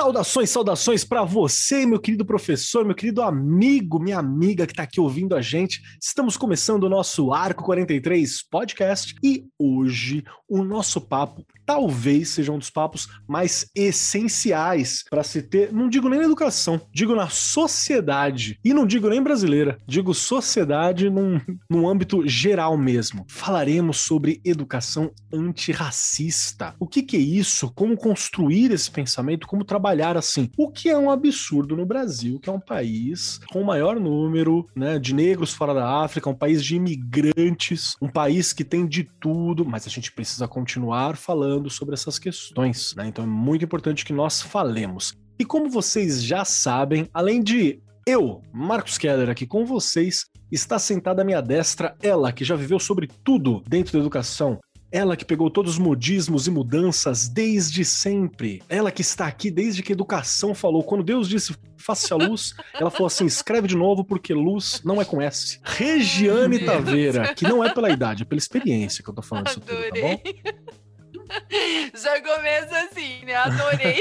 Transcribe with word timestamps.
Saudações, 0.00 0.48
saudações 0.48 1.04
para 1.04 1.24
você, 1.24 1.84
meu 1.84 2.00
querido 2.00 2.24
professor, 2.24 2.86
meu 2.86 2.94
querido 2.94 3.20
amigo, 3.20 4.00
minha 4.00 4.18
amiga 4.18 4.66
que 4.66 4.72
está 4.72 4.84
aqui 4.84 4.98
ouvindo 4.98 5.36
a 5.36 5.42
gente. 5.42 5.82
Estamos 6.02 6.38
começando 6.38 6.84
o 6.84 6.88
nosso 6.88 7.34
Arco 7.34 7.62
43 7.64 8.42
podcast 8.48 9.14
e 9.22 9.44
hoje 9.58 10.24
o 10.48 10.64
nosso 10.64 11.02
papo 11.02 11.44
talvez 11.66 12.30
seja 12.30 12.50
um 12.50 12.58
dos 12.58 12.70
papos 12.70 13.08
mais 13.28 13.70
essenciais 13.76 15.04
para 15.08 15.22
se 15.22 15.42
ter, 15.42 15.70
não 15.70 15.88
digo 15.88 16.08
nem 16.08 16.18
na 16.18 16.24
educação, 16.24 16.80
digo 16.92 17.14
na 17.14 17.28
sociedade. 17.28 18.58
E 18.64 18.72
não 18.72 18.86
digo 18.86 19.08
nem 19.08 19.22
brasileira, 19.22 19.78
digo 19.86 20.14
sociedade 20.14 21.08
num, 21.10 21.40
num 21.70 21.86
âmbito 21.86 22.26
geral 22.26 22.76
mesmo. 22.76 23.24
Falaremos 23.28 23.98
sobre 23.98 24.40
educação 24.44 25.12
antirracista. 25.32 26.74
O 26.80 26.88
que, 26.88 27.02
que 27.02 27.16
é 27.16 27.20
isso? 27.20 27.70
Como 27.72 27.96
construir 27.96 28.72
esse 28.72 28.90
pensamento? 28.90 29.46
Como 29.46 29.62
trabalhar 29.62 29.89
assim? 30.16 30.50
O 30.56 30.70
que 30.70 30.88
é 30.88 30.96
um 30.96 31.10
absurdo 31.10 31.76
no 31.76 31.84
Brasil, 31.84 32.38
que 32.38 32.48
é 32.48 32.52
um 32.52 32.60
país 32.60 33.40
com 33.52 33.60
o 33.60 33.66
maior 33.66 33.98
número 33.98 34.66
né, 34.74 34.98
de 34.98 35.14
negros 35.14 35.52
fora 35.52 35.74
da 35.74 36.02
África, 36.02 36.30
um 36.30 36.34
país 36.34 36.64
de 36.64 36.76
imigrantes, 36.76 37.94
um 38.00 38.08
país 38.08 38.52
que 38.52 38.64
tem 38.64 38.86
de 38.86 39.04
tudo, 39.20 39.64
mas 39.64 39.86
a 39.86 39.90
gente 39.90 40.12
precisa 40.12 40.46
continuar 40.46 41.16
falando 41.16 41.68
sobre 41.68 41.94
essas 41.94 42.18
questões, 42.18 42.94
né? 42.96 43.06
Então 43.08 43.24
é 43.24 43.26
muito 43.26 43.64
importante 43.64 44.04
que 44.04 44.12
nós 44.12 44.40
falemos. 44.40 45.12
E 45.38 45.44
como 45.44 45.68
vocês 45.68 46.22
já 46.22 46.44
sabem, 46.44 47.08
além 47.14 47.42
de 47.42 47.80
eu, 48.06 48.42
Marcos 48.52 48.98
Keller, 48.98 49.30
aqui 49.30 49.46
com 49.46 49.64
vocês, 49.64 50.24
está 50.50 50.78
sentada 50.78 51.22
à 51.22 51.24
minha 51.24 51.40
destra 51.40 51.94
ela, 52.02 52.32
que 52.32 52.44
já 52.44 52.56
viveu 52.56 52.78
sobre 52.78 53.08
tudo 53.22 53.62
dentro 53.68 53.92
da 53.92 53.98
educação. 53.98 54.58
Ela 54.92 55.16
que 55.16 55.24
pegou 55.24 55.50
todos 55.50 55.74
os 55.74 55.78
modismos 55.78 56.46
e 56.46 56.50
mudanças 56.50 57.28
desde 57.28 57.84
sempre. 57.84 58.62
Ela 58.68 58.90
que 58.90 59.02
está 59.02 59.26
aqui 59.26 59.50
desde 59.50 59.82
que 59.82 59.92
educação 59.92 60.54
falou. 60.54 60.82
Quando 60.82 61.04
Deus 61.04 61.28
disse 61.28 61.54
faça 61.76 62.14
a 62.14 62.16
luz, 62.16 62.54
ela 62.74 62.90
falou 62.90 63.06
assim: 63.06 63.24
escreve 63.24 63.66
de 63.66 63.76
novo 63.76 64.04
porque 64.04 64.34
luz 64.34 64.82
não 64.84 65.00
é 65.00 65.04
com 65.04 65.20
S. 65.20 65.60
Regiane 65.62 66.58
Taveira, 66.64 67.34
que 67.34 67.44
não 67.44 67.64
é 67.64 67.72
pela 67.72 67.90
idade, 67.90 68.22
é 68.22 68.26
pela 68.26 68.38
experiência 68.38 69.02
que 69.02 69.10
eu 69.10 69.14
tô 69.14 69.22
falando 69.22 69.48
isso 69.48 69.60
tudo, 69.60 69.80
tá 69.80 70.00
bom? 70.00 70.20
Já 71.94 72.20
começa 72.20 72.76
assim, 72.84 73.24
né? 73.24 73.34
Adorei. 73.36 74.00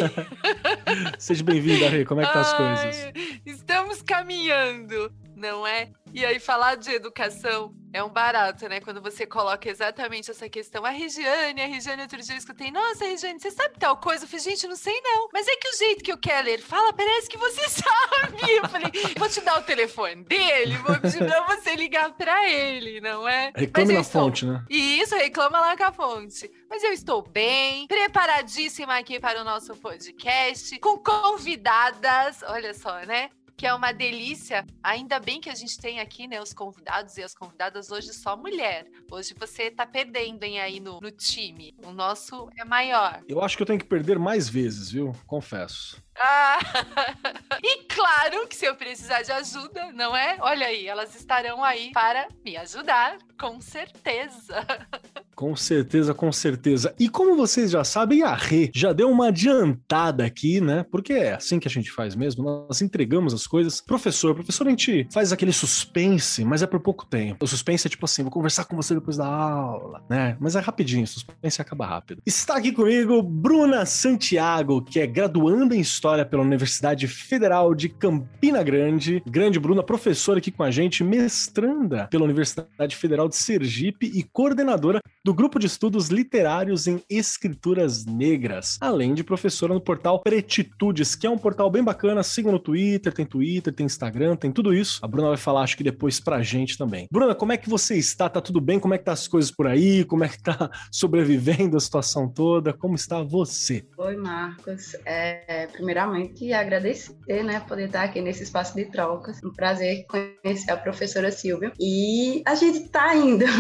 Seja 1.19 1.43
bem-vinda, 1.43 1.87
Rê. 1.87 2.03
Como 2.03 2.21
é 2.21 2.25
que 2.25 2.33
tá 2.33 2.41
as 2.41 2.53
coisas? 2.53 3.11
Estamos 3.45 4.01
caminhando, 4.01 5.11
não 5.39 5.65
é? 5.65 5.89
E 6.13 6.25
aí, 6.25 6.39
falar 6.39 6.75
de 6.75 6.91
educação 6.91 7.73
é 7.93 8.03
um 8.03 8.09
barato, 8.09 8.67
né? 8.67 8.79
Quando 8.79 9.01
você 9.01 9.25
coloca 9.25 9.69
exatamente 9.69 10.29
essa 10.29 10.49
questão. 10.49 10.85
A 10.85 10.89
Regiane, 10.89 11.61
a 11.61 11.67
Regiane, 11.67 12.01
outro 12.01 12.21
dia 12.21 12.33
eu 12.33 12.37
escutei, 12.37 12.71
nossa, 12.71 13.05
Regiane, 13.05 13.39
você 13.39 13.51
sabe 13.51 13.79
tal 13.79 13.97
coisa? 13.97 14.25
Eu 14.25 14.27
falei, 14.27 14.45
gente, 14.45 14.67
não 14.67 14.75
sei 14.75 14.99
não. 15.01 15.29
Mas 15.33 15.47
é 15.47 15.55
que 15.55 15.69
o 15.69 15.77
jeito 15.77 16.03
que 16.03 16.13
o 16.13 16.17
Keller 16.17 16.61
fala, 16.61 16.93
parece 16.93 17.29
que 17.29 17.37
você 17.37 17.61
sabe. 17.69 18.51
Eu 18.51 18.67
falei, 18.67 18.91
vou 19.17 19.29
te 19.29 19.41
dar 19.41 19.59
o 19.59 19.63
telefone 19.63 20.23
dele, 20.23 20.77
vou 20.77 20.99
pedir 20.99 21.19
pra 21.19 21.45
você 21.45 21.75
ligar 21.75 22.11
pra 22.13 22.49
ele, 22.49 23.01
não 23.01 23.27
é? 23.27 23.51
Reclame 23.55 23.93
na 23.93 24.01
estou... 24.01 24.23
fonte, 24.23 24.45
né? 24.45 24.63
Isso, 24.69 25.15
reclama 25.15 25.59
lá 25.59 25.77
com 25.77 25.83
a 25.83 25.91
fonte. 25.91 26.49
Mas 26.69 26.83
eu 26.83 26.91
estou 26.91 27.21
bem, 27.21 27.87
preparadíssima 27.87 28.97
aqui 28.97 29.19
para 29.19 29.41
o 29.41 29.43
nosso 29.43 29.75
podcast, 29.75 30.77
com 30.79 30.97
convidadas, 30.97 32.43
olha 32.43 32.73
só, 32.73 32.99
né? 33.05 33.29
Que 33.59 33.67
é 33.67 33.73
uma 33.73 33.91
delícia. 33.91 34.65
Ainda 34.81 35.19
bem 35.19 35.41
que 35.41 35.49
a 35.49 35.53
gente 35.53 35.77
tem 35.77 35.99
aqui, 35.99 36.29
né, 36.29 36.41
os 36.41 36.53
convidados 36.53 37.17
e 37.17 37.23
as 37.23 37.35
convidadas 37.35 37.91
hoje 37.91 38.13
só 38.13 38.37
mulher. 38.37 38.87
Hoje 39.11 39.35
você 39.37 39.69
tá 39.69 39.85
perdendo 39.85 40.41
hein, 40.45 40.61
aí 40.61 40.79
no, 40.79 41.01
no 41.01 41.11
time. 41.11 41.75
O 41.83 41.91
nosso 41.91 42.49
é 42.57 42.63
maior. 42.63 43.21
Eu 43.27 43.43
acho 43.43 43.57
que 43.57 43.63
eu 43.63 43.67
tenho 43.67 43.77
que 43.77 43.85
perder 43.85 44.17
mais 44.17 44.47
vezes, 44.47 44.89
viu? 44.89 45.13
Confesso. 45.27 46.01
Ah, 46.17 46.57
e 47.61 47.83
claro 47.83 48.47
que 48.47 48.55
se 48.55 48.65
eu 48.65 48.75
precisar 48.77 49.23
de 49.23 49.31
ajuda, 49.33 49.91
não 49.91 50.15
é? 50.15 50.37
Olha 50.39 50.67
aí, 50.67 50.87
elas 50.87 51.13
estarão 51.13 51.61
aí 51.61 51.91
para 51.91 52.29
me 52.45 52.55
ajudar, 52.55 53.17
com 53.37 53.59
certeza. 53.59 54.55
Com 55.39 55.55
certeza, 55.55 56.13
com 56.13 56.33
certeza. 56.33 56.93
E 56.99 57.07
como 57.07 57.33
vocês 57.33 57.71
já 57.71 57.81
sabem, 57.81 58.23
a 58.23 58.35
Rê 58.35 58.69
já 58.75 58.91
deu 58.91 59.09
uma 59.09 59.29
adiantada 59.29 60.25
aqui, 60.25 60.59
né? 60.59 60.85
Porque 60.91 61.13
é 61.13 61.35
assim 61.35 61.61
que 61.61 61.67
a 61.69 61.71
gente 61.71 61.89
faz 61.89 62.13
mesmo, 62.13 62.43
nós 62.43 62.81
entregamos 62.81 63.33
as 63.33 63.47
coisas. 63.47 63.79
Professor, 63.79 64.35
professor, 64.35 64.67
a 64.67 64.69
gente 64.69 65.07
faz 65.13 65.31
aquele 65.31 65.53
suspense, 65.53 66.43
mas 66.43 66.61
é 66.61 66.67
por 66.67 66.81
pouco 66.81 67.05
tempo. 67.05 67.45
O 67.45 67.47
suspense 67.47 67.87
é 67.87 67.89
tipo 67.89 68.03
assim, 68.03 68.21
vou 68.21 68.29
conversar 68.33 68.65
com 68.65 68.75
você 68.75 68.93
depois 68.93 69.15
da 69.15 69.27
aula, 69.27 70.03
né? 70.09 70.35
Mas 70.41 70.57
é 70.57 70.59
rapidinho, 70.59 71.05
o 71.05 71.07
suspense 71.07 71.61
acaba 71.61 71.85
rápido. 71.85 72.21
Está 72.25 72.57
aqui 72.57 72.73
comigo 72.73 73.23
Bruna 73.23 73.85
Santiago, 73.85 74.81
que 74.81 74.99
é 74.99 75.07
graduanda 75.07 75.73
em 75.73 75.79
História 75.79 76.25
pela 76.25 76.43
Universidade 76.43 77.07
Federal 77.07 77.73
de 77.73 77.87
Campina 77.87 78.61
Grande. 78.61 79.23
Grande 79.25 79.57
Bruna, 79.57 79.83
professora 79.83 80.39
aqui 80.39 80.51
com 80.51 80.63
a 80.63 80.69
gente, 80.69 81.01
mestranda 81.01 82.09
pela 82.11 82.25
Universidade 82.25 82.93
Federal 82.97 83.29
de 83.29 83.37
Sergipe 83.37 84.05
e 84.13 84.21
coordenadora 84.21 84.99
do 85.28 85.28
Grupo 85.33 85.59
de 85.59 85.67
Estudos 85.67 86.09
Literários 86.09 86.87
em 86.87 87.03
Escrituras 87.09 88.05
Negras, 88.05 88.77
além 88.79 89.13
de 89.13 89.23
professora 89.23 89.73
no 89.73 89.81
portal 89.81 90.19
Pretitudes, 90.21 91.15
que 91.15 91.27
é 91.27 91.29
um 91.29 91.37
portal 91.37 91.69
bem 91.69 91.83
bacana. 91.83 92.23
Sigam 92.23 92.51
no 92.51 92.59
Twitter, 92.59 93.13
tem 93.13 93.25
Twitter, 93.25 93.73
tem 93.73 93.85
Instagram, 93.85 94.35
tem 94.35 94.51
tudo 94.51 94.73
isso. 94.73 94.99
A 95.03 95.07
Bruna 95.07 95.29
vai 95.29 95.37
falar, 95.37 95.63
acho 95.63 95.77
que 95.77 95.83
depois 95.83 96.19
pra 96.19 96.41
gente 96.41 96.77
também. 96.77 97.07
Bruna, 97.11 97.35
como 97.35 97.51
é 97.51 97.57
que 97.57 97.69
você 97.69 97.95
está? 97.95 98.29
Tá 98.29 98.41
tudo 98.41 98.61
bem? 98.61 98.79
Como 98.79 98.93
é 98.93 98.97
que 98.97 99.05
tá 99.05 99.11
as 99.11 99.27
coisas 99.27 99.51
por 99.51 99.67
aí? 99.67 100.03
Como 100.05 100.23
é 100.23 100.29
que 100.29 100.41
tá 100.41 100.69
sobrevivendo 100.91 101.77
a 101.77 101.79
situação 101.79 102.27
toda? 102.27 102.73
Como 102.73 102.95
está 102.95 103.21
você? 103.21 103.85
Oi, 103.97 104.15
Marcos. 104.15 104.95
É, 105.05 105.67
primeiramente 105.67 106.51
agradecer, 106.53 107.43
né, 107.43 107.59
poder 107.59 107.85
estar 107.85 108.03
aqui 108.03 108.21
nesse 108.21 108.43
espaço 108.43 108.75
de 108.75 108.85
trocas. 108.85 109.39
Um 109.43 109.51
prazer 109.51 110.05
conhecer 110.07 110.71
a 110.71 110.77
professora 110.77 111.31
Silvia. 111.31 111.71
E 111.79 112.41
a 112.45 112.55
gente 112.55 112.85
está 112.85 113.15
indo. 113.15 113.45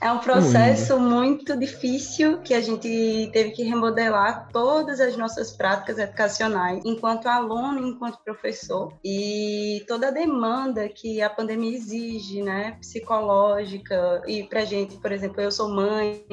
É 0.00 0.10
um 0.12 0.18
processo 0.18 0.98
muito 1.06 1.56
difícil 1.56 2.38
que 2.38 2.54
a 2.54 2.60
gente 2.60 3.30
teve 3.32 3.50
que 3.52 3.62
remodelar 3.62 4.48
todas 4.52 5.00
as 5.00 5.16
nossas 5.16 5.52
práticas 5.52 5.98
educacionais, 5.98 6.82
enquanto 6.84 7.26
aluno, 7.26 7.86
enquanto 7.86 8.18
professor, 8.24 8.92
e 9.04 9.84
toda 9.86 10.08
a 10.08 10.10
demanda 10.10 10.88
que 10.88 11.22
a 11.22 11.30
pandemia 11.30 11.76
exige, 11.76 12.42
né, 12.42 12.76
psicológica. 12.80 14.22
E 14.26 14.44
para 14.44 14.64
gente, 14.64 14.96
por 14.96 15.12
exemplo, 15.12 15.40
eu 15.40 15.50
sou 15.50 15.68
mãe, 15.68 16.24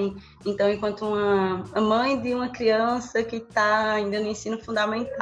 então 0.45 0.71
enquanto 0.71 1.05
uma 1.05 1.63
mãe 1.81 2.19
de 2.19 2.33
uma 2.33 2.49
criança 2.49 3.23
que 3.23 3.37
está 3.37 3.93
ainda 3.93 4.19
no 4.19 4.27
ensino 4.27 4.57
fundamental 4.59 5.13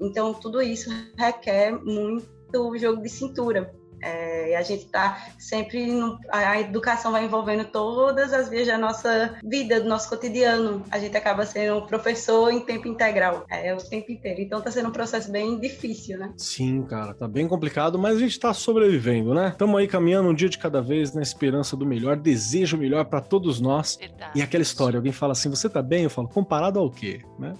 então, 0.00 0.32
tudo 0.34 0.60
isso 0.62 0.90
requer 1.16 1.72
muito 1.72 2.28
jogo 2.76 3.02
de 3.02 3.08
cintura. 3.08 3.74
É, 4.02 4.56
a 4.56 4.62
gente 4.62 4.84
está 4.84 5.28
sempre. 5.38 5.86
No, 5.86 6.18
a 6.30 6.60
educação 6.60 7.12
vai 7.12 7.24
envolvendo 7.24 7.64
todas 7.64 8.32
as 8.32 8.48
vias 8.48 8.66
da 8.66 8.78
nossa 8.78 9.36
vida, 9.42 9.80
do 9.80 9.88
nosso 9.88 10.08
cotidiano. 10.08 10.84
A 10.90 10.98
gente 10.98 11.16
acaba 11.16 11.44
sendo 11.46 11.82
professor 11.86 12.50
em 12.52 12.60
tempo 12.60 12.88
integral, 12.88 13.44
é 13.50 13.74
o 13.74 13.78
tempo 13.78 14.10
inteiro. 14.12 14.40
Então 14.40 14.58
está 14.58 14.70
sendo 14.70 14.88
um 14.88 14.92
processo 14.92 15.30
bem 15.30 15.58
difícil, 15.58 16.18
né? 16.18 16.32
Sim, 16.36 16.82
cara, 16.82 17.14
tá 17.14 17.26
bem 17.26 17.48
complicado, 17.48 17.98
mas 17.98 18.16
a 18.16 18.20
gente 18.20 18.32
está 18.32 18.52
sobrevivendo, 18.52 19.34
né? 19.34 19.48
Estamos 19.48 19.78
aí 19.78 19.88
caminhando 19.88 20.28
um 20.28 20.34
dia 20.34 20.48
de 20.48 20.58
cada 20.58 20.80
vez 20.80 21.12
na 21.14 21.22
esperança 21.22 21.76
do 21.76 21.86
melhor, 21.86 22.16
desejo 22.16 22.76
melhor 22.76 23.04
para 23.04 23.20
todos 23.20 23.60
nós. 23.60 23.96
Verdade. 24.00 24.32
E 24.34 24.42
aquela 24.42 24.62
história, 24.62 24.98
alguém 24.98 25.12
fala 25.12 25.32
assim: 25.32 25.50
você 25.50 25.68
tá 25.68 25.82
bem? 25.82 26.04
Eu 26.04 26.10
falo, 26.10 26.28
comparado 26.28 26.78
ao 26.78 26.90
quê? 26.90 27.20
Né? 27.38 27.54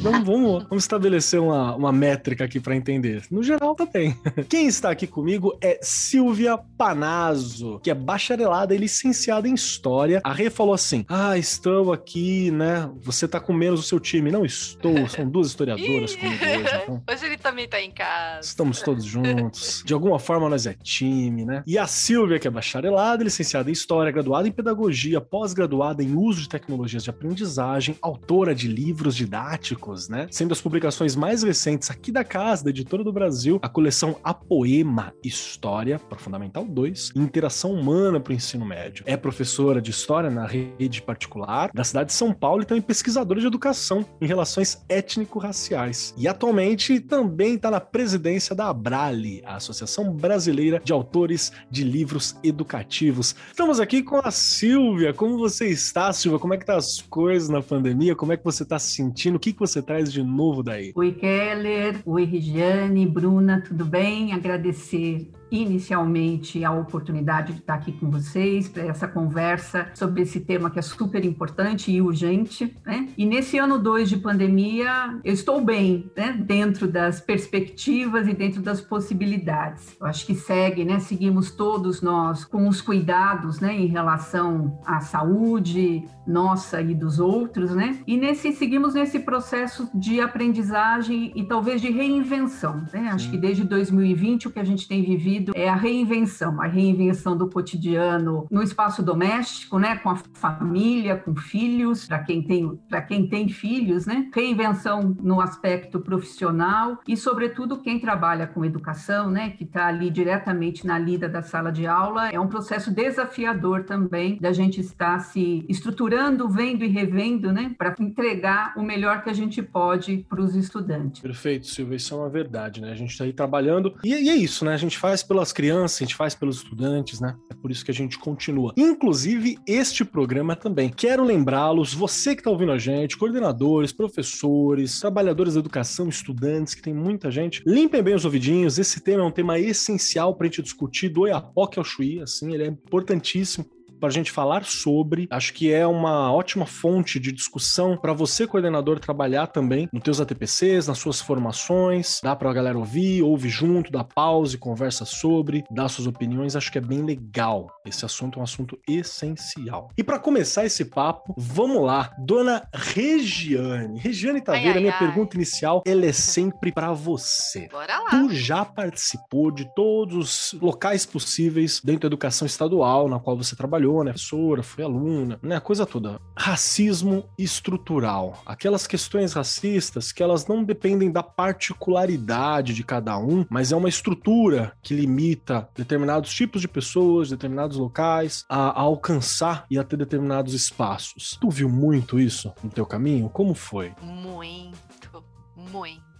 Vamos, 0.00 0.24
vamos, 0.24 0.64
vamos 0.64 0.84
estabelecer 0.84 1.40
uma, 1.40 1.74
uma 1.74 1.92
métrica 1.92 2.44
aqui 2.44 2.60
para 2.60 2.76
entender. 2.76 3.24
No 3.30 3.42
geral, 3.42 3.74
tá 3.74 3.86
bem. 3.86 4.16
Quem 4.48 4.66
está 4.66 4.90
aqui 4.90 5.06
comigo 5.06 5.56
é 5.60 5.79
Silvia 5.82 6.58
Panazzo, 6.58 7.80
que 7.82 7.90
é 7.90 7.94
bacharelada 7.94 8.74
e 8.74 8.78
licenciada 8.78 9.48
em 9.48 9.54
História. 9.54 10.20
A 10.22 10.32
Rê 10.32 10.50
falou 10.50 10.74
assim: 10.74 11.06
Ah, 11.08 11.38
estou 11.38 11.92
aqui, 11.92 12.50
né? 12.50 12.90
Você 13.00 13.26
tá 13.26 13.40
com 13.40 13.52
menos 13.52 13.80
o 13.80 13.82
seu 13.82 13.98
time. 13.98 14.30
Não 14.30 14.44
estou, 14.44 15.08
são 15.08 15.28
duas 15.28 15.48
historiadoras 15.48 16.14
comigo 16.16 16.44
hoje. 16.44 16.80
Então... 16.82 17.02
Hoje 17.10 17.26
ele 17.26 17.38
também 17.38 17.66
tá 17.66 17.80
em 17.80 17.90
casa. 17.90 18.46
Estamos 18.46 18.82
todos 18.82 19.04
juntos. 19.04 19.82
De 19.84 19.94
alguma 19.94 20.18
forma, 20.18 20.48
nós 20.48 20.66
é 20.66 20.74
time, 20.74 21.44
né? 21.44 21.62
E 21.66 21.78
a 21.78 21.86
Silvia, 21.86 22.38
que 22.38 22.46
é 22.46 22.50
bacharelada, 22.50 23.24
licenciada 23.24 23.70
em 23.70 23.72
História, 23.72 24.12
graduada 24.12 24.46
em 24.46 24.52
Pedagogia, 24.52 25.20
pós-graduada 25.20 26.02
em 26.02 26.14
Uso 26.14 26.42
de 26.42 26.48
Tecnologias 26.48 27.04
de 27.04 27.10
Aprendizagem, 27.10 27.96
autora 28.02 28.54
de 28.54 28.68
livros 28.68 29.16
didáticos, 29.16 30.08
né? 30.08 30.26
Sendo 30.30 30.52
as 30.52 30.60
publicações 30.60 31.16
mais 31.16 31.42
recentes 31.42 31.90
aqui 31.90 32.12
da 32.12 32.22
casa, 32.22 32.64
da 32.64 32.70
editora 32.70 33.02
do 33.02 33.12
Brasil, 33.12 33.58
a 33.62 33.68
coleção 33.68 34.16
A 34.22 34.34
Poema 34.34 35.12
História 35.24 35.69
História 35.70 36.00
para 36.00 36.18
Fundamental 36.18 36.64
2 36.64 37.12
e 37.14 37.20
Interação 37.20 37.72
Humana 37.72 38.18
para 38.18 38.32
o 38.32 38.34
Ensino 38.34 38.66
Médio. 38.66 39.04
É 39.06 39.16
professora 39.16 39.80
de 39.80 39.92
História 39.92 40.28
na 40.28 40.44
rede 40.44 41.00
particular 41.00 41.70
da 41.72 41.84
cidade 41.84 42.08
de 42.08 42.12
São 42.12 42.32
Paulo 42.32 42.62
e 42.62 42.64
também 42.66 42.82
pesquisadora 42.82 43.38
de 43.38 43.46
educação 43.46 44.04
em 44.20 44.26
relações 44.26 44.84
étnico-raciais. 44.88 46.12
E 46.18 46.26
atualmente 46.26 46.98
também 46.98 47.54
está 47.54 47.70
na 47.70 47.78
presidência 47.78 48.52
da 48.52 48.68
Abrali, 48.68 49.42
a 49.46 49.54
Associação 49.54 50.12
Brasileira 50.12 50.80
de 50.82 50.92
Autores 50.92 51.52
de 51.70 51.84
Livros 51.84 52.34
Educativos. 52.42 53.36
Estamos 53.48 53.78
aqui 53.78 54.02
com 54.02 54.16
a 54.16 54.32
Silvia. 54.32 55.14
Como 55.14 55.38
você 55.38 55.68
está, 55.68 56.12
Silvia? 56.12 56.40
Como 56.40 56.52
é 56.52 56.56
que 56.56 56.66
tá 56.66 56.76
as 56.76 57.00
coisas 57.00 57.48
na 57.48 57.62
pandemia? 57.62 58.16
Como 58.16 58.32
é 58.32 58.36
que 58.36 58.44
você 58.44 58.64
está 58.64 58.76
se 58.76 58.92
sentindo? 58.92 59.36
O 59.36 59.38
que, 59.40 59.52
que 59.52 59.60
você 59.60 59.80
traz 59.80 60.12
de 60.12 60.24
novo 60.24 60.64
daí? 60.64 60.90
Oi, 60.96 61.12
Keller. 61.12 62.02
Oi, 62.04 62.24
Regiane, 62.24 63.06
Bruna, 63.06 63.62
tudo 63.62 63.84
bem? 63.84 64.32
Agradecer 64.32 65.30
inicialmente 65.50 66.64
a 66.64 66.72
oportunidade 66.72 67.52
de 67.52 67.60
estar 67.60 67.74
aqui 67.74 67.92
com 67.92 68.10
vocês 68.10 68.68
para 68.68 68.84
essa 68.84 69.08
conversa 69.08 69.88
sobre 69.94 70.22
esse 70.22 70.40
tema 70.40 70.70
que 70.70 70.78
é 70.78 70.82
super 70.82 71.24
importante 71.24 71.90
e 71.90 72.00
urgente. 72.00 72.76
Né? 72.84 73.08
E 73.16 73.26
nesse 73.26 73.58
ano 73.58 73.78
2 73.78 74.08
de 74.08 74.16
pandemia, 74.16 75.18
eu 75.24 75.32
estou 75.32 75.64
bem, 75.64 76.10
né? 76.16 76.32
dentro 76.32 76.86
das 76.86 77.20
perspectivas 77.20 78.28
e 78.28 78.34
dentro 78.34 78.62
das 78.62 78.80
possibilidades. 78.80 79.96
Eu 80.00 80.06
acho 80.06 80.24
que 80.26 80.34
segue, 80.34 80.84
né? 80.84 81.00
seguimos 81.00 81.50
todos 81.50 82.00
nós 82.00 82.44
com 82.44 82.68
os 82.68 82.80
cuidados 82.80 83.60
né? 83.60 83.74
em 83.74 83.86
relação 83.86 84.78
à 84.86 85.00
saúde 85.00 86.04
nossa 86.26 86.80
e 86.80 86.94
dos 86.94 87.18
outros, 87.18 87.74
né? 87.74 87.98
e 88.06 88.16
nesse, 88.16 88.52
seguimos 88.52 88.94
nesse 88.94 89.18
processo 89.18 89.90
de 89.94 90.20
aprendizagem 90.20 91.32
e 91.34 91.44
talvez 91.44 91.80
de 91.80 91.90
reinvenção. 91.90 92.84
Né? 92.92 93.10
Acho 93.12 93.30
que 93.30 93.36
desde 93.36 93.64
2020 93.64 94.48
o 94.48 94.50
que 94.50 94.60
a 94.60 94.64
gente 94.64 94.86
tem 94.86 95.02
vivido 95.02 95.39
é 95.54 95.68
a 95.68 95.74
reinvenção, 95.74 96.60
a 96.60 96.66
reinvenção 96.66 97.36
do 97.36 97.48
cotidiano 97.48 98.46
no 98.50 98.62
espaço 98.62 99.02
doméstico, 99.02 99.78
né, 99.78 99.96
com 99.96 100.10
a 100.10 100.16
família, 100.16 101.16
com 101.16 101.34
filhos, 101.34 102.06
para 102.06 102.18
quem 102.20 102.42
tem 102.42 102.78
para 102.88 103.02
quem 103.02 103.28
tem 103.28 103.48
filhos, 103.48 104.06
né, 104.06 104.28
reinvenção 104.34 105.16
no 105.20 105.40
aspecto 105.40 106.00
profissional 106.00 106.98
e 107.06 107.16
sobretudo 107.16 107.80
quem 107.80 107.98
trabalha 107.98 108.46
com 108.46 108.64
educação, 108.64 109.30
né, 109.30 109.50
que 109.50 109.64
está 109.64 109.86
ali 109.86 110.10
diretamente 110.10 110.86
na 110.86 110.98
lida 110.98 111.28
da 111.28 111.42
sala 111.42 111.70
de 111.70 111.86
aula, 111.86 112.28
é 112.28 112.38
um 112.38 112.48
processo 112.48 112.90
desafiador 112.90 113.84
também 113.84 114.38
da 114.40 114.52
gente 114.52 114.80
estar 114.80 115.18
se 115.20 115.64
estruturando, 115.68 116.48
vendo 116.48 116.84
e 116.84 116.88
revendo, 116.88 117.52
né, 117.52 117.74
para 117.76 117.94
entregar 118.00 118.74
o 118.76 118.82
melhor 118.82 119.22
que 119.22 119.30
a 119.30 119.34
gente 119.34 119.62
pode 119.62 120.24
para 120.28 120.40
os 120.40 120.54
estudantes. 120.54 121.20
Perfeito, 121.20 121.66
Silvia, 121.66 121.96
isso 121.96 122.14
é 122.14 122.16
uma 122.16 122.28
verdade, 122.28 122.80
né? 122.80 122.92
A 122.92 122.94
gente 122.94 123.10
está 123.10 123.24
aí 123.24 123.32
trabalhando 123.32 123.94
e, 124.04 124.08
e 124.08 124.28
é 124.28 124.36
isso, 124.36 124.64
né? 124.64 124.74
A 124.74 124.76
gente 124.78 124.98
faz 124.98 125.22
pelas 125.30 125.52
crianças, 125.52 125.98
a 125.98 126.04
gente 126.04 126.16
faz 126.16 126.34
pelos 126.34 126.56
estudantes, 126.56 127.20
né? 127.20 127.36
É 127.48 127.54
por 127.54 127.70
isso 127.70 127.84
que 127.84 127.92
a 127.92 127.94
gente 127.94 128.18
continua. 128.18 128.74
Inclusive, 128.76 129.58
este 129.64 130.04
programa 130.04 130.56
também. 130.56 130.88
Quero 130.88 131.22
lembrá-los, 131.22 131.94
você 131.94 132.34
que 132.34 132.40
está 132.40 132.50
ouvindo 132.50 132.72
a 132.72 132.78
gente, 132.78 133.16
coordenadores, 133.16 133.92
professores, 133.92 134.98
trabalhadores 134.98 135.54
da 135.54 135.60
educação, 135.60 136.08
estudantes, 136.08 136.74
que 136.74 136.82
tem 136.82 136.92
muita 136.92 137.30
gente, 137.30 137.62
limpem 137.64 138.02
bem 138.02 138.16
os 138.16 138.24
ouvidinhos. 138.24 138.76
Esse 138.76 138.98
tema 139.00 139.22
é 139.22 139.24
um 139.24 139.30
tema 139.30 139.56
essencial 139.56 140.34
para 140.34 140.48
a 140.48 140.50
gente 140.50 140.62
discutir 140.62 141.08
do 141.10 141.28
Iapoque 141.28 141.78
ao 141.78 141.84
Chuí, 141.84 142.20
assim, 142.20 142.52
ele 142.52 142.64
é 142.64 142.66
importantíssimo 142.66 143.64
para 144.00 144.08
a 144.08 144.12
gente 144.12 144.32
falar 144.32 144.64
sobre. 144.64 145.28
Acho 145.30 145.52
que 145.52 145.72
é 145.72 145.86
uma 145.86 146.32
ótima 146.32 146.66
fonte 146.66 147.20
de 147.20 147.30
discussão 147.30 147.96
para 147.96 148.12
você, 148.12 148.46
coordenador, 148.46 148.98
trabalhar 148.98 149.46
também 149.46 149.88
nos 149.92 150.02
teus 150.02 150.20
ATPCs, 150.20 150.88
nas 150.88 150.98
suas 150.98 151.20
formações. 151.20 152.20
Dá 152.22 152.34
para 152.34 152.50
a 152.50 152.54
galera 152.54 152.78
ouvir, 152.78 153.22
ouve 153.22 153.48
junto, 153.48 153.92
dá 153.92 154.02
pause, 154.02 154.58
conversa 154.58 155.04
sobre, 155.04 155.64
dá 155.70 155.88
suas 155.88 156.08
opiniões. 156.08 156.56
Acho 156.56 156.72
que 156.72 156.78
é 156.78 156.80
bem 156.80 157.02
legal. 157.02 157.68
Esse 157.90 158.04
assunto 158.04 158.38
é 158.38 158.40
um 158.40 158.44
assunto 158.44 158.78
essencial. 158.88 159.90
E 159.96 160.02
para 160.02 160.18
começar 160.18 160.64
esse 160.64 160.84
papo, 160.84 161.34
vamos 161.36 161.82
lá. 161.82 162.12
Dona 162.18 162.66
Regiane. 162.72 163.98
Regiane 163.98 164.40
Taveira, 164.40 164.74
ai, 164.74 164.80
minha 164.80 164.92
ai. 164.92 164.98
pergunta 164.98 165.36
inicial, 165.36 165.82
ela 165.86 166.06
é 166.06 166.12
sempre 166.12 166.72
para 166.72 166.92
você. 166.92 167.68
Bora 167.70 167.98
lá. 167.98 168.10
Tu 168.10 168.34
já 168.34 168.64
participou 168.64 169.50
de 169.50 169.68
todos 169.74 170.52
os 170.54 170.60
locais 170.60 171.04
possíveis 171.04 171.80
dentro 171.84 172.02
da 172.02 172.06
educação 172.06 172.46
estadual 172.46 173.08
na 173.08 173.18
qual 173.18 173.36
você 173.36 173.56
trabalhou 173.56 173.80
trabalhou, 173.80 174.04
né? 174.04 174.12
Professora, 174.12 174.62
foi 174.62 174.84
aluna, 174.84 175.38
né? 175.42 175.56
A 175.56 175.60
coisa 175.60 175.86
toda. 175.86 176.20
Racismo 176.36 177.24
estrutural. 177.38 178.42
Aquelas 178.46 178.86
questões 178.86 179.32
racistas 179.32 180.12
que 180.12 180.22
elas 180.22 180.46
não 180.46 180.62
dependem 180.62 181.10
da 181.10 181.22
particularidade 181.22 182.74
de 182.74 182.84
cada 182.84 183.18
um, 183.18 183.44
mas 183.48 183.72
é 183.72 183.76
uma 183.76 183.88
estrutura 183.88 184.72
que 184.82 184.94
limita 184.94 185.68
determinados 185.74 186.32
tipos 186.32 186.60
de 186.60 186.68
pessoas, 186.68 187.30
determinados 187.30 187.78
locais 187.80 188.44
a, 188.48 188.68
a 188.68 188.80
alcançar 188.80 189.66
e 189.70 189.78
a 189.78 189.84
ter 189.84 189.96
determinados 189.96 190.54
espaços. 190.54 191.36
Tu 191.40 191.50
viu 191.50 191.68
muito 191.68 192.20
isso 192.20 192.52
no 192.62 192.70
teu 192.70 192.86
caminho? 192.86 193.28
Como 193.28 193.54
foi? 193.54 193.92
Muito, 194.00 195.24
muito. 195.56 196.10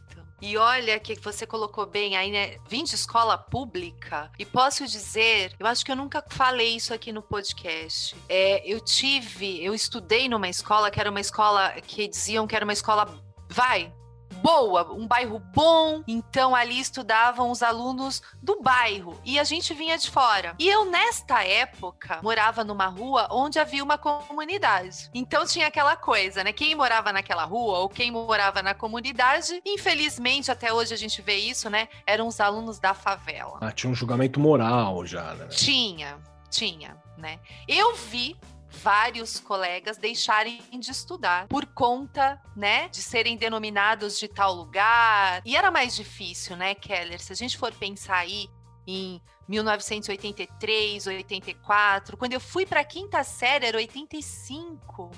E 0.42 0.56
olha 0.56 0.98
que 0.98 1.14
você 1.20 1.46
colocou 1.46 1.84
bem 1.84 2.16
aí, 2.16 2.30
né? 2.30 2.56
Vim 2.66 2.82
de 2.82 2.94
escola 2.94 3.36
pública 3.36 4.30
e 4.38 4.46
posso 4.46 4.86
dizer, 4.86 5.54
eu 5.58 5.66
acho 5.66 5.84
que 5.84 5.92
eu 5.92 5.96
nunca 5.96 6.24
falei 6.30 6.76
isso 6.76 6.94
aqui 6.94 7.12
no 7.12 7.20
podcast. 7.20 8.16
É, 8.26 8.66
eu 8.66 8.80
tive, 8.80 9.62
eu 9.62 9.74
estudei 9.74 10.30
numa 10.30 10.48
escola 10.48 10.90
que 10.90 10.98
era 10.98 11.10
uma 11.10 11.20
escola 11.20 11.72
que 11.82 12.08
diziam 12.08 12.46
que 12.46 12.56
era 12.56 12.64
uma 12.64 12.72
escola 12.72 13.06
vai, 13.50 13.92
boa, 14.36 14.92
um 14.92 15.06
bairro 15.06 15.38
bom. 15.38 16.02
Então 16.06 16.54
ali 16.54 16.78
estudavam 16.78 17.50
os 17.50 17.62
alunos 17.62 18.22
do 18.42 18.60
bairro 18.60 19.20
e 19.24 19.38
a 19.38 19.44
gente 19.44 19.74
vinha 19.74 19.96
de 19.98 20.10
fora. 20.10 20.54
E 20.58 20.68
eu 20.68 20.84
nesta 20.84 21.44
época 21.44 22.20
morava 22.22 22.64
numa 22.64 22.86
rua 22.86 23.28
onde 23.30 23.58
havia 23.58 23.82
uma 23.82 23.98
comunidade. 23.98 25.10
Então 25.14 25.46
tinha 25.46 25.66
aquela 25.66 25.96
coisa, 25.96 26.42
né? 26.44 26.52
Quem 26.52 26.74
morava 26.74 27.12
naquela 27.12 27.44
rua 27.44 27.80
ou 27.80 27.88
quem 27.88 28.10
morava 28.10 28.62
na 28.62 28.74
comunidade, 28.74 29.60
infelizmente 29.64 30.50
até 30.50 30.72
hoje 30.72 30.94
a 30.94 30.96
gente 30.96 31.20
vê 31.22 31.36
isso, 31.36 31.68
né? 31.68 31.88
Eram 32.06 32.26
os 32.26 32.40
alunos 32.40 32.78
da 32.78 32.94
favela. 32.94 33.58
Ah, 33.60 33.72
tinha 33.72 33.90
um 33.90 33.94
julgamento 33.94 34.40
moral 34.40 35.04
já, 35.06 35.34
né? 35.34 35.46
Tinha, 35.48 36.18
tinha, 36.50 36.96
né? 37.16 37.38
Eu 37.66 37.94
vi 37.94 38.36
vários 38.70 39.40
colegas 39.40 39.96
deixarem 39.96 40.62
de 40.78 40.90
estudar 40.90 41.46
por 41.48 41.66
conta, 41.66 42.40
né, 42.56 42.88
de 42.88 43.02
serem 43.02 43.36
denominados 43.36 44.18
de 44.18 44.28
tal 44.28 44.54
lugar. 44.54 45.42
E 45.44 45.56
era 45.56 45.70
mais 45.70 45.94
difícil, 45.94 46.56
né, 46.56 46.74
Keller? 46.74 47.20
Se 47.20 47.32
a 47.32 47.36
gente 47.36 47.58
for 47.58 47.72
pensar 47.72 48.16
aí 48.18 48.48
em 48.86 49.20
1983, 49.48 51.06
84, 51.06 52.16
quando 52.16 52.32
eu 52.32 52.40
fui 52.40 52.64
para 52.64 52.80
a 52.80 52.84
quinta 52.84 53.22
série 53.24 53.66
era 53.66 53.76
85. 53.76 55.10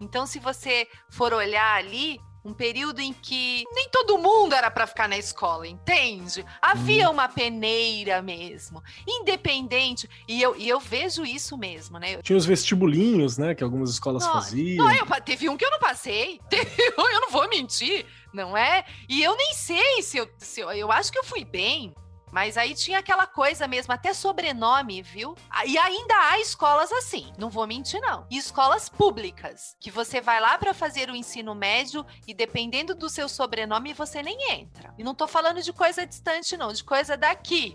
Então, 0.00 0.26
se 0.26 0.38
você 0.38 0.88
for 1.10 1.32
olhar 1.32 1.76
ali, 1.76 2.20
um 2.46 2.54
período 2.54 3.00
em 3.00 3.12
que 3.12 3.64
nem 3.72 3.88
todo 3.90 4.16
mundo 4.18 4.54
era 4.54 4.70
para 4.70 4.86
ficar 4.86 5.08
na 5.08 5.18
escola, 5.18 5.66
entende? 5.66 6.44
Havia 6.62 7.08
hum. 7.08 7.12
uma 7.12 7.28
peneira 7.28 8.22
mesmo, 8.22 8.82
independente, 9.06 10.08
e 10.28 10.40
eu, 10.40 10.56
e 10.56 10.68
eu 10.68 10.78
vejo 10.78 11.24
isso 11.24 11.58
mesmo, 11.58 11.98
né? 11.98 12.22
Tinha 12.22 12.36
os 12.36 12.46
vestibulinhos, 12.46 13.36
né, 13.36 13.54
que 13.54 13.64
algumas 13.64 13.90
escolas 13.90 14.24
não, 14.24 14.32
faziam. 14.34 14.84
Não, 14.84 14.94
eu, 14.94 15.06
teve 15.22 15.48
um 15.48 15.56
que 15.56 15.64
eu 15.64 15.70
não 15.70 15.80
passei, 15.80 16.40
teve 16.48 16.94
um, 16.96 17.08
eu 17.08 17.20
não 17.22 17.30
vou 17.30 17.48
mentir, 17.48 18.06
não 18.32 18.56
é? 18.56 18.84
E 19.08 19.22
eu 19.22 19.36
nem 19.36 19.52
sei 19.52 20.02
se 20.02 20.18
eu, 20.18 20.28
se 20.38 20.60
eu, 20.60 20.70
eu 20.70 20.92
acho 20.92 21.10
que 21.10 21.18
eu 21.18 21.24
fui 21.24 21.44
bem, 21.44 21.92
mas 22.36 22.58
aí 22.58 22.74
tinha 22.74 22.98
aquela 22.98 23.26
coisa 23.26 23.66
mesmo, 23.66 23.94
até 23.94 24.12
sobrenome, 24.12 25.00
viu? 25.00 25.34
E 25.64 25.78
ainda 25.78 26.14
há 26.28 26.38
escolas 26.38 26.92
assim, 26.92 27.32
não 27.38 27.48
vou 27.48 27.66
mentir 27.66 27.98
não. 27.98 28.26
E 28.30 28.36
escolas 28.36 28.90
públicas, 28.90 29.74
que 29.80 29.90
você 29.90 30.20
vai 30.20 30.38
lá 30.38 30.58
para 30.58 30.74
fazer 30.74 31.08
o 31.08 31.16
ensino 31.16 31.54
médio 31.54 32.04
e 32.26 32.34
dependendo 32.34 32.94
do 32.94 33.08
seu 33.08 33.26
sobrenome 33.26 33.94
você 33.94 34.22
nem 34.22 34.52
entra. 34.52 34.92
E 34.98 35.02
não 35.02 35.14
tô 35.14 35.26
falando 35.26 35.62
de 35.62 35.72
coisa 35.72 36.06
distante 36.06 36.58
não, 36.58 36.74
de 36.74 36.84
coisa 36.84 37.16
daqui, 37.16 37.74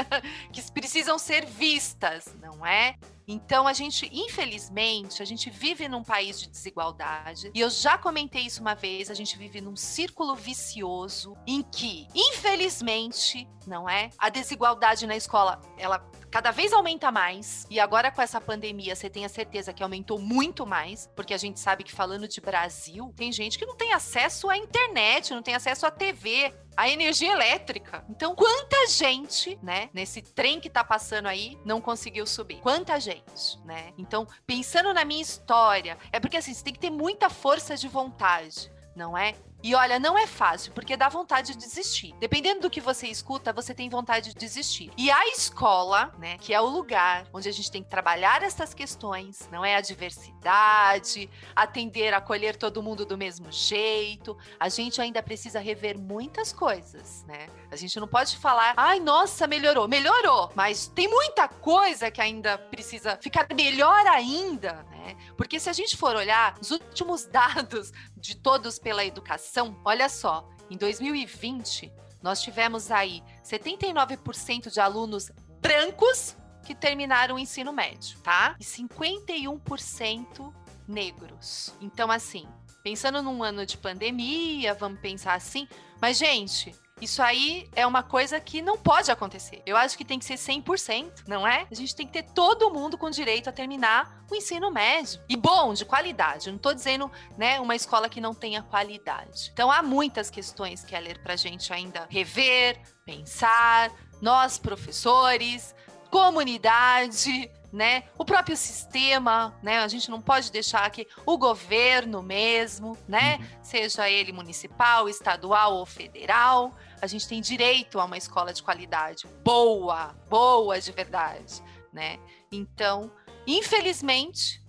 que 0.54 0.72
precisam 0.72 1.18
ser 1.18 1.44
vistas, 1.44 2.34
não 2.40 2.64
é? 2.64 2.96
Então 3.28 3.68
a 3.68 3.74
gente, 3.74 4.08
infelizmente, 4.10 5.22
a 5.22 5.26
gente 5.26 5.50
vive 5.50 5.86
num 5.86 6.02
país 6.02 6.40
de 6.40 6.48
desigualdade. 6.48 7.50
E 7.54 7.60
eu 7.60 7.68
já 7.68 7.98
comentei 7.98 8.46
isso 8.46 8.62
uma 8.62 8.74
vez, 8.74 9.10
a 9.10 9.14
gente 9.14 9.36
vive 9.36 9.60
num 9.60 9.76
círculo 9.76 10.34
vicioso 10.34 11.36
em 11.46 11.62
que, 11.62 12.08
infelizmente, 12.14 13.46
não 13.66 13.86
é? 13.86 14.08
A 14.16 14.30
desigualdade 14.30 15.06
na 15.06 15.14
escola, 15.14 15.60
ela 15.76 15.98
cada 16.30 16.50
vez 16.50 16.72
aumenta 16.72 17.10
mais. 17.10 17.66
E 17.70 17.80
agora 17.80 18.10
com 18.10 18.22
essa 18.22 18.40
pandemia, 18.40 18.94
você 18.94 19.08
tem 19.08 19.24
a 19.24 19.28
certeza 19.28 19.72
que 19.72 19.82
aumentou 19.82 20.18
muito 20.18 20.66
mais, 20.66 21.10
porque 21.14 21.34
a 21.34 21.38
gente 21.38 21.60
sabe 21.60 21.84
que 21.84 21.92
falando 21.92 22.28
de 22.28 22.40
Brasil, 22.40 23.12
tem 23.16 23.32
gente 23.32 23.58
que 23.58 23.66
não 23.66 23.76
tem 23.76 23.92
acesso 23.92 24.48
à 24.48 24.56
internet, 24.56 25.32
não 25.32 25.42
tem 25.42 25.54
acesso 25.54 25.86
à 25.86 25.90
TV, 25.90 26.54
a 26.76 26.88
energia 26.88 27.32
elétrica. 27.32 28.04
Então, 28.08 28.34
quanta 28.34 28.86
gente, 28.88 29.58
né, 29.62 29.90
nesse 29.92 30.22
trem 30.22 30.60
que 30.60 30.70
tá 30.70 30.84
passando 30.84 31.26
aí, 31.26 31.58
não 31.64 31.80
conseguiu 31.80 32.26
subir? 32.26 32.60
Quanta 32.60 33.00
gente, 33.00 33.58
né? 33.64 33.92
Então, 33.98 34.26
pensando 34.46 34.92
na 34.94 35.04
minha 35.04 35.22
história, 35.22 35.98
é 36.12 36.20
porque 36.20 36.36
assim, 36.36 36.54
você 36.54 36.62
tem 36.62 36.72
que 36.72 36.78
ter 36.78 36.90
muita 36.90 37.28
força 37.28 37.76
de 37.76 37.88
vontade 37.88 38.70
não 38.98 39.16
é? 39.16 39.34
E 39.62 39.74
olha, 39.74 39.98
não 39.98 40.16
é 40.16 40.26
fácil, 40.26 40.72
porque 40.72 40.96
dá 40.96 41.08
vontade 41.08 41.52
de 41.52 41.58
desistir. 41.58 42.14
Dependendo 42.20 42.60
do 42.60 42.70
que 42.70 42.80
você 42.80 43.08
escuta, 43.08 43.52
você 43.52 43.74
tem 43.74 43.88
vontade 43.88 44.32
de 44.32 44.36
desistir. 44.36 44.90
E 44.96 45.10
a 45.10 45.28
escola, 45.28 46.14
né, 46.18 46.38
que 46.38 46.54
é 46.54 46.60
o 46.60 46.66
lugar 46.66 47.26
onde 47.32 47.48
a 47.48 47.52
gente 47.52 47.70
tem 47.70 47.82
que 47.82 47.90
trabalhar 47.90 48.42
essas 48.42 48.72
questões, 48.72 49.48
não 49.50 49.64
é 49.64 49.74
a 49.74 49.80
diversidade, 49.80 51.28
atender, 51.56 52.14
acolher 52.14 52.56
todo 52.56 52.82
mundo 52.82 53.04
do 53.04 53.18
mesmo 53.18 53.50
jeito. 53.50 54.38
A 54.60 54.68
gente 54.68 55.00
ainda 55.00 55.22
precisa 55.22 55.58
rever 55.58 55.98
muitas 55.98 56.52
coisas, 56.52 57.24
né? 57.26 57.48
A 57.70 57.76
gente 57.76 57.98
não 57.98 58.06
pode 58.06 58.36
falar, 58.36 58.74
ai, 58.76 59.00
nossa, 59.00 59.46
melhorou. 59.46 59.88
Melhorou, 59.88 60.52
mas 60.54 60.86
tem 60.86 61.08
muita 61.08 61.48
coisa 61.48 62.10
que 62.10 62.20
ainda 62.20 62.56
precisa 62.56 63.18
ficar 63.20 63.46
melhor 63.52 64.06
ainda, 64.06 64.86
né? 64.90 65.16
Porque 65.36 65.58
se 65.58 65.68
a 65.68 65.72
gente 65.72 65.96
for 65.96 66.14
olhar 66.14 66.56
os 66.60 66.70
últimos 66.70 67.24
dados 67.28 67.92
de 68.16 68.36
todos 68.36 68.78
pela 68.78 69.04
educação, 69.04 69.47
olha 69.84 70.08
só, 70.08 70.48
em 70.70 70.76
2020, 70.76 71.92
nós 72.22 72.42
tivemos 72.42 72.90
aí 72.90 73.22
79% 73.44 74.70
de 74.70 74.80
alunos 74.80 75.30
brancos 75.60 76.36
que 76.64 76.74
terminaram 76.74 77.36
o 77.36 77.38
ensino 77.38 77.72
médio, 77.72 78.18
tá? 78.20 78.56
E 78.60 78.64
51% 78.64 80.52
negros. 80.86 81.74
Então, 81.80 82.10
assim, 82.10 82.46
pensando 82.82 83.22
num 83.22 83.42
ano 83.42 83.64
de 83.64 83.78
pandemia, 83.78 84.74
vamos 84.74 85.00
pensar 85.00 85.34
assim, 85.34 85.66
mas, 86.00 86.18
gente, 86.18 86.74
isso 87.00 87.22
aí 87.22 87.68
é 87.74 87.86
uma 87.86 88.02
coisa 88.02 88.40
que 88.40 88.60
não 88.62 88.76
pode 88.76 89.10
acontecer. 89.10 89.62
Eu 89.64 89.76
acho 89.76 89.96
que 89.96 90.04
tem 90.04 90.18
que 90.18 90.24
ser 90.24 90.34
100%, 90.34 91.24
não 91.26 91.46
é? 91.46 91.66
A 91.70 91.74
gente 91.74 91.94
tem 91.94 92.06
que 92.06 92.12
ter 92.12 92.22
todo 92.32 92.72
mundo 92.72 92.96
com 92.98 93.10
direito 93.10 93.48
a 93.48 93.52
terminar 93.52 94.24
o 94.30 94.34
ensino 94.34 94.70
médio. 94.70 95.20
E 95.28 95.36
bom, 95.36 95.72
de 95.72 95.84
qualidade. 95.84 96.48
Eu 96.48 96.52
não 96.52 96.58
tô 96.58 96.72
dizendo, 96.72 97.10
né, 97.36 97.60
uma 97.60 97.74
escola 97.74 98.08
que 98.08 98.20
não 98.20 98.34
tenha 98.34 98.62
qualidade. 98.62 99.50
Então 99.52 99.70
há 99.70 99.82
muitas 99.82 100.30
questões 100.30 100.84
que 100.84 100.94
é 100.94 101.00
ler 101.00 101.22
pra 101.22 101.36
gente 101.36 101.72
ainda 101.72 102.06
rever, 102.10 102.80
pensar, 103.04 103.90
nós 104.20 104.58
professores, 104.58 105.74
comunidade, 106.10 107.50
né? 107.72 108.04
O 108.16 108.24
próprio 108.24 108.56
sistema, 108.56 109.54
né? 109.62 109.78
A 109.78 109.88
gente 109.88 110.10
não 110.10 110.20
pode 110.20 110.50
deixar 110.50 110.88
que 110.90 111.06
o 111.26 111.36
governo 111.36 112.22
mesmo, 112.22 112.96
né? 113.06 113.36
Uhum. 113.36 113.46
Seja 113.62 114.08
ele 114.08 114.32
municipal, 114.32 115.08
estadual 115.08 115.74
ou 115.74 115.86
federal, 115.86 116.72
a 117.00 117.06
gente 117.06 117.26
tem 117.28 117.40
direito 117.40 118.00
a 118.00 118.04
uma 118.04 118.16
escola 118.16 118.52
de 118.52 118.62
qualidade 118.62 119.26
boa, 119.44 120.14
boa 120.28 120.80
de 120.80 120.92
verdade, 120.92 121.62
né? 121.92 122.18
Então, 122.50 123.10
infelizmente, 123.46 124.62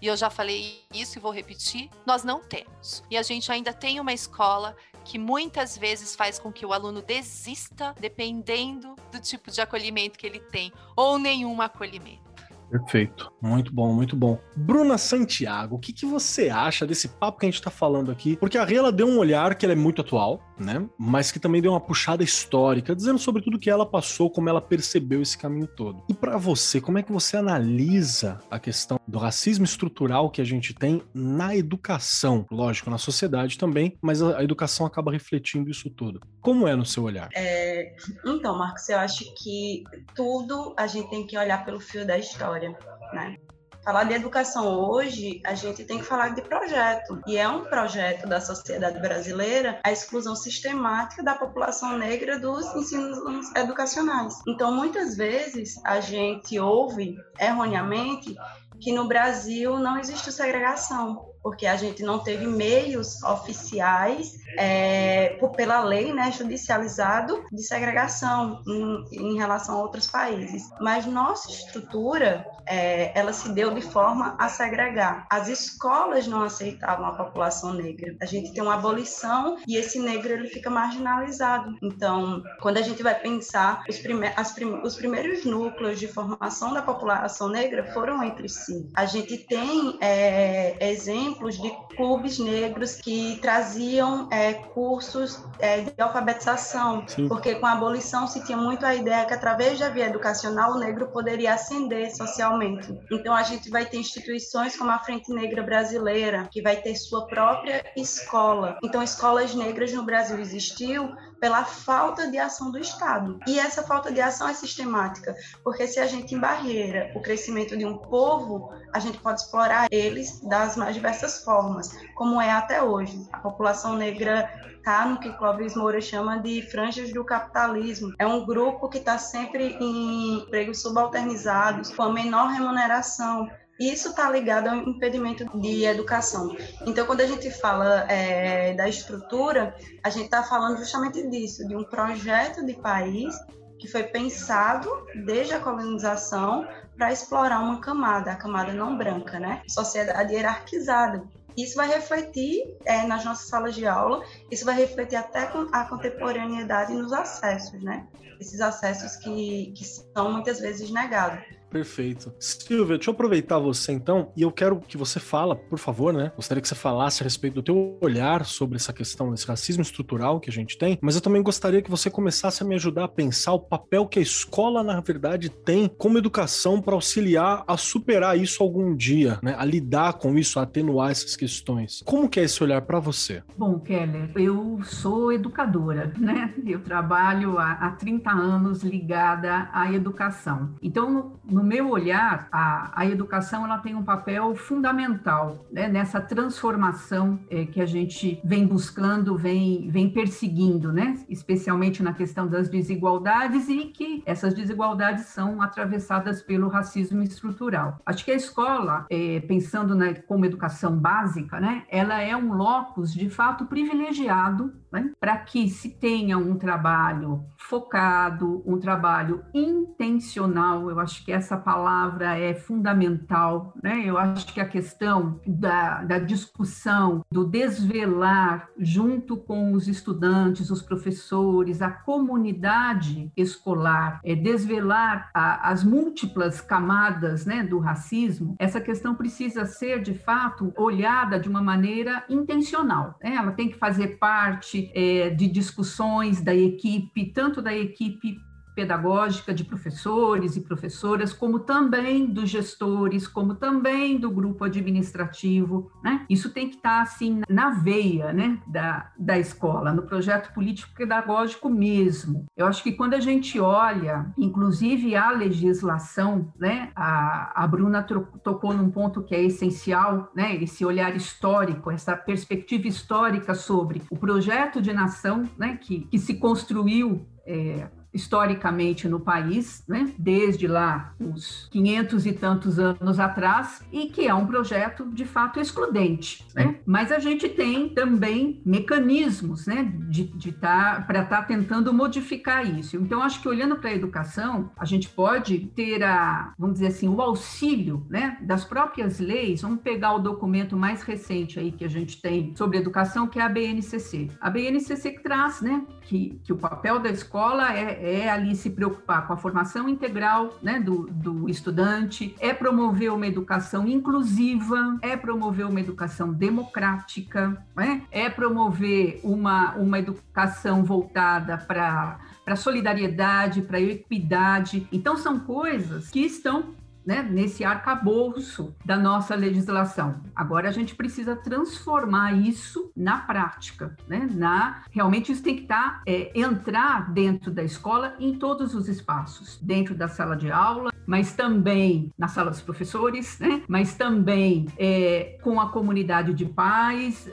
e 0.00 0.06
eu 0.06 0.16
já 0.16 0.28
falei 0.28 0.84
isso 0.92 1.18
e 1.18 1.20
vou 1.20 1.32
repetir, 1.32 1.88
nós 2.04 2.24
não 2.24 2.40
temos. 2.40 3.02
E 3.10 3.16
a 3.16 3.22
gente 3.22 3.50
ainda 3.50 3.72
tem 3.72 3.98
uma 3.98 4.12
escola 4.12 4.76
que 5.04 5.18
muitas 5.18 5.78
vezes 5.78 6.14
faz 6.14 6.38
com 6.38 6.52
que 6.52 6.66
o 6.66 6.72
aluno 6.72 7.00
desista 7.02 7.94
dependendo 7.98 8.94
do 9.12 9.20
tipo 9.20 9.50
de 9.50 9.60
acolhimento 9.60 10.18
que 10.18 10.26
ele 10.26 10.40
tem 10.40 10.72
ou 10.96 11.18
nenhum 11.18 11.60
acolhimento. 11.60 12.24
Perfeito. 12.70 13.32
Muito 13.40 13.72
bom, 13.72 13.92
muito 13.92 14.16
bom. 14.16 14.38
Bruna 14.56 14.98
Santiago, 14.98 15.76
o 15.76 15.78
que, 15.78 15.92
que 15.92 16.04
você 16.04 16.48
acha 16.48 16.86
desse 16.86 17.08
papo 17.08 17.38
que 17.38 17.46
a 17.46 17.50
gente 17.50 17.62
tá 17.62 17.70
falando 17.70 18.10
aqui? 18.10 18.36
Porque 18.36 18.58
a 18.58 18.64
Rê, 18.64 18.76
ela 18.76 18.90
deu 18.90 19.06
um 19.06 19.18
olhar 19.18 19.54
que 19.54 19.64
é 19.64 19.74
muito 19.74 20.00
atual, 20.00 20.40
né? 20.58 20.86
Mas 20.98 21.30
que 21.30 21.38
também 21.38 21.60
deu 21.60 21.72
uma 21.72 21.80
puxada 21.80 22.22
histórica, 22.22 22.94
dizendo 22.94 23.18
sobre 23.18 23.42
tudo 23.42 23.58
que 23.58 23.70
ela 23.70 23.86
passou, 23.86 24.30
como 24.30 24.48
ela 24.48 24.60
percebeu 24.60 25.22
esse 25.22 25.36
caminho 25.36 25.66
todo. 25.66 26.04
E 26.08 26.14
para 26.14 26.36
você, 26.36 26.80
como 26.80 26.98
é 26.98 27.02
que 27.02 27.12
você 27.12 27.36
analisa 27.36 28.40
a 28.50 28.58
questão 28.58 28.98
do 29.06 29.18
racismo 29.18 29.64
estrutural 29.64 30.30
que 30.30 30.40
a 30.40 30.44
gente 30.44 30.74
tem 30.74 31.02
na 31.12 31.56
educação? 31.56 32.46
Lógico, 32.50 32.90
na 32.90 32.98
sociedade 32.98 33.58
também, 33.58 33.96
mas 34.00 34.22
a 34.22 34.42
educação 34.42 34.86
acaba 34.86 35.12
refletindo 35.12 35.70
isso 35.70 35.90
tudo. 35.90 36.20
Como 36.40 36.66
é 36.68 36.74
no 36.76 36.84
seu 36.84 37.04
olhar? 37.04 37.28
É... 37.34 37.94
Então, 38.24 38.58
Marcos, 38.58 38.88
eu 38.88 38.98
acho 38.98 39.24
que 39.34 39.84
tudo 40.14 40.74
a 40.76 40.86
gente 40.86 41.08
tem 41.10 41.26
que 41.26 41.36
olhar 41.36 41.64
pelo 41.64 41.80
fio 41.80 42.06
da 42.06 42.18
história 42.18 42.76
né? 43.14 43.36
Falar 43.84 44.04
de 44.04 44.14
educação 44.14 44.80
hoje, 44.80 45.42
a 45.44 45.54
gente 45.54 45.84
tem 45.84 45.98
que 45.98 46.04
falar 46.04 46.30
de 46.30 46.40
projeto. 46.40 47.20
E 47.26 47.36
é 47.36 47.46
um 47.46 47.64
projeto 47.64 48.26
da 48.26 48.40
sociedade 48.40 48.98
brasileira 48.98 49.78
a 49.84 49.92
exclusão 49.92 50.34
sistemática 50.34 51.22
da 51.22 51.34
população 51.34 51.98
negra 51.98 52.38
dos 52.38 52.64
ensinos 52.74 53.18
educacionais. 53.54 54.40
Então, 54.48 54.74
muitas 54.74 55.16
vezes, 55.16 55.78
a 55.84 56.00
gente 56.00 56.58
ouve 56.58 57.14
erroneamente 57.38 58.34
que 58.80 58.90
no 58.90 59.06
Brasil 59.06 59.78
não 59.78 59.98
existe 59.98 60.32
segregação 60.32 61.33
porque 61.44 61.66
a 61.66 61.76
gente 61.76 62.02
não 62.02 62.20
teve 62.20 62.46
meios 62.46 63.22
oficiais 63.22 64.32
é, 64.56 65.36
por, 65.38 65.50
pela 65.50 65.84
lei, 65.84 66.10
né, 66.10 66.32
judicializado 66.32 67.44
de 67.52 67.62
segregação 67.62 68.62
em, 68.66 69.04
em, 69.12 69.36
relação 69.36 69.76
a 69.76 69.82
outros 69.82 70.06
países. 70.06 70.70
Mas 70.80 71.04
nossa 71.04 71.50
estrutura, 71.50 72.46
é, 72.66 73.12
ela 73.18 73.34
se 73.34 73.50
deu 73.50 73.74
de 73.74 73.82
forma 73.82 74.34
a 74.38 74.48
segregar. 74.48 75.26
As 75.30 75.48
escolas 75.48 76.26
não 76.26 76.42
aceitavam 76.42 77.04
a 77.04 77.12
população 77.12 77.74
negra. 77.74 78.16
A 78.22 78.26
gente 78.26 78.54
tem 78.54 78.62
uma 78.62 78.74
abolição 78.74 79.58
e 79.68 79.76
esse 79.76 79.98
negro 79.98 80.32
ele 80.32 80.48
fica 80.48 80.70
marginalizado. 80.70 81.76
Então, 81.82 82.42
quando 82.62 82.78
a 82.78 82.82
gente 82.82 83.02
vai 83.02 83.14
pensar, 83.14 83.84
os, 83.86 83.98
prime 83.98 84.30
prim 84.54 84.80
os 84.82 84.96
primeiros 84.96 85.44
núcleos 85.44 86.00
de 86.00 86.08
formação 86.08 86.72
da 86.72 86.80
população 86.80 87.50
negra 87.50 87.92
foram 87.92 88.22
entre 88.22 88.48
si. 88.48 88.88
A 88.94 89.04
gente 89.04 89.36
tem 89.36 89.98
é, 90.00 90.76
exemplos 90.90 91.33
exemplos 91.34 91.58
de 91.58 91.70
clubes 91.96 92.38
negros 92.38 92.96
que 92.96 93.38
traziam 93.40 94.28
é, 94.30 94.54
cursos 94.54 95.42
é, 95.58 95.82
de 95.82 96.00
alfabetização, 96.00 97.06
Sim. 97.06 97.28
porque 97.28 97.56
com 97.56 97.66
a 97.66 97.72
abolição 97.72 98.26
se 98.26 98.44
tinha 98.44 98.56
muito 98.56 98.86
a 98.86 98.94
ideia 98.94 99.24
que 99.24 99.34
através 99.34 99.78
da 99.78 99.88
via 99.88 100.06
educacional 100.06 100.72
o 100.72 100.78
negro 100.78 101.08
poderia 101.08 101.54
ascender 101.54 102.14
socialmente. 102.14 102.92
Então 103.10 103.34
a 103.34 103.42
gente 103.42 103.70
vai 103.70 103.84
ter 103.84 103.98
instituições 103.98 104.76
como 104.76 104.90
a 104.90 104.98
Frente 104.98 105.32
Negra 105.32 105.62
Brasileira, 105.62 106.48
que 106.50 106.62
vai 106.62 106.76
ter 106.76 106.94
sua 106.96 107.26
própria 107.26 107.84
escola. 107.96 108.78
Então 108.82 109.02
escolas 109.02 109.54
negras 109.54 109.92
no 109.92 110.04
Brasil 110.04 110.38
existiu 110.38 111.10
pela 111.40 111.64
falta 111.64 112.30
de 112.30 112.38
ação 112.38 112.70
do 112.70 112.78
Estado. 112.78 113.38
E 113.46 113.58
essa 113.58 113.82
falta 113.82 114.12
de 114.12 114.20
ação 114.20 114.48
é 114.48 114.54
sistemática, 114.54 115.34
porque 115.62 115.86
se 115.86 116.00
a 116.00 116.06
gente 116.06 116.34
embarreira 116.34 117.12
o 117.14 117.20
crescimento 117.20 117.76
de 117.76 117.84
um 117.84 117.98
povo, 117.98 118.72
a 118.92 118.98
gente 118.98 119.18
pode 119.18 119.40
explorar 119.40 119.88
eles 119.90 120.40
das 120.40 120.76
mais 120.76 120.94
diversas 120.94 121.44
formas, 121.44 121.96
como 122.14 122.40
é 122.40 122.50
até 122.50 122.82
hoje. 122.82 123.26
A 123.32 123.38
população 123.38 123.96
negra 123.96 124.48
está 124.76 125.06
no 125.06 125.18
que 125.18 125.32
Clóvis 125.32 125.74
Moura 125.74 126.00
chama 126.00 126.38
de 126.38 126.62
franjas 126.62 127.12
do 127.12 127.24
capitalismo. 127.24 128.12
É 128.18 128.26
um 128.26 128.44
grupo 128.44 128.88
que 128.88 128.98
está 128.98 129.18
sempre 129.18 129.76
em 129.80 130.40
empregos 130.40 130.82
subalternizados, 130.82 131.90
com 131.90 132.02
a 132.02 132.12
menor 132.12 132.48
remuneração, 132.48 133.50
isso 133.78 134.10
está 134.10 134.30
ligado 134.30 134.68
ao 134.68 134.76
impedimento 134.76 135.44
de 135.58 135.84
educação. 135.84 136.56
Então, 136.86 137.06
quando 137.06 137.20
a 137.20 137.26
gente 137.26 137.50
fala 137.50 138.06
é, 138.10 138.72
da 138.74 138.88
estrutura, 138.88 139.74
a 140.02 140.10
gente 140.10 140.26
está 140.26 140.42
falando 140.42 140.78
justamente 140.78 141.28
disso, 141.28 141.66
de 141.66 141.74
um 141.74 141.84
projeto 141.84 142.64
de 142.64 142.74
país 142.74 143.34
que 143.78 143.88
foi 143.88 144.04
pensado 144.04 144.88
desde 145.26 145.54
a 145.54 145.60
colonização 145.60 146.66
para 146.96 147.12
explorar 147.12 147.60
uma 147.60 147.80
camada, 147.80 148.30
a 148.30 148.36
camada 148.36 148.72
não 148.72 148.96
branca, 148.96 149.38
né? 149.40 149.62
Sociedade 149.68 150.32
hierarquizada. 150.32 151.24
Isso 151.56 151.76
vai 151.76 151.88
refletir 151.88 152.76
é, 152.84 153.02
nas 153.06 153.24
nossas 153.24 153.48
salas 153.48 153.74
de 153.74 153.86
aula, 153.86 154.24
isso 154.50 154.64
vai 154.64 154.74
refletir 154.74 155.16
até 155.16 155.50
a 155.72 155.84
contemporaneidade 155.84 156.92
nos 156.92 157.12
acessos, 157.12 157.80
né? 157.82 158.06
Esses 158.40 158.60
acessos 158.60 159.16
que, 159.16 159.72
que 159.76 159.84
são 159.84 160.32
muitas 160.32 160.60
vezes 160.60 160.90
negados. 160.90 161.44
Perfeito. 161.74 162.32
Silvia, 162.38 162.96
deixa 162.96 163.10
eu 163.10 163.14
aproveitar 163.14 163.58
você 163.58 163.90
então, 163.90 164.30
e 164.36 164.42
eu 164.42 164.52
quero 164.52 164.78
que 164.78 164.96
você 164.96 165.18
fala, 165.18 165.56
por 165.56 165.76
favor, 165.76 166.14
né? 166.14 166.30
Gostaria 166.36 166.62
que 166.62 166.68
você 166.68 166.74
falasse 166.76 167.20
a 167.20 167.24
respeito 167.24 167.54
do 167.54 167.62
teu 167.64 167.98
olhar 168.00 168.44
sobre 168.44 168.76
essa 168.76 168.92
questão 168.92 169.32
desse 169.32 169.44
racismo 169.44 169.82
estrutural 169.82 170.38
que 170.38 170.48
a 170.48 170.52
gente 170.52 170.78
tem, 170.78 170.96
mas 171.02 171.16
eu 171.16 171.20
também 171.20 171.42
gostaria 171.42 171.82
que 171.82 171.90
você 171.90 172.08
começasse 172.08 172.62
a 172.62 172.66
me 172.66 172.76
ajudar 172.76 173.06
a 173.06 173.08
pensar 173.08 173.54
o 173.54 173.58
papel 173.58 174.06
que 174.06 174.20
a 174.20 174.22
escola, 174.22 174.84
na 174.84 175.00
verdade, 175.00 175.48
tem 175.48 175.88
como 175.88 176.16
educação 176.16 176.80
para 176.80 176.94
auxiliar 176.94 177.64
a 177.66 177.76
superar 177.76 178.38
isso 178.38 178.62
algum 178.62 178.94
dia, 178.94 179.40
né? 179.42 179.56
A 179.58 179.64
lidar 179.64 180.12
com 180.12 180.38
isso, 180.38 180.60
a 180.60 180.62
atenuar 180.62 181.10
essas 181.10 181.34
questões. 181.34 182.02
Como 182.04 182.28
que 182.28 182.38
é 182.38 182.44
esse 182.44 182.62
olhar 182.62 182.82
para 182.82 183.00
você? 183.00 183.42
Bom, 183.58 183.80
Keller, 183.80 184.30
eu 184.36 184.78
sou 184.84 185.32
educadora, 185.32 186.12
né? 186.16 186.54
Eu 186.64 186.78
trabalho 186.78 187.58
há, 187.58 187.72
há 187.72 187.90
30 187.90 188.30
anos 188.30 188.84
ligada 188.84 189.68
à 189.72 189.92
educação. 189.92 190.70
Então, 190.80 191.32
no 191.44 191.63
meu 191.64 191.90
olhar, 191.90 192.48
a, 192.52 192.92
a 192.94 193.06
educação 193.06 193.64
ela 193.64 193.78
tem 193.78 193.94
um 193.94 194.02
papel 194.02 194.54
fundamental 194.54 195.66
né, 195.70 195.88
nessa 195.88 196.20
transformação 196.20 197.38
é, 197.50 197.64
que 197.64 197.80
a 197.80 197.86
gente 197.86 198.40
vem 198.44 198.66
buscando, 198.66 199.36
vem, 199.36 199.88
vem 199.90 200.10
perseguindo, 200.10 200.92
né? 200.92 201.18
especialmente 201.28 202.02
na 202.02 202.12
questão 202.12 202.46
das 202.46 202.68
desigualdades 202.68 203.68
e 203.68 203.86
que 203.86 204.22
essas 204.26 204.54
desigualdades 204.54 205.26
são 205.26 205.60
atravessadas 205.60 206.42
pelo 206.42 206.68
racismo 206.68 207.22
estrutural. 207.22 208.00
Acho 208.04 208.24
que 208.24 208.30
a 208.30 208.36
escola, 208.36 209.06
é, 209.10 209.40
pensando 209.40 209.94
na, 209.94 210.14
como 210.14 210.44
educação 210.44 210.96
básica, 210.96 211.60
né, 211.60 211.84
ela 211.88 212.20
é 212.20 212.36
um 212.36 212.52
locus 212.54 213.12
de 213.12 213.28
fato 213.28 213.66
privilegiado 213.66 214.72
né, 214.94 215.10
para 215.18 215.36
que 215.38 215.68
se 215.68 215.90
tenha 215.90 216.38
um 216.38 216.56
trabalho 216.56 217.44
focado, 217.56 218.62
um 218.64 218.78
trabalho 218.78 219.44
intencional. 219.52 220.88
Eu 220.88 221.00
acho 221.00 221.24
que 221.24 221.32
essa 221.32 221.53
palavra 221.56 222.38
é 222.38 222.54
fundamental. 222.54 223.74
Né? 223.82 224.02
Eu 224.04 224.18
acho 224.18 224.52
que 224.52 224.60
a 224.60 224.68
questão 224.68 225.40
da, 225.46 226.02
da 226.02 226.18
discussão, 226.18 227.24
do 227.30 227.44
desvelar, 227.44 228.68
junto 228.78 229.36
com 229.36 229.72
os 229.72 229.88
estudantes, 229.88 230.70
os 230.70 230.82
professores, 230.82 231.82
a 231.82 231.90
comunidade 231.90 233.30
escolar, 233.36 234.20
é 234.24 234.34
desvelar 234.34 235.30
a, 235.34 235.70
as 235.70 235.84
múltiplas 235.84 236.60
camadas 236.60 237.46
né, 237.46 237.62
do 237.62 237.78
racismo, 237.78 238.54
essa 238.58 238.80
questão 238.80 239.14
precisa 239.14 239.64
ser, 239.64 240.02
de 240.02 240.14
fato, 240.14 240.72
olhada 240.76 241.38
de 241.38 241.48
uma 241.48 241.62
maneira 241.62 242.24
intencional. 242.28 243.18
Né? 243.22 243.34
Ela 243.34 243.52
tem 243.52 243.68
que 243.68 243.78
fazer 243.78 244.18
parte 244.18 244.90
é, 244.94 245.30
de 245.30 245.48
discussões 245.48 246.40
da 246.40 246.54
equipe, 246.54 247.26
tanto 247.26 247.60
da 247.60 247.74
equipe 247.74 248.38
pedagógica 248.74 249.54
de 249.54 249.64
professores 249.64 250.56
e 250.56 250.60
professoras, 250.60 251.32
como 251.32 251.60
também 251.60 252.26
dos 252.26 252.50
gestores, 252.50 253.26
como 253.26 253.54
também 253.54 254.18
do 254.18 254.30
grupo 254.30 254.64
administrativo, 254.64 255.90
né? 256.02 256.24
Isso 256.28 256.50
tem 256.50 256.68
que 256.68 256.76
estar 256.76 257.02
assim 257.02 257.42
na 257.48 257.70
veia, 257.70 258.32
né, 258.32 258.58
da, 258.66 259.10
da 259.18 259.38
escola, 259.38 259.92
no 259.92 260.02
projeto 260.02 260.52
político 260.52 260.92
pedagógico 260.94 261.68
mesmo. 261.68 262.46
Eu 262.56 262.66
acho 262.66 262.82
que 262.82 262.92
quando 262.92 263.14
a 263.14 263.20
gente 263.20 263.58
olha, 263.60 264.32
inclusive 264.36 265.14
a 265.16 265.30
legislação, 265.30 266.52
né, 266.58 266.90
a, 266.94 267.64
a 267.64 267.66
Bruna 267.66 268.02
tocou 268.02 268.72
num 268.72 268.90
ponto 268.90 269.22
que 269.22 269.34
é 269.34 269.42
essencial, 269.42 270.30
né, 270.34 270.56
esse 270.56 270.84
olhar 270.84 271.14
histórico, 271.16 271.90
essa 271.90 272.16
perspectiva 272.16 272.88
histórica 272.88 273.54
sobre 273.54 274.02
o 274.10 274.16
projeto 274.16 274.80
de 274.80 274.92
nação, 274.92 275.48
né, 275.58 275.78
que, 275.80 276.00
que 276.00 276.18
se 276.18 276.34
construiu 276.34 277.26
é, 277.46 277.88
historicamente 278.14 279.08
no 279.08 279.18
país, 279.18 279.84
né, 279.88 280.12
desde 280.16 280.68
lá 280.68 281.12
os 281.20 281.68
500 281.72 282.26
e 282.26 282.32
tantos 282.32 282.78
anos 282.78 283.18
atrás, 283.18 283.84
e 283.92 284.06
que 284.06 284.26
é 284.26 284.34
um 284.34 284.46
projeto 284.46 285.10
de 285.12 285.24
fato 285.24 285.58
excludente. 285.58 286.46
Né? 286.54 286.76
Mas 286.86 287.10
a 287.10 287.18
gente 287.18 287.48
tem 287.48 287.88
também 287.88 288.62
mecanismos 288.64 289.66
né, 289.66 289.92
de, 290.08 290.24
de 290.24 290.52
tá, 290.52 291.02
para 291.06 291.22
estar 291.22 291.38
tá 291.38 291.42
tentando 291.42 291.92
modificar 291.92 292.64
isso. 292.64 292.96
Então, 292.96 293.22
acho 293.22 293.42
que 293.42 293.48
olhando 293.48 293.76
para 293.76 293.90
a 293.90 293.94
educação, 293.94 294.70
a 294.76 294.84
gente 294.84 295.08
pode 295.08 295.58
ter 295.74 296.02
a, 296.04 296.52
vamos 296.58 296.74
dizer 296.74 296.88
assim, 296.88 297.08
o 297.08 297.20
auxílio 297.20 298.06
né, 298.08 298.38
das 298.42 298.64
próprias 298.64 299.18
leis. 299.18 299.62
Vamos 299.62 299.80
pegar 299.80 300.14
o 300.14 300.18
documento 300.20 300.76
mais 300.76 301.02
recente 301.02 301.58
aí 301.58 301.72
que 301.72 301.84
a 301.84 301.88
gente 301.88 302.20
tem 302.20 302.54
sobre 302.56 302.78
educação, 302.78 303.26
que 303.26 303.40
é 303.40 303.42
a 303.42 303.48
BNCC. 303.48 304.30
A 304.40 304.48
BNCC 304.50 305.12
que 305.12 305.22
traz 305.22 305.60
né, 305.60 305.84
que, 306.02 306.38
que 306.44 306.52
o 306.52 306.56
papel 306.56 306.98
da 306.98 307.10
escola 307.10 307.72
é 307.74 308.03
é 308.04 308.28
ali 308.28 308.54
se 308.54 308.70
preocupar 308.70 309.26
com 309.26 309.32
a 309.32 309.36
formação 309.36 309.88
integral 309.88 310.58
né, 310.62 310.78
do, 310.78 311.06
do 311.06 311.48
estudante, 311.48 312.34
é 312.38 312.52
promover 312.52 313.12
uma 313.12 313.26
educação 313.26 313.88
inclusiva, 313.88 314.98
é 315.00 315.16
promover 315.16 315.66
uma 315.66 315.80
educação 315.80 316.32
democrática, 316.32 317.56
né, 317.74 318.02
é 318.10 318.28
promover 318.28 319.20
uma, 319.24 319.74
uma 319.76 319.98
educação 319.98 320.84
voltada 320.84 321.56
para 321.56 322.18
para 322.44 322.56
solidariedade, 322.56 323.62
para 323.62 323.80
equidade. 323.80 324.86
Então 324.92 325.16
são 325.16 325.40
coisas 325.40 326.10
que 326.10 326.20
estão 326.20 326.74
né, 327.04 327.22
nesse 327.22 327.64
arcabouço 327.64 328.74
da 328.84 328.96
nossa 328.96 329.34
legislação. 329.34 330.20
Agora 330.34 330.68
a 330.68 330.72
gente 330.72 330.94
precisa 330.94 331.36
transformar 331.36 332.32
isso 332.32 332.90
na 332.96 333.18
prática, 333.18 333.96
né? 334.08 334.28
Na 334.32 334.82
realmente 334.90 335.32
isso 335.32 335.42
tem 335.42 335.56
que 335.56 335.62
estar 335.62 335.98
tá, 335.98 336.02
é, 336.06 336.30
entrar 336.34 337.12
dentro 337.12 337.50
da 337.50 337.62
escola 337.62 338.14
em 338.18 338.38
todos 338.38 338.74
os 338.74 338.88
espaços, 338.88 339.58
dentro 339.62 339.94
da 339.94 340.08
sala 340.08 340.36
de 340.36 340.50
aula, 340.50 340.92
mas 341.06 341.34
também 341.34 342.10
na 342.18 342.28
sala 342.28 342.50
dos 342.50 342.60
professores, 342.60 343.38
né? 343.38 343.62
Mas 343.68 343.94
também 343.94 344.66
é, 344.78 345.38
com 345.42 345.60
a 345.60 345.70
comunidade 345.70 346.32
de 346.32 346.46
pais, 346.46 347.28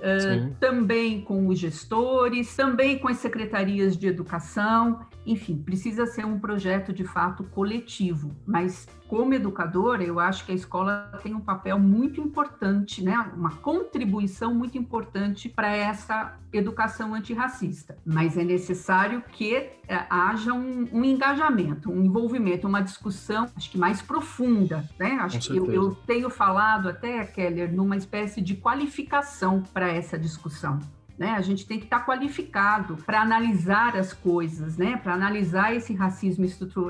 também 0.59 1.21
com 1.21 1.47
os 1.47 1.59
gestores, 1.59 2.55
também 2.55 2.99
com 2.99 3.07
as 3.07 3.17
secretarias 3.17 3.97
de 3.97 4.07
educação 4.07 4.99
enfim, 5.25 5.57
precisa 5.57 6.05
ser 6.05 6.25
um 6.25 6.39
projeto 6.39 6.91
de 6.91 7.03
fato 7.03 7.43
coletivo, 7.43 8.35
mas 8.45 8.87
como 9.07 9.33
educadora, 9.33 10.01
eu 10.01 10.21
acho 10.21 10.45
que 10.45 10.53
a 10.53 10.55
escola 10.55 11.11
tem 11.21 11.35
um 11.35 11.41
papel 11.41 11.77
muito 11.77 12.21
importante, 12.21 13.03
né? 13.03 13.13
uma 13.35 13.51
contribuição 13.57 14.53
muito 14.55 14.77
importante 14.77 15.49
para 15.49 15.75
essa 15.75 16.39
educação 16.53 17.13
antirracista. 17.13 17.97
Mas 18.05 18.37
é 18.37 18.43
necessário 18.45 19.21
que 19.33 19.53
é, 19.53 20.05
haja 20.09 20.53
um, 20.53 20.87
um, 20.93 21.03
engajamento, 21.03 21.91
um 21.91 22.05
envolvimento, 22.05 22.65
uma 22.65 22.81
discussão, 22.81 23.49
acho 23.53 23.69
que 23.69 23.77
mais 23.77 24.01
profunda. 24.01 24.89
Né? 24.97 25.17
Acho 25.19 25.41
que 25.41 25.57
eu, 25.57 25.69
eu 25.69 25.93
tenho 25.93 26.29
falado 26.29 26.87
até, 26.87 27.25
Keller, 27.25 27.73
numa 27.73 27.97
espécie 27.97 28.39
de 28.39 28.55
qualificação 28.55 29.61
para 29.73 29.89
essa 29.89 30.17
discussão. 30.17 30.79
Né? 31.17 31.31
A 31.31 31.41
gente 31.41 31.65
tem 31.65 31.77
que 31.77 31.85
estar 31.85 32.05
qualificado 32.05 32.97
para 33.05 33.21
analisar 33.21 33.95
as 33.95 34.13
coisas, 34.13 34.77
né? 34.77 34.97
Para 34.97 35.13
analisar 35.13 35.75
esse 35.75 35.93
racismo 35.93 36.45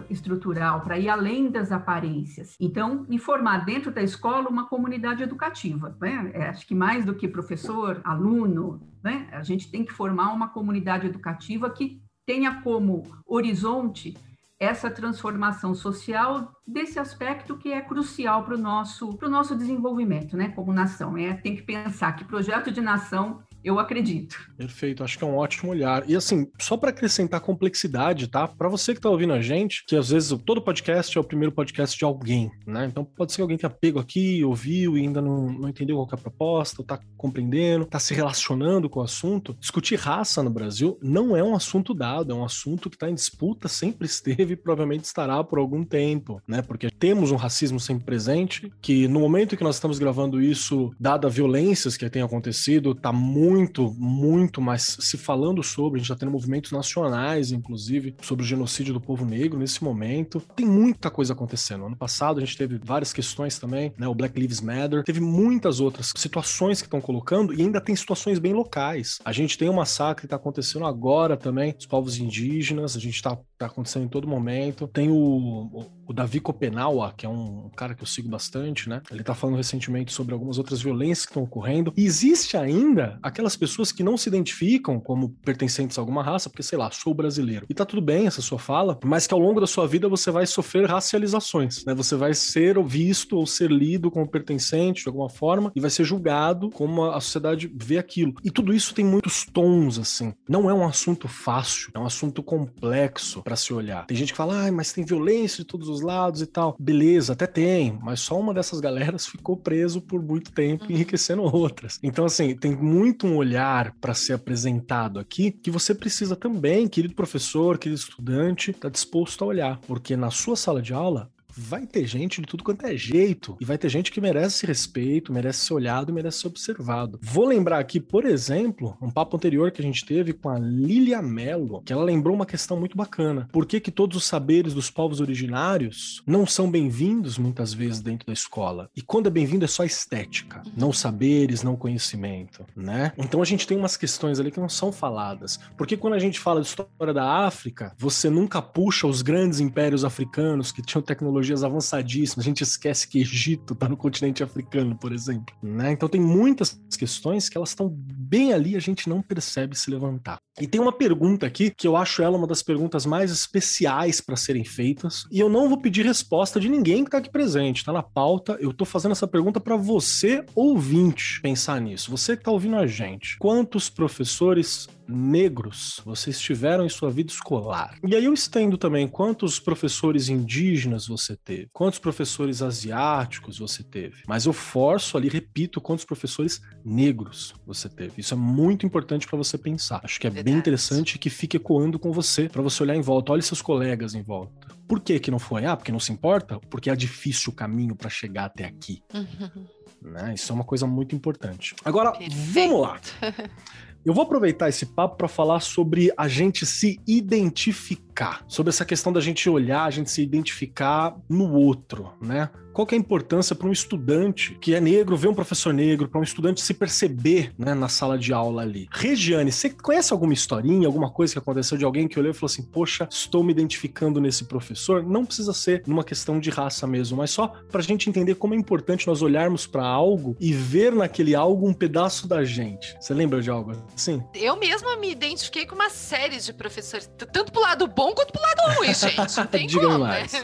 estrutural, 0.10 0.82
para 0.82 0.98
ir 0.98 1.10
além 1.10 1.50
das 1.50 1.72
aparências. 1.72 2.56
Então, 2.60 3.06
informar 3.10 3.66
dentro 3.66 3.92
da 3.92 4.02
escola 4.02 4.50
uma 4.50 4.68
comunidade 4.68 5.24
educativa. 5.24 5.96
Né? 6.00 6.32
É, 6.34 6.50
acho 6.50 6.66
que 6.66 6.76
mais 6.76 7.06
do 7.06 7.16
que 7.16 7.28
professor, 7.28 8.02
aluno, 8.04 8.82
né? 9.04 9.28
A 9.32 9.44
gente 9.44 9.70
tem 9.70 9.84
que 9.84 9.92
formar 9.92 10.32
uma 10.32 10.50
comunidade 10.50 11.08
educativa 11.08 11.70
que 11.70 12.02
tenha 12.26 12.62
como 12.62 13.04
horizonte 13.26 14.16
essa 14.62 14.92
transformação 14.92 15.74
social 15.74 16.54
desse 16.68 17.00
aspecto 17.00 17.58
que 17.58 17.74
é 17.74 17.82
crucial 17.82 18.44
para 18.44 18.54
o 18.54 18.60
nosso, 18.60 19.18
nosso 19.24 19.56
desenvolvimento, 19.56 20.38
né, 20.38 20.50
como 20.50 20.72
nação. 20.72 21.18
É, 21.18 21.34
tem 21.34 21.56
que 21.56 21.64
pensar 21.64 22.12
que 22.12 22.24
projeto 22.24 22.72
de 22.72 22.80
nação 22.80 23.42
eu 23.64 23.80
acredito. 23.80 24.36
Perfeito, 24.58 25.04
acho 25.04 25.18
que 25.18 25.24
é 25.24 25.28
um 25.28 25.38
ótimo 25.38 25.72
olhar. 25.72 26.10
E 26.10 26.16
assim, 26.16 26.48
só 26.60 26.76
para 26.76 26.90
acrescentar 26.90 27.40
complexidade, 27.42 28.28
tá? 28.28 28.48
Para 28.48 28.70
você 28.70 28.94
que 28.94 29.02
tá 29.02 29.10
ouvindo 29.10 29.34
a 29.34 29.42
gente, 29.42 29.84
que 29.86 29.96
às 29.96 30.10
vezes 30.10 30.36
todo 30.46 30.62
podcast 30.62 31.16
é 31.16 31.22
o 31.22 31.24
primeiro 31.24 31.52
podcast 31.52 31.98
de 31.98 32.04
alguém, 32.04 32.52
né? 32.66 32.86
Então 32.86 33.04
pode 33.04 33.32
ser 33.32 33.38
que 33.38 33.42
alguém 33.44 33.58
tenha 33.58 33.70
pego 33.70 34.00
aqui, 34.00 34.44
ouviu 34.44 34.98
e 34.98 35.02
ainda 35.02 35.22
não, 35.22 35.48
não 35.48 35.70
entendeu 35.70 35.96
qual 35.98 36.10
é 36.12 36.16
a 36.16 36.18
proposta, 36.18 36.82
ou 36.82 36.86
tá 36.86 37.00
compreendendo, 37.16 37.86
tá 37.86 38.00
se 38.00 38.14
relacionando 38.14 38.90
com 38.90 39.00
o 39.00 39.04
assunto. 39.04 39.56
Discutir 39.60 39.96
raça 39.96 40.42
no 40.42 40.50
Brasil 40.50 40.98
não 41.02 41.38
é 41.38 41.44
um 41.44 41.56
assunto 41.56 41.94
dado, 41.94 42.32
é 42.32 42.36
um 42.36 42.44
assunto 42.44 42.90
que 42.90 42.96
está 42.96 43.10
em 43.10 43.16
disputa, 43.16 43.68
sempre 43.68 44.08
esteve 44.08 44.54
e 44.54 44.58
provavelmente 44.58 45.06
estará 45.06 45.44
por 45.44 45.60
algum 45.60 45.84
tempo, 45.84 46.42
né? 46.48 46.62
Porque 46.62 46.90
temos 46.90 47.32
um 47.32 47.36
racismo 47.36 47.80
sempre 47.80 48.06
presente, 48.06 48.72
que 48.82 49.08
no 49.08 49.20
momento 49.20 49.56
que 49.56 49.64
nós 49.64 49.76
estamos 49.76 50.00
gravando 50.00 50.42
isso, 50.42 50.92
dada 51.00 51.30
violências 51.30 51.96
que 51.96 52.10
tem 52.10 52.22
acontecido, 52.22 52.96
tá 52.96 53.12
muito 53.12 53.51
muito, 53.52 53.94
muito 53.98 54.62
mais 54.62 54.98
se 55.00 55.18
falando 55.18 55.62
sobre, 55.62 55.98
a 55.98 56.00
gente 56.00 56.08
já 56.08 56.16
tá 56.16 56.22
tendo 56.22 56.32
movimentos 56.32 56.72
nacionais, 56.72 57.52
inclusive, 57.52 58.16
sobre 58.22 58.44
o 58.44 58.48
genocídio 58.48 58.94
do 58.94 59.02
povo 59.02 59.26
negro 59.26 59.60
nesse 59.60 59.84
momento. 59.84 60.42
Tem 60.56 60.66
muita 60.66 61.10
coisa 61.10 61.34
acontecendo. 61.34 61.86
Ano 61.86 61.96
passado 61.96 62.38
a 62.38 62.46
gente 62.46 62.58
teve 62.58 62.80
várias 62.84 63.12
questões 63.12 63.60
também, 63.60 63.94
né? 63.98 64.08
O 64.08 64.16
Black 64.16 64.40
Lives 64.40 64.62
Matter, 64.62 65.04
teve 65.04 65.20
muitas 65.20 65.80
outras 65.80 66.12
situações 66.16 66.82
que 66.82 66.88
estão 66.88 67.02
colocando 67.02 67.54
e 67.54 67.62
ainda 67.62 67.82
tem 67.82 67.96
situações 67.96 68.40
bem 68.40 68.54
locais. 68.54 69.20
A 69.26 69.32
gente 69.32 69.58
tem 69.58 69.70
um 69.70 69.74
massacre 69.74 70.22
que 70.22 70.28
tá 70.28 70.36
acontecendo 70.36 70.86
agora 70.86 71.36
também, 71.36 71.76
os 71.78 71.86
povos 71.86 72.18
indígenas, 72.18 72.96
a 72.96 73.00
gente 73.00 73.22
tá, 73.22 73.38
tá 73.58 73.66
acontecendo 73.66 74.06
em 74.06 74.10
todo 74.10 74.28
momento. 74.28 74.88
Tem 74.88 75.10
o, 75.10 75.90
o 76.12 76.14
Davi 76.14 76.40
Copenaua, 76.40 77.14
que 77.16 77.26
é 77.26 77.30
um, 77.30 77.70
cara 77.76 77.94
que 77.94 78.04
eu 78.04 78.08
sigo 78.08 78.30
bastante, 78.30 78.88
né? 78.88 79.02
Ele 79.12 79.24
tá 79.24 79.34
falando 79.34 79.58
recentemente 79.58 80.14
sobre 80.14 80.34
algumas 80.34 80.58
outras 80.58 80.82
violências 80.82 81.26
que 81.26 81.32
estão 81.32 81.44
ocorrendo. 81.44 81.94
E 81.98 82.06
existe 82.06 82.56
ainda 82.56 83.20
aquela 83.22 83.42
aquelas 83.42 83.56
pessoas 83.56 83.92
que 83.92 84.04
não 84.04 84.18
se 84.18 84.30
identificam 84.30 85.00
como 85.00 85.30
pertencentes 85.44 85.98
a 85.98 86.02
alguma 86.02 86.24
raça, 86.24 86.50
porque 86.50 86.64
sei 86.64 86.78
lá, 86.78 86.90
sou 86.92 87.14
brasileiro. 87.14 87.66
E 87.70 87.74
tá 87.74 87.84
tudo 87.84 88.02
bem 88.02 88.28
essa 88.28 88.42
sua 88.42 88.60
fala, 88.60 89.00
mas 89.04 89.26
que 89.26 89.34
ao 89.34 89.40
longo 89.40 89.60
da 89.60 89.68
sua 89.68 89.88
vida 89.88 90.08
você 90.08 90.30
vai 90.30 90.46
sofrer 90.46 90.88
racializações, 90.88 91.84
né? 91.86 91.94
Você 91.96 92.16
vai 92.16 92.34
ser 92.34 92.82
visto 92.84 93.38
ou 93.38 93.48
ser 93.48 93.72
lido 93.72 94.12
como 94.12 94.28
pertencente 94.28 95.04
de 95.04 95.10
alguma 95.10 95.30
forma 95.30 95.72
e 95.76 95.80
vai 95.80 95.90
ser 95.90 96.04
julgado 96.04 96.70
como 96.70 97.06
a 97.06 97.20
sociedade 97.20 97.72
vê 97.76 97.98
aquilo. 97.98 98.36
E 98.44 98.52
tudo 98.52 98.74
isso 98.74 98.94
tem 98.94 99.04
muitos 99.04 99.46
tons 99.46 99.98
assim. 99.98 100.34
Não 100.48 100.70
é 100.70 100.74
um 100.74 100.86
assunto 100.86 101.28
fácil, 101.28 101.92
é 101.96 102.00
um 102.00 102.06
assunto 102.06 102.44
complexo. 102.44 103.42
para 103.42 103.56
se 103.56 103.74
olhar. 103.74 104.06
Tem 104.06 104.18
gente 104.18 104.34
que 104.34 104.38
fala, 104.38 104.68
ah, 104.68 104.72
mas 104.72 104.94
tem 104.94 105.04
violência 105.04 105.64
de 105.64 105.66
todos 105.66 105.90
os 105.90 106.01
lados 106.02 106.42
e 106.42 106.46
tal. 106.46 106.76
Beleza, 106.80 107.34
até 107.34 107.48
tem, 107.48 107.98
mas 108.02 108.20
só 108.20 108.40
uma 108.40 108.54
dessas 108.54 108.80
galeras 108.80 109.26
ficou 109.26 109.56
preso 109.56 110.02
por 110.02 110.22
muito 110.22 110.52
tempo, 110.52 110.86
uhum. 110.86 110.92
enriquecendo 110.92 111.44
outras. 111.44 112.00
Então, 112.04 112.26
assim, 112.26 112.56
tem 112.56 112.76
muito 112.76 113.26
um 113.26 113.38
olhar 113.38 113.94
para 114.00 114.14
ser 114.14 114.34
apresentado 114.34 115.20
aqui 115.20 115.52
que 115.52 115.72
você 115.72 115.94
precisa 115.94 116.36
também, 116.36 116.88
querido 116.88 117.16
professor, 117.16 117.78
querido 117.78 118.00
estudante, 118.00 118.72
estar 118.72 118.82
tá 118.82 118.90
disposto 118.90 119.44
a 119.44 119.48
olhar, 119.48 119.80
porque 119.88 120.16
na 120.16 120.32
sua 120.32 120.56
sala 120.56 120.82
de 120.82 120.94
aula 120.94 121.30
vai 121.56 121.86
ter 121.86 122.06
gente 122.06 122.42
de 122.42 122.48
tudo 122.48 122.64
quanto 122.64 122.86
é 122.86 122.96
jeito. 122.96 123.58
E 123.60 123.66
vai 123.66 123.78
ter 123.78 123.90
gente 123.90 124.12
que 124.12 124.22
merece 124.22 124.66
respeito, 124.66 125.34
merece 125.34 125.66
ser 125.66 125.74
olhado, 125.74 126.14
merece 126.14 126.40
ser 126.40 126.48
observado. 126.48 127.20
Vou 127.22 127.46
lembrar 127.46 127.80
aqui, 127.80 128.00
por 128.00 128.26
exemplo, 128.26 128.98
um 129.02 129.10
papo 129.10 129.36
anterior 129.36 129.72
que 129.72 129.82
a 129.82 129.84
gente 129.84 130.06
teve 130.06 130.34
com 130.34 130.50
a 130.50 130.58
Lilia 130.58 131.22
Mello, 131.22 131.82
que 131.82 131.94
ela 131.94 132.04
lembrou 132.04 132.36
uma 132.36 132.46
questão 132.46 132.80
muito 132.80 132.98
bacana. 132.98 133.48
Por 133.52 133.66
que, 133.66 133.80
que 133.80 133.92
todos 133.92 134.18
os 134.18 134.24
saberes 134.24 134.74
dos 134.74 134.90
povos 134.90 135.20
originários 135.20 136.22
não 136.26 136.46
são 136.46 136.70
bem-vindos 136.70 137.38
muitas 137.38 137.74
vezes 137.74 138.02
dentro 138.02 138.28
da 138.28 138.34
escola? 138.34 138.90
E 138.96 139.02
quando 139.02 139.28
é 139.28 139.30
bem-vindo 139.30 139.66
é 139.66 139.68
só 139.68 139.84
estética, 139.84 140.62
não 140.76 140.94
saberes, 140.94 141.64
não 141.64 141.76
conhecimento, 141.76 142.66
né? 142.76 143.12
Então 143.18 143.42
a 143.42 143.46
gente 143.46 143.68
tem 143.68 143.78
umas 143.78 143.98
questões 143.98 144.40
ali 144.40 144.52
que 144.52 144.60
não 144.60 144.70
são 144.70 144.92
faladas. 144.92 145.60
Porque 145.78 145.98
quando 145.98 146.14
a 146.14 146.20
gente 146.20 146.40
fala 146.40 146.62
de 146.62 146.68
história 146.68 147.14
da 147.14 147.46
África, 147.46 147.94
você 147.98 148.30
nunca 148.30 148.62
puxa 148.62 149.08
os 149.08 149.22
grandes 149.22 149.60
impérios 149.60 150.06
africanos 150.06 150.72
que 150.72 150.82
tinham 150.82 151.02
tecnologia 151.02 151.41
tecnologias 151.42 151.64
avançadíssimas. 151.64 152.46
A 152.46 152.48
gente 152.48 152.62
esquece 152.62 153.08
que 153.08 153.20
Egito 153.20 153.74
está 153.74 153.90
no 153.90 153.98
continente 153.98 154.44
africano, 154.44 154.96
por 154.96 155.12
exemplo. 155.12 155.54
Né? 155.62 155.92
Então 155.92 156.08
tem 156.08 156.22
muitas 156.22 156.80
questões 156.98 157.50
que 157.50 157.58
elas 157.58 157.70
estão 157.70 157.90
bem 157.90 158.54
ali, 158.54 158.76
a 158.76 158.80
gente 158.80 159.10
não 159.10 159.22
percebe 159.22 159.78
se 159.78 159.90
levantar. 159.90 160.38
E 160.60 160.68
tem 160.68 160.80
uma 160.80 160.92
pergunta 160.92 161.46
aqui 161.46 161.72
que 161.72 161.88
eu 161.88 161.98
acho 161.98 162.22
ela 162.22 162.38
uma 162.38 162.48
das 162.48 162.62
perguntas 162.62 163.06
mais 163.06 163.32
especiais 163.32 164.22
para 164.22 164.36
serem 164.36 164.64
feitas. 164.64 165.26
E 165.32 165.40
eu 165.40 165.50
não 165.50 165.68
vou 165.68 165.78
pedir 165.80 166.06
resposta 166.06 166.60
de 166.60 166.70
ninguém 166.70 167.04
que 167.04 167.08
está 167.08 167.18
aqui 167.18 167.30
presente, 167.30 167.78
está 167.78 167.92
na 167.92 168.04
pauta. 168.04 168.58
Eu 168.60 168.72
estou 168.72 168.86
fazendo 168.86 169.14
essa 169.14 169.28
pergunta 169.28 169.60
para 169.60 169.76
você, 169.76 170.46
ouvinte, 170.54 171.42
pensar 171.42 171.82
nisso. 171.82 172.12
Você 172.12 172.36
que 172.36 172.42
está 172.42 172.52
ouvindo 172.52 172.76
a 172.76 172.86
gente. 172.86 173.38
Quantos 173.40 173.90
professores 173.90 174.88
negros 175.08 176.02
vocês 176.06 176.40
tiveram 176.40 176.86
em 176.86 176.90
sua 176.90 177.10
vida 177.10 177.32
escolar? 177.32 177.98
E 178.06 178.16
aí 178.16 178.26
eu 178.26 178.34
estendo 178.34 178.78
também 178.78 179.08
quantos 179.08 179.60
professores 179.60 180.30
indígenas 180.30 181.08
você 181.08 181.36
teve, 181.36 181.70
quantos 181.74 182.00
professores 182.00 182.62
asiáticos 182.62 183.60
você 183.60 183.84
teve. 183.84 184.24
Mas 184.28 184.46
eu 184.46 184.54
forço 184.54 185.18
ali, 185.18 185.30
repito, 185.30 185.82
quantos 185.82 186.06
professores 186.06 186.62
negros 186.84 187.54
você 187.66 187.90
teve. 187.90 188.14
Isso 188.18 188.34
é 188.34 188.38
muito 188.38 188.86
importante 188.86 189.28
para 189.28 189.38
você 189.38 189.58
pensar. 189.58 190.02
Acho 190.04 190.20
que 190.20 190.28
é 190.28 190.30
Verdade. 190.30 190.52
bem 190.52 190.60
interessante 190.60 191.18
que 191.18 191.30
fique 191.30 191.58
ecoando 191.58 192.00
com 192.00 192.12
você, 192.12 192.50
para 192.50 192.62
você 192.62 192.84
olhar 192.84 192.96
em 192.96 193.02
volta. 193.02 193.32
Olhe 193.32 193.42
seus 193.42 193.62
colegas 193.62 194.16
em 194.16 194.22
volta. 194.22 194.68
Por 194.88 195.00
que 195.00 195.20
que 195.20 195.32
não 195.32 195.40
foi? 195.40 195.66
Ah, 195.66 195.78
porque 195.78 195.92
não 195.92 196.00
se 196.00 196.12
importa? 196.12 196.60
Porque 196.70 196.90
é 196.90 196.96
difícil 196.96 197.54
o 197.54 197.56
caminho 197.56 197.96
para 197.96 198.10
chegar 198.10 198.46
até 198.46 198.66
aqui. 198.66 199.02
Uhum. 199.14 199.66
Né? 200.02 200.34
Isso 200.34 200.52
é 200.52 200.56
uma 200.56 200.64
coisa 200.64 200.86
muito 200.86 201.16
importante. 201.16 201.76
Agora, 201.86 202.12
Perfeito. 202.12 202.36
vamos 202.54 202.82
lá. 202.82 203.00
Eu 204.04 204.16
vou 204.16 204.24
aproveitar 204.24 204.68
esse 204.68 204.88
papo 204.88 205.16
para 205.16 205.28
falar 205.28 205.60
sobre 205.60 206.12
a 206.18 206.28
gente 206.28 206.66
se 206.66 207.00
identificar, 207.06 208.44
sobre 208.48 208.72
essa 208.72 208.84
questão 208.84 209.14
da 209.14 209.22
gente 209.22 209.48
olhar, 209.48 209.84
a 209.84 209.92
gente 209.92 210.10
se 210.10 210.24
identificar 210.24 211.16
no 211.30 211.54
outro, 211.54 212.12
né? 212.20 212.50
Qual 212.74 212.88
que 212.88 212.96
é 212.96 212.98
a 212.98 213.00
importância 213.00 213.56
para 213.56 213.68
um 213.68 213.72
estudante 213.72 214.58
que 214.62 214.74
é 214.74 214.80
negro 214.80 215.18
ver 215.18 215.28
um 215.28 215.34
professor 215.34 215.74
negro, 215.74 216.08
para 216.08 216.20
um 216.20 216.24
estudante 216.24 216.62
se 216.62 216.74
perceber 216.74 217.54
né, 217.58 217.74
na 217.74 217.90
sala 217.90 218.18
de 218.18 218.32
aula 218.32 218.62
ali? 218.62 218.88
Regiane, 218.92 219.52
você 219.52 219.70
conhece 219.70 220.14
alguma 220.14 220.34
historinha, 220.34 220.88
alguma 220.88 221.10
coisa 221.10 221.34
que 221.34 221.40
aconteceu 221.40 221.78
de 221.78 221.84
alguém 221.84 222.08
que 222.08 222.18
olhou 222.18 222.32
e 222.32 222.34
falou 222.34 222.48
assim: 222.52 222.64
Poxa, 222.64 223.08
estou 223.12 223.44
me 223.44 223.52
identificando 223.52 224.22
nesse 224.22 224.46
professor? 224.46 225.04
Não 225.04 225.26
precisa 225.26 225.54
ser 225.54 225.84
numa 225.86 226.04
questão 226.04 226.40
de 226.40 226.50
raça 226.50 226.88
mesmo, 226.88 227.18
mas 227.18 227.32
só 227.32 227.48
para 227.70 227.82
a 227.82 227.84
gente 227.84 228.10
entender 228.10 228.36
como 228.36 228.54
é 228.54 228.58
importante 228.58 229.08
nós 229.08 229.22
olharmos 229.22 229.68
para 229.68 229.86
algo 229.86 230.38
e 230.40 230.54
ver 230.54 230.94
naquele 230.94 231.36
algo 231.36 231.68
um 231.68 231.74
pedaço 231.74 232.28
da 232.28 232.44
gente. 232.44 232.96
Você 233.00 233.14
lembra 233.14 233.42
de 233.42 233.50
algo 233.50 233.72
assim? 233.94 234.24
Eu 234.34 234.56
mesma 234.56 234.96
me 234.98 235.12
identifiquei 235.12 235.66
com 235.66 235.76
uma 235.76 235.90
série 235.90 236.40
de 236.40 236.54
professores, 236.54 237.10
tanto 237.18 237.52
pro 237.52 237.62
lado 237.62 237.88
bom 237.88 238.14
quanto 238.14 238.32
pro 238.32 238.42
lado 238.42 238.78
ruim, 238.78 238.94
gente. 238.94 239.38
Não 239.38 239.48
tem 239.48 239.68
Diga 239.68 239.82
como. 239.82 239.98
Né? 239.98 240.10
Mais. 240.10 240.34
Né? 240.34 240.44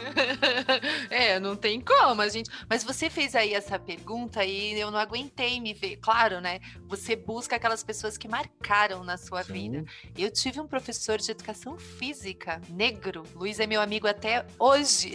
é, 1.10 1.40
não 1.40 1.56
tem 1.56 1.80
como 1.80 2.17
mas 2.18 2.32
gente. 2.32 2.50
Mas 2.68 2.84
você 2.84 3.08
fez 3.08 3.34
aí 3.34 3.54
essa 3.54 3.78
pergunta 3.78 4.44
e 4.44 4.78
eu 4.78 4.90
não 4.90 4.98
aguentei 4.98 5.60
me 5.60 5.72
ver. 5.72 5.96
Claro, 5.96 6.40
né? 6.40 6.60
Você 6.86 7.14
busca 7.14 7.56
aquelas 7.56 7.82
pessoas 7.82 8.18
que 8.18 8.28
marcaram 8.28 9.04
na 9.04 9.16
sua 9.16 9.42
Sim. 9.44 9.52
vida. 9.52 9.84
Eu 10.16 10.30
tive 10.30 10.60
um 10.60 10.66
professor 10.66 11.18
de 11.18 11.30
educação 11.30 11.78
física, 11.78 12.60
negro. 12.68 13.22
Luiz 13.34 13.60
é 13.60 13.66
meu 13.66 13.80
amigo 13.80 14.06
até 14.06 14.44
hoje. 14.58 15.12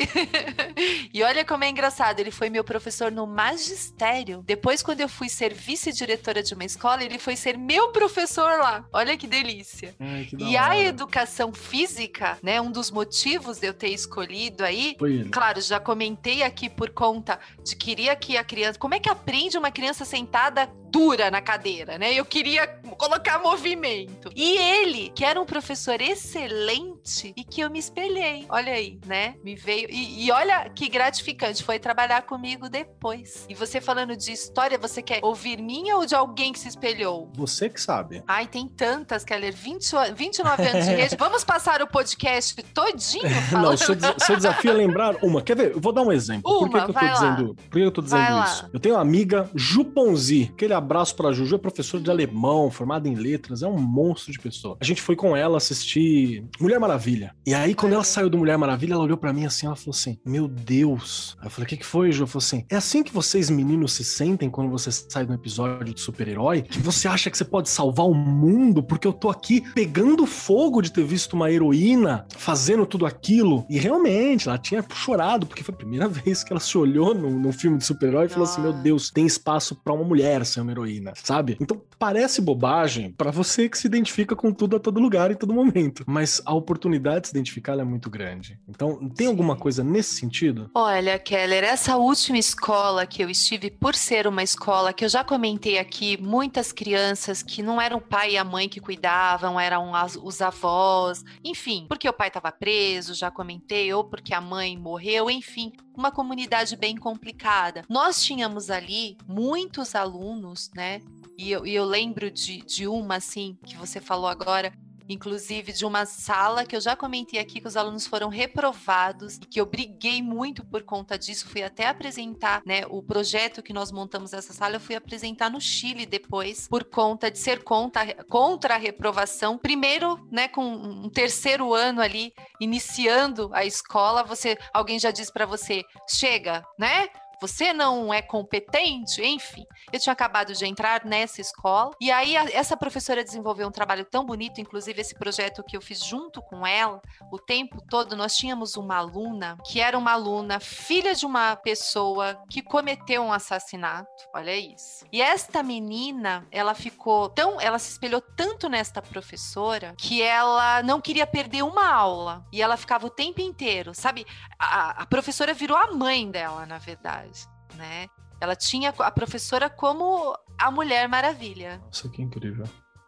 e 1.13 1.21
olha 1.23 1.43
como 1.43 1.63
é 1.63 1.69
engraçado. 1.69 2.19
Ele 2.19 2.31
foi 2.31 2.49
meu 2.49 2.63
professor 2.63 3.11
no 3.11 3.27
magistério. 3.27 4.41
Depois, 4.45 4.81
quando 4.81 5.01
eu 5.01 5.09
fui 5.09 5.29
ser 5.29 5.53
vice-diretora 5.53 6.41
de 6.41 6.53
uma 6.53 6.63
escola, 6.63 7.03
ele 7.03 7.19
foi 7.19 7.35
ser 7.35 7.57
meu 7.57 7.91
professor 7.91 8.59
lá. 8.59 8.85
Olha 8.93 9.17
que 9.17 9.27
delícia. 9.27 9.93
Ai, 9.99 10.25
que 10.25 10.37
e 10.37 10.55
a 10.55 10.79
educação 10.79 11.51
física, 11.51 12.37
né? 12.41 12.61
Um 12.61 12.71
dos 12.71 12.89
motivos 12.89 13.59
de 13.59 13.67
eu 13.67 13.73
ter 13.73 13.89
escolhido 13.89 14.63
aí. 14.63 14.95
Claro, 15.31 15.59
já 15.59 15.79
comentei 15.79 16.43
aqui 16.43 16.69
por 16.69 16.89
conta 16.93 17.39
de 17.63 17.75
queria 17.75 18.15
que 18.15 18.37
a 18.37 18.43
criança. 18.43 18.79
Como 18.79 18.93
é 18.93 18.99
que 18.99 19.09
aprende 19.09 19.57
uma 19.57 19.71
criança 19.71 20.05
sentada 20.05 20.69
dura 20.93 21.31
na 21.31 21.41
cadeira, 21.41 21.97
né? 21.97 22.13
Eu 22.13 22.23
queria 22.23 22.67
colocar 22.99 23.39
movimento. 23.39 24.29
E 24.35 24.57
ele, 24.57 25.09
que 25.09 25.25
era 25.25 25.41
um 25.41 25.45
professor 25.45 25.99
excelente 25.99 27.33
e 27.35 27.43
que 27.43 27.61
eu 27.61 27.69
me 27.69 27.79
espelhei. 27.79 28.45
Olha 28.47 28.73
aí, 28.73 28.99
né? 29.03 29.33
Me 29.43 29.55
veio. 29.55 29.87
E, 29.89 30.27
e 30.27 30.31
olha 30.31 30.69
que 30.69 30.87
gratificante 30.87 31.63
foi 31.63 31.79
trabalhar 31.79 32.21
comigo 32.21 32.69
depois. 32.69 33.47
E 33.49 33.55
você 33.55 33.81
falando 33.81 34.15
de 34.15 34.31
história, 34.31 34.77
você 34.77 35.01
quer 35.01 35.19
ouvir 35.23 35.59
minha 35.59 35.97
ou 35.97 36.05
de 36.05 36.13
alguém 36.13 36.53
que 36.53 36.59
se 36.59 36.67
espelhou? 36.67 37.31
Você 37.33 37.69
que 37.69 37.81
sabe. 37.81 38.21
Ai, 38.27 38.45
tem 38.45 38.67
tantas, 38.67 39.23
Keller. 39.23 39.51
20, 39.51 40.13
29 40.15 40.63
anos 40.63 40.85
de 40.85 40.91
rede. 40.91 41.15
Vamos 41.17 41.43
passar 41.43 41.81
o 41.81 41.87
podcast 41.87 42.61
todinho 42.71 43.29
falando. 43.49 43.69
Não, 43.71 43.77
seu, 43.77 43.95
seu 44.19 44.35
desafio 44.35 44.69
é 44.69 44.73
lembrar 44.75 45.15
uma. 45.23 45.41
Quer 45.41 45.55
ver? 45.55 45.71
Eu 45.71 45.81
vou 45.81 45.91
dar 45.91 46.03
um 46.03 46.11
exemplo. 46.11 46.51
Uma, 46.51 46.59
por 46.59 46.69
que, 46.69 46.85
que 46.85 46.89
eu 46.91 46.93
tô 46.93 47.05
lá. 47.05 47.13
dizendo, 47.13 47.55
por 47.55 47.71
que 47.71 47.79
eu 47.79 47.91
tô 47.91 48.01
dizendo 48.03 48.43
isso? 48.43 48.69
Eu 48.71 48.79
tenho 48.79 48.95
uma 48.95 49.01
amiga, 49.01 49.49
Juponzi, 49.55 50.53
que 50.55 50.65
ele 50.65 50.73
abraço 50.83 51.15
pra 51.15 51.31
Juju, 51.31 51.55
é 51.55 51.57
professora 51.57 52.03
de 52.03 52.11
alemão, 52.11 52.69
formada 52.69 53.07
em 53.07 53.15
letras, 53.15 53.63
é 53.63 53.67
um 53.67 53.79
monstro 53.79 54.31
de 54.31 54.39
pessoa. 54.39 54.77
A 54.79 54.85
gente 54.85 55.01
foi 55.01 55.15
com 55.15 55.35
ela 55.35 55.57
assistir 55.57 56.45
Mulher 56.59 56.79
Maravilha. 56.79 57.35
E 57.45 57.53
aí, 57.53 57.73
quando 57.73 57.93
ela 57.93 58.03
saiu 58.03 58.29
do 58.29 58.37
Mulher 58.37 58.57
Maravilha, 58.57 58.93
ela 58.93 59.03
olhou 59.03 59.17
para 59.17 59.33
mim 59.33 59.45
assim, 59.45 59.65
ela 59.65 59.75
falou 59.75 59.91
assim, 59.91 60.17
meu 60.25 60.47
Deus. 60.47 61.35
Aí 61.39 61.47
eu 61.47 61.51
falei, 61.51 61.65
o 61.65 61.69
que, 61.69 61.77
que 61.77 61.85
foi, 61.85 62.11
Ju? 62.11 62.23
Ela 62.23 62.27
falou 62.27 62.43
assim, 62.43 62.65
é 62.69 62.75
assim 62.75 63.03
que 63.03 63.13
vocês 63.13 63.49
meninos 63.49 63.93
se 63.93 64.03
sentem 64.03 64.49
quando 64.49 64.69
você 64.69 64.91
sai 64.91 65.25
de 65.25 65.31
um 65.31 65.35
episódio 65.35 65.93
de 65.93 65.99
super-herói? 65.99 66.63
Que 66.63 66.79
você 66.79 67.07
acha 67.07 67.29
que 67.29 67.37
você 67.37 67.45
pode 67.45 67.69
salvar 67.69 68.05
o 68.05 68.13
mundo 68.13 68.83
porque 68.83 69.07
eu 69.07 69.13
tô 69.13 69.29
aqui 69.29 69.61
pegando 69.73 70.25
fogo 70.25 70.81
de 70.81 70.91
ter 70.91 71.03
visto 71.03 71.33
uma 71.33 71.51
heroína 71.51 72.25
fazendo 72.37 72.85
tudo 72.85 73.05
aquilo. 73.05 73.65
E 73.69 73.77
realmente, 73.77 74.47
ela 74.47 74.57
tinha 74.57 74.83
chorado, 74.93 75.45
porque 75.45 75.63
foi 75.63 75.73
a 75.73 75.77
primeira 75.77 76.07
vez 76.09 76.43
que 76.43 76.51
ela 76.51 76.59
se 76.59 76.77
olhou 76.77 77.13
no, 77.13 77.53
filme 77.53 77.77
de 77.77 77.85
super-herói 77.85 78.25
e 78.25 78.29
falou 78.29 78.47
assim, 78.47 78.61
meu 78.61 78.73
Deus, 78.73 79.11
tem 79.11 79.25
espaço 79.25 79.75
para 79.75 79.93
uma 79.93 80.03
mulher 80.03 80.45
ser 80.45 80.61
uma 80.61 80.71
heroína 80.73 81.13
sabe? 81.15 81.57
Então 81.59 81.81
parece 81.97 82.41
bobagem 82.41 83.11
para 83.11 83.31
você 83.31 83.69
que 83.69 83.77
se 83.77 83.87
identifica 83.87 84.35
com 84.35 84.51
tudo 84.51 84.75
a 84.75 84.79
todo 84.79 84.99
lugar 84.99 85.31
em 85.31 85.35
todo 85.35 85.53
momento, 85.53 86.03
mas 86.05 86.41
a 86.45 86.53
oportunidade 86.53 87.21
de 87.21 87.27
se 87.27 87.33
identificar 87.33 87.79
é 87.79 87.83
muito 87.83 88.09
grande. 88.09 88.59
Então, 88.67 88.97
tem 89.09 89.27
Sim. 89.27 89.31
alguma 89.31 89.55
coisa 89.55 89.83
nesse 89.83 90.15
sentido? 90.15 90.69
Olha, 90.75 91.17
Keller, 91.17 91.63
essa 91.63 91.95
última 91.97 92.37
escola 92.37 93.05
que 93.05 93.23
eu 93.23 93.29
estive, 93.29 93.71
por 93.71 93.95
ser 93.95 94.27
uma 94.27 94.43
escola 94.43 94.93
que 94.93 95.05
eu 95.05 95.09
já 95.09 95.23
comentei 95.23 95.77
aqui, 95.77 96.21
muitas 96.21 96.71
crianças 96.71 97.41
que 97.41 97.63
não 97.63 97.79
eram 97.79 97.97
o 97.97 98.01
pai 98.01 98.31
e 98.31 98.37
a 98.37 98.43
mãe 98.43 98.67
que 98.67 98.79
cuidavam, 98.79 99.59
eram 99.59 99.95
as, 99.95 100.15
os 100.15 100.41
avós, 100.41 101.23
enfim, 101.43 101.85
porque 101.87 102.07
o 102.07 102.13
pai 102.13 102.27
estava 102.27 102.51
preso, 102.51 103.13
já 103.13 103.31
comentei, 103.31 103.93
ou 103.93 104.03
porque 104.03 104.33
a 104.33 104.41
mãe 104.41 104.77
morreu, 104.77 105.29
enfim, 105.29 105.71
uma 105.95 106.11
comunidade 106.11 106.75
bem 106.75 106.95
complicada. 106.97 107.83
Nós 107.87 108.21
tínhamos 108.21 108.69
ali 108.69 109.17
muitos 109.27 109.95
alunos, 109.95 110.62
né? 110.75 111.01
E 111.37 111.51
eu, 111.51 111.65
e 111.65 111.73
eu 111.73 111.85
lembro 111.85 112.29
de, 112.29 112.61
de 112.61 112.87
uma, 112.87 113.15
assim, 113.15 113.57
que 113.65 113.75
você 113.75 113.99
falou 113.99 114.27
agora, 114.27 114.71
inclusive 115.07 115.73
de 115.73 115.85
uma 115.85 116.05
sala 116.05 116.65
que 116.65 116.75
eu 116.75 116.81
já 116.81 116.95
comentei 116.95 117.39
aqui 117.39 117.59
que 117.59 117.67
os 117.67 117.77
alunos 117.77 118.07
foram 118.07 118.29
reprovados 118.29 119.37
e 119.37 119.39
que 119.41 119.59
eu 119.59 119.65
briguei 119.65 120.21
muito 120.21 120.65
por 120.65 120.83
conta 120.83 121.17
disso, 121.17 121.47
fui 121.47 121.63
até 121.63 121.87
apresentar, 121.87 122.61
né, 122.65 122.83
o 122.89 123.01
projeto 123.01 123.61
que 123.61 123.73
nós 123.73 123.91
montamos 123.91 124.31
nessa 124.31 124.53
sala, 124.53 124.75
eu 124.75 124.79
fui 124.79 124.95
apresentar 124.95 125.49
no 125.49 125.59
Chile 125.59 126.05
depois 126.05 126.67
por 126.67 126.83
conta 126.85 127.29
de 127.29 127.37
ser 127.37 127.63
contra, 127.63 128.23
contra 128.25 128.75
a 128.75 128.77
reprovação. 128.77 129.57
Primeiro, 129.57 130.25
né, 130.31 130.47
com 130.47 130.63
um 130.63 131.09
terceiro 131.09 131.73
ano 131.73 132.01
ali 132.01 132.33
iniciando 132.59 133.49
a 133.53 133.65
escola, 133.65 134.23
você 134.23 134.57
alguém 134.73 134.99
já 134.99 135.11
diz 135.11 135.29
para 135.29 135.45
você, 135.45 135.83
chega, 136.09 136.63
né? 136.77 137.09
Você 137.43 137.73
não 137.73 138.13
é 138.13 138.21
competente, 138.21 139.21
enfim. 139.21 139.65
Eu 139.91 139.99
tinha 139.99 140.13
acabado 140.13 140.53
de 140.53 140.65
entrar 140.65 141.03
nessa 141.03 141.41
escola 141.41 141.91
e 141.99 142.09
aí 142.09 142.37
a, 142.37 142.45
essa 142.53 142.77
professora 142.77 143.21
desenvolveu 143.21 143.67
um 143.67 143.71
trabalho 143.71 144.05
tão 144.05 144.25
bonito, 144.25 144.61
inclusive 144.61 145.01
esse 145.01 145.13
projeto 145.13 145.61
que 145.61 145.75
eu 145.75 145.81
fiz 145.81 146.01
junto 146.01 146.41
com 146.41 146.65
ela, 146.65 147.01
o 147.29 147.37
tempo 147.37 147.83
todo 147.89 148.15
nós 148.15 148.37
tínhamos 148.37 148.77
uma 148.77 148.95
aluna 148.95 149.57
que 149.65 149.81
era 149.81 149.97
uma 149.97 150.13
aluna 150.13 150.61
filha 150.61 151.13
de 151.13 151.25
uma 151.25 151.57
pessoa 151.57 152.41
que 152.49 152.61
cometeu 152.61 153.21
um 153.21 153.33
assassinato. 153.33 154.07
Olha 154.33 154.55
isso. 154.55 155.05
E 155.11 155.21
esta 155.21 155.61
menina, 155.61 156.47
ela 156.49 156.73
ficou 156.73 157.27
tão, 157.27 157.59
ela 157.59 157.77
se 157.77 157.91
espelhou 157.91 158.21
tanto 158.21 158.69
nesta 158.69 159.01
professora 159.01 159.93
que 159.97 160.21
ela 160.21 160.81
não 160.81 161.01
queria 161.01 161.27
perder 161.27 161.63
uma 161.63 161.91
aula 161.91 162.45
e 162.53 162.61
ela 162.61 162.77
ficava 162.77 163.05
o 163.05 163.09
tempo 163.09 163.41
inteiro, 163.41 163.93
sabe? 163.93 164.25
A, 164.57 165.01
a 165.03 165.05
professora 165.05 165.53
virou 165.53 165.75
a 165.75 165.91
mãe 165.91 166.31
dela, 166.31 166.65
na 166.65 166.77
verdade, 166.77 167.32
né? 167.75 168.07
Ela 168.39 168.55
tinha 168.55 168.89
a 168.89 169.11
professora 169.11 169.69
como 169.69 170.37
a 170.59 170.69
Mulher 170.69 171.07
Maravilha. 171.07 171.77
Nossa, 171.85 172.09
que 172.09 172.21
incrível. 172.21 172.65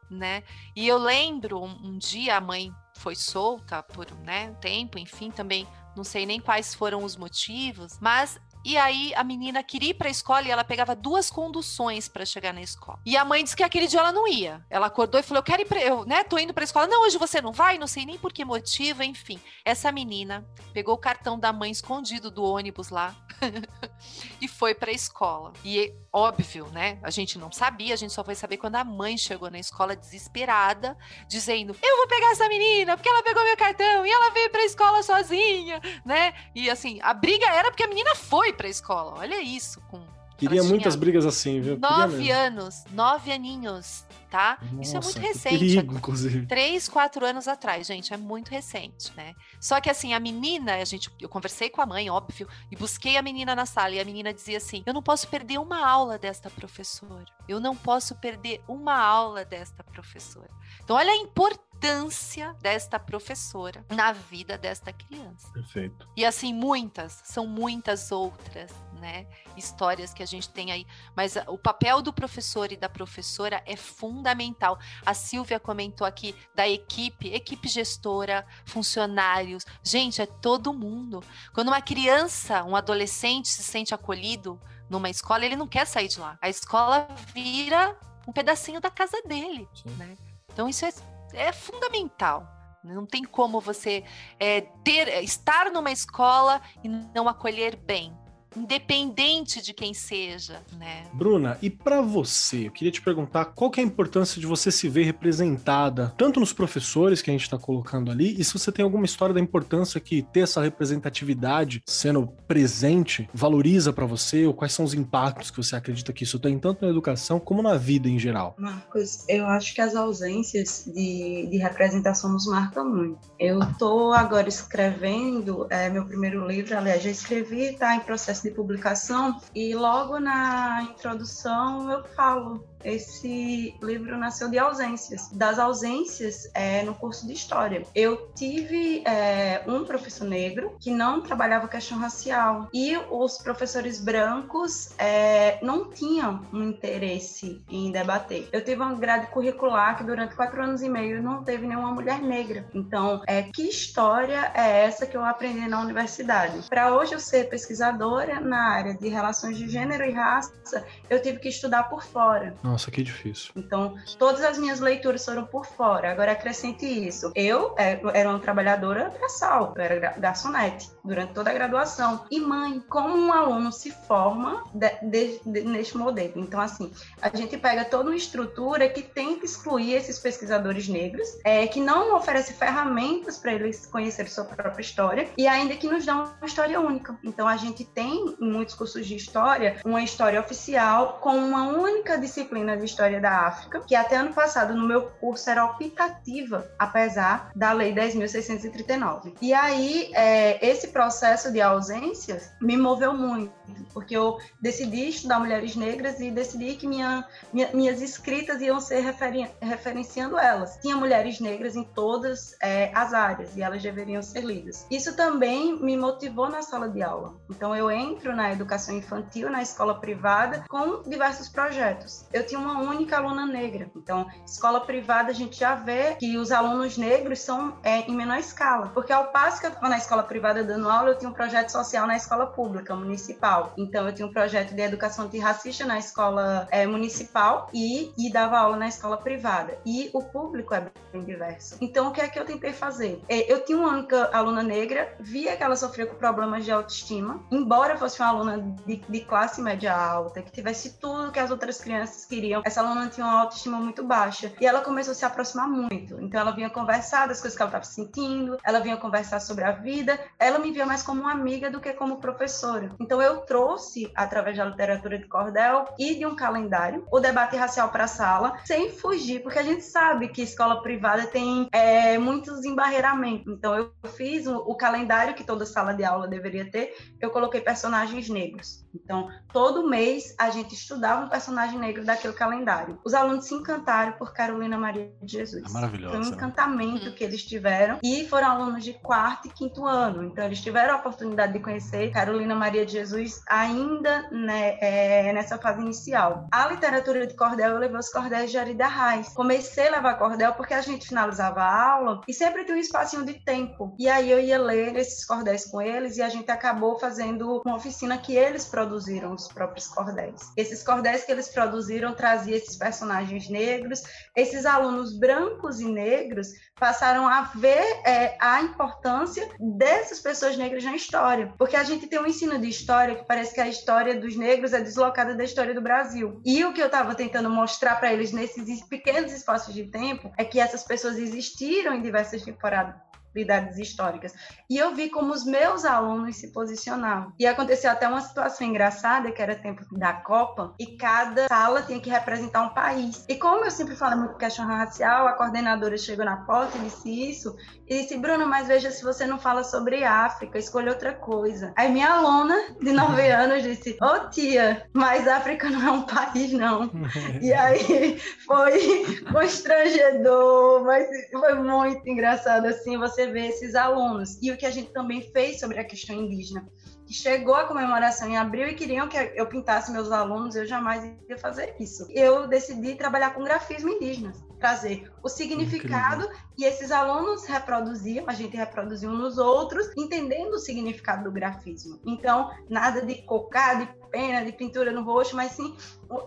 Né? 0.09 0.43
E 0.75 0.87
eu 0.87 0.97
lembro 0.97 1.61
um, 1.61 1.87
um 1.87 1.97
dia 1.97 2.37
a 2.37 2.41
mãe 2.41 2.71
foi 2.97 3.15
solta 3.15 3.83
por 3.83 4.09
né, 4.23 4.49
um 4.49 4.55
tempo, 4.55 4.97
enfim, 4.97 5.31
também 5.31 5.67
não 5.95 6.03
sei 6.03 6.25
nem 6.25 6.39
quais 6.39 6.73
foram 6.73 7.03
os 7.03 7.15
motivos, 7.17 7.99
mas 7.99 8.39
e 8.65 8.77
aí 8.77 9.13
a 9.15 9.23
menina 9.23 9.61
queria 9.61 9.91
ir 9.91 9.93
para 9.93 10.07
a 10.07 10.11
escola 10.11 10.47
e 10.47 10.49
ela 10.49 10.63
pegava 10.63 10.95
duas 10.95 11.29
conduções 11.29 12.07
para 12.07 12.25
chegar 12.25 12.51
na 12.51 12.61
escola. 12.61 12.99
E 13.05 13.15
a 13.15 13.23
mãe 13.23 13.43
disse 13.43 13.55
que 13.55 13.61
aquele 13.61 13.87
dia 13.87 13.99
ela 13.99 14.11
não 14.11 14.27
ia. 14.27 14.65
Ela 14.69 14.87
acordou 14.87 15.19
e 15.19 15.23
falou: 15.23 15.39
"Eu 15.39 15.43
quero 15.43 15.61
ir 15.61 15.65
pra, 15.65 15.79
eu, 15.79 16.03
né, 16.03 16.23
tô 16.23 16.39
indo 16.39 16.53
para 16.53 16.63
a 16.63 16.65
escola". 16.65 16.87
"Não, 16.87 17.03
hoje 17.03 17.19
você 17.19 17.39
não 17.39 17.53
vai". 17.53 17.77
Não 17.77 17.85
sei 17.85 18.05
nem 18.05 18.17
por 18.17 18.33
que 18.33 18.43
motivo, 18.43 19.03
enfim. 19.03 19.39
Essa 19.63 19.91
menina 19.91 20.43
pegou 20.73 20.95
o 20.95 20.97
cartão 20.97 21.39
da 21.39 21.53
mãe 21.53 21.69
escondido 21.69 22.31
do 22.31 22.43
ônibus 22.43 22.89
lá 22.89 23.15
e 24.41 24.47
foi 24.47 24.73
para 24.73 24.89
a 24.89 24.93
escola. 24.93 25.53
E 25.63 25.93
óbvio, 26.11 26.67
né? 26.69 26.99
A 27.03 27.11
gente 27.11 27.37
não 27.37 27.51
sabia, 27.51 27.93
a 27.93 27.97
gente 27.97 28.13
só 28.13 28.23
foi 28.23 28.33
saber 28.33 28.57
quando 28.57 28.75
a 28.77 28.83
mãe 28.83 29.17
chegou 29.17 29.51
na 29.51 29.59
escola 29.59 29.95
desesperada, 29.95 30.97
dizendo: 31.27 31.75
"Eu 31.83 31.97
vou 31.97 32.07
pegar 32.07 32.31
essa 32.31 32.47
menina 32.49 32.97
porque 32.97 33.09
ela 33.09 33.21
pegou 33.21 33.43
meu 33.43 33.57
cartão 33.57 34.05
e 34.05 34.11
ela 34.11 34.31
veio 34.31 34.49
para 34.49 34.61
a 34.61 34.65
escola 34.65 35.03
sozinha", 35.03 35.79
né? 36.03 36.33
E 36.55 36.67
assim, 36.69 36.99
a 37.03 37.13
briga 37.13 37.45
era 37.45 37.69
porque 37.69 37.83
a 37.83 37.87
menina 37.87 38.15
foi 38.15 38.54
pra 38.55 38.67
escola. 38.67 39.19
Olha 39.19 39.41
isso. 39.41 39.81
Com, 39.89 40.01
Queria 40.37 40.63
muitas 40.63 40.95
brigas 40.95 41.25
assim, 41.25 41.61
viu? 41.61 41.77
Nove 41.77 42.29
anos, 42.31 42.83
nove 42.91 43.31
aninhos, 43.31 44.04
tá? 44.35 44.57
Nossa, 44.61 44.81
isso 44.81 44.97
é 44.97 44.99
muito 44.99 45.19
recente. 45.19 45.59
Perigo, 45.59 45.95
inclusive. 45.95 46.45
Três, 46.45 46.89
quatro 46.89 47.25
anos 47.25 47.47
atrás, 47.47 47.87
gente, 47.87 48.13
é 48.13 48.17
muito 48.17 48.49
recente, 48.49 49.15
né? 49.15 49.33
Só 49.61 49.79
que 49.79 49.89
assim, 49.89 50.13
a 50.13 50.19
menina, 50.19 50.75
a 50.75 50.83
gente, 50.83 51.09
eu 51.21 51.29
conversei 51.29 51.69
com 51.69 51.81
a 51.81 51.85
mãe, 51.85 52.09
óbvio, 52.09 52.45
e 52.69 52.75
busquei 52.75 53.15
a 53.15 53.21
menina 53.21 53.55
na 53.55 53.65
sala, 53.65 53.91
e 53.91 53.99
a 53.99 54.03
menina 54.03 54.33
dizia 54.33 54.57
assim: 54.57 54.83
eu 54.85 54.93
não 54.93 55.01
posso 55.01 55.29
perder 55.29 55.57
uma 55.57 55.87
aula 55.87 56.17
desta 56.17 56.49
professora. 56.49 57.25
Eu 57.47 57.59
não 57.61 57.75
posso 57.75 58.15
perder 58.15 58.61
uma 58.67 58.97
aula 58.97 59.45
desta 59.45 59.83
professora. 59.83 60.49
Então, 60.83 60.97
olha 60.97 61.11
a 61.11 61.15
importância 61.15 62.53
desta 62.61 62.99
professora 62.99 63.85
na 63.89 64.11
vida 64.11 64.57
desta 64.57 64.91
criança. 64.91 65.51
Perfeito. 65.53 66.09
E 66.17 66.25
assim, 66.25 66.53
muitas, 66.53 67.21
são 67.23 67.47
muitas 67.47 68.11
outras, 68.11 68.71
né? 68.95 69.27
Histórias 69.55 70.13
que 70.13 70.23
a 70.23 70.25
gente 70.25 70.49
tem 70.49 70.71
aí. 70.71 70.85
Mas 71.15 71.35
o 71.47 71.57
papel 71.57 72.01
do 72.01 72.13
professor 72.13 72.71
e 72.71 72.77
da 72.77 72.89
professora 72.89 73.61
é 73.65 73.75
fundamental. 73.75 74.79
A 75.05 75.13
Silvia 75.13 75.59
comentou 75.59 76.05
aqui 76.05 76.35
da 76.53 76.67
equipe, 76.67 77.33
equipe 77.33 77.67
gestora, 77.67 78.45
funcionários. 78.65 79.65
Gente, 79.83 80.21
é 80.21 80.25
todo 80.25 80.73
mundo. 80.73 81.23
Quando 81.53 81.69
uma 81.69 81.81
criança, 81.81 82.63
um 82.63 82.75
adolescente 82.75 83.47
se 83.47 83.63
sente 83.63 83.93
acolhido 83.93 84.59
numa 84.89 85.09
escola, 85.09 85.45
ele 85.45 85.55
não 85.55 85.67
quer 85.67 85.85
sair 85.85 86.07
de 86.07 86.19
lá. 86.19 86.37
A 86.41 86.49
escola 86.49 87.07
vira 87.33 87.97
um 88.27 88.31
pedacinho 88.31 88.79
da 88.81 88.89
casa 88.89 89.21
dele, 89.23 89.67
né? 89.97 90.17
Então 90.51 90.67
isso 90.69 90.85
é, 90.85 90.93
é 91.33 91.51
fundamental. 91.51 92.47
Não 92.83 93.05
tem 93.05 93.23
como 93.23 93.59
você 93.59 94.03
é, 94.39 94.61
ter, 94.83 95.23
estar 95.23 95.71
numa 95.71 95.91
escola 95.91 96.61
e 96.83 96.87
não 96.87 97.27
acolher 97.27 97.75
bem 97.75 98.15
independente 98.55 99.61
de 99.61 99.73
quem 99.73 99.93
seja, 99.93 100.61
né? 100.77 101.05
Bruna, 101.13 101.57
e 101.61 101.69
para 101.69 102.01
você, 102.01 102.67
eu 102.67 102.71
queria 102.71 102.91
te 102.91 103.01
perguntar 103.01 103.45
qual 103.45 103.69
que 103.69 103.79
é 103.79 103.83
a 103.83 103.85
importância 103.85 104.39
de 104.39 104.47
você 104.47 104.71
se 104.71 104.87
ver 104.87 105.03
representada, 105.03 106.13
tanto 106.17 106.39
nos 106.39 106.53
professores 106.53 107.21
que 107.21 107.29
a 107.29 107.33
gente 107.33 107.43
está 107.43 107.57
colocando 107.57 108.11
ali, 108.11 108.35
e 108.39 108.43
se 108.43 108.53
você 108.53 108.71
tem 108.71 108.83
alguma 108.83 109.05
história 109.05 109.33
da 109.33 109.39
importância 109.39 109.99
que 109.99 110.21
ter 110.21 110.41
essa 110.41 110.61
representatividade 110.61 111.81
sendo 111.85 112.27
presente 112.47 113.29
valoriza 113.33 113.91
para 113.91 114.05
você, 114.05 114.45
ou 114.45 114.53
quais 114.53 114.73
são 114.73 114.85
os 114.85 114.93
impactos 114.93 115.51
que 115.51 115.57
você 115.57 115.75
acredita 115.75 116.13
que 116.13 116.23
isso 116.23 116.39
tem, 116.39 116.57
tanto 116.57 116.85
na 116.85 116.91
educação 116.91 117.39
como 117.39 117.61
na 117.61 117.75
vida 117.75 118.07
em 118.07 118.17
geral? 118.17 118.55
Marcos, 118.57 119.27
eu 119.27 119.45
acho 119.45 119.73
que 119.73 119.81
as 119.81 119.95
ausências 119.95 120.85
de, 120.85 121.47
de 121.49 121.57
representação 121.57 122.31
nos 122.31 122.47
marcam 122.47 122.85
muito. 122.85 123.19
Eu 123.39 123.59
tô 123.77 124.13
agora 124.13 124.47
escrevendo 124.47 125.67
é, 125.69 125.89
meu 125.89 126.05
primeiro 126.05 126.47
livro, 126.47 126.77
aliás, 126.77 127.03
já 127.03 127.09
escrevi, 127.09 127.73
tá 127.73 127.95
em 127.95 127.99
processo 127.99 128.44
de 128.45 128.51
publicação 128.51 129.41
e 129.53 129.73
logo 129.73 130.19
na 130.19 130.83
introdução 130.83 131.91
eu 131.91 132.03
falo 132.03 132.63
esse 132.83 133.75
livro 133.81 134.17
nasceu 134.17 134.49
de 134.49 134.57
ausências, 134.57 135.29
das 135.31 135.59
ausências 135.59 136.49
é, 136.53 136.83
no 136.83 136.93
curso 136.95 137.27
de 137.27 137.33
História. 137.33 137.83
Eu 137.93 138.31
tive 138.35 139.03
é, 139.05 139.63
um 139.67 139.83
professor 139.83 140.25
negro 140.25 140.75
que 140.79 140.91
não 140.91 141.21
trabalhava 141.21 141.67
questão 141.67 141.97
racial 141.97 142.69
e 142.73 142.95
os 143.09 143.37
professores 143.37 143.99
brancos 143.99 144.93
é, 144.97 145.59
não 145.63 145.89
tinham 145.89 146.41
um 146.53 146.63
interesse 146.63 147.63
em 147.69 147.91
debater. 147.91 148.47
Eu 148.51 148.63
tive 148.63 148.81
uma 148.81 148.93
grade 148.95 149.27
curricular 149.27 149.97
que 149.97 150.03
durante 150.03 150.35
quatro 150.35 150.61
anos 150.63 150.81
e 150.81 150.89
meio 150.89 151.21
não 151.21 151.43
teve 151.43 151.67
nenhuma 151.67 151.91
mulher 151.91 152.19
negra. 152.21 152.65
Então, 152.73 153.21
é, 153.27 153.43
que 153.43 153.63
história 153.63 154.51
é 154.53 154.85
essa 154.85 155.05
que 155.05 155.15
eu 155.15 155.23
aprendi 155.23 155.67
na 155.67 155.81
universidade? 155.81 156.67
Para 156.69 156.95
hoje 156.95 157.13
eu 157.13 157.19
ser 157.19 157.49
pesquisadora 157.49 158.39
na 158.39 158.69
área 158.69 158.93
de 158.93 159.07
relações 159.07 159.57
de 159.57 159.67
gênero 159.67 160.03
e 160.03 160.11
raça, 160.11 160.85
eu 161.09 161.21
tive 161.21 161.39
que 161.39 161.49
estudar 161.49 161.83
por 161.83 162.03
fora. 162.03 162.55
Nossa, 162.75 162.91
que 162.91 163.01
difícil. 163.01 163.53
Então, 163.55 163.95
todas 164.19 164.43
as 164.43 164.57
minhas 164.57 164.81
leituras 164.81 165.23
foram 165.23 165.45
por 165.45 165.65
fora. 165.65 166.11
Agora, 166.11 166.33
acrescente 166.33 166.85
isso. 166.85 167.31
Eu 167.33 167.73
é, 167.77 168.01
era 168.13 168.29
uma 168.29 168.39
trabalhadora 168.39 169.09
braçal, 169.17 169.73
eu 169.77 169.81
era 169.81 170.19
garçonete 170.19 170.94
durante 171.05 171.33
toda 171.33 171.49
a 171.49 171.53
graduação. 171.53 172.25
E 172.29 172.39
mãe, 172.39 172.83
como 172.89 173.15
um 173.15 173.31
aluno 173.31 173.71
se 173.71 173.91
forma 173.91 174.63
de, 174.73 174.89
de, 175.03 175.39
de, 175.45 175.61
neste 175.61 175.97
modelo? 175.97 176.33
Então, 176.35 176.59
assim, 176.59 176.91
a 177.21 177.35
gente 177.35 177.57
pega 177.57 177.85
toda 177.85 178.09
uma 178.09 178.15
estrutura 178.15 178.89
que 178.89 179.01
tenta 179.01 179.45
excluir 179.45 179.93
esses 179.93 180.19
pesquisadores 180.19 180.87
negros, 180.87 181.27
é, 181.43 181.67
que 181.67 181.79
não 181.79 182.15
oferece 182.15 182.53
ferramentas 182.53 183.37
para 183.37 183.53
eles 183.53 183.85
conhecerem 183.85 184.31
sua 184.31 184.45
própria 184.45 184.81
história 184.81 185.29
e 185.37 185.47
ainda 185.47 185.75
que 185.75 185.87
nos 185.87 186.05
dão 186.05 186.23
uma 186.23 186.47
história 186.47 186.79
única. 186.79 187.17
Então, 187.23 187.47
a 187.47 187.57
gente 187.57 187.85
tem, 187.85 188.35
em 188.39 188.51
muitos 188.51 188.75
cursos 188.75 189.05
de 189.05 189.15
história, 189.15 189.77
uma 189.85 190.01
história 190.01 190.39
oficial 190.39 191.19
com 191.21 191.35
uma 191.37 191.67
única 191.69 192.17
disciplina 192.17 192.75
de 192.77 192.85
História 192.85 193.19
da 193.19 193.47
África, 193.47 193.81
que 193.81 193.95
até 193.95 194.15
ano 194.17 194.33
passado 194.33 194.73
no 194.73 194.87
meu 194.87 195.03
curso 195.03 195.49
era 195.49 195.65
optativa, 195.65 196.69
apesar 196.79 197.51
da 197.55 197.71
Lei 197.73 197.93
10.639. 197.93 199.33
E 199.41 199.53
aí, 199.53 200.11
é, 200.13 200.65
esse 200.65 200.89
processo 200.95 201.51
de 201.51 201.59
ausências 201.59 202.53
me 202.61 202.77
moveu 202.77 203.13
muito, 203.13 203.51
porque 203.93 204.15
eu 204.15 204.39
decidi 204.59 205.09
estudar 205.09 205.39
mulheres 205.39 205.75
negras 205.75 206.19
e 206.19 206.29
decidi 206.29 206.75
que 206.75 206.87
minha, 206.87 207.27
minha, 207.53 207.69
minhas 207.73 208.01
escritas 208.01 208.61
iam 208.61 208.79
ser 208.79 208.99
referen 208.99 209.47
referenciando 209.61 210.37
elas. 210.37 210.77
Tinha 210.81 210.95
mulheres 210.95 211.39
negras 211.39 211.75
em 211.75 211.83
todas 211.83 212.55
é, 212.61 212.91
as 212.93 213.13
áreas 213.13 213.55
e 213.55 213.61
elas 213.61 213.81
deveriam 213.81 214.21
ser 214.21 214.43
lidas. 214.43 214.85
Isso 214.89 215.15
também 215.15 215.81
me 215.81 215.97
motivou 215.97 216.49
na 216.49 216.61
sala 216.61 216.89
de 216.89 217.01
aula. 217.01 217.35
Então, 217.49 217.75
eu 217.75 217.89
entro 217.89 218.35
na 218.35 218.51
educação 218.51 218.95
infantil, 218.95 219.49
na 219.49 219.61
escola 219.61 219.95
privada, 219.99 220.65
com 220.69 221.03
diversos 221.09 221.49
projetos. 221.49 222.25
Eu 222.33 222.45
tinha 222.45 222.59
uma 222.59 222.81
única 222.81 223.17
aluna 223.17 223.45
negra. 223.45 223.89
Então, 223.95 224.27
escola 224.45 224.81
privada, 224.81 225.31
a 225.31 225.33
gente 225.33 225.57
já 225.57 225.75
vê 225.75 226.15
que 226.15 226.37
os 226.37 226.51
alunos 226.51 226.97
negros 226.97 227.39
são 227.39 227.77
é, 227.83 228.01
em 228.01 228.15
menor 228.15 228.37
escala. 228.37 228.91
Porque 228.93 229.13
ao 229.13 229.31
passo 229.31 229.59
que 229.59 229.67
eu 229.67 229.69
estava 229.69 229.89
na 229.89 229.97
escola 229.97 230.23
privada 230.23 230.63
dando 230.63 230.89
aula, 230.89 231.11
eu 231.11 231.17
tinha 231.17 231.29
um 231.29 231.33
projeto 231.33 231.69
social 231.69 232.05
na 232.07 232.15
escola 232.15 232.47
pública, 232.47 232.95
municipal. 232.95 233.54
Então, 233.77 234.07
eu 234.07 234.13
tinha 234.13 234.27
um 234.27 234.33
projeto 234.33 234.73
de 234.73 234.81
educação 234.81 235.25
antirracista 235.25 235.85
na 235.85 235.97
escola 235.97 236.67
é, 236.71 236.85
municipal 236.85 237.69
e, 237.73 238.11
e 238.17 238.31
dava 238.31 238.57
aula 238.57 238.77
na 238.77 238.87
escola 238.87 239.17
privada. 239.17 239.77
E 239.85 240.09
o 240.13 240.21
público 240.23 240.73
é 240.73 240.87
bem 241.11 241.23
diverso. 241.23 241.77
Então, 241.81 242.07
o 242.07 242.11
que 242.11 242.21
é 242.21 242.27
que 242.27 242.39
eu 242.39 242.45
tentei 242.45 242.73
fazer? 242.73 243.21
É, 243.27 243.51
eu 243.51 243.63
tinha 243.63 243.77
uma 243.77 243.89
única 243.89 244.29
aluna 244.33 244.63
negra, 244.63 245.15
via 245.19 245.55
que 245.55 245.63
ela 245.63 245.75
sofria 245.75 246.05
com 246.05 246.15
problemas 246.15 246.65
de 246.65 246.71
autoestima, 246.71 247.43
embora 247.51 247.97
fosse 247.97 248.19
uma 248.19 248.29
aluna 248.29 248.57
de, 248.85 248.97
de 248.97 249.19
classe 249.21 249.61
média 249.61 249.95
alta, 249.95 250.41
que 250.41 250.51
tivesse 250.51 250.97
tudo 250.99 251.31
que 251.31 251.39
as 251.39 251.51
outras 251.51 251.79
crianças 251.79 252.25
queriam. 252.25 252.61
Essa 252.65 252.81
aluna 252.81 253.07
tinha 253.07 253.25
uma 253.25 253.41
autoestima 253.41 253.77
muito 253.77 254.03
baixa 254.03 254.51
e 254.59 254.65
ela 254.65 254.81
começou 254.81 255.11
a 255.11 255.15
se 255.15 255.25
aproximar 255.25 255.67
muito. 255.67 256.19
Então 256.21 256.39
ela 256.39 256.51
vinha 256.51 256.69
conversar 256.69 257.27
das 257.27 257.39
coisas 257.39 257.55
que 257.55 257.61
ela 257.61 257.69
estava 257.69 257.85
sentindo, 257.85 258.57
ela 258.63 258.79
vinha 258.79 258.97
conversar 258.97 259.39
sobre 259.39 259.63
a 259.63 259.71
vida. 259.71 260.19
Ela 260.39 260.59
me 260.59 260.71
via 260.71 260.85
mais 260.85 261.03
como 261.03 261.21
uma 261.21 261.31
amiga 261.31 261.69
do 261.69 261.79
que 261.79 261.93
como 261.93 262.17
professora. 262.17 262.91
Então 262.99 263.21
eu 263.21 263.41
trouxe 263.45 264.11
através 264.15 264.57
da 264.57 264.65
literatura 264.65 265.17
de 265.17 265.27
cordel 265.27 265.85
e 265.97 266.15
de 266.15 266.25
um 266.25 266.35
calendário 266.35 267.05
o 267.11 267.19
debate 267.19 267.55
racial 267.55 267.89
para 267.89 268.05
a 268.05 268.07
sala, 268.07 268.57
sem 268.65 268.91
fugir, 268.91 269.41
porque 269.41 269.59
a 269.59 269.63
gente 269.63 269.83
sabe 269.83 270.27
que 270.27 270.41
escola 270.41 270.81
privada 270.81 271.27
tem 271.27 271.67
é, 271.71 272.17
muitos 272.17 272.65
embarreiramentos. 272.65 273.53
Então 273.53 273.75
eu 273.75 273.91
fiz 274.11 274.47
o, 274.47 274.57
o 274.57 274.75
calendário 274.75 275.33
que 275.33 275.43
toda 275.43 275.65
sala 275.65 275.93
de 275.93 276.03
aula 276.03 276.27
deveria 276.27 276.69
ter, 276.69 276.95
eu 277.21 277.29
coloquei 277.29 277.61
personagens 277.61 278.29
negros. 278.29 278.85
Então, 278.93 279.29
todo 279.51 279.87
mês 279.87 280.33
a 280.39 280.49
gente 280.49 280.73
estudava 280.73 281.25
um 281.25 281.29
personagem 281.29 281.77
negro 281.77 282.05
daquele 282.05 282.33
calendário. 282.33 282.99
Os 283.03 283.13
alunos 283.13 283.45
se 283.45 283.53
encantaram 283.53 284.13
por 284.13 284.33
Carolina 284.33 284.77
Maria 284.77 285.11
de 285.21 285.33
Jesus. 285.33 285.69
É 285.69 285.73
maravilhoso. 285.73 286.15
Foi 286.15 286.25
um 286.25 286.29
encantamento 286.29 287.13
que 287.13 287.23
eles 287.23 287.43
tiveram 287.43 287.99
e 288.03 288.25
foram 288.27 288.49
alunos 288.49 288.83
de 288.83 288.93
quarto 288.93 289.47
e 289.47 289.51
quinto 289.51 289.85
ano. 289.85 290.23
Então, 290.23 290.45
eles 290.45 290.61
tiveram 290.61 290.95
a 290.95 290.97
oportunidade 290.97 291.53
de 291.53 291.59
conhecer 291.59 292.11
Carolina 292.11 292.55
Maria 292.55 292.85
de 292.85 292.93
Jesus 292.93 293.34
ainda 293.47 294.29
né, 294.31 294.77
é, 294.79 295.33
nessa 295.33 295.57
fase 295.57 295.81
inicial. 295.81 296.47
A 296.51 296.67
literatura 296.67 297.25
de 297.25 297.35
cordel, 297.35 297.71
eu 297.71 297.77
levei 297.77 297.97
os 297.97 298.09
cordéis 298.09 298.51
de 298.51 298.57
Arida 298.57 298.87
Reis. 298.87 299.29
Comecei 299.29 299.87
a 299.87 299.91
levar 299.91 300.15
cordel 300.15 300.53
porque 300.53 300.73
a 300.73 300.81
gente 300.81 301.07
finalizava 301.07 301.61
a 301.61 301.91
aula 301.91 302.21
e 302.27 302.33
sempre 302.33 302.63
tinha 302.63 302.77
um 302.77 302.79
espacinho 302.79 303.25
de 303.25 303.33
tempo. 303.33 303.95
E 303.97 304.09
aí 304.09 304.29
eu 304.31 304.39
ia 304.39 304.59
ler 304.59 304.95
esses 304.95 305.25
cordéis 305.25 305.65
com 305.65 305.81
eles 305.81 306.17
e 306.17 306.21
a 306.21 306.29
gente 306.29 306.49
acabou 306.51 306.99
fazendo 306.99 307.61
uma 307.65 307.75
oficina 307.75 308.17
que 308.17 308.35
eles 308.35 308.65
produziram 308.65 309.33
os 309.33 309.47
próprios 309.47 309.87
cordéis. 309.87 310.51
Esses 310.57 310.83
cordéis 310.83 311.23
que 311.23 311.31
eles 311.31 311.49
produziram 311.49 312.13
traziam 312.13 312.57
esses 312.57 312.77
personagens 312.77 313.49
negros, 313.49 314.03
esses 314.35 314.65
alunos 314.65 315.17
brancos 315.17 315.79
e 315.79 315.85
negros 315.85 316.49
passaram 316.79 317.27
a 317.27 317.41
ver 317.55 318.01
é, 318.05 318.37
a 318.39 318.61
importância 318.61 319.49
dessas 319.59 320.19
pessoas 320.19 320.57
negras 320.57 320.83
na 320.83 320.95
história, 320.95 321.53
porque 321.57 321.75
a 321.75 321.83
gente 321.83 322.07
tem 322.07 322.19
um 322.19 322.25
ensino 322.25 322.59
de 322.59 322.67
história 322.67 323.15
parece 323.27 323.53
que 323.53 323.61
a 323.61 323.67
história 323.67 324.19
dos 324.19 324.35
negros 324.35 324.73
é 324.73 324.81
deslocada 324.81 325.35
da 325.35 325.43
história 325.43 325.73
do 325.73 325.81
Brasil. 325.81 326.41
E 326.45 326.63
o 326.63 326.73
que 326.73 326.81
eu 326.81 326.87
estava 326.87 327.13
tentando 327.15 327.49
mostrar 327.49 327.95
para 327.95 328.11
eles 328.13 328.31
nesses 328.31 328.81
pequenos 328.83 329.31
espaços 329.31 329.73
de 329.73 329.85
tempo 329.85 330.31
é 330.37 330.43
que 330.43 330.59
essas 330.59 330.83
pessoas 330.83 331.17
existiram 331.17 331.93
em 331.93 332.01
diversas 332.01 332.43
temporadas 332.43 333.04
realidades 333.35 333.77
históricas. 333.77 334.33
E 334.69 334.77
eu 334.77 334.95
vi 334.95 335.09
como 335.09 335.33
os 335.33 335.45
meus 335.45 335.83
alunos 335.83 336.37
se 336.37 336.51
posicionavam. 336.51 337.33
E 337.37 337.45
aconteceu 337.45 337.91
até 337.91 338.07
uma 338.07 338.21
situação 338.21 338.65
engraçada, 338.65 339.31
que 339.31 339.41
era 339.41 339.55
tempo 339.55 339.83
da 339.91 340.13
Copa, 340.13 340.73
e 340.79 340.97
cada 340.97 341.47
sala 341.47 341.81
tinha 341.81 341.99
que 341.99 342.09
representar 342.09 342.61
um 342.61 342.73
país. 342.73 343.25
E 343.27 343.35
como 343.35 343.65
eu 343.65 343.71
sempre 343.71 343.95
falo 343.95 344.17
muito 344.17 344.37
questão 344.37 344.65
racial, 344.65 345.27
a 345.27 345.33
coordenadora 345.33 345.97
chegou 345.97 346.23
na 346.23 346.37
porta 346.37 346.77
e 346.77 346.81
disse 346.81 347.29
isso, 347.29 347.55
e 347.87 348.01
disse, 348.01 348.17
Bruno, 348.17 348.47
mas 348.47 348.67
veja 348.67 348.89
se 348.89 349.03
você 349.03 349.25
não 349.25 349.37
fala 349.37 349.63
sobre 349.63 350.03
África, 350.03 350.57
escolha 350.57 350.91
outra 350.91 351.13
coisa. 351.13 351.73
Aí 351.75 351.91
minha 351.91 352.09
aluna, 352.09 352.55
de 352.79 352.91
nove 352.91 353.27
anos, 353.29 353.61
disse, 353.61 353.97
ô 354.01 354.05
oh, 354.05 354.29
tia, 354.29 354.87
mas 354.93 355.27
África 355.27 355.69
não 355.69 355.87
é 355.87 355.91
um 355.91 356.01
país, 356.03 356.51
não. 356.53 356.89
e 357.41 357.53
aí 357.53 358.19
foi 358.45 359.21
constrangedor, 359.31 360.83
mas 360.83 361.07
foi 361.31 361.53
muito 361.55 362.07
engraçado, 362.07 362.65
assim, 362.67 362.97
você 362.97 363.24
ver 363.31 363.47
esses 363.47 363.75
alunos. 363.75 364.37
E 364.41 364.51
o 364.51 364.57
que 364.57 364.65
a 364.65 364.71
gente 364.71 364.91
também 364.91 365.21
fez 365.21 365.59
sobre 365.59 365.79
a 365.79 365.83
questão 365.83 366.15
indígena, 366.15 366.67
que 367.05 367.13
chegou 367.13 367.55
a 367.55 367.65
comemoração 367.65 368.27
em 368.29 368.37
abril 368.37 368.67
e 368.67 368.73
queriam 368.73 369.07
que 369.07 369.17
eu 369.17 369.47
pintasse 369.47 369.91
meus 369.91 370.11
alunos, 370.11 370.55
eu 370.55 370.65
jamais 370.65 371.03
ia 371.29 371.37
fazer 371.37 371.75
isso. 371.79 372.07
Eu 372.09 372.47
decidi 372.47 372.95
trabalhar 372.95 373.33
com 373.33 373.43
grafismo 373.43 373.89
indígena, 373.89 374.33
trazer 374.59 375.11
o 375.25 375.29
significado 375.29 376.25
Incrível. 376.25 376.45
e 376.55 376.65
esses 376.65 376.91
alunos 376.91 377.45
reproduziam, 377.45 378.25
a 378.27 378.33
gente 378.33 378.55
reproduziu 378.55 379.09
nos 379.09 379.39
outros, 379.39 379.89
entendendo 379.97 380.53
o 380.53 380.59
significado 380.59 381.23
do 381.23 381.31
grafismo. 381.31 381.99
Então, 382.05 382.51
nada 382.69 383.01
de 383.01 383.23
cocar, 383.23 383.79
de 383.79 383.87
pena, 384.11 384.45
de 384.45 384.53
pintura 384.53 384.91
no 384.91 385.03
rosto, 385.03 385.35
mas 385.35 385.53
sim 385.53 385.75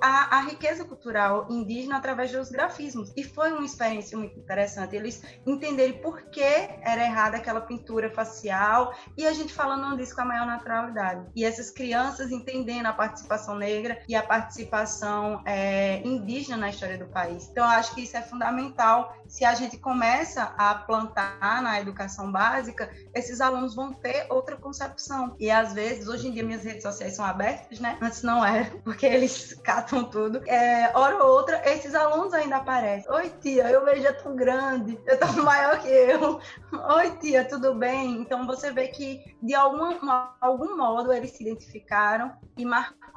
a, 0.01 0.37
a, 0.37 0.41
riqueza 0.43 0.85
cultural 0.85 1.47
indígena 1.49 1.97
através 1.97 2.31
dos 2.33 2.51
grafismos. 2.51 3.13
E 3.17 3.23
foi 3.23 3.53
uma 3.53 3.65
experiência 3.65 4.19
muito 4.19 4.39
interessante. 4.39 4.95
Eles 4.95 5.23
entenderem 5.47 5.95
por 6.03 6.23
que 6.25 6.43
era 6.43 7.05
errada 7.05 7.39
aquela 7.39 7.61
pintura 7.61 8.11
facial 8.11 8.95
e 9.17 9.27
a 9.27 9.33
gente 9.33 9.55
falando 9.55 9.97
disso 9.97 10.15
com 10.15 10.23
a 10.23 10.25
maior 10.25 10.47
naturalidade. 10.47 11.27
E 11.35 11.45
essas 11.45 11.71
crianças 11.71 12.31
entendendo 12.31 12.87
a 12.87 12.93
participação 12.93 13.57
negra 13.57 14.03
e 14.09 14.15
a 14.15 14.23
participação 14.23 15.41
é, 15.47 16.03
indígena 16.07 16.57
na 16.57 16.71
história 16.71 16.99
do 16.99 17.07
país. 17.07 17.49
Então, 17.51 17.65
eu 17.65 17.71
acho 17.71 17.95
que 17.95 18.03
isso 18.03 18.17
é 18.17 18.23
fundamental. 18.23 18.88
Se 19.27 19.45
a 19.45 19.55
gente 19.55 19.77
começa 19.77 20.55
a 20.57 20.75
plantar 20.75 21.63
na 21.63 21.81
educação 21.81 22.33
básica, 22.33 22.91
esses 23.15 23.41
alunos 23.41 23.75
vão 23.75 23.93
ter 23.93 24.27
outra 24.31 24.57
concepção. 24.57 25.37
E 25.39 25.51
às 25.51 25.73
vezes, 25.75 26.09
hoje 26.09 26.29
em 26.29 26.33
dia, 26.33 26.43
minhas 26.43 26.65
redes 26.65 26.83
sociais 26.83 27.15
são 27.15 27.25
abertas, 27.25 27.79
né? 27.79 27.99
Antes 28.01 28.23
não 28.23 28.45
era, 28.45 28.71
porque 28.83 29.07
eles 29.07 29.55
catam 29.63 30.05
tudo. 30.05 30.43
É, 30.47 30.91
hora 30.97 31.23
ou 31.23 31.31
outra, 31.31 31.63
esses 31.69 31.95
alunos 31.95 32.33
ainda 32.33 32.57
aparecem. 32.57 33.11
Oi, 33.13 33.31
tia, 33.41 33.71
eu 33.71 33.85
vejo 33.85 34.09
tão 34.23 34.35
grande, 34.35 34.99
eu 35.07 35.19
tô 35.19 35.27
maior 35.43 35.79
que 35.81 35.89
eu. 35.89 36.41
Oi, 36.97 37.11
tia, 37.19 37.45
tudo 37.45 37.75
bem? 37.75 38.23
Então 38.23 38.47
você 38.47 38.73
vê 38.73 38.89
que 38.89 39.37
de 39.43 39.55
alguma, 39.55 40.35
algum 40.41 40.77
modo 40.77 41.13
eles 41.13 41.33
se 41.33 41.43
identificaram 41.43 42.33
e 42.57 42.65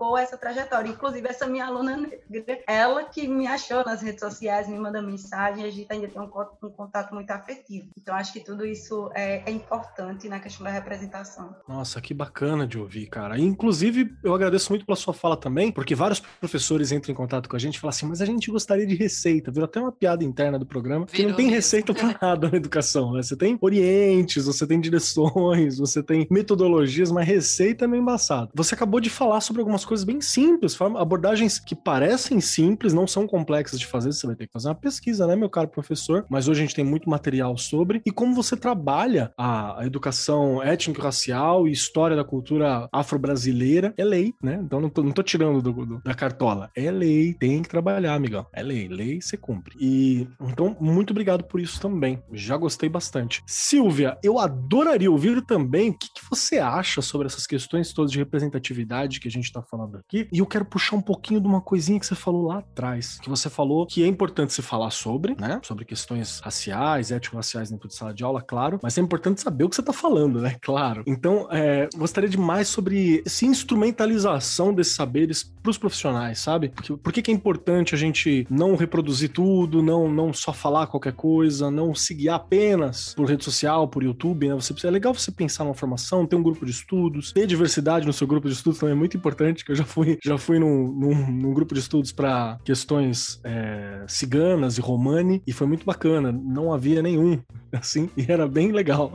marcou 0.01 0.17
essa 0.17 0.37
trajetória. 0.37 0.89
Inclusive, 0.89 1.27
essa 1.27 1.47
minha 1.47 1.65
aluna 1.65 1.95
negra, 1.95 2.59
ela 2.67 3.03
que 3.03 3.27
me 3.27 3.45
achou 3.45 3.85
nas 3.85 4.01
redes 4.01 4.19
sociais, 4.19 4.67
me 4.67 4.77
manda 4.77 5.01
mensagem, 5.01 5.63
a 5.63 5.69
gente 5.69 5.87
ainda 5.89 6.07
tem 6.07 6.19
um, 6.19 6.29
um 6.63 6.69
contato 6.69 7.13
muito 7.13 7.29
afetivo. 7.29 7.89
Então, 7.97 8.15
acho 8.15 8.33
que 8.33 8.39
tudo 8.39 8.65
isso 8.65 9.11
é, 9.13 9.43
é 9.45 9.51
importante 9.51 10.27
na 10.27 10.39
questão 10.39 10.63
da 10.63 10.71
representação. 10.71 11.55
Nossa, 11.67 12.01
que 12.01 12.13
bacana 12.13 12.65
de 12.65 12.79
ouvir, 12.79 13.07
cara. 13.07 13.39
Inclusive, 13.39 14.15
eu 14.23 14.33
agradeço 14.33 14.71
muito 14.71 14.85
pela 14.85 14.95
sua 14.95 15.13
fala 15.13 15.37
também, 15.37 15.71
porque 15.71 15.93
vários 15.93 16.19
professores 16.19 16.91
entram 16.91 17.11
em 17.11 17.15
contato 17.15 17.47
com 17.47 17.55
a 17.55 17.59
gente 17.59 17.75
e 17.75 17.79
falam 17.79 17.91
assim, 17.91 18.07
mas 18.07 18.21
a 18.21 18.25
gente 18.25 18.49
gostaria 18.49 18.87
de 18.87 18.95
receita. 18.95 19.51
Virou 19.51 19.65
até 19.65 19.79
uma 19.79 19.91
piada 19.91 20.23
interna 20.23 20.57
do 20.57 20.65
programa, 20.65 21.05
que 21.05 21.23
não 21.23 21.35
tem 21.35 21.45
mesmo. 21.45 21.55
receita 21.55 21.93
para 21.93 22.17
nada 22.21 22.49
na 22.49 22.57
educação, 22.57 23.13
né? 23.13 23.21
Você 23.21 23.35
tem 23.35 23.57
orientes, 23.61 24.45
você 24.45 24.65
tem 24.65 24.79
direções, 24.79 25.77
você 25.77 26.01
tem 26.01 26.27
metodologias, 26.31 27.11
mas 27.11 27.27
receita 27.27 27.85
é 27.85 27.87
meio 27.87 28.01
embaçado. 28.01 28.49
Você 28.55 28.73
acabou 28.73 28.99
de 28.99 29.09
falar 29.09 29.41
sobre 29.41 29.61
algumas 29.61 29.85
coisas 29.91 30.05
bem 30.05 30.21
simples, 30.21 30.79
abordagens 30.79 31.59
que 31.59 31.75
parecem 31.75 32.39
simples, 32.39 32.93
não 32.93 33.05
são 33.05 33.27
complexas 33.27 33.77
de 33.77 33.85
fazer, 33.85 34.13
você 34.13 34.25
vai 34.25 34.37
ter 34.37 34.47
que 34.47 34.53
fazer 34.53 34.69
uma 34.69 34.75
pesquisa, 34.75 35.27
né, 35.27 35.35
meu 35.35 35.49
caro 35.49 35.67
professor? 35.67 36.25
Mas 36.29 36.47
hoje 36.47 36.61
a 36.61 36.65
gente 36.65 36.75
tem 36.75 36.85
muito 36.85 37.09
material 37.09 37.57
sobre. 37.57 38.01
E 38.05 38.09
como 38.09 38.33
você 38.33 38.55
trabalha 38.55 39.33
a, 39.37 39.79
educação 39.81 40.63
étnico-racial 40.63 41.67
e 41.67 41.73
história 41.73 42.15
da 42.15 42.23
cultura 42.23 42.87
afro-brasileira, 42.89 43.93
é 43.97 44.05
lei, 44.05 44.33
né? 44.41 44.61
Então 44.63 44.79
não 44.79 44.89
tô, 44.89 45.03
não 45.03 45.11
tô 45.11 45.21
tirando 45.21 45.61
do, 45.61 45.73
do, 45.85 46.01
da 46.01 46.13
cartola. 46.13 46.69
É 46.73 46.89
lei, 46.89 47.33
tem 47.33 47.61
que 47.61 47.67
trabalhar, 47.67 48.13
amigão. 48.13 48.47
É 48.53 48.63
lei, 48.63 48.87
lei 48.87 49.19
você 49.19 49.35
cumpre. 49.35 49.75
E 49.77 50.25
então, 50.39 50.77
muito 50.79 51.11
obrigado 51.11 51.43
por 51.43 51.59
isso 51.59 51.81
também. 51.81 52.23
Já 52.31 52.55
gostei 52.55 52.87
bastante. 52.87 53.43
Silvia, 53.45 54.17
eu 54.23 54.39
adoraria 54.39 55.11
ouvir 55.11 55.41
também 55.41 55.89
o 55.89 55.97
que, 55.97 56.07
que 56.13 56.21
você 56.29 56.59
acha 56.59 57.01
sobre 57.01 57.27
essas 57.27 57.45
questões 57.45 57.91
todas 57.91 58.09
de 58.09 58.19
representatividade 58.19 59.19
que 59.19 59.27
a 59.27 59.31
gente 59.31 59.51
tá 59.51 59.61
falando 59.71 59.97
aqui. 59.97 60.27
E 60.33 60.39
eu 60.39 60.45
quero 60.45 60.65
puxar 60.65 60.97
um 60.97 61.01
pouquinho 61.01 61.39
de 61.39 61.47
uma 61.47 61.61
coisinha 61.61 61.97
que 61.97 62.05
você 62.05 62.13
falou 62.13 62.45
lá 62.47 62.57
atrás, 62.57 63.17
que 63.21 63.29
você 63.29 63.49
falou 63.49 63.87
que 63.87 64.03
é 64.03 64.07
importante 64.07 64.51
se 64.51 64.61
falar 64.61 64.91
sobre, 64.91 65.33
né? 65.39 65.61
Sobre 65.63 65.85
questões 65.85 66.41
raciais, 66.41 67.09
étnico-raciais 67.09 67.71
dentro 67.71 67.87
de 67.87 67.95
sala 67.95 68.13
de 68.13 68.21
aula, 68.21 68.41
claro, 68.41 68.79
mas 68.83 68.97
é 68.97 69.01
importante 69.01 69.39
saber 69.39 69.63
o 69.63 69.69
que 69.69 69.75
você 69.77 69.81
tá 69.81 69.93
falando, 69.93 70.41
né? 70.41 70.57
Claro. 70.61 71.03
Então, 71.05 71.47
é, 71.51 71.89
gostaria 71.95 72.29
de 72.29 72.37
mais 72.37 72.67
sobre 72.67 73.23
essa 73.25 73.45
instrumentalização 73.45 74.73
desses 74.73 74.93
saberes 74.93 75.43
para 75.61 75.69
os 75.69 75.77
profissionais, 75.77 76.39
sabe? 76.39 76.69
Porque, 76.69 76.97
por 76.97 77.13
que, 77.13 77.21
que 77.21 77.31
é 77.31 77.33
importante 77.33 77.93
a 77.93 77.97
gente 77.97 78.45
não 78.49 78.75
reproduzir 78.75 79.29
tudo, 79.29 79.81
não, 79.81 80.09
não 80.11 80.33
só 80.33 80.53
falar 80.53 80.87
qualquer 80.87 81.13
coisa, 81.13 81.69
não 81.69 81.93
se 81.93 82.13
guiar 82.13 82.35
apenas 82.35 83.13
por 83.15 83.27
rede 83.27 83.43
social, 83.43 83.87
por 83.87 84.03
YouTube, 84.03 84.47
né? 84.47 84.55
Você, 84.55 84.73
é 84.85 84.91
legal 84.91 85.13
você 85.13 85.31
pensar 85.31 85.63
numa 85.63 85.73
formação, 85.73 86.25
ter 86.25 86.35
um 86.35 86.43
grupo 86.43 86.65
de 86.65 86.71
estudos, 86.71 87.31
ter 87.31 87.47
diversidade 87.47 88.05
no 88.05 88.13
seu 88.13 88.27
grupo 88.27 88.47
de 88.47 88.53
estudos 88.53 88.79
também 88.79 88.93
é 88.93 88.97
muito 88.97 89.17
importante, 89.17 89.60
que 89.63 89.71
eu 89.71 89.75
já 89.75 89.85
fui, 89.85 90.17
já 90.23 90.37
fui 90.37 90.59
num, 90.59 90.87
num, 90.87 91.31
num 91.31 91.53
grupo 91.53 91.73
de 91.73 91.79
estudos 91.79 92.11
para 92.11 92.57
questões 92.63 93.39
é, 93.43 94.03
ciganas 94.07 94.77
e 94.77 94.81
romani, 94.81 95.41
e 95.45 95.53
foi 95.53 95.67
muito 95.67 95.85
bacana, 95.85 96.31
não 96.31 96.73
havia 96.73 97.01
nenhum, 97.01 97.41
assim, 97.71 98.09
e 98.15 98.25
era 98.31 98.47
bem 98.47 98.71
legal 98.71 99.11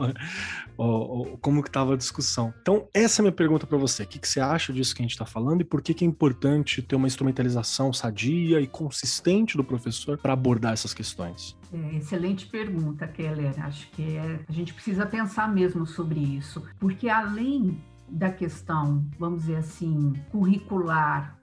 como 1.41 1.63
que 1.63 1.69
estava 1.69 1.95
a 1.95 1.97
discussão. 1.97 2.53
Então, 2.61 2.87
essa 2.93 3.19
é 3.19 3.21
a 3.21 3.23
minha 3.23 3.31
pergunta 3.31 3.65
para 3.65 3.77
você. 3.77 4.03
O 4.03 4.07
que, 4.07 4.19
que, 4.19 4.27
você 4.27 4.39
acha 4.39 4.71
disso 4.71 4.95
que 4.95 5.01
a 5.01 5.05
gente 5.05 5.11
está 5.11 5.25
falando 5.25 5.61
e 5.61 5.63
por 5.63 5.81
que, 5.81 5.93
que 5.93 6.05
é 6.05 6.07
importante 6.07 6.81
ter 6.81 6.95
uma 6.95 7.07
instrumentalização 7.07 7.91
sadia 7.91 8.61
e 8.61 8.67
consistente 8.67 9.57
do 9.57 9.63
professor 9.63 10.17
para 10.17 10.33
abordar 10.33 10.73
essas 10.73 10.93
questões? 10.93 11.57
É, 11.73 11.97
excelente 11.97 12.45
pergunta, 12.45 13.07
Keller. 13.07 13.53
Acho 13.63 13.89
que 13.91 14.03
é, 14.03 14.39
a 14.47 14.51
gente 14.51 14.73
precisa 14.73 15.05
pensar 15.05 15.51
mesmo 15.51 15.85
sobre 15.87 16.19
isso, 16.19 16.63
porque 16.79 17.09
além 17.09 17.81
da 18.07 18.31
questão, 18.31 19.05
vamos 19.19 19.41
dizer 19.41 19.57
assim, 19.57 20.13
curricular 20.31 21.37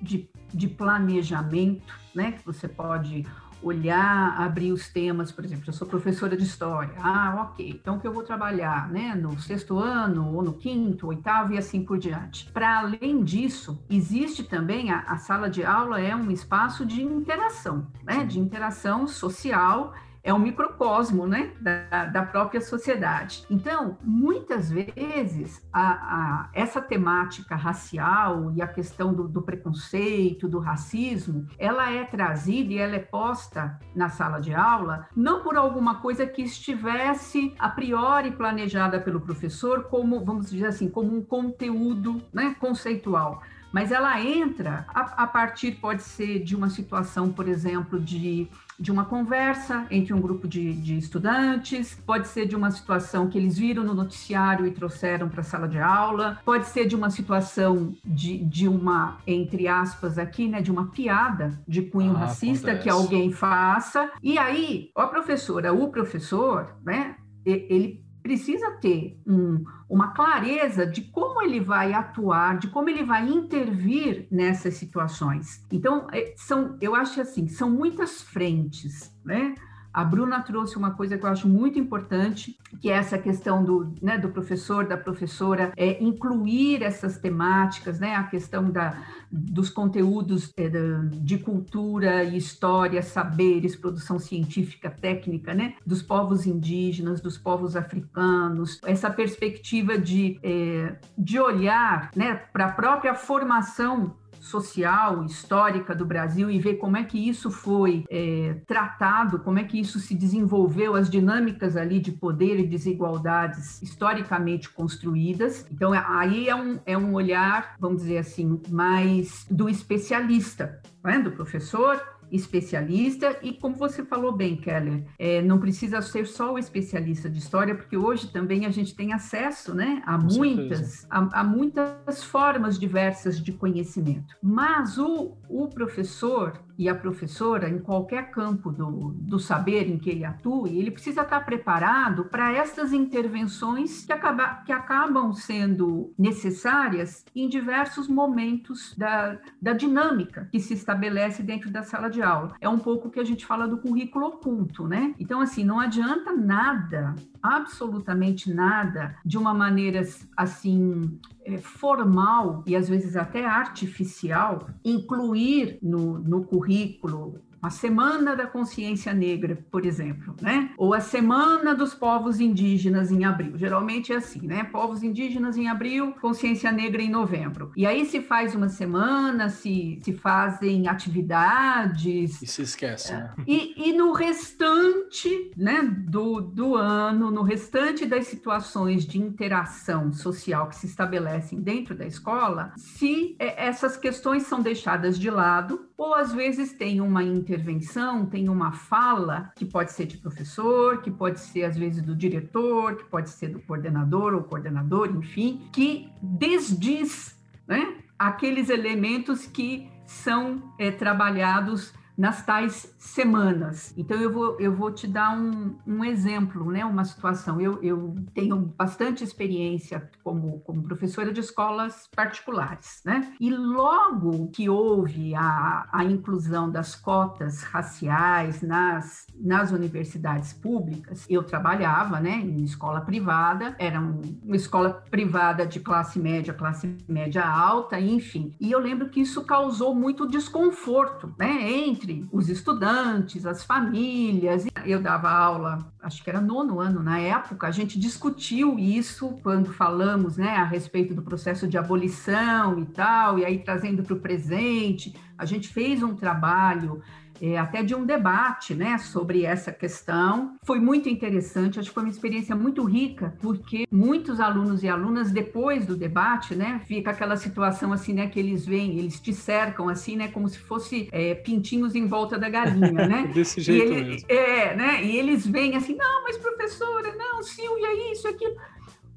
de, 0.00 0.28
de 0.52 0.68
planejamento, 0.68 1.94
né? 2.14 2.32
Que 2.32 2.44
você 2.44 2.68
pode 2.68 3.26
olhar, 3.62 4.40
abrir 4.40 4.72
os 4.72 4.88
temas, 4.88 5.30
por 5.30 5.44
exemplo, 5.44 5.64
eu 5.68 5.72
sou 5.72 5.86
professora 5.86 6.36
de 6.36 6.42
história. 6.42 6.94
Ah, 6.98 7.48
ok. 7.48 7.78
Então, 7.80 7.96
o 7.96 8.00
que 8.00 8.06
eu 8.06 8.12
vou 8.12 8.24
trabalhar, 8.24 8.90
né? 8.90 9.14
No 9.14 9.38
sexto 9.38 9.78
ano, 9.78 10.34
ou 10.34 10.42
no 10.42 10.54
quinto, 10.54 11.06
oitavo 11.06 11.54
e 11.54 11.58
assim 11.58 11.84
por 11.84 11.96
diante. 11.96 12.50
Para 12.50 12.80
além 12.80 13.22
disso, 13.22 13.82
existe 13.88 14.42
também 14.42 14.90
a, 14.90 15.00
a 15.00 15.16
sala 15.16 15.48
de 15.48 15.64
aula 15.64 16.00
é 16.00 16.14
um 16.14 16.30
espaço 16.30 16.84
de 16.84 17.02
interação, 17.02 17.86
né? 18.02 18.24
De 18.24 18.40
interação 18.40 19.06
social 19.06 19.94
é 20.22 20.32
um 20.32 20.38
microcosmo 20.38 21.26
né, 21.26 21.52
da, 21.60 22.06
da 22.06 22.22
própria 22.22 22.60
sociedade. 22.60 23.44
Então, 23.50 23.98
muitas 24.02 24.70
vezes, 24.70 25.66
a, 25.72 25.90
a, 25.90 26.50
essa 26.54 26.80
temática 26.80 27.56
racial 27.56 28.52
e 28.54 28.62
a 28.62 28.66
questão 28.66 29.12
do, 29.12 29.26
do, 29.26 29.42
preconceito, 29.42 30.48
do 30.48 30.58
racismo, 30.58 31.46
ela 31.58 31.90
é 31.90 32.04
trazida 32.04 32.72
e 32.72 32.78
ela 32.78 32.94
é 32.94 33.00
posta 33.00 33.78
na 33.94 34.08
sala 34.08 34.38
de 34.38 34.54
aula, 34.54 35.08
não 35.16 35.42
por 35.42 35.56
alguma 35.56 35.96
coisa 35.96 36.26
que 36.26 36.42
estivesse 36.42 37.54
a 37.58 37.68
priori 37.68 38.30
planejada 38.30 39.00
pelo 39.00 39.20
professor 39.20 39.84
como, 39.84 40.24
vamos 40.24 40.50
dizer 40.50 40.66
assim, 40.66 40.88
como 40.88 41.16
um 41.16 41.22
conteúdo 41.22 42.22
né, 42.32 42.54
conceitual, 42.60 43.42
mas 43.72 43.90
ela 43.90 44.20
entra 44.20 44.86
a, 44.88 45.22
a, 45.22 45.26
partir, 45.26 45.72
pode 45.72 46.02
ser 46.02 46.40
de 46.40 46.54
uma 46.54 46.68
situação, 46.68 47.30
por 47.30 47.48
exemplo, 47.48 47.98
de 47.98 48.48
de 48.82 48.90
uma 48.90 49.04
conversa 49.04 49.86
entre 49.90 50.12
um 50.12 50.20
grupo 50.20 50.48
de, 50.48 50.72
de, 50.74 50.98
estudantes, 50.98 51.94
pode 52.04 52.26
ser 52.26 52.46
de 52.46 52.56
uma 52.56 52.70
situação 52.70 53.28
que 53.28 53.38
eles 53.38 53.56
viram 53.56 53.84
no 53.84 53.94
noticiário 53.94 54.66
e 54.66 54.72
trouxeram 54.72 55.28
para 55.28 55.40
a 55.40 55.44
sala 55.44 55.68
de 55.68 55.78
aula, 55.78 56.40
pode 56.44 56.66
ser 56.66 56.86
de 56.86 56.96
uma 56.96 57.08
situação 57.08 57.94
de, 58.04 58.38
de 58.38 58.66
uma, 58.66 59.18
entre 59.24 59.68
aspas, 59.68 60.18
aqui, 60.18 60.48
né, 60.48 60.60
de 60.60 60.72
uma 60.72 60.88
piada 60.88 61.60
de 61.66 61.82
cunho 61.82 62.12
ah, 62.16 62.20
racista 62.20 62.72
acontece. 62.72 62.82
que 62.82 62.90
alguém 62.90 63.30
faça. 63.30 64.10
E 64.20 64.36
aí, 64.36 64.90
a 64.96 65.06
professora, 65.06 65.72
o 65.72 65.88
professor, 65.88 66.74
né, 66.84 67.14
ele 67.46 68.02
precisa 68.22 68.70
ter 68.80 69.18
um, 69.26 69.64
uma 69.92 70.12
clareza 70.12 70.86
de 70.86 71.02
como 71.02 71.42
ele 71.42 71.60
vai 71.60 71.92
atuar, 71.92 72.56
de 72.56 72.68
como 72.68 72.88
ele 72.88 73.04
vai 73.04 73.28
intervir 73.28 74.26
nessas 74.30 74.72
situações. 74.72 75.62
Então, 75.70 76.06
é, 76.10 76.32
são, 76.34 76.78
eu 76.80 76.94
acho 76.94 77.20
assim, 77.20 77.46
são 77.46 77.68
muitas 77.68 78.22
frentes, 78.22 79.14
né? 79.22 79.54
A 79.92 80.04
Bruna 80.04 80.40
trouxe 80.40 80.76
uma 80.76 80.92
coisa 80.92 81.18
que 81.18 81.24
eu 81.24 81.30
acho 81.30 81.46
muito 81.46 81.78
importante, 81.78 82.56
que 82.80 82.88
é 82.88 82.94
essa 82.94 83.18
questão 83.18 83.62
do, 83.62 83.94
né, 84.00 84.16
do 84.16 84.30
professor, 84.30 84.86
da 84.86 84.96
professora, 84.96 85.72
é 85.76 86.02
incluir 86.02 86.82
essas 86.82 87.18
temáticas, 87.18 88.00
né, 88.00 88.14
a 88.14 88.24
questão 88.24 88.70
da, 88.70 89.02
dos 89.30 89.68
conteúdos 89.68 90.52
é, 90.56 90.70
de 91.10 91.38
cultura 91.38 92.24
e 92.24 92.36
história, 92.36 93.02
saberes, 93.02 93.76
produção 93.76 94.18
científica, 94.18 94.90
técnica, 94.90 95.52
né, 95.52 95.74
dos 95.84 96.02
povos 96.02 96.46
indígenas, 96.46 97.20
dos 97.20 97.36
povos 97.36 97.76
africanos, 97.76 98.80
essa 98.84 99.10
perspectiva 99.10 99.98
de, 99.98 100.38
é, 100.42 100.96
de 101.18 101.38
olhar 101.38 102.10
né, 102.16 102.34
para 102.34 102.66
a 102.66 102.72
própria 102.72 103.14
formação 103.14 104.16
social, 104.42 105.24
histórica 105.24 105.94
do 105.94 106.04
Brasil 106.04 106.50
e 106.50 106.58
ver 106.58 106.74
como 106.74 106.96
é 106.96 107.04
que 107.04 107.28
isso 107.28 107.50
foi 107.50 108.04
é, 108.10 108.56
tratado, 108.66 109.38
como 109.38 109.58
é 109.58 109.64
que 109.64 109.78
isso 109.78 109.98
se 109.98 110.14
desenvolveu, 110.14 110.94
as 110.96 111.08
dinâmicas 111.08 111.76
ali 111.76 112.00
de 112.00 112.12
poder 112.12 112.58
e 112.58 112.66
desigualdades 112.66 113.80
historicamente 113.80 114.68
construídas. 114.68 115.64
Então, 115.70 115.92
aí 115.92 116.48
é 116.48 116.54
um, 116.54 116.78
é 116.84 116.98
um 116.98 117.14
olhar, 117.14 117.76
vamos 117.78 118.02
dizer 118.02 118.18
assim, 118.18 118.60
mais 118.68 119.46
do 119.50 119.68
especialista, 119.68 120.80
é? 121.04 121.18
do 121.18 121.30
professor, 121.30 122.00
especialista 122.32 123.38
e 123.42 123.52
como 123.52 123.76
você 123.76 124.04
falou 124.04 124.32
bem, 124.32 124.56
Keller, 124.56 125.04
é, 125.18 125.42
não 125.42 125.60
precisa 125.60 126.00
ser 126.00 126.26
só 126.26 126.54
o 126.54 126.58
especialista 126.58 127.28
de 127.28 127.38
história, 127.38 127.74
porque 127.74 127.96
hoje 127.96 128.32
também 128.32 128.64
a 128.64 128.70
gente 128.70 128.96
tem 128.96 129.12
acesso, 129.12 129.74
né, 129.74 130.02
a 130.06 130.18
Com 130.18 130.34
muitas, 130.34 131.06
a, 131.10 131.40
a, 131.40 131.44
muitas 131.44 132.24
formas 132.24 132.78
diversas 132.78 133.38
de 133.38 133.52
conhecimento. 133.52 134.34
Mas 134.42 134.96
o, 134.96 135.36
o 135.48 135.68
professor 135.68 136.58
e 136.78 136.88
a 136.88 136.94
professora, 136.94 137.68
em 137.68 137.78
qualquer 137.78 138.30
campo 138.30 138.70
do, 138.70 139.14
do 139.16 139.38
saber 139.38 139.88
em 139.88 139.98
que 139.98 140.10
ele 140.10 140.24
atue, 140.24 140.78
ele 140.78 140.90
precisa 140.90 141.22
estar 141.22 141.40
preparado 141.44 142.24
para 142.24 142.52
essas 142.52 142.92
intervenções 142.92 144.04
que, 144.04 144.12
acaba, 144.12 144.62
que 144.64 144.72
acabam 144.72 145.32
sendo 145.32 146.12
necessárias 146.18 147.24
em 147.34 147.48
diversos 147.48 148.08
momentos 148.08 148.94
da, 148.96 149.38
da 149.60 149.72
dinâmica 149.72 150.48
que 150.50 150.60
se 150.60 150.74
estabelece 150.74 151.42
dentro 151.42 151.70
da 151.70 151.82
sala 151.82 152.08
de 152.08 152.22
aula. 152.22 152.54
É 152.60 152.68
um 152.68 152.78
pouco 152.78 153.10
que 153.10 153.20
a 153.20 153.24
gente 153.24 153.44
fala 153.44 153.66
do 153.66 153.78
currículo 153.78 154.26
oculto, 154.26 154.86
né? 154.86 155.14
Então, 155.18 155.40
assim, 155.40 155.64
não 155.64 155.80
adianta 155.80 156.32
nada, 156.32 157.14
absolutamente 157.42 158.52
nada, 158.52 159.16
de 159.24 159.36
uma 159.36 159.54
maneira 159.54 160.02
assim 160.36 161.18
formal 161.60 162.62
e 162.66 162.76
às 162.76 162.88
vezes 162.88 163.16
até 163.16 163.44
artificial, 163.44 164.68
incluir 164.84 165.78
no, 165.82 166.18
no 166.18 166.44
currículo 166.44 167.40
a 167.62 167.70
Semana 167.70 168.34
da 168.34 168.44
Consciência 168.44 169.14
Negra, 169.14 169.56
por 169.70 169.86
exemplo, 169.86 170.34
né? 170.42 170.70
Ou 170.76 170.92
a 170.92 171.00
Semana 171.00 171.74
dos 171.74 171.94
Povos 171.94 172.40
Indígenas 172.40 173.12
em 173.12 173.24
abril. 173.24 173.56
Geralmente 173.56 174.12
é 174.12 174.16
assim, 174.16 174.48
né? 174.48 174.64
Povos 174.64 175.04
indígenas 175.04 175.56
em 175.56 175.68
abril, 175.68 176.12
Consciência 176.20 176.72
Negra 176.72 177.00
em 177.00 177.08
novembro. 177.08 177.70
E 177.76 177.86
aí 177.86 178.04
se 178.04 178.20
faz 178.20 178.54
uma 178.56 178.68
semana, 178.68 179.48
se, 179.48 180.00
se 180.02 180.12
fazem 180.12 180.88
atividades. 180.88 182.42
E 182.42 182.46
se 182.46 182.62
esquece, 182.62 183.12
né? 183.12 183.32
E, 183.46 183.90
e 183.90 183.92
no 183.92 184.12
restante 184.12 185.52
né, 185.56 185.82
do, 185.82 186.40
do 186.40 186.74
ano, 186.74 187.30
no 187.30 187.42
restante 187.42 188.04
das 188.06 188.26
situações 188.26 189.06
de 189.06 189.18
interação 189.18 190.12
social 190.12 190.68
que 190.68 190.76
se 190.76 190.86
estabelecem 190.86 191.60
dentro 191.60 191.94
da 191.94 192.06
escola, 192.06 192.72
se 192.76 193.36
é, 193.38 193.66
essas 193.66 193.96
questões 193.96 194.44
são 194.44 194.60
deixadas 194.60 195.16
de 195.16 195.30
lado, 195.30 195.91
ou 195.96 196.14
às 196.14 196.32
vezes 196.32 196.72
tem 196.72 197.00
uma 197.00 197.22
intervenção, 197.22 198.26
tem 198.26 198.48
uma 198.48 198.72
fala 198.72 199.52
que 199.56 199.64
pode 199.64 199.92
ser 199.92 200.06
de 200.06 200.18
professor, 200.18 201.02
que 201.02 201.10
pode 201.10 201.40
ser 201.40 201.64
às 201.64 201.76
vezes 201.76 202.02
do 202.02 202.14
diretor, 202.14 202.96
que 202.96 203.04
pode 203.04 203.30
ser 203.30 203.48
do 203.48 203.60
coordenador 203.60 204.34
ou 204.34 204.42
coordenador, 204.42 205.08
enfim, 205.16 205.68
que 205.72 206.10
desdiz 206.20 207.38
né, 207.66 207.98
aqueles 208.18 208.68
elementos 208.68 209.46
que 209.46 209.88
são 210.06 210.72
é, 210.78 210.90
trabalhados 210.90 211.92
nas 212.16 212.44
tais 212.44 212.94
semanas. 212.98 213.94
Então, 213.96 214.18
eu 214.18 214.32
vou, 214.32 214.60
eu 214.60 214.74
vou 214.74 214.92
te 214.92 215.06
dar 215.06 215.36
um, 215.36 215.76
um 215.86 216.04
exemplo, 216.04 216.70
né? 216.70 216.84
uma 216.84 217.04
situação. 217.04 217.60
Eu, 217.60 217.82
eu 217.82 218.14
tenho 218.34 218.56
bastante 218.56 219.24
experiência 219.24 220.10
como, 220.22 220.60
como 220.60 220.82
professora 220.82 221.32
de 221.32 221.40
escolas 221.40 222.08
particulares. 222.14 223.00
Né? 223.04 223.32
E 223.40 223.50
logo 223.50 224.48
que 224.48 224.68
houve 224.68 225.34
a, 225.34 225.88
a 225.92 226.04
inclusão 226.04 226.70
das 226.70 226.94
cotas 226.94 227.62
raciais 227.62 228.62
nas, 228.62 229.26
nas 229.34 229.72
universidades 229.72 230.52
públicas, 230.52 231.26
eu 231.28 231.42
trabalhava 231.42 232.20
né, 232.20 232.38
em 232.38 232.62
escola 232.62 233.00
privada, 233.00 233.74
era 233.78 234.00
um, 234.00 234.20
uma 234.42 234.56
escola 234.56 235.02
privada 235.10 235.66
de 235.66 235.80
classe 235.80 236.18
média, 236.18 236.52
classe 236.52 236.96
média 237.08 237.44
alta, 237.44 237.98
enfim. 237.98 238.54
E 238.60 238.70
eu 238.70 238.78
lembro 238.78 239.08
que 239.08 239.20
isso 239.20 239.44
causou 239.44 239.94
muito 239.94 240.28
desconforto 240.28 241.34
né, 241.38 241.70
entre 241.70 242.01
entre 242.02 242.26
os 242.32 242.48
estudantes, 242.48 243.46
as 243.46 243.64
famílias. 243.64 244.66
Eu 244.84 245.00
dava 245.00 245.30
aula, 245.30 245.92
acho 246.02 246.22
que 246.22 246.28
era 246.28 246.40
nono 246.40 246.80
ano 246.80 247.02
na 247.02 247.18
época, 247.18 247.66
a 247.66 247.70
gente 247.70 247.98
discutiu 247.98 248.78
isso 248.78 249.38
quando 249.42 249.72
falamos 249.72 250.36
né, 250.36 250.56
a 250.56 250.64
respeito 250.64 251.14
do 251.14 251.22
processo 251.22 251.68
de 251.68 251.78
abolição 251.78 252.78
e 252.80 252.86
tal, 252.86 253.38
e 253.38 253.44
aí 253.44 253.58
trazendo 253.60 254.02
para 254.02 254.14
o 254.14 254.20
presente. 254.20 255.14
A 255.38 255.44
gente 255.44 255.68
fez 255.68 256.02
um 256.02 256.14
trabalho 256.14 257.00
é, 257.42 257.58
até 257.58 257.82
de 257.82 257.92
um 257.92 258.06
debate 258.06 258.72
né, 258.72 258.96
sobre 258.98 259.44
essa 259.44 259.72
questão. 259.72 260.56
Foi 260.62 260.78
muito 260.78 261.08
interessante, 261.08 261.80
acho 261.80 261.88
que 261.88 261.94
foi 261.94 262.04
uma 262.04 262.08
experiência 262.08 262.54
muito 262.54 262.84
rica, 262.84 263.36
porque 263.42 263.84
muitos 263.90 264.38
alunos 264.38 264.84
e 264.84 264.88
alunas, 264.88 265.32
depois 265.32 265.84
do 265.84 265.96
debate, 265.96 266.54
né, 266.54 266.80
fica 266.86 267.10
aquela 267.10 267.36
situação 267.36 267.92
assim, 267.92 268.12
né, 268.12 268.28
que 268.28 268.38
eles 268.38 268.64
vêm, 268.64 268.96
eles 268.96 269.18
te 269.18 269.32
cercam 269.32 269.88
assim, 269.88 270.14
né, 270.14 270.28
como 270.28 270.48
se 270.48 270.58
fosse 270.60 271.08
é, 271.10 271.34
pintinhos 271.34 271.96
em 271.96 272.06
volta 272.06 272.38
da 272.38 272.48
galinha, 272.48 273.08
né? 273.08 273.26
Desse 273.34 273.60
jeito 273.60 273.92
ele, 273.92 274.04
mesmo. 274.04 274.26
É, 274.28 274.76
né? 274.76 275.04
E 275.04 275.16
eles 275.16 275.44
vêm 275.44 275.74
assim, 275.74 275.96
não, 275.96 276.22
mas 276.22 276.38
professora, 276.38 277.12
não, 277.16 277.42
Silvia, 277.42 278.12
isso, 278.12 278.28
aquilo. 278.28 278.54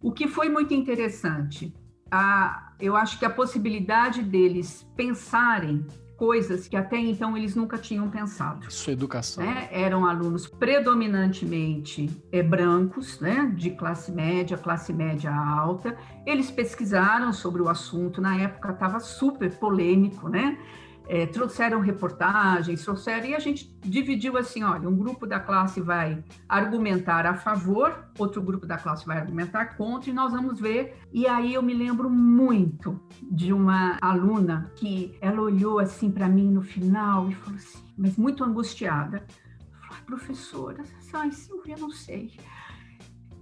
O 0.01 0.11
que 0.11 0.27
foi 0.27 0.49
muito 0.49 0.73
interessante, 0.73 1.71
a, 2.09 2.73
eu 2.79 2.95
acho 2.95 3.19
que 3.19 3.25
a 3.25 3.29
possibilidade 3.29 4.23
deles 4.23 4.87
pensarem 4.95 5.85
coisas 6.17 6.67
que 6.67 6.75
até 6.75 6.97
então 6.97 7.35
eles 7.37 7.55
nunca 7.55 7.77
tinham 7.77 8.09
pensado. 8.09 8.65
É 8.67 8.91
educação. 8.91 9.43
Né? 9.43 9.67
Eram 9.71 10.05
alunos 10.05 10.47
predominantemente 10.47 12.09
é, 12.31 12.41
brancos, 12.41 13.19
né? 13.19 13.51
de 13.55 13.71
classe 13.71 14.11
média, 14.11 14.57
classe 14.57 14.93
média 14.93 15.33
alta. 15.33 15.97
Eles 16.25 16.49
pesquisaram 16.49 17.33
sobre 17.33 17.61
o 17.61 17.69
assunto, 17.69 18.21
na 18.21 18.37
época 18.37 18.71
estava 18.71 18.99
super 18.99 19.51
polêmico, 19.57 20.29
né? 20.29 20.57
É, 21.07 21.25
trouxeram 21.25 21.79
reportagens, 21.79 22.83
trouxeram, 22.83 23.27
e 23.27 23.35
a 23.35 23.39
gente 23.39 23.73
dividiu 23.81 24.37
assim: 24.37 24.63
olha, 24.63 24.87
um 24.87 24.95
grupo 24.95 25.25
da 25.25 25.39
classe 25.39 25.81
vai 25.81 26.23
argumentar 26.47 27.25
a 27.25 27.35
favor, 27.35 28.05
outro 28.17 28.41
grupo 28.41 28.65
da 28.65 28.77
classe 28.77 29.05
vai 29.05 29.17
argumentar 29.17 29.77
contra, 29.77 30.09
e 30.09 30.13
nós 30.13 30.31
vamos 30.31 30.59
ver. 30.59 30.97
E 31.13 31.27
aí 31.27 31.53
eu 31.53 31.61
me 31.61 31.73
lembro 31.73 32.09
muito 32.09 32.99
de 33.23 33.53
uma 33.53 33.97
aluna 34.01 34.71
que 34.75 35.17
ela 35.21 35.41
olhou 35.41 35.79
assim 35.79 36.11
para 36.11 36.27
mim 36.27 36.51
no 36.51 36.61
final 36.61 37.29
e 37.29 37.35
falou 37.35 37.55
assim, 37.57 37.83
mas 37.97 38.17
muito 38.17 38.43
angustiada. 38.43 39.25
Falou, 39.81 40.03
professora, 40.05 40.83
ai, 41.13 41.31
Silvia, 41.31 41.75
não 41.79 41.91
sei. 41.91 42.31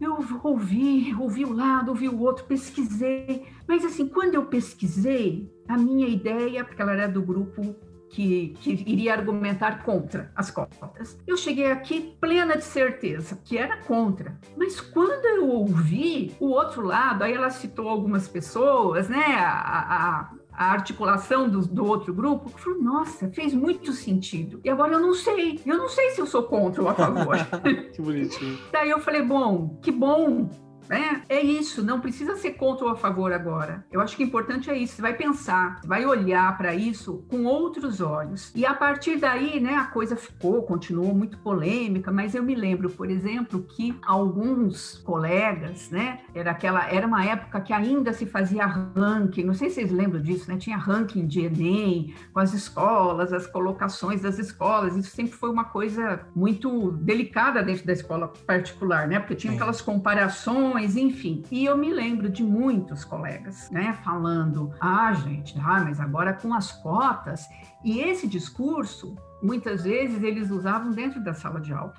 Eu 0.01 0.17
ouvi, 0.43 1.15
ouvi 1.15 1.45
um 1.45 1.53
lado, 1.53 1.89
ouvi 1.89 2.09
o 2.09 2.19
outro, 2.19 2.45
pesquisei. 2.45 3.45
Mas 3.67 3.85
assim, 3.85 4.07
quando 4.07 4.35
eu 4.35 4.45
pesquisei, 4.45 5.52
a 5.67 5.77
minha 5.77 6.07
ideia, 6.07 6.63
porque 6.63 6.81
ela 6.81 6.93
era 6.93 7.07
do 7.07 7.21
grupo 7.21 7.75
que, 8.13 8.49
que, 8.61 8.71
iria 8.71 9.13
argumentar 9.13 9.83
contra 9.83 10.31
as 10.35 10.51
cotas. 10.51 11.17
Eu 11.25 11.35
cheguei 11.35 11.71
aqui 11.71 12.15
plena 12.21 12.55
de 12.55 12.63
certeza 12.63 13.39
que 13.43 13.57
era 13.57 13.77
contra. 13.77 14.37
Mas 14.55 14.79
quando 14.79 15.25
eu 15.25 15.49
ouvi 15.49 16.35
o 16.39 16.49
outro 16.49 16.83
lado, 16.83 17.23
aí 17.23 17.33
ela 17.33 17.49
citou 17.49 17.89
algumas 17.89 18.27
pessoas, 18.27 19.09
né? 19.09 19.35
A, 19.35 19.49
a, 19.49 20.31
a 20.51 20.71
articulação 20.71 21.49
do, 21.49 21.61
do, 21.61 21.83
outro 21.83 22.13
grupo, 22.13 22.51
eu 22.53 22.57
falei, 22.59 22.79
nossa, 22.79 23.31
fez 23.31 23.51
muito 23.53 23.91
sentido. 23.91 24.61
E 24.63 24.69
agora 24.69 24.93
eu 24.93 24.99
não 24.99 25.15
sei, 25.15 25.59
eu 25.65 25.77
não 25.77 25.89
sei 25.89 26.11
se 26.11 26.21
eu 26.21 26.27
sou 26.27 26.43
contra 26.43 26.83
ou 26.83 26.89
a 26.89 26.93
favor. 26.93 27.35
que 27.91 27.99
bonitinho. 28.01 28.59
Daí 28.71 28.91
eu 28.91 28.99
falei, 28.99 29.23
bom, 29.23 29.79
que 29.81 29.91
bom 29.91 30.49
é, 30.89 31.37
é 31.37 31.41
isso, 31.41 31.83
não 31.83 31.99
precisa 31.99 32.35
ser 32.35 32.51
contra 32.51 32.85
ou 32.85 32.91
a 32.91 32.95
favor 32.95 33.31
agora. 33.31 33.85
Eu 33.91 34.01
acho 34.01 34.15
que 34.15 34.23
o 34.23 34.27
importante 34.27 34.69
é 34.69 34.77
isso, 34.77 34.95
você 34.95 35.01
vai 35.01 35.13
pensar, 35.13 35.81
vai 35.85 36.05
olhar 36.05 36.57
para 36.57 36.73
isso 36.73 37.23
com 37.29 37.45
outros 37.45 38.01
olhos. 38.01 38.51
E 38.55 38.65
a 38.65 38.73
partir 38.73 39.17
daí, 39.17 39.59
né, 39.59 39.75
a 39.75 39.85
coisa 39.85 40.15
ficou, 40.15 40.63
continuou 40.63 41.13
muito 41.13 41.37
polêmica, 41.37 42.11
mas 42.11 42.35
eu 42.35 42.43
me 42.43 42.55
lembro, 42.55 42.89
por 42.89 43.09
exemplo, 43.09 43.63
que 43.63 43.97
alguns 44.05 45.01
colegas, 45.05 45.89
né, 45.89 46.19
era 46.33 46.51
aquela, 46.51 46.87
era 46.89 47.07
uma 47.07 47.25
época 47.25 47.61
que 47.61 47.73
ainda 47.73 48.13
se 48.13 48.25
fazia 48.25 48.65
ranking, 48.65 49.43
não 49.43 49.53
sei 49.53 49.69
se 49.69 49.75
vocês 49.75 49.91
lembram 49.91 50.21
disso, 50.21 50.49
né, 50.49 50.57
tinha 50.57 50.77
ranking 50.77 51.25
de 51.25 51.41
ENEM, 51.45 52.13
com 52.33 52.39
as 52.39 52.53
escolas, 52.53 53.33
as 53.33 53.47
colocações 53.47 54.21
das 54.21 54.39
escolas, 54.39 54.95
isso 54.95 55.15
sempre 55.15 55.33
foi 55.33 55.49
uma 55.49 55.65
coisa 55.65 56.21
muito 56.35 56.91
delicada 56.91 57.63
dentro 57.63 57.85
da 57.85 57.93
escola 57.93 58.27
particular, 58.45 59.07
né, 59.07 59.19
porque 59.19 59.35
tinha 59.35 59.53
aquelas 59.53 59.81
comparações 59.81 60.73
enfim. 60.95 61.43
E 61.51 61.65
eu 61.65 61.77
me 61.77 61.91
lembro 61.91 62.29
de 62.29 62.43
muitos 62.43 63.03
colegas, 63.03 63.69
né, 63.71 63.93
falando: 64.03 64.73
ah, 64.79 65.13
gente, 65.13 65.57
ah, 65.59 65.81
mas 65.83 65.99
agora 65.99 66.33
com 66.33 66.53
as 66.53 66.71
cotas. 66.71 67.45
E 67.83 67.99
esse 67.99 68.27
discurso, 68.27 69.15
muitas 69.41 69.83
vezes, 69.83 70.21
eles 70.21 70.49
usavam 70.51 70.91
dentro 70.91 71.23
da 71.23 71.33
sala 71.33 71.59
de 71.59 71.73
aula, 71.73 71.93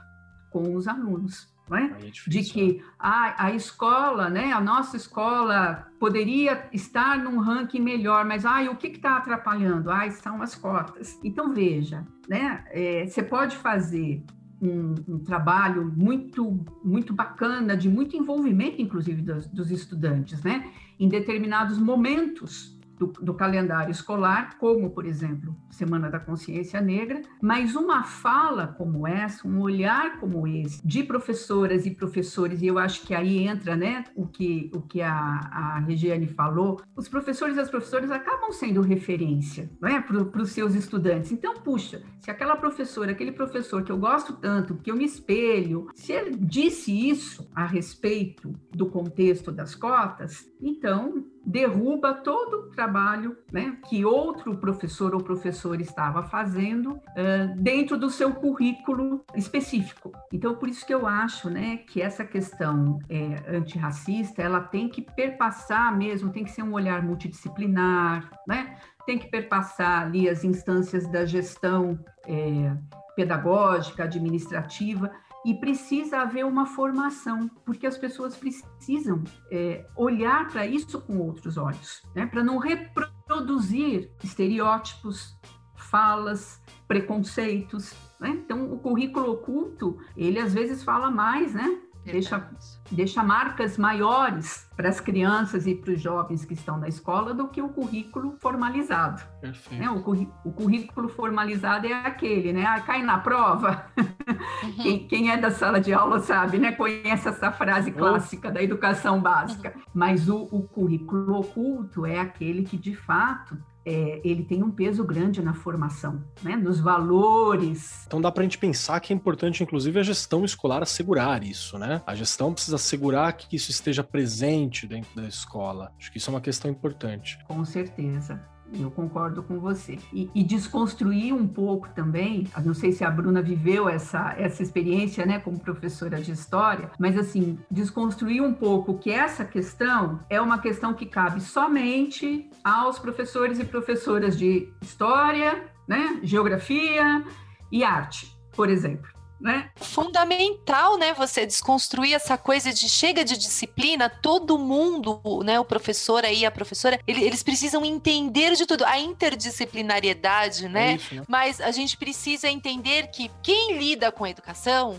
com 0.50 0.74
os 0.74 0.86
alunos. 0.86 1.52
É? 1.72 2.08
É 2.08 2.10
de 2.26 2.42
que 2.42 2.74
né? 2.74 2.84
a, 2.98 3.46
a 3.46 3.52
escola, 3.52 4.28
né, 4.28 4.52
a 4.52 4.60
nossa 4.60 4.98
escola 4.98 5.86
poderia 5.98 6.68
estar 6.74 7.18
num 7.18 7.38
ranking 7.38 7.80
melhor, 7.80 8.22
mas 8.26 8.44
ai, 8.44 8.68
o 8.68 8.76
que 8.76 8.88
está 8.88 9.16
atrapalhando? 9.16 9.90
Ai, 9.90 10.10
são 10.10 10.42
as 10.42 10.54
cotas. 10.54 11.18
Então 11.24 11.54
veja, 11.54 12.06
né, 12.28 12.66
é, 12.68 13.06
você 13.06 13.22
pode 13.22 13.56
fazer 13.56 14.22
um, 14.64 14.94
um, 15.08 15.18
trabalho 15.18 15.92
muito 15.96 16.64
muito 16.82 17.12
bacana, 17.12 17.76
de 17.76 17.88
muito 17.88 18.16
envolvimento, 18.16 18.80
inclusive, 18.80 19.22
dos, 19.22 19.46
dos 19.46 19.70
estudantes, 19.70 20.42
né? 20.42 20.70
Em 20.98 21.08
determinados 21.08 21.78
momentos 21.78 22.73
do, 22.98 23.06
do, 23.06 23.34
calendário 23.34 23.90
escolar, 23.90 24.56
como, 24.58 24.90
por 24.90 25.04
exemplo, 25.04 25.56
Semana 25.70 26.10
da 26.10 26.18
Consciência 26.18 26.80
Negra, 26.80 27.20
mas 27.42 27.74
uma 27.74 28.04
fala 28.04 28.68
como 28.68 29.06
essa, 29.06 29.46
um 29.46 29.60
olhar 29.60 30.18
como 30.20 30.46
esse, 30.46 30.86
de 30.86 31.02
professoras 31.02 31.86
e 31.86 31.90
professores, 31.90 32.62
e 32.62 32.66
eu 32.66 32.78
acho 32.78 33.02
que 33.06 33.14
aí 33.14 33.46
entra 33.46 33.76
né, 33.76 34.04
o 34.14 34.26
que, 34.26 34.70
o 34.74 34.80
que 34.80 35.02
a, 35.02 35.12
a 35.12 35.78
Regiane 35.80 36.26
falou, 36.26 36.80
os 36.96 37.08
professores 37.08 37.56
e 37.56 37.60
as 37.60 37.70
professoras 37.70 38.10
acabam 38.10 38.52
sendo 38.52 38.80
referência 38.80 39.70
né, 39.80 40.00
para 40.00 40.42
os 40.42 40.50
seus 40.50 40.74
estudantes. 40.74 41.32
Então, 41.32 41.54
puxa, 41.54 42.02
se 42.20 42.30
aquela 42.30 42.56
professora, 42.56 43.12
aquele 43.12 43.32
professor 43.32 43.82
que 43.82 43.92
eu 43.92 43.98
gosto 43.98 44.34
tanto, 44.34 44.76
que 44.76 44.90
eu 44.90 44.96
me 44.96 45.04
espelho, 45.04 45.88
se 45.94 46.12
ele 46.12 46.36
disse 46.36 47.08
isso 47.08 47.50
a 47.54 47.66
respeito 47.66 48.54
do 48.72 48.86
contexto 48.86 49.50
das 49.50 49.74
cotas, 49.74 50.46
então 50.60 51.24
derruba 51.46 52.14
todo 52.14 52.54
o 52.54 52.70
trabalho 52.70 53.36
né, 53.52 53.76
que 53.88 54.04
outro 54.04 54.56
professor 54.56 55.14
ou 55.14 55.22
professora 55.22 55.80
estava 55.82 56.22
fazendo 56.22 56.92
uh, 56.92 57.54
dentro 57.56 57.98
do 57.98 58.10
seu 58.10 58.34
currículo 58.34 59.24
específico. 59.34 60.12
Então, 60.32 60.54
por 60.54 60.68
isso 60.68 60.86
que 60.86 60.94
eu 60.94 61.06
acho 61.06 61.50
né, 61.50 61.78
que 61.78 62.00
essa 62.00 62.24
questão 62.24 62.98
é, 63.08 63.56
antirracista 63.56 64.42
ela 64.42 64.60
tem 64.60 64.88
que 64.88 65.02
perpassar 65.02 65.96
mesmo, 65.96 66.32
tem 66.32 66.44
que 66.44 66.50
ser 66.50 66.62
um 66.62 66.72
olhar 66.72 67.02
multidisciplinar, 67.02 68.30
né? 68.46 68.76
tem 69.06 69.18
que 69.18 69.28
perpassar 69.28 70.02
ali 70.02 70.28
as 70.28 70.44
instâncias 70.44 71.06
da 71.06 71.24
gestão 71.26 71.98
é, 72.26 72.72
pedagógica, 73.14 74.04
administrativa, 74.04 75.10
e 75.44 75.54
precisa 75.54 76.20
haver 76.20 76.44
uma 76.44 76.66
formação, 76.66 77.50
porque 77.64 77.86
as 77.86 77.98
pessoas 77.98 78.36
precisam 78.36 79.22
é, 79.50 79.86
olhar 79.94 80.48
para 80.48 80.66
isso 80.66 81.00
com 81.00 81.18
outros 81.18 81.56
olhos, 81.58 82.02
né? 82.14 82.26
para 82.26 82.42
não 82.42 82.56
reproduzir 82.58 84.10
estereótipos, 84.22 85.36
falas, 85.74 86.62
preconceitos. 86.88 87.94
Né? 88.18 88.30
Então, 88.30 88.72
o 88.72 88.78
currículo 88.78 89.32
oculto, 89.32 89.98
ele 90.16 90.38
às 90.38 90.54
vezes 90.54 90.82
fala 90.82 91.10
mais, 91.10 91.52
né? 91.52 91.78
Deixa, 92.04 92.48
deixa 92.90 93.22
marcas 93.22 93.78
maiores 93.78 94.68
para 94.76 94.88
as 94.88 95.00
crianças 95.00 95.66
e 95.66 95.74
para 95.74 95.92
os 95.92 96.00
jovens 96.00 96.44
que 96.44 96.54
estão 96.54 96.78
na 96.78 96.88
escola 96.88 97.32
do 97.32 97.48
que 97.48 97.62
o 97.62 97.68
currículo 97.68 98.36
formalizado. 98.40 99.22
Né? 99.70 99.88
O, 99.90 99.98
o, 100.44 100.52
currículo 100.52 101.08
formalizado 101.08 101.86
é 101.86 101.92
aquele, 101.92 102.52
né? 102.52 102.64
Ah, 102.66 102.80
cai 102.80 103.02
na 103.02 103.18
prova. 103.18 103.86
Uhum. 103.96 104.82
Quem, 104.82 105.06
quem, 105.06 105.30
é 105.30 105.36
da 105.36 105.50
sala 105.50 105.80
de 105.80 105.92
aula 105.92 106.18
sabe, 106.20 106.58
né? 106.58 106.72
Conhece 106.72 107.28
essa 107.28 107.52
frase 107.52 107.92
clássica 107.92 108.48
uhum. 108.48 108.54
da 108.54 108.62
educação 108.62 109.20
básica. 109.20 109.72
Uhum. 109.74 109.82
Mas 109.94 110.28
o, 110.28 110.48
o 110.50 110.62
currículo 110.62 111.38
oculto 111.38 112.04
é 112.04 112.18
aquele 112.18 112.62
que, 112.62 112.76
de 112.76 112.94
fato, 112.94 113.56
é, 113.84 114.20
ele 114.24 114.44
tem 114.44 114.62
um 114.62 114.70
peso 114.70 115.04
grande 115.04 115.42
na 115.42 115.54
formação, 115.54 116.22
né? 116.42 116.56
nos 116.56 116.80
valores. 116.80 118.04
Então 118.06 118.20
dá 118.20 118.30
para 118.30 118.42
a 118.42 118.44
gente 118.44 118.58
pensar 118.58 119.00
que 119.00 119.12
é 119.12 119.16
importante, 119.16 119.62
inclusive, 119.62 119.98
a 119.98 120.02
gestão 120.02 120.44
escolar 120.44 120.82
assegurar 120.82 121.44
isso, 121.44 121.78
né? 121.78 122.02
A 122.06 122.14
gestão 122.14 122.52
precisa 122.52 122.76
assegurar 122.76 123.32
que 123.34 123.54
isso 123.54 123.70
esteja 123.70 124.02
presente 124.02 124.86
dentro 124.86 125.14
da 125.14 125.26
escola. 125.28 125.92
Acho 125.98 126.10
que 126.10 126.18
isso 126.18 126.30
é 126.30 126.34
uma 126.34 126.40
questão 126.40 126.70
importante. 126.70 127.38
Com 127.46 127.64
certeza. 127.64 128.53
Eu 128.72 128.90
concordo 128.90 129.42
com 129.42 129.58
você. 129.58 129.98
E, 130.12 130.30
e, 130.34 130.42
desconstruir 130.42 131.32
um 131.32 131.46
pouco 131.46 131.88
também, 131.90 132.48
não 132.64 132.74
sei 132.74 132.92
se 132.92 133.04
a 133.04 133.10
Bruna 133.10 133.42
viveu 133.42 133.88
essa, 133.88 134.34
essa 134.36 134.62
experiência, 134.62 135.24
né, 135.24 135.38
como 135.38 135.58
professora 135.58 136.20
de 136.20 136.32
história, 136.32 136.90
mas 136.98 137.16
assim, 137.16 137.58
desconstruir 137.70 138.42
um 138.42 138.52
pouco 138.52 138.98
que 138.98 139.10
essa 139.10 139.44
questão 139.44 140.20
é 140.28 140.40
uma 140.40 140.58
questão 140.58 140.94
que 140.94 141.06
cabe 141.06 141.40
somente 141.40 142.50
aos 142.62 142.98
professores 142.98 143.58
e 143.58 143.64
professoras 143.64 144.36
de 144.36 144.68
história, 144.80 145.64
né, 145.86 146.20
geografia 146.22 147.24
e 147.70 147.84
arte, 147.84 148.36
por 148.52 148.68
exemplo 148.68 149.13
né? 149.44 149.68
Fundamental, 149.76 150.96
né? 150.96 151.12
Você 151.12 151.44
desconstruir 151.44 152.14
essa 152.14 152.38
coisa 152.38 152.72
de 152.72 152.88
chega 152.88 153.22
de 153.22 153.36
disciplina, 153.36 154.08
todo 154.08 154.58
mundo, 154.58 155.20
né? 155.44 155.60
O 155.60 155.64
professor 155.66 156.24
aí, 156.24 156.46
a 156.46 156.50
professora, 156.50 156.98
eles 157.06 157.42
precisam 157.42 157.84
entender 157.84 158.56
de 158.56 158.64
tudo, 158.64 158.86
a 158.86 158.98
interdisciplinariedade, 158.98 160.66
né? 160.66 160.92
É 160.92 160.94
isso, 160.94 161.14
né? 161.16 161.22
Mas 161.28 161.60
a 161.60 161.70
gente 161.70 161.94
precisa 161.98 162.48
entender 162.48 163.08
que 163.08 163.30
quem 163.42 163.76
lida 163.76 164.10
com 164.10 164.24
a 164.24 164.30
educação 164.30 164.98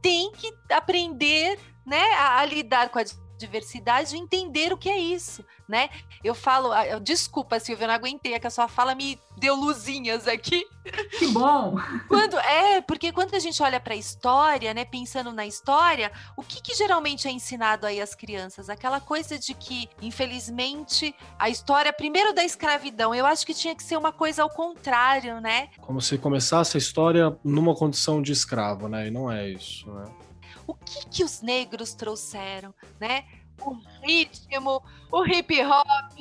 tem 0.00 0.32
que 0.32 0.50
aprender, 0.70 1.58
né, 1.84 2.02
a, 2.14 2.40
a 2.40 2.46
lidar 2.46 2.88
com 2.88 2.98
a 2.98 3.04
diversidade 3.42 4.14
e 4.14 4.18
entender 4.18 4.72
o 4.72 4.78
que 4.78 4.88
é 4.88 4.98
isso, 4.98 5.44
né? 5.68 5.90
Eu 6.22 6.34
falo, 6.34 6.72
ah, 6.72 6.86
eu, 6.86 7.00
desculpa, 7.00 7.58
Silvia, 7.58 7.84
eu 7.84 7.88
não 7.88 7.94
aguentei, 7.94 8.34
é 8.34 8.38
que 8.38 8.46
a 8.46 8.50
sua 8.50 8.68
fala 8.68 8.94
me 8.94 9.18
deu 9.36 9.54
luzinhas 9.54 10.28
aqui. 10.28 10.64
Que 11.18 11.26
bom! 11.28 11.76
Quando, 12.08 12.38
é, 12.38 12.80
porque 12.80 13.12
quando 13.12 13.34
a 13.34 13.38
gente 13.38 13.62
olha 13.62 13.80
para 13.80 13.94
a 13.94 13.96
história, 13.96 14.74
né, 14.74 14.84
pensando 14.84 15.32
na 15.32 15.46
história, 15.46 16.10
o 16.36 16.42
que, 16.42 16.60
que 16.60 16.74
geralmente 16.74 17.28
é 17.28 17.30
ensinado 17.30 17.86
aí 17.86 18.00
às 18.00 18.14
crianças? 18.14 18.68
Aquela 18.68 19.00
coisa 19.00 19.38
de 19.38 19.54
que, 19.54 19.88
infelizmente, 20.00 21.14
a 21.38 21.48
história, 21.48 21.92
primeiro 21.92 22.32
da 22.32 22.44
escravidão, 22.44 23.14
eu 23.14 23.26
acho 23.26 23.46
que 23.46 23.54
tinha 23.54 23.74
que 23.74 23.82
ser 23.82 23.96
uma 23.96 24.12
coisa 24.12 24.42
ao 24.42 24.50
contrário, 24.50 25.40
né? 25.40 25.68
Como 25.80 26.00
se 26.00 26.18
começasse 26.18 26.76
a 26.76 26.78
história 26.78 27.36
numa 27.44 27.74
condição 27.74 28.20
de 28.20 28.32
escravo, 28.32 28.88
né? 28.88 29.08
E 29.08 29.10
não 29.10 29.30
é 29.30 29.48
isso, 29.48 29.90
né? 29.92 30.04
O 30.66 30.74
que 30.74 31.06
que 31.08 31.24
os 31.24 31.42
negros 31.42 31.94
trouxeram, 31.94 32.74
né? 33.00 33.24
O 33.60 33.74
ritmo, 34.04 34.82
o 35.10 35.24
hip 35.24 35.62
hop, 35.62 36.18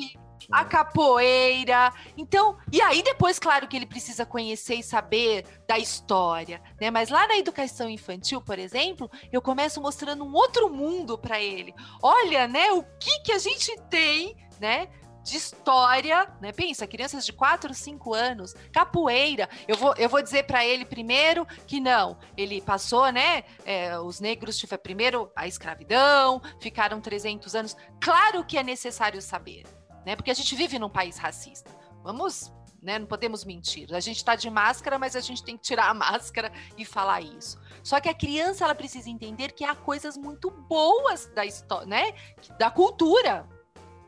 a 0.52 0.66
capoeira. 0.66 1.94
Então, 2.18 2.58
e 2.72 2.82
aí 2.82 3.02
depois, 3.04 3.40
claro 3.40 3.68
que 3.68 3.76
ele 3.76 3.86
precisa 3.86 4.26
conhecer 4.26 4.76
e 4.76 4.84
saber 4.84 5.46
da 5.68 5.78
história, 5.78 6.62
né? 6.80 6.90
Mas 6.92 7.10
lá 7.10 7.28
na 7.28 7.38
educação 7.38 7.90
infantil, 7.90 8.42
por 8.42 8.58
exemplo, 8.60 9.10
eu 9.32 9.42
começo 9.42 9.82
mostrando 9.82 10.24
um 10.24 10.34
outro 10.34 10.70
mundo 10.70 11.18
para 11.18 11.40
ele. 11.40 11.74
Olha, 12.02 12.48
né, 12.48 12.72
o 12.72 12.84
que 13.00 13.20
que 13.22 13.32
a 13.32 13.40
gente 13.40 13.76
tem, 13.90 14.36
né? 14.60 14.88
De 15.24 15.38
história, 15.38 16.32
né? 16.42 16.52
Pensa, 16.52 16.88
crianças 16.88 17.26
de 17.26 17.34
4, 17.34 17.74
5 17.74 18.14
anos, 18.14 18.54
capoeira. 18.72 19.50
Eu 19.68 19.78
vou, 19.78 19.94
eu 19.98 20.10
vou 20.10 20.22
dizer 20.22 20.44
para 20.44 20.66
ele 20.66 20.86
primeiro 20.86 21.46
que 21.68 21.80
não. 21.80 22.18
Ele 22.36 22.62
passou, 22.62 23.12
né? 23.12 23.44
É, 23.66 23.98
os 24.00 24.20
negros 24.20 24.58
tiveram 24.58 24.82
primeiro 24.82 25.32
a 25.36 25.48
escravidão, 25.48 26.42
ficaram 26.60 27.00
300 27.00 27.56
anos. 27.56 27.78
Claro 28.00 28.44
que 28.44 28.58
é 28.58 28.64
necessário 28.64 29.22
saber, 29.22 29.64
né? 30.06 30.16
Porque 30.16 30.32
a 30.32 30.36
gente 30.36 30.56
vive 30.56 30.80
num 30.80 30.90
país 30.90 31.18
racista. 31.18 31.70
Vamos, 32.04 32.52
né? 32.82 32.98
Não 32.98 33.06
podemos 33.06 33.46
mentir. 33.46 33.94
A 33.94 34.00
gente 34.00 34.18
está 34.18 34.36
de 34.36 34.50
máscara, 34.50 34.98
mas 34.98 35.16
a 35.16 35.20
gente 35.20 35.44
tem 35.44 35.56
que 35.56 35.64
tirar 35.64 35.90
a 35.90 35.94
máscara 35.94 36.52
e 36.78 36.84
falar 36.84 37.22
isso. 37.22 37.60
Só 37.84 38.00
que 38.00 38.10
a 38.10 38.14
criança 38.14 38.64
ela 38.64 38.76
precisa 38.76 39.10
entender 39.10 39.52
que 39.52 39.64
há 39.64 39.76
coisas 39.76 40.18
muito 40.18 40.50
boas 40.50 41.28
da 41.28 41.46
história, 41.46 41.86
né? 41.86 42.14
Da 42.58 42.72
cultura. 42.72 43.48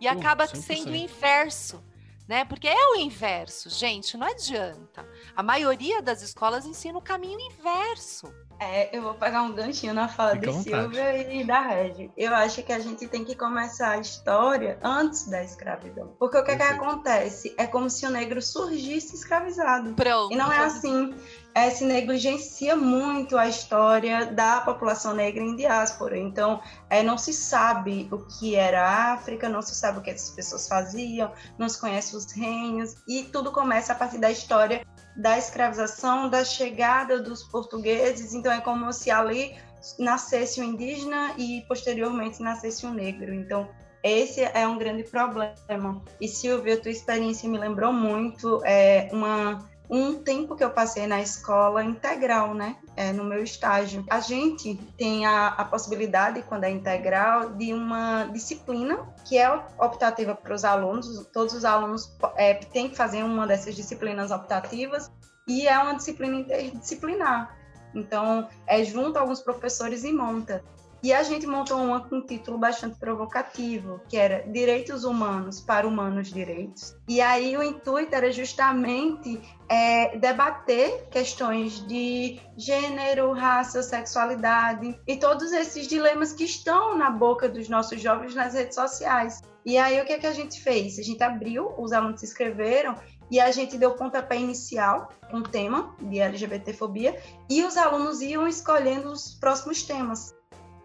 E 0.03 0.07
acaba 0.07 0.45
100%. 0.45 0.61
sendo 0.61 0.91
o 0.91 0.95
inverso. 0.95 1.81
Né? 2.27 2.43
Porque 2.45 2.67
é 2.67 2.87
o 2.91 2.95
inverso, 2.95 3.69
gente, 3.69 4.17
não 4.17 4.27
adianta. 4.27 5.05
A 5.35 5.41
maioria 5.41 6.01
das 6.01 6.21
escolas 6.21 6.65
ensina 6.65 6.97
o 6.97 7.01
caminho 7.01 7.39
inverso. 7.39 8.31
É, 8.59 8.95
eu 8.95 9.01
vou 9.01 9.15
pegar 9.15 9.41
um 9.41 9.51
ganchinho 9.51 9.93
na 9.93 10.07
fala 10.07 10.33
Fica 10.33 10.51
de 10.51 10.63
Silvia 10.63 11.33
e 11.33 11.43
da 11.43 11.59
Regi. 11.59 12.11
Eu 12.15 12.33
acho 12.35 12.61
que 12.61 12.71
a 12.71 12.79
gente 12.79 13.07
tem 13.07 13.25
que 13.25 13.35
começar 13.35 13.91
a 13.91 13.97
história 13.97 14.79
antes 14.83 15.27
da 15.27 15.43
escravidão. 15.43 16.15
Porque 16.19 16.37
o 16.37 16.43
que, 16.43 16.51
é 16.51 16.55
que 16.55 16.63
acontece? 16.63 17.53
É 17.57 17.65
como 17.65 17.89
se 17.89 18.05
o 18.05 18.11
negro 18.11 18.41
surgisse 18.41 19.15
escravizado. 19.15 19.95
Pronto. 19.95 20.31
E 20.31 20.37
não 20.37 20.51
é 20.51 20.59
assim. 20.59 21.15
É, 21.55 21.69
se 21.69 21.83
negligencia 21.83 22.75
muito 22.75 23.37
a 23.37 23.47
história 23.47 24.25
da 24.27 24.61
população 24.61 25.13
negra 25.13 25.43
em 25.43 25.55
diáspora. 25.55 26.17
Então, 26.17 26.61
é, 26.89 27.03
não 27.03 27.17
se 27.17 27.33
sabe 27.33 28.07
o 28.11 28.19
que 28.19 28.55
era 28.55 28.81
a 28.81 29.13
África, 29.13 29.49
não 29.49 29.61
se 29.61 29.75
sabe 29.75 29.99
o 29.99 30.01
que 30.01 30.09
essas 30.09 30.31
pessoas 30.31 30.67
faziam, 30.67 31.31
não 31.57 31.69
se 31.69 31.79
conhece 31.79 32.15
os 32.15 32.31
reinos, 32.31 32.95
e 33.07 33.23
tudo 33.25 33.51
começa 33.51 33.93
a 33.93 33.95
partir 33.95 34.17
da 34.17 34.31
história 34.31 34.83
da 35.15 35.37
escravização, 35.37 36.29
da 36.29 36.43
chegada 36.43 37.21
dos 37.21 37.43
portugueses. 37.43 38.33
Então, 38.33 38.51
é 38.51 38.61
como 38.61 38.91
se 38.91 39.11
ali 39.11 39.55
nascesse 39.99 40.61
o 40.61 40.63
indígena 40.63 41.33
e 41.37 41.63
posteriormente 41.67 42.41
nascesse 42.41 42.85
o 42.85 42.93
negro. 42.93 43.33
Então, 43.33 43.67
esse 44.03 44.41
é 44.41 44.67
um 44.67 44.77
grande 44.77 45.03
problema. 45.03 46.01
E 46.19 46.27
Silvia, 46.27 46.79
tua 46.79 46.91
experiência 46.91 47.49
me 47.49 47.57
lembrou 47.57 47.93
muito 47.93 48.61
é, 48.65 49.09
uma 49.11 49.69
um 49.89 50.15
tempo 50.15 50.55
que 50.55 50.63
eu 50.63 50.69
passei 50.71 51.05
na 51.07 51.21
escola 51.21 51.83
integral, 51.83 52.53
né? 52.53 52.77
É, 52.95 53.11
no 53.11 53.23
meu 53.23 53.43
estágio. 53.43 54.05
A 54.09 54.19
gente 54.19 54.75
tem 54.97 55.25
a, 55.25 55.47
a 55.49 55.65
possibilidade, 55.65 56.41
quando 56.43 56.63
é 56.63 56.71
integral, 56.71 57.51
de 57.51 57.73
uma 57.73 58.25
disciplina 58.25 58.99
que 59.25 59.37
é 59.37 59.49
optativa 59.79 60.35
para 60.35 60.53
os 60.53 60.63
alunos. 60.63 61.25
Todos 61.33 61.53
os 61.53 61.65
alunos 61.65 62.15
é, 62.35 62.53
têm 62.53 62.89
que 62.89 62.95
fazer 62.95 63.23
uma 63.23 63.45
dessas 63.45 63.75
disciplinas 63.75 64.31
optativas 64.31 65.11
e 65.47 65.67
é 65.67 65.77
uma 65.77 65.95
disciplina 65.95 66.35
interdisciplinar. 66.37 67.57
Então, 67.93 68.47
é 68.65 68.83
junto 68.83 69.19
alguns 69.19 69.41
professores 69.41 70.03
e 70.03 70.11
monta. 70.11 70.63
E 71.03 71.11
a 71.11 71.21
gente 71.21 71.45
montou 71.45 71.81
uma 71.81 71.99
com 71.99 72.15
um 72.15 72.25
título 72.25 72.57
bastante 72.57 72.97
provocativo, 72.97 73.99
que 74.07 74.15
era 74.15 74.49
Direitos 74.49 75.03
Humanos 75.03 75.59
para 75.59 75.85
Humanos 75.85 76.31
Direitos. 76.31 76.95
E 77.09 77.19
aí 77.19 77.57
o 77.57 77.61
intuito 77.61 78.15
era 78.15 78.31
justamente 78.31 79.41
é, 79.67 80.17
debater 80.17 81.09
questões 81.11 81.85
de 81.85 82.39
gênero, 82.55 83.33
raça, 83.33 83.83
sexualidade 83.83 84.97
e 85.05 85.17
todos 85.17 85.51
esses 85.51 85.89
dilemas 85.89 86.31
que 86.31 86.45
estão 86.45 86.97
na 86.97 87.09
boca 87.09 87.49
dos 87.49 87.67
nossos 87.67 88.01
jovens 88.01 88.33
nas 88.33 88.53
redes 88.53 88.75
sociais. 88.75 89.41
E 89.65 89.77
aí 89.77 89.99
o 89.99 90.05
que, 90.05 90.13
é 90.13 90.19
que 90.19 90.27
a 90.27 90.33
gente 90.33 90.61
fez? 90.61 90.97
A 90.99 91.03
gente 91.03 91.21
abriu, 91.21 91.73
os 91.77 91.91
alunos 91.91 92.21
se 92.21 92.27
inscreveram 92.27 92.95
e 93.29 93.41
a 93.41 93.51
gente 93.51 93.77
deu 93.77 93.91
pontapé 93.91 94.37
inicial, 94.37 95.09
um 95.33 95.41
tema 95.41 95.95
de 95.99 96.19
LGBTfobia, 96.19 97.19
e 97.49 97.63
os 97.63 97.75
alunos 97.75 98.21
iam 98.21 98.47
escolhendo 98.47 99.11
os 99.11 99.33
próximos 99.33 99.83
temas. 99.83 100.33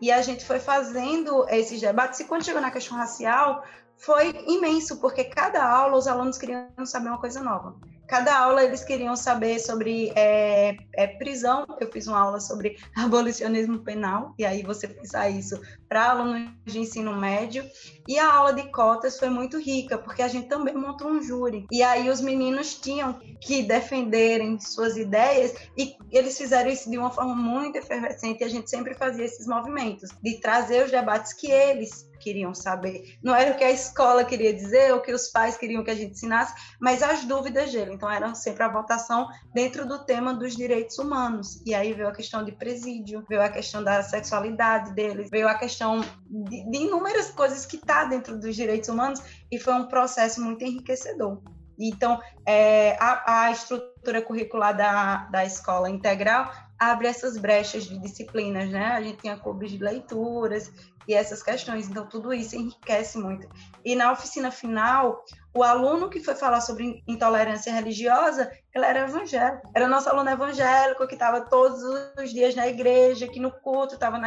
E 0.00 0.12
a 0.12 0.22
gente 0.22 0.44
foi 0.44 0.60
fazendo 0.60 1.46
esses 1.48 1.80
debates. 1.80 2.20
E 2.20 2.24
quando 2.24 2.44
chegou 2.44 2.60
na 2.60 2.70
questão 2.70 2.96
racial, 2.96 3.64
foi 3.96 4.44
imenso, 4.46 5.00
porque 5.00 5.24
cada 5.24 5.64
aula 5.64 5.96
os 5.96 6.06
alunos 6.06 6.38
queriam 6.38 6.68
saber 6.84 7.08
uma 7.08 7.18
coisa 7.18 7.42
nova. 7.42 7.74
Cada 8.08 8.38
aula 8.38 8.64
eles 8.64 8.82
queriam 8.82 9.14
saber 9.14 9.60
sobre 9.60 10.10
é, 10.16 10.74
é, 10.94 11.06
prisão. 11.06 11.66
Eu 11.78 11.92
fiz 11.92 12.06
uma 12.06 12.18
aula 12.18 12.40
sobre 12.40 12.78
abolicionismo 12.96 13.80
penal, 13.80 14.34
e 14.38 14.46
aí 14.46 14.62
você 14.62 14.88
pensar 14.88 15.28
isso 15.28 15.60
para 15.86 16.10
alunos 16.10 16.50
de 16.64 16.78
ensino 16.78 17.14
médio. 17.14 17.68
E 18.08 18.18
a 18.18 18.32
aula 18.32 18.54
de 18.54 18.72
cotas 18.72 19.18
foi 19.18 19.28
muito 19.28 19.58
rica, 19.60 19.98
porque 19.98 20.22
a 20.22 20.28
gente 20.28 20.48
também 20.48 20.74
montou 20.74 21.08
um 21.08 21.22
júri. 21.22 21.66
E 21.70 21.82
aí 21.82 22.08
os 22.08 22.22
meninos 22.22 22.74
tinham 22.74 23.20
que 23.42 23.62
defenderem 23.62 24.58
suas 24.58 24.96
ideias, 24.96 25.54
e 25.76 25.94
eles 26.10 26.38
fizeram 26.38 26.70
isso 26.70 26.90
de 26.90 26.96
uma 26.96 27.10
forma 27.10 27.34
muito 27.34 27.76
efervescente. 27.76 28.40
E 28.40 28.44
a 28.44 28.48
gente 28.48 28.70
sempre 28.70 28.94
fazia 28.94 29.26
esses 29.26 29.46
movimentos 29.46 30.08
de 30.22 30.40
trazer 30.40 30.86
os 30.86 30.90
debates 30.90 31.34
que 31.34 31.50
eles 31.50 32.07
queriam 32.18 32.54
saber. 32.54 33.18
Não 33.22 33.34
era 33.34 33.52
o 33.52 33.56
que 33.56 33.64
a 33.64 33.70
escola 33.70 34.24
queria 34.24 34.52
dizer, 34.52 34.92
ou 34.92 34.98
o 34.98 35.02
que 35.02 35.12
os 35.12 35.28
pais 35.28 35.56
queriam 35.56 35.84
que 35.84 35.90
a 35.90 35.94
gente 35.94 36.12
ensinasse, 36.12 36.54
mas 36.80 37.02
as 37.02 37.24
dúvidas 37.24 37.72
dele. 37.72 37.94
Então, 37.94 38.10
era 38.10 38.34
sempre 38.34 38.62
a 38.62 38.68
votação 38.68 39.28
dentro 39.54 39.86
do 39.86 40.04
tema 40.04 40.34
dos 40.34 40.56
direitos 40.56 40.98
humanos. 40.98 41.62
E 41.64 41.74
aí 41.74 41.92
veio 41.92 42.08
a 42.08 42.12
questão 42.12 42.44
de 42.44 42.52
presídio, 42.52 43.24
veio 43.28 43.42
a 43.42 43.48
questão 43.48 43.82
da 43.82 44.02
sexualidade 44.02 44.92
deles, 44.94 45.30
veio 45.30 45.48
a 45.48 45.54
questão 45.54 46.00
de, 46.00 46.70
de 46.70 46.78
inúmeras 46.78 47.30
coisas 47.30 47.64
que 47.64 47.76
está 47.76 48.04
dentro 48.04 48.38
dos 48.38 48.54
direitos 48.54 48.88
humanos, 48.88 49.20
e 49.50 49.58
foi 49.58 49.74
um 49.74 49.86
processo 49.86 50.40
muito 50.40 50.64
enriquecedor. 50.64 51.40
Então, 51.78 52.20
é, 52.44 52.96
a, 52.98 53.44
a, 53.44 53.50
estrutura 53.52 54.20
curricular 54.20 54.76
da, 54.76 55.26
da 55.26 55.44
escola 55.44 55.88
integral 55.88 56.52
abre 56.78 57.06
essas 57.06 57.36
brechas 57.36 57.84
de 57.84 57.98
disciplinas, 57.98 58.68
né? 58.68 58.86
A 58.86 59.00
gente 59.00 59.18
tinha 59.18 59.36
clubes 59.36 59.70
de 59.70 59.78
leituras 59.78 60.72
e 61.08 61.14
essas 61.14 61.42
questões. 61.42 61.88
Então, 61.88 62.06
tudo 62.06 62.34
isso 62.34 62.54
enriquece 62.54 63.16
muito. 63.16 63.48
E 63.82 63.96
na 63.96 64.12
oficina 64.12 64.50
final, 64.50 65.24
o 65.56 65.62
aluno 65.62 66.10
que 66.10 66.22
foi 66.22 66.34
falar 66.34 66.60
sobre 66.60 67.02
intolerância 67.08 67.72
religiosa, 67.72 68.52
ele 68.74 68.84
era 68.84 69.08
evangélico. 69.08 69.70
Era 69.74 69.88
nosso 69.88 70.10
aluno 70.10 70.28
evangélico 70.28 71.06
que 71.08 71.14
estava 71.14 71.40
todos 71.40 71.82
os 72.22 72.30
dias 72.30 72.54
na 72.54 72.68
igreja, 72.68 73.26
que 73.26 73.40
no 73.40 73.50
culto, 73.50 73.94
estava 73.94 74.20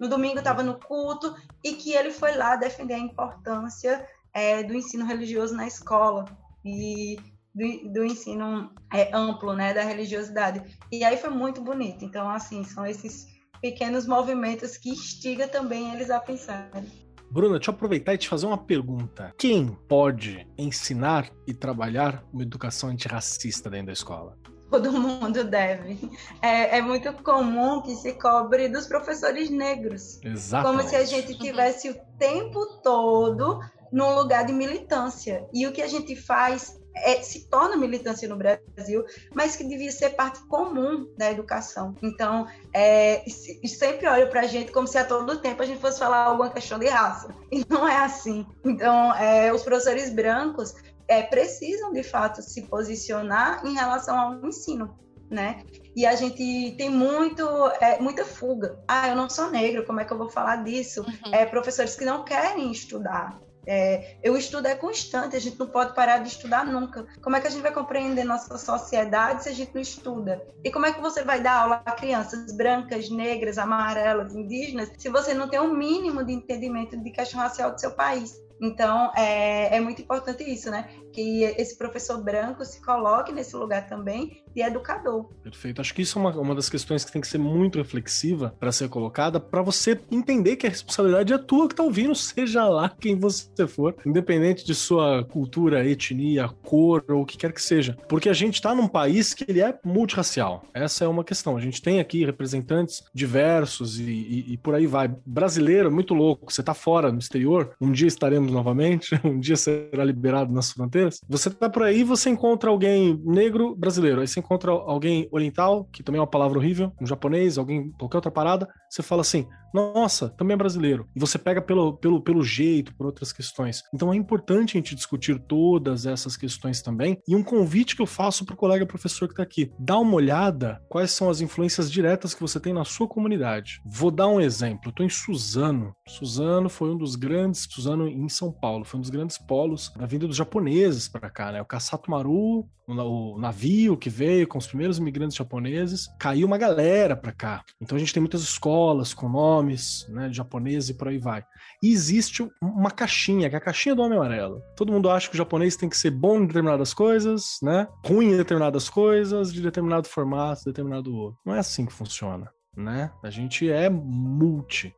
no 0.00 0.08
domingo 0.08 0.38
estava 0.38 0.64
no 0.64 0.78
culto, 0.80 1.32
e 1.62 1.74
que 1.74 1.92
ele 1.92 2.10
foi 2.10 2.36
lá 2.36 2.56
defender 2.56 2.94
a 2.94 2.98
importância 2.98 4.04
é, 4.32 4.64
do 4.64 4.74
ensino 4.74 5.06
religioso 5.06 5.54
na 5.54 5.68
escola. 5.68 6.24
E 6.64 7.16
do, 7.54 7.92
do, 7.92 8.04
ensino 8.04 8.72
é, 8.92 9.14
amplo, 9.14 9.54
né, 9.54 9.72
da 9.72 9.84
religiosidade. 9.84 10.76
E 10.90 11.04
aí 11.04 11.16
foi 11.16 11.30
muito 11.30 11.60
bonito. 11.60 12.04
Então, 12.04 12.28
assim, 12.28 12.64
são 12.64 12.84
esses 12.84 13.33
pequenos 13.64 14.06
movimentos 14.06 14.76
que 14.76 14.90
instiga 14.90 15.48
também 15.48 15.90
eles 15.94 16.10
a 16.10 16.20
pensarem. 16.20 16.84
Bruna, 17.30 17.54
deixa 17.54 17.70
eu 17.70 17.74
aproveitar 17.74 18.12
e 18.12 18.18
te 18.18 18.28
fazer 18.28 18.44
uma 18.44 18.58
pergunta. 18.58 19.32
Quem 19.38 19.68
pode 19.88 20.46
ensinar 20.58 21.30
e 21.46 21.54
trabalhar 21.54 22.22
uma 22.30 22.42
educação 22.42 22.90
antirracista 22.90 23.70
dentro 23.70 23.86
da 23.86 23.94
escola? 23.94 24.36
Todo 24.70 24.92
mundo 24.92 25.44
deve. 25.44 25.98
É, 26.42 26.76
é 26.76 26.82
muito 26.82 27.10
comum 27.22 27.80
que 27.80 27.96
se 27.96 28.12
cobre 28.12 28.68
dos 28.68 28.86
professores 28.86 29.48
negros. 29.48 30.20
Exatamente. 30.22 30.76
Como 30.76 30.90
se 30.90 30.96
a 30.96 31.04
gente 31.06 31.38
tivesse 31.38 31.88
o 31.88 31.96
tempo 32.18 32.66
todo 32.82 33.60
num 33.90 34.14
lugar 34.14 34.44
de 34.44 34.52
militância. 34.52 35.48
E 35.54 35.66
o 35.66 35.72
que 35.72 35.80
a 35.80 35.88
gente 35.88 36.14
faz 36.14 36.78
é, 36.94 37.20
se 37.22 37.48
torna 37.48 37.76
militância 37.76 38.28
no 38.28 38.36
Brasil, 38.36 39.04
mas 39.34 39.56
que 39.56 39.64
devia 39.64 39.90
ser 39.90 40.10
parte 40.10 40.40
comum 40.46 41.08
da 41.16 41.30
educação. 41.30 41.94
Então, 42.02 42.46
é, 42.72 43.24
sempre 43.66 44.06
olho 44.08 44.28
para 44.28 44.42
a 44.42 44.46
gente 44.46 44.72
como 44.72 44.86
se 44.86 44.96
a 44.96 45.04
todo 45.04 45.40
tempo 45.40 45.62
a 45.62 45.66
gente 45.66 45.80
fosse 45.80 45.98
falar 45.98 46.24
alguma 46.24 46.50
questão 46.50 46.78
de 46.78 46.86
raça. 46.86 47.34
E 47.50 47.64
não 47.68 47.86
é 47.86 47.96
assim. 47.96 48.46
Então, 48.64 49.14
é, 49.14 49.52
os 49.52 49.62
professores 49.62 50.10
brancos 50.10 50.74
é, 51.08 51.22
precisam, 51.22 51.92
de 51.92 52.02
fato, 52.02 52.42
se 52.42 52.62
posicionar 52.62 53.64
em 53.66 53.74
relação 53.74 54.18
ao 54.18 54.46
ensino. 54.46 54.98
Né? 55.30 55.64
E 55.96 56.06
a 56.06 56.14
gente 56.14 56.74
tem 56.76 56.90
muito, 56.90 57.42
é, 57.80 57.98
muita 57.98 58.24
fuga. 58.24 58.78
Ah, 58.86 59.08
eu 59.08 59.16
não 59.16 59.28
sou 59.28 59.50
negro, 59.50 59.84
como 59.84 59.98
é 59.98 60.04
que 60.04 60.12
eu 60.12 60.18
vou 60.18 60.28
falar 60.28 60.56
disso? 60.56 61.00
Uhum. 61.00 61.34
É, 61.34 61.44
professores 61.46 61.96
que 61.96 62.04
não 62.04 62.24
querem 62.24 62.70
estudar, 62.70 63.40
é, 63.66 64.16
eu 64.22 64.36
estudo 64.36 64.66
é 64.66 64.74
constante, 64.74 65.36
a 65.36 65.40
gente 65.40 65.58
não 65.58 65.66
pode 65.66 65.94
parar 65.94 66.18
de 66.18 66.28
estudar 66.28 66.64
nunca. 66.64 67.06
Como 67.22 67.36
é 67.36 67.40
que 67.40 67.46
a 67.46 67.50
gente 67.50 67.62
vai 67.62 67.72
compreender 67.72 68.24
nossa 68.24 68.56
sociedade 68.58 69.44
se 69.44 69.48
a 69.48 69.52
gente 69.52 69.74
não 69.74 69.82
estuda? 69.82 70.44
E 70.62 70.70
como 70.70 70.86
é 70.86 70.92
que 70.92 71.00
você 71.00 71.22
vai 71.22 71.40
dar 71.40 71.62
aula 71.62 71.82
a 71.84 71.92
crianças 71.92 72.52
brancas, 72.52 73.10
negras, 73.10 73.58
amarelas, 73.58 74.34
indígenas, 74.34 74.90
se 74.98 75.08
você 75.08 75.34
não 75.34 75.48
tem 75.48 75.60
um 75.60 75.74
mínimo 75.74 76.24
de 76.24 76.32
entendimento 76.32 76.96
de 76.96 77.10
questão 77.10 77.40
racial 77.40 77.72
do 77.72 77.80
seu 77.80 77.92
país? 77.92 78.42
Então, 78.60 79.12
é, 79.16 79.76
é 79.76 79.80
muito 79.80 80.00
importante 80.00 80.42
isso, 80.44 80.70
né? 80.70 80.88
Que 81.14 81.44
esse 81.44 81.78
professor 81.78 82.22
branco 82.22 82.64
se 82.64 82.82
coloque 82.82 83.32
nesse 83.32 83.54
lugar 83.56 83.86
também 83.86 84.42
de 84.54 84.62
educador. 84.62 85.28
Perfeito. 85.42 85.80
Acho 85.80 85.94
que 85.94 86.02
isso 86.02 86.18
é 86.18 86.22
uma, 86.22 86.30
uma 86.36 86.54
das 86.54 86.68
questões 86.68 87.04
que 87.04 87.12
tem 87.12 87.20
que 87.20 87.28
ser 87.28 87.38
muito 87.38 87.78
reflexiva 87.78 88.54
para 88.58 88.72
ser 88.72 88.88
colocada, 88.88 89.40
para 89.40 89.62
você 89.62 90.00
entender 90.10 90.56
que 90.56 90.66
a 90.66 90.70
responsabilidade 90.70 91.32
é 91.32 91.38
tua 91.38 91.68
que 91.68 91.74
tá 91.74 91.82
ouvindo, 91.82 92.14
seja 92.14 92.68
lá 92.68 92.92
quem 93.00 93.18
você 93.18 93.66
for, 93.66 93.96
independente 94.06 94.64
de 94.64 94.74
sua 94.74 95.24
cultura, 95.24 95.86
etnia, 95.88 96.48
cor 96.62 97.04
ou 97.08 97.22
o 97.22 97.26
que 97.26 97.36
quer 97.36 97.52
que 97.52 97.62
seja. 97.62 97.96
Porque 98.08 98.28
a 98.28 98.32
gente 98.32 98.54
está 98.54 98.74
num 98.74 98.88
país 98.88 99.34
que 99.34 99.44
ele 99.48 99.60
é 99.60 99.78
multirracial. 99.84 100.64
Essa 100.72 101.04
é 101.04 101.08
uma 101.08 101.24
questão. 101.24 101.56
A 101.56 101.60
gente 101.60 101.82
tem 101.82 102.00
aqui 102.00 102.24
representantes 102.24 103.04
diversos 103.12 103.98
e, 103.98 104.04
e, 104.04 104.52
e 104.52 104.56
por 104.56 104.74
aí 104.74 104.86
vai. 104.86 105.12
Brasileiro, 105.26 105.90
muito 105.90 106.14
louco. 106.14 106.52
Você 106.52 106.62
tá 106.62 106.74
fora, 106.74 107.10
no 107.10 107.18
exterior, 107.18 107.72
um 107.80 107.90
dia 107.90 108.08
estaremos 108.08 108.52
novamente, 108.52 109.18
um 109.24 109.38
dia 109.38 109.56
será 109.56 110.04
liberado 110.04 110.52
nas 110.52 110.72
fronteiras. 110.72 111.03
Você 111.28 111.50
tá 111.50 111.68
por 111.68 111.82
aí, 111.82 112.04
você 112.04 112.30
encontra 112.30 112.70
alguém 112.70 113.20
negro 113.24 113.74
brasileiro, 113.74 114.20
aí 114.20 114.28
você 114.28 114.40
encontra 114.40 114.70
alguém 114.70 115.28
oriental, 115.30 115.88
que 115.92 116.02
também 116.02 116.18
é 116.18 116.22
uma 116.22 116.26
palavra 116.26 116.58
horrível, 116.58 116.92
um 117.00 117.06
japonês, 117.06 117.58
alguém, 117.58 117.90
qualquer 117.98 118.18
outra 118.18 118.30
parada, 118.30 118.68
você 118.88 119.02
fala 119.02 119.22
assim: 119.22 119.46
nossa, 119.74 120.28
também 120.28 120.54
é 120.54 120.56
brasileiro. 120.56 121.08
E 121.16 121.18
você 121.18 121.36
pega 121.36 121.60
pelo, 121.60 121.96
pelo, 121.96 122.20
pelo 122.20 122.44
jeito, 122.44 122.94
por 122.94 123.06
outras 123.06 123.32
questões. 123.32 123.82
Então 123.92 124.12
é 124.12 124.16
importante 124.16 124.76
a 124.76 124.78
gente 124.78 124.94
discutir 124.94 125.36
todas 125.36 126.06
essas 126.06 126.36
questões 126.36 126.80
também. 126.80 127.18
E 127.26 127.34
um 127.34 127.42
convite 127.42 127.96
que 127.96 128.02
eu 128.02 128.06
faço 128.06 128.44
para 128.44 128.54
o 128.54 128.56
colega 128.56 128.86
professor 128.86 129.26
que 129.26 129.32
está 129.32 129.42
aqui: 129.42 129.72
dá 129.76 129.98
uma 129.98 130.14
olhada 130.14 130.80
quais 130.88 131.10
são 131.10 131.28
as 131.28 131.40
influências 131.40 131.90
diretas 131.90 132.34
que 132.34 132.40
você 132.40 132.60
tem 132.60 132.72
na 132.72 132.84
sua 132.84 133.08
comunidade. 133.08 133.80
Vou 133.84 134.12
dar 134.12 134.28
um 134.28 134.40
exemplo. 134.40 134.86
Eu 134.86 134.90
estou 134.90 135.04
em 135.04 135.10
Suzano. 135.10 135.92
Suzano 136.06 136.68
foi 136.68 136.90
um 136.90 136.96
dos 136.96 137.16
grandes, 137.16 137.66
Suzano 137.68 138.06
em 138.06 138.28
São 138.28 138.52
Paulo, 138.52 138.84
foi 138.84 138.98
um 138.98 139.00
dos 139.00 139.10
grandes 139.10 139.38
polos 139.38 139.92
da 139.96 140.06
vinda 140.06 140.28
dos 140.28 140.36
japoneses 140.36 140.93
para 141.08 141.30
cá, 141.30 141.52
né? 141.52 141.60
O 141.60 141.66
Kasato 141.66 142.10
Maru, 142.10 142.66
o 142.86 143.38
navio 143.38 143.96
que 143.96 144.10
veio 144.10 144.46
com 144.46 144.58
os 144.58 144.66
primeiros 144.66 144.98
imigrantes 144.98 145.36
japoneses, 145.36 146.06
caiu 146.18 146.46
uma 146.46 146.58
galera 146.58 147.16
para 147.16 147.32
cá. 147.32 147.64
Então 147.80 147.96
a 147.96 147.98
gente 147.98 148.12
tem 148.12 148.20
muitas 148.20 148.42
escolas 148.42 149.14
com 149.14 149.28
nomes, 149.28 150.06
né, 150.08 150.32
japonês 150.32 150.88
e 150.88 150.94
por 150.94 151.08
aí 151.08 151.18
vai. 151.18 151.42
E 151.82 151.92
existe 151.92 152.46
uma 152.60 152.90
caixinha, 152.90 153.48
que 153.48 153.54
é 153.54 153.58
a 153.58 153.60
caixinha 153.60 153.94
do 153.94 154.02
homem 154.02 154.18
amarelo. 154.18 154.62
Todo 154.76 154.92
mundo 154.92 155.10
acha 155.10 155.28
que 155.28 155.34
o 155.34 155.38
japonês 155.38 155.76
tem 155.76 155.88
que 155.88 155.96
ser 155.96 156.10
bom 156.10 156.38
em 156.38 156.46
determinadas 156.46 156.92
coisas, 156.92 157.58
né? 157.62 157.88
Ruim 158.04 158.32
em 158.32 158.36
determinadas 158.36 158.88
coisas, 158.88 159.52
de 159.52 159.60
determinado 159.60 160.08
formato, 160.08 160.64
determinado 160.64 161.14
outro. 161.14 161.40
Não 161.44 161.54
é 161.54 161.58
assim 161.58 161.86
que 161.86 161.92
funciona, 161.92 162.50
né? 162.76 163.10
A 163.22 163.30
gente 163.30 163.70
é 163.70 163.88
multi. 163.88 164.94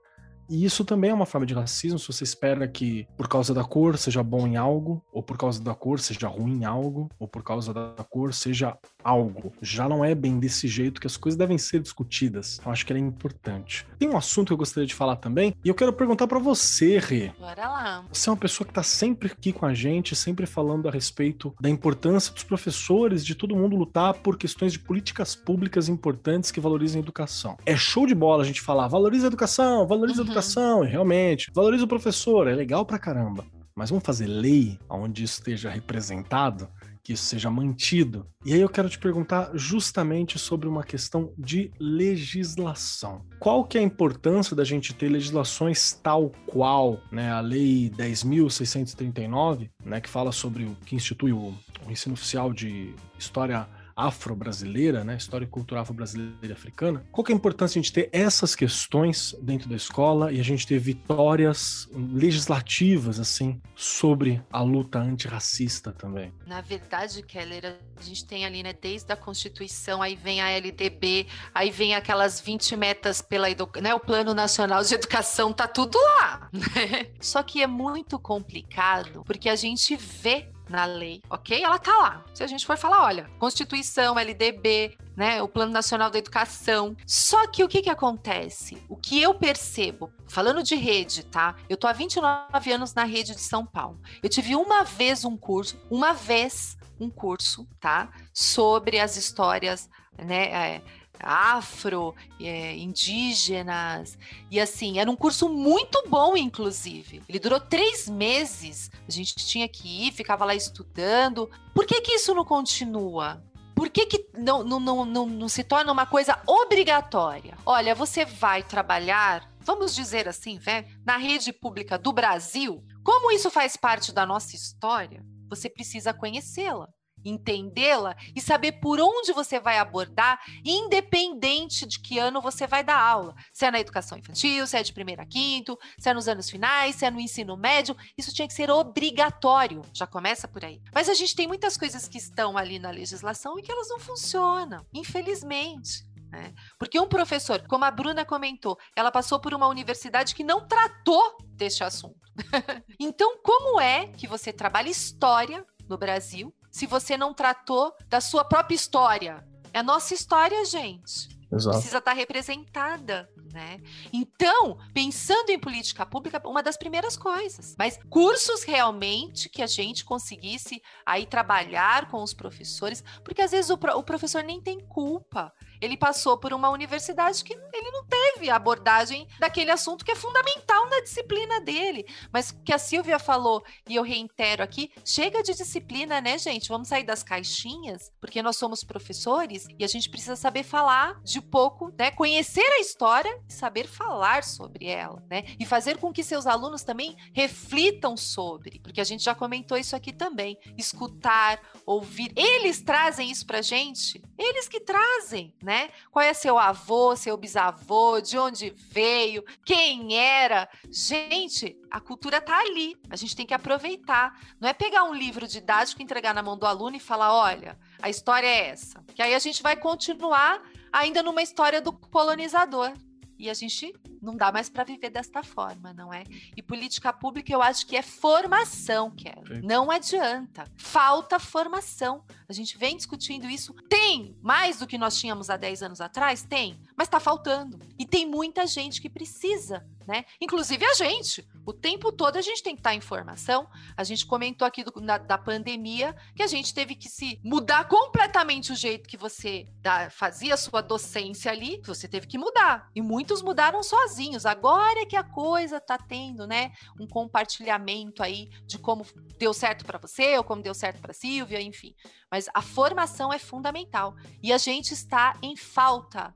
E 0.49 0.65
isso 0.65 0.85
também 0.85 1.11
é 1.11 1.15
uma 1.15 1.27
forma 1.27 1.47
de 1.47 1.55
racismo, 1.55 1.99
se 1.99 2.07
você 2.07 2.25
espera 2.25 2.69
que 2.69 3.07
por 3.17 3.29
causa 3.29 3.53
da 3.53 3.65
cor 3.65 3.97
seja 3.99 4.23
bom 4.23 4.47
em 4.47 4.57
algo, 4.57 5.03
ou 5.13 5.23
por 5.23 5.37
causa 5.37 5.63
da 5.63 5.75
cor 5.75 6.01
seja 6.01 6.29
ruim 6.29 6.61
em 6.61 6.65
algo, 6.65 7.11
ou 7.19 7.27
por 7.27 7.43
causa 7.43 7.73
da 7.73 8.05
cor 8.09 8.33
seja 8.33 8.77
algo. 9.03 9.53
Já 9.63 9.89
não 9.89 10.05
é 10.05 10.15
bem 10.15 10.39
desse 10.39 10.67
jeito 10.67 11.01
que 11.01 11.07
as 11.07 11.17
coisas 11.17 11.39
devem 11.39 11.59
ser 11.59 11.81
discutidas. 11.81 12.61
Eu 12.65 12.73
acho 12.73 12.85
que 12.85 12.93
é 12.93 12.99
importante. 12.99 13.87
Tem 13.99 14.09
um 14.09 14.17
assunto 14.17 14.49
que 14.49 14.53
eu 14.53 14.59
gostaria 14.59 14.87
de 14.87 14.95
falar 14.95 15.17
também, 15.17 15.55
e 15.65 15.69
eu 15.69 15.75
quero 15.75 15.93
perguntar 15.93 16.27
para 16.27 16.39
você, 16.39 16.99
Rê. 16.99 17.33
Bora 17.39 17.69
lá. 17.69 18.05
Você 18.13 18.29
é 18.29 18.33
uma 18.33 18.39
pessoa 18.39 18.67
que 18.67 18.73
tá 18.73 18.83
sempre 18.83 19.29
aqui 19.29 19.53
com 19.53 19.67
a 19.67 19.75
gente, 19.75 20.17
sempre 20.17 20.47
falando 20.47 20.89
a 20.89 20.91
respeito 20.91 21.55
da 21.61 21.71
importância 21.71 22.33
dos 22.33 22.43
professores, 22.43 23.25
de 23.25 23.35
todo 23.35 23.57
mundo 23.57 23.77
lutar 23.77 24.15
por 24.15 24.37
questões 24.37 24.73
de 24.73 24.79
políticas 24.79 25.35
públicas 25.35 25.89
importantes 25.89 26.51
que 26.51 26.61
valorizem 26.61 27.01
a 27.01 27.03
educação. 27.03 27.57
É 27.65 27.77
show 27.77 28.07
de 28.07 28.15
bola 28.15 28.43
a 28.43 28.47
gente 28.47 28.61
falar, 28.61 28.89
valoriza 28.89 29.27
a 29.27 29.29
educação, 29.29 29.87
valoriza 29.87 30.23
uhum. 30.23 30.27
a 30.29 30.31
educação, 30.31 30.36
e 30.85 30.89
realmente, 30.89 31.51
valoriza 31.55 31.85
o 31.85 31.89
professor, 31.89 32.47
é 32.49 32.55
legal 32.55 32.85
pra 32.85 32.99
caramba. 32.99 33.45
Mas 33.75 33.91
vamos 33.91 34.05
fazer 34.05 34.27
lei 34.27 34.79
onde 34.89 35.23
isso 35.23 35.35
esteja 35.35 35.69
representado, 35.69 36.69
que 37.07 37.13
isso 37.13 37.25
seja 37.25 37.49
mantido. 37.49 38.27
E 38.45 38.53
aí 38.53 38.61
eu 38.61 38.69
quero 38.69 38.89
te 38.89 38.99
perguntar 38.99 39.51
justamente 39.55 40.41
sobre 40.41 40.67
uma 40.67 40.83
questão 40.83 41.33
de 41.39 41.71
legislação. 41.79 43.25
Qual 43.39 43.65
que 43.65 43.79
é 43.79 43.81
a 43.81 43.85
importância 43.85 44.57
da 44.57 44.65
gente 44.65 44.93
ter 44.93 45.09
legislações 45.09 45.93
tal 45.93 46.33
qual, 46.47 47.01
né, 47.13 47.31
a 47.31 47.41
lei 47.41 47.91
10.639, 47.91 49.71
né, 49.85 50.01
que 50.01 50.09
fala 50.09 50.33
sobre 50.33 50.65
o 50.65 50.75
que 50.85 50.97
institui 50.97 51.33
o, 51.33 51.55
o 51.87 51.91
ensino 51.91 52.15
oficial 52.15 52.53
de 52.53 52.93
história 53.17 53.69
afro-brasileira, 53.97 55.03
né, 55.03 55.17
história 55.17 55.47
e 55.47 55.49
cultura 55.49 55.81
afro-brasileira 55.81 56.37
e 56.43 56.53
africana, 56.53 57.05
qual 57.11 57.25
que 57.25 57.33
é 57.33 57.35
a 57.35 57.37
importância 57.37 57.75
de 57.75 57.79
a 57.79 57.83
gente 57.83 57.93
ter 57.93 58.11
essas 58.13 58.55
questões 58.55 59.35
dentro 59.41 59.69
da 59.69 59.75
escola 59.75 60.31
e 60.31 60.39
a 60.39 60.45
gente 60.45 60.67
ter 60.67 60.79
vitórias 60.79 61.89
legislativas, 61.93 63.19
assim, 63.19 63.61
sobre 63.75 64.43
a 64.53 64.61
luta 64.61 64.99
antirracista 64.99 65.93
também? 65.93 66.33
Na 66.47 66.61
verdade, 66.61 67.23
Keller, 67.23 67.79
a 67.97 68.03
gente 68.03 68.27
tem 68.27 68.45
ali, 68.45 68.63
né, 68.63 68.75
desde 68.75 69.11
a 69.11 69.17
Constituição, 69.17 70.03
aí 70.03 70.15
vem 70.15 70.43
a 70.43 70.51
LDB, 70.51 71.27
aí 71.55 71.71
vem 71.71 71.95
aquelas 71.95 72.41
20 72.41 72.77
metas 72.77 73.23
pela 73.23 73.47
né, 73.81 73.95
o 73.95 74.01
Plano 74.01 74.35
Nacional 74.35 74.83
de 74.83 74.95
Educação, 74.95 75.53
tá 75.53 75.67
tudo 75.67 75.97
lá, 75.99 76.49
né? 76.53 77.07
Só 77.21 77.43
que 77.43 77.63
é 77.63 77.67
muito 77.67 78.19
complicado, 78.19 79.23
porque 79.25 79.49
a 79.49 79.57
gente 79.57 79.97
vê 79.97 80.51
na 80.69 80.85
lei, 80.85 81.23
ok? 81.31 81.63
Ela 81.63 81.79
tá 81.79 81.97
lá. 81.97 82.25
Se 82.35 82.43
a 82.43 82.47
gente 82.47 82.67
for 82.67 82.77
falar, 82.77 83.05
olha, 83.05 83.31
Constituição, 83.39 84.19
LDB, 84.19 84.97
né, 85.17 85.41
o 85.41 85.49
Plano 85.49 85.73
Nacional 85.73 86.11
da 86.11 86.19
Educação. 86.19 86.97
Só 87.07 87.47
que 87.47 87.65
o 87.65 87.69
que 87.69 87.83
que 87.83 87.91
acontece? 87.91 88.83
O 88.89 88.97
que 88.97 89.21
eu 89.21 89.35
percebo, 89.35 90.13
falando 90.29 90.63
de 90.63 90.75
rede, 90.75 91.25
tá? 91.25 91.57
Eu 91.69 91.77
tô 91.77 91.87
há 91.87 91.93
29 91.93 92.73
anos 92.73 92.93
na 92.95 93.05
rede 93.05 93.35
de 93.35 93.41
São 93.41 93.65
Paulo. 93.65 93.99
Eu 94.23 94.29
tive 94.29 94.55
uma 94.55 94.85
vez 94.85 95.25
um 95.25 95.37
curso, 95.37 95.81
uma 95.91 96.13
vez 96.13 96.77
um 97.01 97.09
curso, 97.09 97.67
tá? 97.81 98.11
Sobre 98.33 99.01
as 99.01 99.17
histórias, 99.17 99.89
né, 100.19 100.75
é, 100.75 100.83
afro, 101.21 102.15
é, 102.41 102.75
indígenas. 102.77 104.19
E 104.51 104.61
assim, 104.61 104.99
era 104.99 105.11
um 105.11 105.17
curso 105.17 105.49
muito 105.49 106.05
bom, 106.09 106.37
inclusive. 106.37 107.23
Ele 107.29 107.39
durou 107.39 107.61
três 107.61 108.09
meses. 108.09 108.91
A 109.07 109.11
gente 109.11 109.35
tinha 109.37 109.69
que 109.69 110.07
ir, 110.07 110.13
ficava 110.13 110.45
lá 110.45 110.55
estudando. 110.55 111.51
Por 111.75 111.87
que, 111.87 112.01
que 112.01 112.13
isso 112.13 112.35
não 112.35 112.45
continua? 112.45 113.43
Por 113.75 113.91
que, 113.91 114.07
que 114.07 114.27
não, 114.35 114.65
não, 114.65 114.81
não, 114.81 115.05
não, 115.05 115.27
não 115.27 115.49
se 115.49 115.63
torna 115.63 115.93
uma 115.93 116.07
coisa 116.07 116.41
obrigatória? 116.47 117.59
Olha, 117.67 117.95
você 117.95 118.25
vai 118.25 118.63
trabalhar, 118.63 119.53
vamos 119.61 119.95
dizer 119.95 120.27
assim, 120.27 120.59
né, 120.67 120.87
na 121.05 121.19
rede 121.19 121.53
pública 121.53 121.99
do 121.99 122.11
Brasil. 122.11 122.83
Como 123.05 123.31
isso 123.31 123.51
faz 123.51 123.77
parte 123.77 124.13
da 124.13 124.25
nossa 124.25 124.57
história, 124.57 125.23
você 125.49 125.69
precisa 125.69 126.15
conhecê-la 126.15 126.89
entendê-la 127.29 128.17
e 128.35 128.41
saber 128.41 128.73
por 128.73 129.01
onde 129.01 129.33
você 129.33 129.59
vai 129.59 129.79
abordar, 129.79 130.41
independente 130.65 131.87
de 131.87 131.99
que 132.01 132.19
ano 132.19 132.41
você 132.41 132.67
vai 132.67 132.85
dar 132.85 132.99
aula. 132.99 133.35
Se 133.53 133.67
é 133.67 133.71
na 133.71 133.81
educação 133.81 134.19
infantil, 134.19 134.67
se 134.67 134.77
é 134.77 134.83
de 134.83 134.93
primeiro 134.93 135.23
a 135.23 135.27
quinto, 135.27 135.79
se 135.99 136.09
é 136.09 136.15
nos 136.15 136.29
anos 136.29 136.49
finais, 136.49 136.97
se 136.97 137.05
é 137.05 137.11
no 137.11 137.21
ensino 137.21 137.57
médio, 137.57 137.97
isso 138.17 138.33
tinha 138.33 138.49
que 138.49 138.55
ser 138.55 138.71
obrigatório. 138.71 139.83
Já 139.93 140.07
começa 140.07 140.47
por 140.47 140.65
aí. 140.65 140.81
Mas 140.95 141.09
a 141.09 141.15
gente 141.15 141.35
tem 141.35 141.47
muitas 141.47 141.77
coisas 141.77 142.09
que 142.09 142.19
estão 142.19 142.57
ali 142.57 142.79
na 142.79 142.91
legislação 142.91 143.59
e 143.59 143.63
que 143.63 143.73
elas 143.73 143.89
não 143.89 143.99
funcionam, 143.99 144.85
infelizmente. 144.93 146.07
Né? 146.31 146.53
Porque 146.79 146.99
um 146.99 147.09
professor, 147.09 147.67
como 147.67 147.85
a 147.85 147.91
Bruna 147.91 148.25
comentou, 148.25 148.79
ela 148.95 149.11
passou 149.11 149.41
por 149.41 149.55
uma 149.55 149.69
universidade 149.69 150.35
que 150.35 150.45
não 150.45 150.67
tratou 150.67 151.37
deste 151.55 151.85
assunto. 151.85 152.21
então, 153.01 153.39
como 153.43 153.81
é 153.81 154.09
que 154.09 154.27
você 154.27 154.53
trabalha 154.53 154.89
história 154.89 155.65
no 155.89 155.97
Brasil 155.97 156.55
se 156.77 156.87
você 156.87 157.17
não 157.17 157.33
tratou 157.33 157.97
da 158.07 158.21
sua 158.21 158.45
própria 158.45 158.77
história. 158.77 159.43
É 159.73 159.79
a 159.79 159.83
nossa 159.83 160.13
história, 160.13 160.63
gente. 160.67 161.35
Exato. 161.51 161.77
precisa 161.77 161.99
estar 161.99 162.13
representada, 162.13 163.31
né? 163.51 163.81
Então, 164.13 164.77
pensando 164.93 165.49
em 165.49 165.59
política 165.59 166.05
pública, 166.05 166.43
uma 166.45 166.63
das 166.63 166.77
primeiras 166.77 167.17
coisas. 167.17 167.75
Mas 167.79 167.99
cursos 168.11 168.63
realmente 168.63 169.49
que 169.49 169.63
a 169.63 169.67
gente 169.67 170.05
conseguisse 170.05 170.83
aí 171.07 171.25
trabalhar 171.25 172.11
com 172.11 172.23
os 172.23 172.35
professores, 172.35 173.03
porque 173.25 173.41
às 173.41 173.53
vezes 173.53 173.71
o, 173.71 173.79
o 173.97 174.03
professor 174.03 174.43
nem 174.43 174.61
tem 174.61 174.79
culpa. 174.81 175.53
Ele 175.81 175.97
passou 175.97 176.39
por 176.39 176.53
uma 176.53 176.71
universidade 176.71 177.45
que 177.45 177.53
ele 177.53 177.91
não 177.91 178.05
teve 178.07 178.51
abordagem 178.51 179.27
daquele 179.39 179.71
assunto 179.71 180.05
que 180.05 180.13
é 180.13 180.17
fundamental 180.17 180.89
na 180.89 181.01
disciplina 181.01 181.61
dele. 181.61 182.07
Mas 182.33 182.51
que 182.65 182.73
a 182.73 182.79
Silvia 182.79 183.19
falou, 183.19 183.65
e 183.89 183.97
eu 183.97 184.03
reitero 184.03 184.63
aqui, 184.63 184.91
chega 185.05 185.43
de 185.43 185.55
disciplina, 185.55 186.21
né, 186.21 186.39
gente? 186.39 186.69
Vamos 186.69 186.89
sair 186.89 187.05
das 187.05 187.23
caixinhas, 187.23 188.11
porque 188.21 188.43
nós 188.43 188.57
somos 188.57 188.85
professores 188.85 189.67
e 189.79 189.85
a 189.85 189.89
gente 189.89 190.09
precisa 190.09 190.37
saber 190.37 190.63
falar 190.63 191.21
de 191.23 191.41
pouco, 191.41 191.93
né? 191.99 192.11
Conhecer 192.11 192.61
a 192.61 192.81
história 192.81 193.41
e 193.49 193.53
saber 193.53 193.87
falar 193.87 194.45
sobre 194.45 194.87
ela, 194.87 195.23
né? 195.31 195.45
E 195.59 195.67
fazer 195.67 195.99
com 195.99 196.13
que 196.13 196.23
seus 196.23 196.47
alunos 196.47 196.83
também 196.83 197.17
reflitam 197.35 198.17
sobre, 198.17 198.81
porque 198.81 199.01
a 199.01 199.05
gente 199.05 199.23
já 199.23 199.35
comentou 199.35 199.77
isso 199.77 199.97
aqui 199.97 200.13
também. 200.13 200.59
Escutar, 200.77 201.61
ouvir. 201.85 202.33
Eles 202.37 202.83
trazem 202.83 203.31
isso 203.31 203.47
pra 203.47 203.63
gente, 203.63 204.23
eles 204.39 204.69
que 204.69 204.81
trazem, 204.81 205.55
né? 205.67 205.91
Qual 206.13 206.25
é 206.25 206.33
seu 206.33 206.57
avô, 206.61 207.17
seu 207.17 207.37
bisavô, 207.37 208.21
de 208.21 208.39
onde 208.39 208.71
veio, 208.71 209.45
quem 209.65 210.17
era. 210.17 210.69
Gente, 210.89 211.77
a 211.91 211.99
cultura 211.99 212.41
tá 212.41 212.57
ali. 212.61 212.97
A 213.11 213.17
gente 213.17 213.35
tem 213.35 213.45
que 213.45 213.53
aproveitar. 213.53 214.41
Não 214.61 214.69
é 214.69 214.73
pegar 214.73 215.03
um 215.03 215.13
livro 215.13 215.45
didático, 215.49 216.01
entregar 216.01 216.33
na 216.33 216.41
mão 216.41 216.57
do 216.57 216.67
aluno 216.67 216.95
e 216.95 217.01
falar: 217.01 217.35
olha, 217.35 217.77
a 218.01 218.09
história 218.09 218.47
é 218.47 218.69
essa. 218.69 219.03
Que 219.13 219.21
aí 219.21 219.35
a 219.35 219.41
gente 219.41 219.61
vai 219.61 219.75
continuar 219.75 220.63
ainda 220.93 221.21
numa 221.21 221.43
história 221.43 221.81
do 221.81 221.93
colonizador. 221.93 222.93
E 223.39 223.51
a 223.51 223.55
gente 223.55 223.95
não 224.23 224.37
dá 224.37 224.51
mais 224.51 224.69
para 224.69 224.85
viver 224.85 225.11
desta 225.11 225.43
forma, 225.43 225.93
não 225.93 226.13
é? 226.13 226.25
E 226.57 226.63
política 226.63 227.13
pública 227.13 227.53
eu 227.53 227.63
acho 227.63 227.87
que 227.87 227.97
é 227.97 228.03
formação, 228.03 229.11
quero. 229.11 229.63
Não 229.63 229.91
adianta. 229.91 230.65
Falta 230.77 231.39
formação. 231.39 232.25
A 232.49 232.53
gente 232.53 232.79
vem 232.79 232.97
discutindo 232.97 233.49
isso. 233.49 233.75
Tem 233.89 234.37
mais 234.43 234.79
do 234.79 234.87
que 234.87 234.99
nós 234.99 235.19
tínhamos 235.19 235.51
há 235.51 235.57
10 235.57 235.83
anos 235.83 236.01
atrás? 236.01 236.43
Tem, 236.43 236.79
mas 236.97 237.09
está 237.09 237.21
faltando. 237.21 237.79
E 237.99 238.07
tem 238.07 238.27
muita 238.27 238.67
gente 238.67 239.01
que 239.01 239.11
precisa 239.11 239.87
né? 240.07 240.25
Inclusive 240.41 240.85
a 240.85 240.95
gente. 240.95 241.47
O 241.65 241.73
tempo 241.73 242.13
todo 242.13 242.37
a 242.37 242.41
gente 242.41 242.63
tem 242.63 242.75
que 242.75 242.81
estar 242.81 242.95
em 242.95 243.01
formação. 243.01 243.69
A 243.97 244.05
gente 244.05 244.25
comentou 244.25 244.67
aqui 244.67 244.85
do, 244.85 245.01
na, 245.01 245.19
da 245.19 245.37
pandemia 245.37 246.15
que 246.35 246.43
a 246.43 246.47
gente 246.47 246.73
teve 246.73 246.95
que 246.95 247.09
se 247.09 247.41
mudar 247.45 247.89
completamente 247.89 248.73
o 248.73 248.77
jeito 248.77 249.09
que 249.09 249.17
você 249.17 249.67
da, 249.81 250.09
fazia 250.11 250.55
a 250.55 250.57
sua 250.57 250.81
docência 250.81 251.51
ali. 251.51 251.81
Você 251.85 252.07
teve 252.07 252.27
que 252.27 252.39
mudar. 252.39 252.89
E 252.95 253.03
muitos 253.03 253.43
mudaram 253.43 253.83
sozinhos. 253.83 254.47
Agora 254.47 255.01
é 255.01 255.07
que 255.07 255.17
a 255.17 255.25
coisa 255.25 255.79
está 255.79 255.99
tendo, 255.99 256.47
né? 256.47 256.73
Um 257.01 257.07
compartilhamento 257.07 258.23
aí 258.23 258.49
de 258.67 258.79
como 258.79 259.05
deu 259.39 259.53
certo 259.53 259.85
para 259.85 259.99
você 259.99 260.37
ou 260.39 260.45
como 260.45 260.63
deu 260.63 260.75
certo 260.75 261.01
para 261.01 261.13
Silvia, 261.13 261.61
enfim. 261.61 261.95
Mas 262.31 262.49
a 262.55 262.63
formação 262.63 263.33
é 263.33 263.39
fundamental. 263.39 264.15
E 264.43 264.53
a 264.53 264.59
gente 264.59 264.93
está 264.93 265.37
em 265.43 265.57
falta 265.57 266.35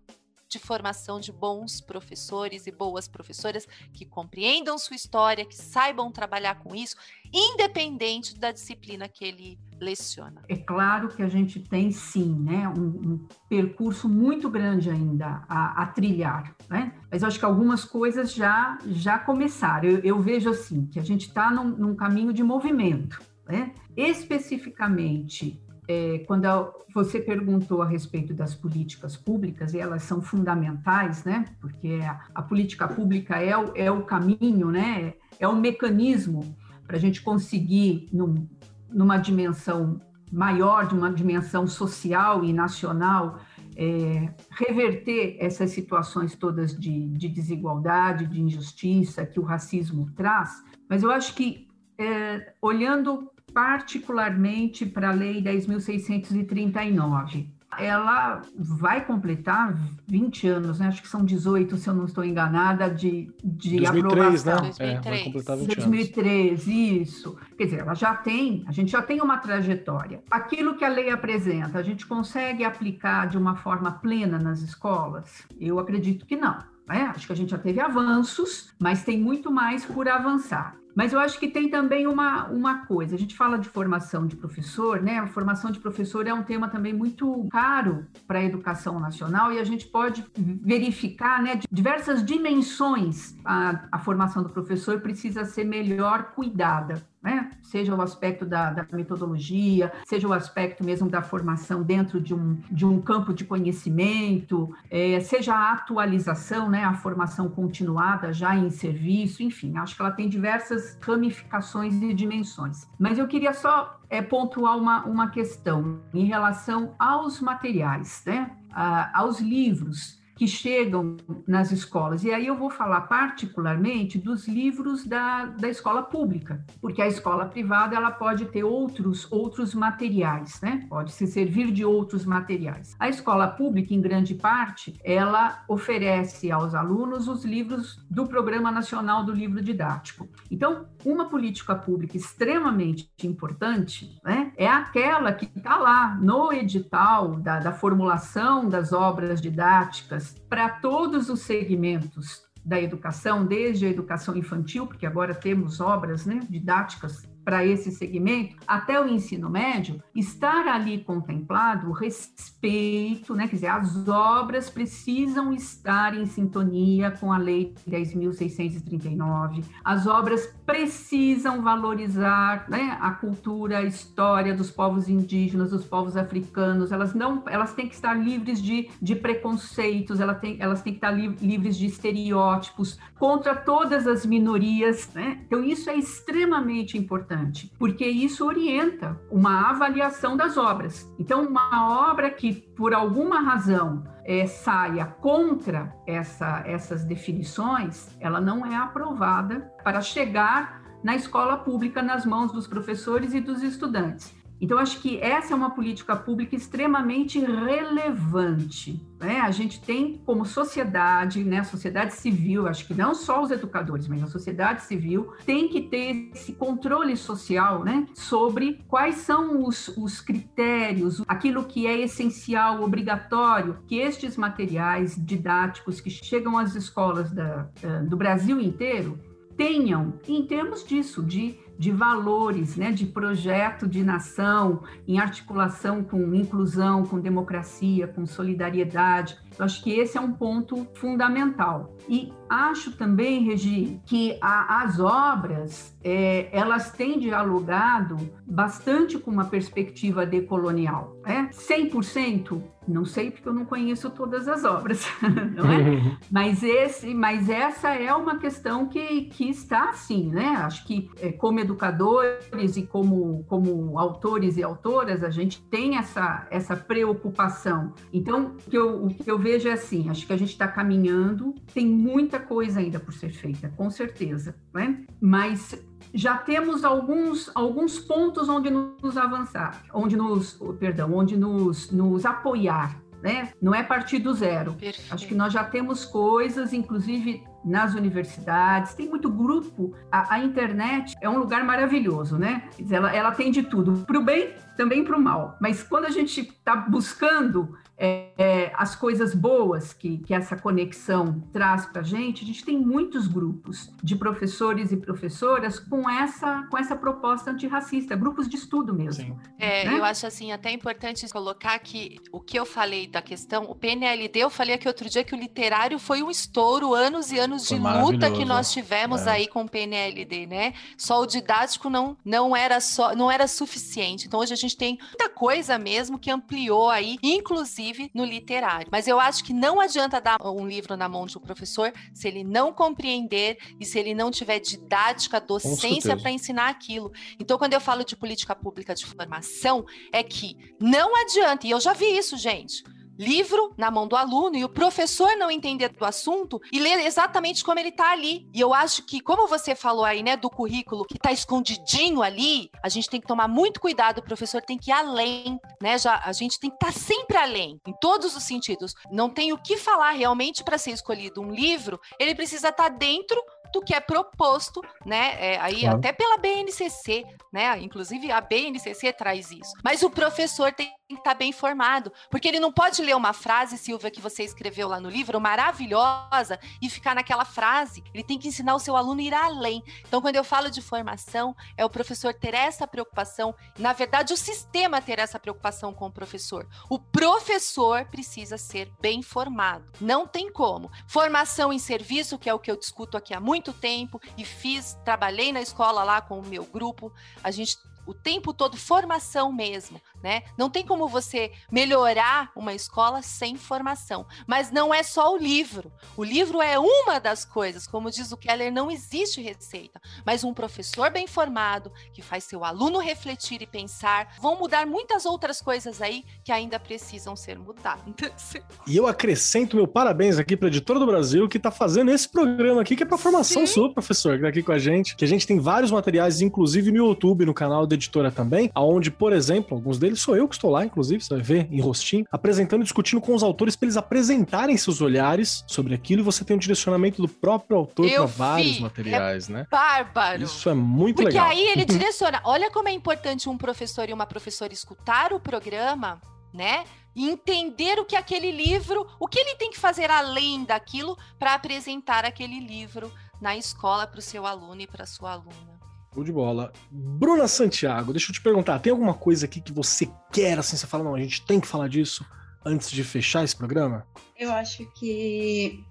de 0.51 0.59
formação 0.59 1.21
de 1.21 1.31
bons 1.31 1.81
professores 1.81 2.67
e 2.67 2.73
boas 2.73 3.07
professoras 3.07 3.67
que 3.93 4.05
compreendam 4.05 4.77
sua 4.77 4.97
história, 4.97 5.45
que 5.45 5.55
saibam 5.55 6.11
trabalhar 6.11 6.57
com 6.57 6.75
isso, 6.75 6.97
independente 7.33 8.37
da 8.37 8.51
disciplina 8.51 9.09
que 9.09 9.25
ele 9.25 9.59
leciona. 9.81 10.43
É 10.49 10.57
claro 10.57 11.09
que 11.09 11.23
a 11.23 11.29
gente 11.29 11.61
tem 11.61 11.93
sim, 11.93 12.35
né, 12.41 12.69
um, 12.69 12.83
um 12.83 13.29
percurso 13.49 14.09
muito 14.09 14.51
grande 14.51 14.91
ainda 14.91 15.45
a, 15.49 15.83
a, 15.83 15.87
trilhar, 15.87 16.55
né? 16.69 16.93
Mas 17.11 17.23
acho 17.23 17.39
que 17.39 17.45
algumas 17.45 17.85
coisas 17.85 18.35
já 18.35 18.77
já 18.87 19.19
começaram. 19.19 19.89
Eu, 19.89 19.99
eu 20.01 20.21
vejo 20.21 20.51
assim 20.51 20.87
que 20.87 20.99
a 20.99 21.05
gente 21.05 21.29
está 21.29 21.51
num, 21.51 21.69
num 21.69 21.95
caminho 21.95 22.33
de 22.33 22.43
movimento, 22.43 23.23
né? 23.47 23.73
Especificamente 23.97 25.63
é, 25.91 26.19
quando 26.21 26.47
você 26.95 27.19
perguntou 27.19 27.83
a 27.83 27.87
respeito 27.87 28.33
das 28.33 28.55
políticas 28.55 29.17
públicas, 29.17 29.75
e 29.75 29.81
elas 29.81 30.05
são 30.05 30.23
fundamentais, 30.23 31.25
né? 31.25 31.47
Porque 31.61 31.99
a, 32.01 32.21
a 32.33 32.43
política 32.43 32.87
pública 32.87 33.39
é 33.39 33.57
o, 33.57 33.73
é 33.75 33.91
o 33.91 34.05
caminho, 34.05 34.71
né? 34.71 35.15
É 35.41 35.49
o 35.49 35.57
mecanismo 35.57 36.57
para 36.87 36.97
a 36.97 37.01
gente 37.01 37.21
conseguir, 37.21 38.09
num, 38.13 38.47
numa 38.89 39.17
dimensão 39.17 40.01
maior, 40.31 40.87
de 40.87 40.95
uma 40.95 41.13
dimensão 41.13 41.67
social 41.67 42.45
e 42.45 42.53
nacional, 42.53 43.41
é, 43.77 44.33
reverter 44.51 45.39
essas 45.41 45.73
situações 45.73 46.37
todas 46.37 46.79
de, 46.79 47.09
de, 47.09 47.29
desigualdade, 47.29 48.27
de 48.27 48.41
injustiça 48.41 49.27
que 49.27 49.41
o 49.41 49.43
racismo 49.43 50.09
traz. 50.15 50.63
Mas 50.89 51.03
eu 51.03 51.11
acho 51.11 51.35
que, 51.35 51.67
é, 51.99 52.55
olhando 52.63 53.30
particularmente 53.53 54.87
para 54.87 55.11
a 55.11 55.13
Lei 55.13 55.43
10.639. 55.43 57.49
Ela 57.79 58.43
vai 58.57 59.05
completar 59.05 59.79
20 60.09 60.49
anos, 60.49 60.81
né? 60.81 60.89
acho 60.89 61.01
que 61.01 61.09
são 61.09 61.25
18, 61.25 61.77
se 61.77 61.89
eu 61.89 61.95
não 61.95 62.07
estou 62.07 62.25
enganada, 62.25 62.91
de, 62.91 63.33
de 63.45 63.77
2003, 63.77 64.47
aprovação. 64.47 64.55
Né? 64.55 64.61
2003, 64.61 64.81
é, 64.81 65.11
vai 65.11 65.25
completar 65.25 65.57
20 65.57 65.77
2003, 65.77 66.67
isso. 66.67 67.39
Quer 67.57 67.67
dizer, 67.67 67.79
ela 67.79 67.95
já 67.95 68.17
tem, 68.17 68.65
a 68.67 68.73
gente 68.73 68.91
já 68.91 69.01
tem 69.01 69.21
uma 69.21 69.39
trajetória. 69.39 70.21
Aquilo 70.29 70.77
que 70.77 70.85
a 70.85 70.89
lei 70.89 71.11
apresenta, 71.11 71.79
a 71.79 71.83
gente 71.83 72.05
consegue 72.07 72.65
aplicar 72.65 73.29
de 73.29 73.39
uma 73.39 73.55
forma 73.55 73.93
plena 73.93 74.37
nas 74.37 74.63
escolas? 74.63 75.45
Eu 75.59 75.79
acredito 75.79 76.27
que 76.27 76.37
não. 76.37 76.59
É, 76.91 77.03
acho 77.03 77.29
que 77.29 77.33
a 77.33 77.37
gente 77.37 77.51
já 77.51 77.59
teve 77.59 77.81
avanços, 77.81 78.73
mas 78.81 79.05
tem 79.05 79.17
muito 79.17 79.51
mais 79.51 79.85
por 79.85 80.09
avançar. 80.09 80.80
Mas 80.95 81.13
eu 81.13 81.19
acho 81.19 81.39
que 81.39 81.49
tem 81.49 81.69
também 81.69 82.07
uma, 82.07 82.47
uma 82.49 82.87
coisa, 82.87 83.15
a 83.15 83.19
gente 83.19 83.37
fala 83.37 83.59
de 83.59 83.69
formação 83.69 84.27
de 84.27 84.37
professor, 84.37 85.01
né? 85.01 85.19
A 85.19 85.27
formação 85.27 85.71
de 85.71 85.79
professor 85.79 86.27
é 86.27 86.35
um 86.35 86.43
tema 86.43 86.69
também 86.69 86.93
muito 86.93 87.47
caro 87.51 88.07
para 88.27 88.39
a 88.39 88.45
educação 88.45 88.99
nacional 88.99 89.53
e 89.53 89.59
a 89.59 89.65
gente 89.65 89.87
pode 89.87 90.25
verificar 90.37 91.43
né, 91.43 91.61
diversas 91.71 92.25
dimensões. 92.25 93.37
A, 93.45 93.87
a 93.93 93.99
formação 93.99 94.43
do 94.43 94.51
professor 94.51 95.01
precisa 95.01 95.45
ser 95.45 95.65
melhor 95.65 96.33
cuidada 96.35 97.03
né? 97.23 97.51
seja 97.63 97.95
o 97.95 98.01
aspecto 98.01 98.47
da, 98.47 98.73
da, 98.73 98.87
metodologia, 98.93 99.93
seja 100.07 100.27
o 100.27 100.33
aspecto 100.33 100.85
mesmo 100.85 101.09
da 101.09 101.23
formação 101.23 101.83
dentro 101.83 102.21
de 102.21 102.35
um, 102.35 102.59
de 102.71 102.87
um 102.87 103.01
campo 103.01 103.33
de 103.35 103.45
conhecimento, 103.45 104.75
é, 104.91 105.21
seja 105.21 105.55
a 105.55 105.73
atualização, 105.73 106.69
né? 106.69 106.85
a 106.85 106.95
formação 106.95 107.49
continuada 107.49 108.33
já 108.33 108.57
em 108.57 108.71
serviço, 108.71 109.43
enfim, 109.43 109.77
acho 109.77 109.95
que 109.95 110.03
ela 110.03 110.11
tem 110.11 110.29
diversas 110.29 110.99
ramificações 111.01 112.01
e 112.01 112.15
dimensões. 112.15 112.89
Mas 112.99 113.19
eu 113.19 113.29
queria 113.29 113.53
só 113.53 114.01
é, 114.09 114.23
pontuar 114.23 114.77
uma, 114.77 115.05
uma 115.05 115.31
questão 115.31 116.01
em 116.15 116.25
relação 116.25 116.95
aos 116.99 117.41
materiais, 117.41 118.23
né? 118.27 118.51
Ah, 118.73 119.11
aos 119.15 119.41
livros 119.41 120.20
que 120.41 120.49
chegam 120.49 121.19
nas 121.47 121.71
escolas. 121.71 122.25
E 122.25 122.33
aí 122.33 122.47
eu 122.47 122.57
vou 122.57 122.71
falar 122.71 123.03
particularmente 123.03 124.17
dos 124.17 124.49
livros 124.49 125.05
da, 125.05 125.45
da 125.45 125.69
escola 125.69 126.03
pública, 126.03 126.65
porque 126.81 127.03
a 127.03 127.07
escola 127.07 127.45
privada 127.45 127.95
ela 127.95 128.11
pode 128.11 128.47
ter 128.47 128.65
outros 128.65 129.31
outros 129.31 129.75
materiais, 129.75 130.59
né? 130.63 130.87
Pode 130.89 131.13
se 131.13 131.27
servir 131.27 131.71
de 131.71 131.85
outros 131.85 132.25
materiais. 132.25 132.97
A 132.99 133.11
escola 133.11 133.49
pública, 133.49 133.93
em 133.93 134.01
grande 134.01 134.35
parte, 134.35 134.99
ela 135.05 135.63
oferece 135.69 136.51
aos 136.51 136.75
alunos 136.75 137.29
os 137.29 137.45
livros 137.45 138.03
do 138.11 138.27
Programa 138.27 138.73
Nacional 138.73 139.23
do 139.23 139.33
Livro 139.33 139.61
Didático. 139.61 140.27
Então, 140.51 140.87
uma 141.05 141.29
política 141.29 141.75
pública 141.75 142.17
extremamente 142.17 143.11
importante, 143.23 144.19
né, 144.25 144.53
é 144.57 144.67
aquela 144.69 145.33
que 145.33 145.47
está 145.57 145.77
lá 145.77 146.15
no 146.17 146.53
edital 146.53 147.37
da, 147.37 147.59
da 147.59 147.73
formulação 147.73 148.69
das 148.69 148.93
obras 148.93 149.41
didáticas 149.41 150.35
para 150.49 150.69
todos 150.69 151.29
os 151.29 151.41
segmentos 151.41 152.49
da 152.65 152.81
educação, 152.81 153.47
desde 153.47 153.87
a 153.87 153.89
educação 153.89 154.37
infantil, 154.37 154.87
porque 154.87 155.07
agora 155.07 155.35
temos 155.35 155.81
obras 155.81 156.27
né, 156.27 156.41
didáticas 156.49 157.30
para 157.45 157.65
esse 157.65 157.91
segmento, 157.91 158.57
até 158.67 159.01
o 159.01 159.09
ensino 159.09 159.49
médio, 159.49 160.03
estar 160.15 160.67
ali 160.67 160.99
contemplado 160.99 161.89
o 161.89 161.93
respeito, 161.93 163.35
né? 163.35 163.49
quer 163.49 163.57
dizer, 163.57 163.69
as 163.69 164.09
obras 164.09 164.69
precisam 164.69 165.53
estar 165.53 166.17
em 166.17 166.27
sintonia 166.27 167.11
com 167.11 167.33
a 167.33 167.39
Lei 167.39 167.75
10.639, 167.89 169.65
as 169.85 170.07
obras 170.07 170.55
precisam 170.67 171.63
valorizar 171.63 172.67
né, 172.69 172.97
a 173.01 173.11
cultura, 173.13 173.79
a 173.79 173.83
história 173.83 174.55
dos 174.55 174.71
povos 174.71 175.09
indígenas, 175.09 175.71
dos 175.71 175.85
povos 175.85 176.17
africanos, 176.17 176.93
elas 176.93 177.15
não, 177.15 177.43
elas 177.47 177.73
têm 177.73 177.89
que 177.89 177.95
estar 177.95 178.15
livres 178.15 178.63
de, 178.63 178.89
de 179.01 179.17
preconceitos, 179.17 180.21
elas 180.21 180.39
têm, 180.39 180.57
elas 180.61 180.83
têm 180.83 180.93
que 180.93 180.99
estar 180.99 181.11
li, 181.11 181.29
livres 181.41 181.77
de 181.77 181.87
estereótipos 181.87 182.99
contra 183.19 183.55
todas 183.55 184.07
as 184.07 184.25
minorias, 184.25 185.11
né? 185.15 185.41
Então 185.47 185.65
isso 185.65 185.91
é 185.91 185.97
extremamente 185.97 186.97
importante 186.97 187.30
importante, 187.31 187.73
porque 187.79 188.07
isso 188.07 188.45
orienta 188.45 189.19
uma 189.31 189.71
avaliação 189.71 190.37
das 190.37 190.57
obras. 190.57 191.11
Então, 191.19 191.47
uma 191.47 192.11
obra 192.11 192.31
que, 192.31 192.53
por 192.53 192.93
alguma 192.93 193.41
razão, 193.41 194.05
é, 194.25 194.47
saia 194.47 195.07
contra 195.07 195.95
essa, 196.07 196.63
essas 196.67 197.05
definições, 197.05 198.17
ela 198.21 198.41
não 198.41 198.67
é 198.67 198.77
aprovada 198.77 199.73
para 199.85 200.01
chegar 200.01 200.83
na 201.03 201.15
escola 201.15 201.57
pública 201.57 202.03
nas 202.03 202.27
mãos 202.27 202.53
dos 202.53 202.67
professores 202.67 203.33
e 203.33 203.41
dos 203.41 203.63
estudantes. 203.63 204.35
Então, 204.61 204.79
acho 204.79 205.01
que 205.01 205.19
essa 205.19 205.55
é 205.55 205.57
uma 205.57 205.71
política 205.71 206.15
pública 206.15 206.55
extremamente 206.55 207.41
relevante. 207.41 209.01
Né? 209.19 209.41
A 209.41 209.51
gente 209.51 209.81
tem, 209.81 210.19
como 210.25 210.45
sociedade, 210.45 211.43
né, 211.43 211.65
sociedade 211.65 212.15
civil, 212.15 212.67
acho 212.67 212.87
que 212.87 212.95
não 212.95 213.15
só 213.15 213.43
os 213.43 213.51
educadores, 213.51 214.07
mas 214.07 214.23
a 214.23 214.27
sociedade 214.27 214.83
civil, 214.83 215.33
tem 215.47 215.69
que 215.69 215.83
ter 215.83 216.31
esse 216.35 216.53
controle 216.53 217.17
social 217.17 217.83
né, 217.85 218.07
sobre 218.15 218.85
quais 218.87 219.17
são 219.17 219.65
os, 219.65 219.89
os 219.97 220.21
critérios, 220.21 221.23
aquilo 221.27 221.65
que 221.65 221.87
é 221.87 221.99
essencial, 222.01 222.83
obrigatório, 222.83 223.79
que 223.87 223.99
estes 223.99 224.37
materiais 224.37 225.17
didáticos 225.17 226.01
que 226.01 226.11
chegam 226.11 226.59
às 226.59 226.75
escolas 226.75 227.31
da, 227.31 227.69
do 228.07 228.17
Brasil 228.17 228.61
inteiro 228.61 229.19
tenham, 229.57 230.15
em 230.27 230.47
termos 230.47 230.83
disso, 230.83 231.23
de 231.23 231.59
de 231.81 231.91
valores, 231.91 232.77
né, 232.77 232.93
de 232.93 233.07
projeto 233.07 233.89
de 233.89 234.03
nação, 234.05 234.83
em 235.09 235.19
articulação 235.19 236.05
com 236.05 236.35
inclusão, 236.35 237.07
com 237.07 237.19
democracia, 237.19 238.07
com 238.07 238.27
solidariedade. 238.27 239.39
Eu 239.61 239.65
acho 239.65 239.83
que 239.83 239.91
esse 239.93 240.17
é 240.17 240.21
um 240.21 240.33
ponto 240.33 240.87
fundamental. 240.95 241.95
E 242.09 242.33
acho 242.49 242.93
também, 242.93 243.45
Regi, 243.45 244.01
que 244.07 244.39
a, 244.41 244.83
as 244.83 244.99
obras 244.99 245.95
é, 246.03 246.49
elas 246.51 246.91
têm 246.91 247.19
dialogado 247.19 248.17
bastante 248.47 249.19
com 249.19 249.31
uma 249.31 249.45
perspectiva 249.45 250.25
decolonial. 250.25 251.15
Né? 251.27 251.51
100% 251.53 252.63
não 252.89 253.05
sei 253.05 253.31
porque 253.31 253.49
eu 253.49 253.53
não 253.53 253.65
conheço 253.65 254.11
todas 254.11 254.49
as 254.49 254.65
obras, 254.65 255.07
não 255.55 255.71
é? 255.71 256.19
mas 256.31 256.63
esse, 256.63 257.15
mas 257.15 257.49
essa 257.49 257.95
é 257.95 258.13
uma 258.13 258.39
questão 258.39 258.87
que, 258.89 259.27
que 259.27 259.49
está 259.49 259.91
assim, 259.91 260.31
né? 260.31 260.49
Acho 260.65 260.85
que 260.87 261.11
é, 261.21 261.31
como 261.31 261.61
educadores 261.61 262.77
e 262.77 262.83
como, 262.83 263.45
como 263.45 263.99
autores 263.99 264.57
e 264.57 264.63
autoras 264.63 265.23
a 265.23 265.31
gente 265.31 265.63
tem 265.63 265.97
essa, 265.97 266.47
essa 266.51 266.77
preocupação. 266.77 267.93
Então 268.13 268.57
o 268.67 268.71
que, 268.71 268.77
eu, 268.77 269.05
o 269.05 269.09
que 269.09 269.31
eu 269.31 269.39
vejo 269.39 269.50
é 269.69 269.73
assim, 269.73 270.09
acho 270.09 270.27
que 270.27 270.33
a 270.33 270.37
gente 270.37 270.51
está 270.51 270.69
caminhando, 270.69 271.55
tem 271.73 271.87
muita 271.87 272.39
coisa 272.39 272.81
ainda 272.81 273.01
por 273.01 273.13
ser 273.13 273.31
feita, 273.31 273.73
com 273.77 273.91
certeza, 273.91 274.55
né? 274.73 275.05
Mas 275.21 275.79
já 276.13 276.37
temos 276.37 276.85
alguns, 276.85 277.51
alguns 277.55 277.99
pontos 277.99 278.49
onde 278.49 278.71
nos 278.71 279.17
avançar, 279.17 279.83
onde 279.93 280.17
nos, 280.17 280.59
perdão, 280.79 281.15
onde 281.15 281.37
nos, 281.37 281.91
nos 281.91 282.27
apoiar, 282.27 283.01
né? 283.23 283.53
Não 283.61 283.75
é 283.75 283.83
partir 283.83 284.19
do 284.19 284.33
zero. 284.33 284.73
Perfeito. 284.75 285.13
Acho 285.13 285.27
que 285.27 285.35
nós 285.35 285.53
já 285.53 285.65
temos 285.65 286.05
coisas, 286.05 286.73
inclusive 286.73 287.45
nas 287.65 287.95
universidades, 287.95 288.95
tem 288.95 289.09
muito 289.09 289.29
grupo. 289.29 289.95
A, 290.11 290.35
a 290.35 290.39
internet 290.39 291.15
é 291.21 291.29
um 291.29 291.39
lugar 291.39 291.65
maravilhoso, 291.65 292.39
né? 292.39 292.69
Ela, 292.91 293.15
ela 293.15 293.33
tem 293.33 293.51
de 293.51 293.63
tudo, 293.63 294.05
para 294.07 294.19
o 294.19 294.25
bem, 294.25 294.55
também 294.77 295.05
para 295.05 295.17
o 295.17 295.21
mal. 295.21 295.57
Mas 295.61 295.83
quando 295.83 296.07
a 296.07 296.11
gente 296.11 296.41
está 296.41 296.75
buscando 296.75 297.77
é, 298.01 298.29
é, 298.39 298.73
as 298.77 298.97
coisas 298.97 299.35
boas 299.35 299.93
que, 299.93 300.17
que 300.19 300.33
essa 300.33 300.57
conexão 300.57 301.39
traz 301.53 301.85
para 301.85 302.01
a 302.01 302.05
gente, 302.05 302.43
a 302.43 302.47
gente 302.47 302.65
tem 302.65 302.79
muitos 302.79 303.29
grupos 303.29 303.93
de 304.03 304.17
professores 304.17 304.91
e 304.91 304.97
professoras 304.97 305.79
com 305.79 306.09
essa, 306.09 306.67
com 306.71 306.79
essa 306.79 306.97
proposta 306.97 307.51
antirracista, 307.51 308.17
grupos 308.17 308.49
de 308.49 308.57
estudo 308.57 308.95
mesmo. 308.95 309.39
É, 309.59 309.85
né? 309.85 309.99
Eu 309.99 310.05
acho 310.05 310.27
assim 310.27 310.51
até 310.51 310.71
importante 310.73 311.29
colocar 311.31 311.79
que 311.81 312.19
o 312.33 312.41
que 312.41 312.59
eu 312.59 312.65
falei 312.65 313.07
da 313.07 313.21
questão, 313.21 313.65
o 313.65 313.75
PNLD, 313.75 314.41
eu 314.41 314.49
falei 314.49 314.77
aqui 314.77 314.89
outro 314.89 315.09
dia 315.11 315.23
que 315.23 315.35
o 315.35 315.39
literário 315.39 315.99
foi 315.99 316.23
um 316.23 316.31
estouro, 316.31 316.95
anos 316.95 317.31
e 317.31 317.39
anos 317.39 317.69
foi 317.69 317.79
de 317.79 317.85
luta 317.85 318.31
que 318.31 318.47
nós 318.47 318.73
tivemos 318.73 319.27
é. 319.27 319.33
aí 319.33 319.47
com 319.47 319.65
o 319.65 319.69
PNLD, 319.69 320.47
né? 320.47 320.73
Só 320.97 321.21
o 321.21 321.27
didático 321.27 321.91
não, 321.91 322.17
não 322.25 322.57
era 322.57 322.81
só 322.81 323.15
não 323.15 323.31
era 323.31 323.47
suficiente. 323.47 324.27
Então 324.27 324.41
hoje 324.41 324.55
a 324.55 324.57
gente 324.57 324.77
tem 324.77 324.99
muita 324.99 325.29
coisa 325.29 325.79
mesmo 325.79 326.19
que 326.19 326.31
ampliou 326.31 326.89
aí, 326.89 327.19
inclusive 327.23 327.90
inclusive 327.91 328.11
no 328.15 328.25
literário. 328.25 328.89
Mas 328.91 329.07
eu 329.07 329.19
acho 329.21 329.45
que 329.45 329.53
não 329.53 329.81
adianta 329.81 330.21
dar 330.21 330.39
um 330.43 330.67
livro 330.67 330.97
na 330.97 331.09
mão 331.09 331.27
de 331.27 331.37
um 331.37 331.41
professor 331.41 331.93
se 332.15 332.29
ele 332.29 332.45
não 332.45 332.73
compreender 332.73 333.59
e 333.79 333.85
se 333.85 333.99
ele 333.99 334.15
não 334.15 334.31
tiver 334.31 334.61
didática, 334.61 335.41
docência 335.41 336.17
para 336.17 336.31
ensinar 336.31 336.69
aquilo. 336.69 337.13
Então, 337.39 337.59
quando 337.59 337.75
eu 337.75 337.81
falo 337.81 338.05
de 338.05 338.17
política 338.17 338.55
pública 338.55 338.95
de 338.95 339.05
formação, 339.05 339.85
é 340.13 340.23
que 340.23 340.57
não 340.81 341.15
adianta, 341.17 341.67
e 341.67 341.71
eu 341.71 341.81
já 341.81 341.93
vi 341.93 342.17
isso, 342.17 342.37
gente 342.37 342.85
livro 343.21 343.75
na 343.77 343.91
mão 343.91 344.09
do 344.09 344.17
aluno 344.17 344.57
e 344.57 344.65
o 344.65 344.69
professor 344.69 345.37
não 345.37 345.51
entender 345.51 345.91
do 345.91 346.05
assunto 346.07 346.59
e 346.73 346.81
ler 346.81 346.99
exatamente 347.01 347.63
como 347.63 347.79
ele 347.79 347.91
está 347.91 348.13
ali. 348.13 348.49
E 348.55 348.61
eu 348.61 348.73
acho 348.73 349.05
que, 349.05 349.21
como 349.21 349.47
você 349.47 349.75
falou 349.75 350.07
aí, 350.07 350.23
né, 350.23 350.39
do 350.39 350.49
currículo 350.49 351.05
que 351.05 351.17
está 351.17 351.31
escondidinho 351.31 352.23
ali, 352.23 352.71
a 352.83 352.89
gente 352.89 353.11
tem 353.11 353.21
que 353.21 353.27
tomar 353.27 353.47
muito 353.47 353.79
cuidado, 353.79 354.19
o 354.19 354.25
professor 354.25 354.63
tem 354.63 354.79
que 354.79 354.91
ir 354.91 354.95
além, 354.95 355.59
né? 355.83 355.99
Já, 355.99 356.23
a 356.25 356.33
gente 356.33 356.59
tem 356.59 356.71
que 356.71 356.77
estar 356.77 356.93
tá 356.93 356.99
sempre 356.99 357.37
além, 357.37 357.79
em 357.87 357.93
todos 358.01 358.35
os 358.35 358.43
sentidos. 358.43 358.95
Não 359.13 359.29
tem 359.29 359.53
o 359.53 359.59
que 359.59 359.77
falar 359.77 360.13
realmente 360.13 360.65
para 360.65 360.79
ser 360.79 360.93
escolhido 360.93 361.43
um 361.43 361.53
livro, 361.53 362.01
ele 362.19 362.35
precisa 362.35 362.71
estar 362.71 362.85
tá 362.85 362.89
dentro 362.89 363.41
do 363.73 363.81
que 363.81 363.95
é 363.95 364.01
proposto, 364.01 364.81
né? 365.05 365.37
É, 365.39 365.61
aí 365.61 365.81
claro. 365.81 365.99
até 365.99 366.13
pela 366.13 366.37
BNCC, 366.39 367.25
né? 367.53 367.79
Inclusive 367.81 368.31
a 368.31 368.41
BNCC 368.41 369.13
traz 369.13 369.51
isso. 369.51 369.73
Mas 369.83 370.03
o 370.03 370.11
professor 370.11 370.73
tem 370.73 370.93
que 371.09 371.15
estar 371.15 371.35
bem 371.35 371.51
informado, 371.51 372.13
porque 372.31 372.47
ele 372.47 372.61
não 372.61 372.73
pode 372.73 373.03
ler 373.03 373.17
uma 373.17 373.33
frase, 373.33 373.77
Silvia, 373.77 374.11
que 374.11 374.21
você 374.21 374.45
escreveu 374.45 374.89
lá 374.89 375.01
no 375.01 375.09
livro, 375.09 375.41
maravilhosa, 375.41 376.59
e 376.81 376.89
ficar 376.89 377.15
naquela 377.15 377.45
frase. 377.45 378.03
Ele 378.15 378.23
tem 378.23 378.39
que 378.39 378.49
ensinar 378.49 378.75
o 378.75 378.79
seu 378.79 378.97
aluno 378.97 379.21
a 379.21 379.25
ir 379.25 379.35
além. 379.35 379.83
Então, 380.07 380.21
quando 380.21 380.37
eu 380.37 380.45
falo 380.45 380.71
de 380.71 380.81
formação, 380.81 381.55
é 381.77 381.85
o 381.85 381.91
professor 381.91 382.33
ter 382.33 382.55
essa 382.55 382.87
preocupação, 382.87 383.55
na 383.79 383.93
verdade, 383.93 384.33
o 384.33 384.37
sistema 384.37 385.03
ter 385.03 385.19
essa 385.19 385.39
preocupação 385.39 385.93
com 385.93 386.07
o 386.07 386.13
professor. 386.13 386.67
O 386.89 386.99
professor 386.99 388.05
precisa 388.07 388.57
ser 388.57 388.91
bem 389.01 389.23
formado. 389.23 389.91
Não 390.01 390.27
tem 390.27 390.53
como. 390.53 390.91
Formação 391.09 391.73
em 391.73 391.79
serviço, 391.79 392.39
que 392.39 392.49
é 392.49 392.55
o 392.55 392.59
que 392.59 392.71
eu 392.71 392.77
discuto 392.77 393.17
aqui 393.17 393.35
há 393.35 393.41
muito 393.41 393.60
tempo 393.73 394.21
e 394.37 394.45
fiz, 394.45 394.97
trabalhei 395.05 395.53
na 395.53 395.61
escola 395.61 396.03
lá 396.03 396.21
com 396.21 396.39
o 396.39 396.47
meu 396.47 396.65
grupo. 396.65 397.13
A 397.43 397.51
gente 397.51 397.79
o 398.11 398.15
tempo 398.15 398.53
todo 398.53 398.77
formação 398.77 399.53
mesmo, 399.53 400.01
né? 400.21 400.43
Não 400.59 400.69
tem 400.69 400.85
como 400.85 401.07
você 401.07 401.53
melhorar 401.71 402.51
uma 402.57 402.75
escola 402.75 403.23
sem 403.23 403.55
formação. 403.55 404.27
Mas 404.49 404.73
não 404.73 404.93
é 404.93 405.05
só 405.05 405.33
o 405.33 405.37
livro. 405.37 405.93
O 406.17 406.25
livro 406.25 406.61
é 406.61 406.77
uma 406.77 407.21
das 407.21 407.45
coisas. 407.45 407.87
Como 407.87 408.11
diz 408.11 408.33
o 408.33 408.37
Keller, 408.37 408.73
não 408.73 408.91
existe 408.91 409.41
receita. 409.41 410.01
Mas 410.27 410.43
um 410.43 410.53
professor 410.53 411.09
bem 411.11 411.29
formado, 411.29 411.93
que 412.13 412.21
faz 412.21 412.43
seu 412.43 412.65
aluno 412.65 412.99
refletir 412.99 413.63
e 413.63 413.67
pensar, 413.67 414.35
vão 414.41 414.59
mudar 414.59 414.87
muitas 414.87 415.25
outras 415.25 415.63
coisas 415.63 416.03
aí 416.03 416.25
que 416.43 416.51
ainda 416.51 416.81
precisam 416.81 417.37
ser 417.37 417.59
mudadas. 417.59 418.05
E 418.87 418.97
eu 418.97 419.07
acrescento 419.07 419.77
meu 419.77 419.87
parabéns 419.87 420.39
aqui 420.39 420.57
para 420.57 420.67
a 420.67 420.71
editora 420.71 420.99
do 420.99 421.07
Brasil 421.07 421.49
que 421.49 421.59
está 421.59 421.71
fazendo 421.71 422.11
esse 422.11 422.29
programa 422.29 422.81
aqui, 422.81 422.97
que 422.97 423.03
é 423.03 423.07
para 423.07 423.17
formação 423.17 423.67
Sim. 423.67 423.73
sua, 423.73 423.93
professor, 423.93 424.37
que 424.37 424.43
tá 424.43 424.49
aqui 424.49 424.63
com 424.63 424.73
a 424.73 424.79
gente. 424.79 425.15
Que 425.15 425.25
a 425.25 425.29
gente 425.29 425.47
tem 425.47 425.61
vários 425.61 425.91
materiais, 425.91 426.41
inclusive 426.41 426.91
no 426.91 426.99
YouTube, 426.99 427.45
no 427.45 427.55
canal 427.55 427.87
da 427.87 427.95
editora 428.01 428.31
também, 428.31 428.71
aonde, 428.75 429.11
por 429.11 429.33
exemplo, 429.33 429.77
alguns 429.77 429.99
deles 429.99 430.21
sou 430.21 430.37
eu 430.37 430.49
que 430.49 430.55
estou 430.55 430.71
lá, 430.71 430.85
inclusive, 430.85 431.23
você 431.23 431.35
vai 431.35 431.43
ver 431.43 431.69
em 431.71 431.81
rostinho, 431.81 432.25
apresentando 432.31 432.81
e 432.81 432.85
discutindo 432.85 433.21
com 433.21 433.35
os 433.35 433.43
autores 433.43 433.77
para 433.77 433.87
eles 433.87 433.97
apresentarem 433.97 434.77
seus 434.77 435.01
olhares 435.01 435.65
sobre 435.67 435.95
aquilo 435.95 436.23
e 436.23 436.25
você 436.25 436.45
tem 436.45 436.57
um 436.57 436.59
direcionamento 436.59 437.23
do 437.23 437.29
próprio 437.29 437.77
autor 437.77 438.11
para 438.11 438.27
vários 438.27 438.81
materiais, 438.81 439.49
é 439.49 439.53
né? 439.53 439.67
Bárbaro. 439.71 440.43
Isso 440.43 440.69
é 440.69 440.75
muito 440.75 441.17
Porque 441.17 441.31
legal. 441.31 441.47
Porque 441.47 441.61
aí 441.61 441.69
ele 441.69 441.85
direciona. 441.87 442.41
Olha 442.45 442.71
como 442.71 442.89
é 442.89 442.93
importante 442.93 443.49
um 443.49 443.57
professor 443.57 444.09
e 444.09 444.13
uma 444.13 444.27
professora 444.27 444.73
escutar 444.73 445.33
o 445.33 445.41
programa, 445.41 446.21
né? 446.53 446.85
E 447.15 447.29
entender 447.29 447.99
o 447.99 448.05
que 448.05 448.17
aquele 448.17 448.51
livro, 448.53 449.07
o 449.19 449.27
que 449.27 449.39
ele 449.39 449.57
tem 449.57 449.71
que 449.71 449.79
fazer 449.79 450.11
além 450.11 450.65
daquilo 450.65 451.19
para 451.39 451.55
apresentar 451.55 452.25
aquele 452.25 452.61
livro 452.61 453.13
na 453.41 453.57
escola 453.57 454.07
para 454.07 454.19
o 454.19 454.23
seu 454.23 454.47
aluno 454.47 454.81
e 454.81 454.87
para 454.87 455.07
sua 455.07 455.33
aluna. 455.33 455.70
Show 456.13 456.25
de 456.25 456.33
bola. 456.33 456.73
Bruna 456.91 457.47
Santiago, 457.47 458.13
deixa 458.13 458.31
eu 458.31 458.35
te 458.35 458.43
perguntar, 458.43 458.79
tem 458.81 458.91
alguma 458.91 459.15
coisa 459.15 459.47
aqui 459.47 459.61
que 459.61 459.73
você 459.73 460.11
quer, 460.33 460.59
assim, 460.59 460.77
você 460.77 460.87
fala, 460.87 461.05
não, 461.05 461.15
a 461.15 461.21
gente 461.21 461.45
tem 461.47 461.61
que 461.61 461.67
falar 461.67 461.89
disso 461.89 462.25
antes 462.65 462.91
de 462.91 463.05
fechar 463.05 463.45
esse 463.45 463.57
programa? 463.57 464.07
Eu 464.37 464.53
acho 464.53 464.85
que, 464.93 465.85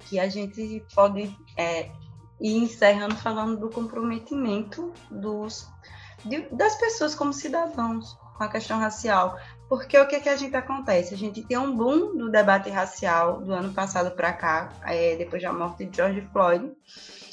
que 0.00 0.18
a 0.18 0.28
gente 0.28 0.84
pode 0.94 1.34
é, 1.56 1.90
ir 2.40 2.56
encerrando 2.56 3.16
falando 3.16 3.58
do 3.58 3.70
comprometimento 3.70 4.92
dos, 5.10 5.68
de, 6.24 6.40
das 6.52 6.74
pessoas 6.76 7.14
como 7.14 7.32
cidadãos 7.32 8.18
com 8.36 8.44
a 8.44 8.48
questão 8.48 8.78
racial. 8.78 9.38
Porque 9.68 9.98
o 9.98 10.06
que, 10.06 10.20
que 10.20 10.28
a 10.28 10.36
gente 10.36 10.54
acontece? 10.54 11.14
A 11.14 11.16
gente 11.16 11.42
tem 11.42 11.58
um 11.58 11.74
boom 11.74 12.16
do 12.16 12.30
debate 12.30 12.70
racial 12.70 13.40
do 13.40 13.52
ano 13.52 13.72
passado 13.72 14.10
para 14.12 14.32
cá, 14.32 14.68
é, 14.84 15.16
depois 15.16 15.42
da 15.42 15.52
morte 15.52 15.84
de 15.86 15.96
George 15.96 16.20
Floyd. 16.32 16.72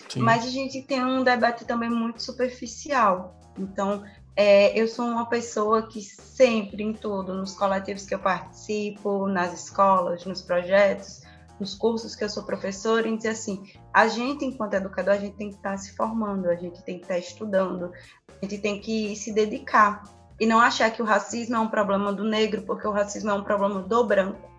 Sim. 0.09 0.19
mas 0.21 0.45
a 0.45 0.49
gente 0.49 0.81
tem 0.81 1.03
um 1.03 1.23
debate 1.23 1.65
também 1.65 1.89
muito 1.89 2.21
superficial. 2.21 3.39
Então, 3.57 4.03
é, 4.35 4.77
eu 4.79 4.87
sou 4.87 5.05
uma 5.05 5.27
pessoa 5.27 5.87
que 5.87 6.01
sempre, 6.01 6.83
em 6.83 6.93
tudo, 6.93 7.33
nos 7.33 7.53
coletivos 7.55 8.05
que 8.05 8.15
eu 8.15 8.19
participo, 8.19 9.27
nas 9.27 9.53
escolas, 9.53 10.25
nos 10.25 10.41
projetos, 10.41 11.21
nos 11.59 11.75
cursos 11.75 12.15
que 12.15 12.23
eu 12.23 12.29
sou 12.29 12.43
professora, 12.43 13.07
em 13.07 13.15
dizer 13.15 13.29
assim, 13.29 13.63
a 13.93 14.07
gente, 14.07 14.43
enquanto 14.43 14.73
educador, 14.73 15.13
a 15.13 15.17
gente 15.17 15.35
tem 15.35 15.49
que 15.49 15.55
estar 15.55 15.77
se 15.77 15.95
formando, 15.95 16.49
a 16.49 16.55
gente 16.55 16.83
tem 16.83 16.97
que 16.97 17.03
estar 17.03 17.17
estudando, 17.17 17.91
a 18.29 18.45
gente 18.45 18.57
tem 18.57 18.81
que 18.81 19.15
se 19.15 19.31
dedicar. 19.31 20.03
E 20.39 20.47
não 20.47 20.59
achar 20.59 20.89
que 20.89 21.01
o 21.01 21.05
racismo 21.05 21.55
é 21.55 21.59
um 21.59 21.69
problema 21.69 22.11
do 22.11 22.23
negro, 22.23 22.63
porque 22.63 22.87
o 22.87 22.91
racismo 22.91 23.29
é 23.29 23.33
um 23.33 23.43
problema 23.43 23.81
do 23.81 24.03
branco. 24.03 24.52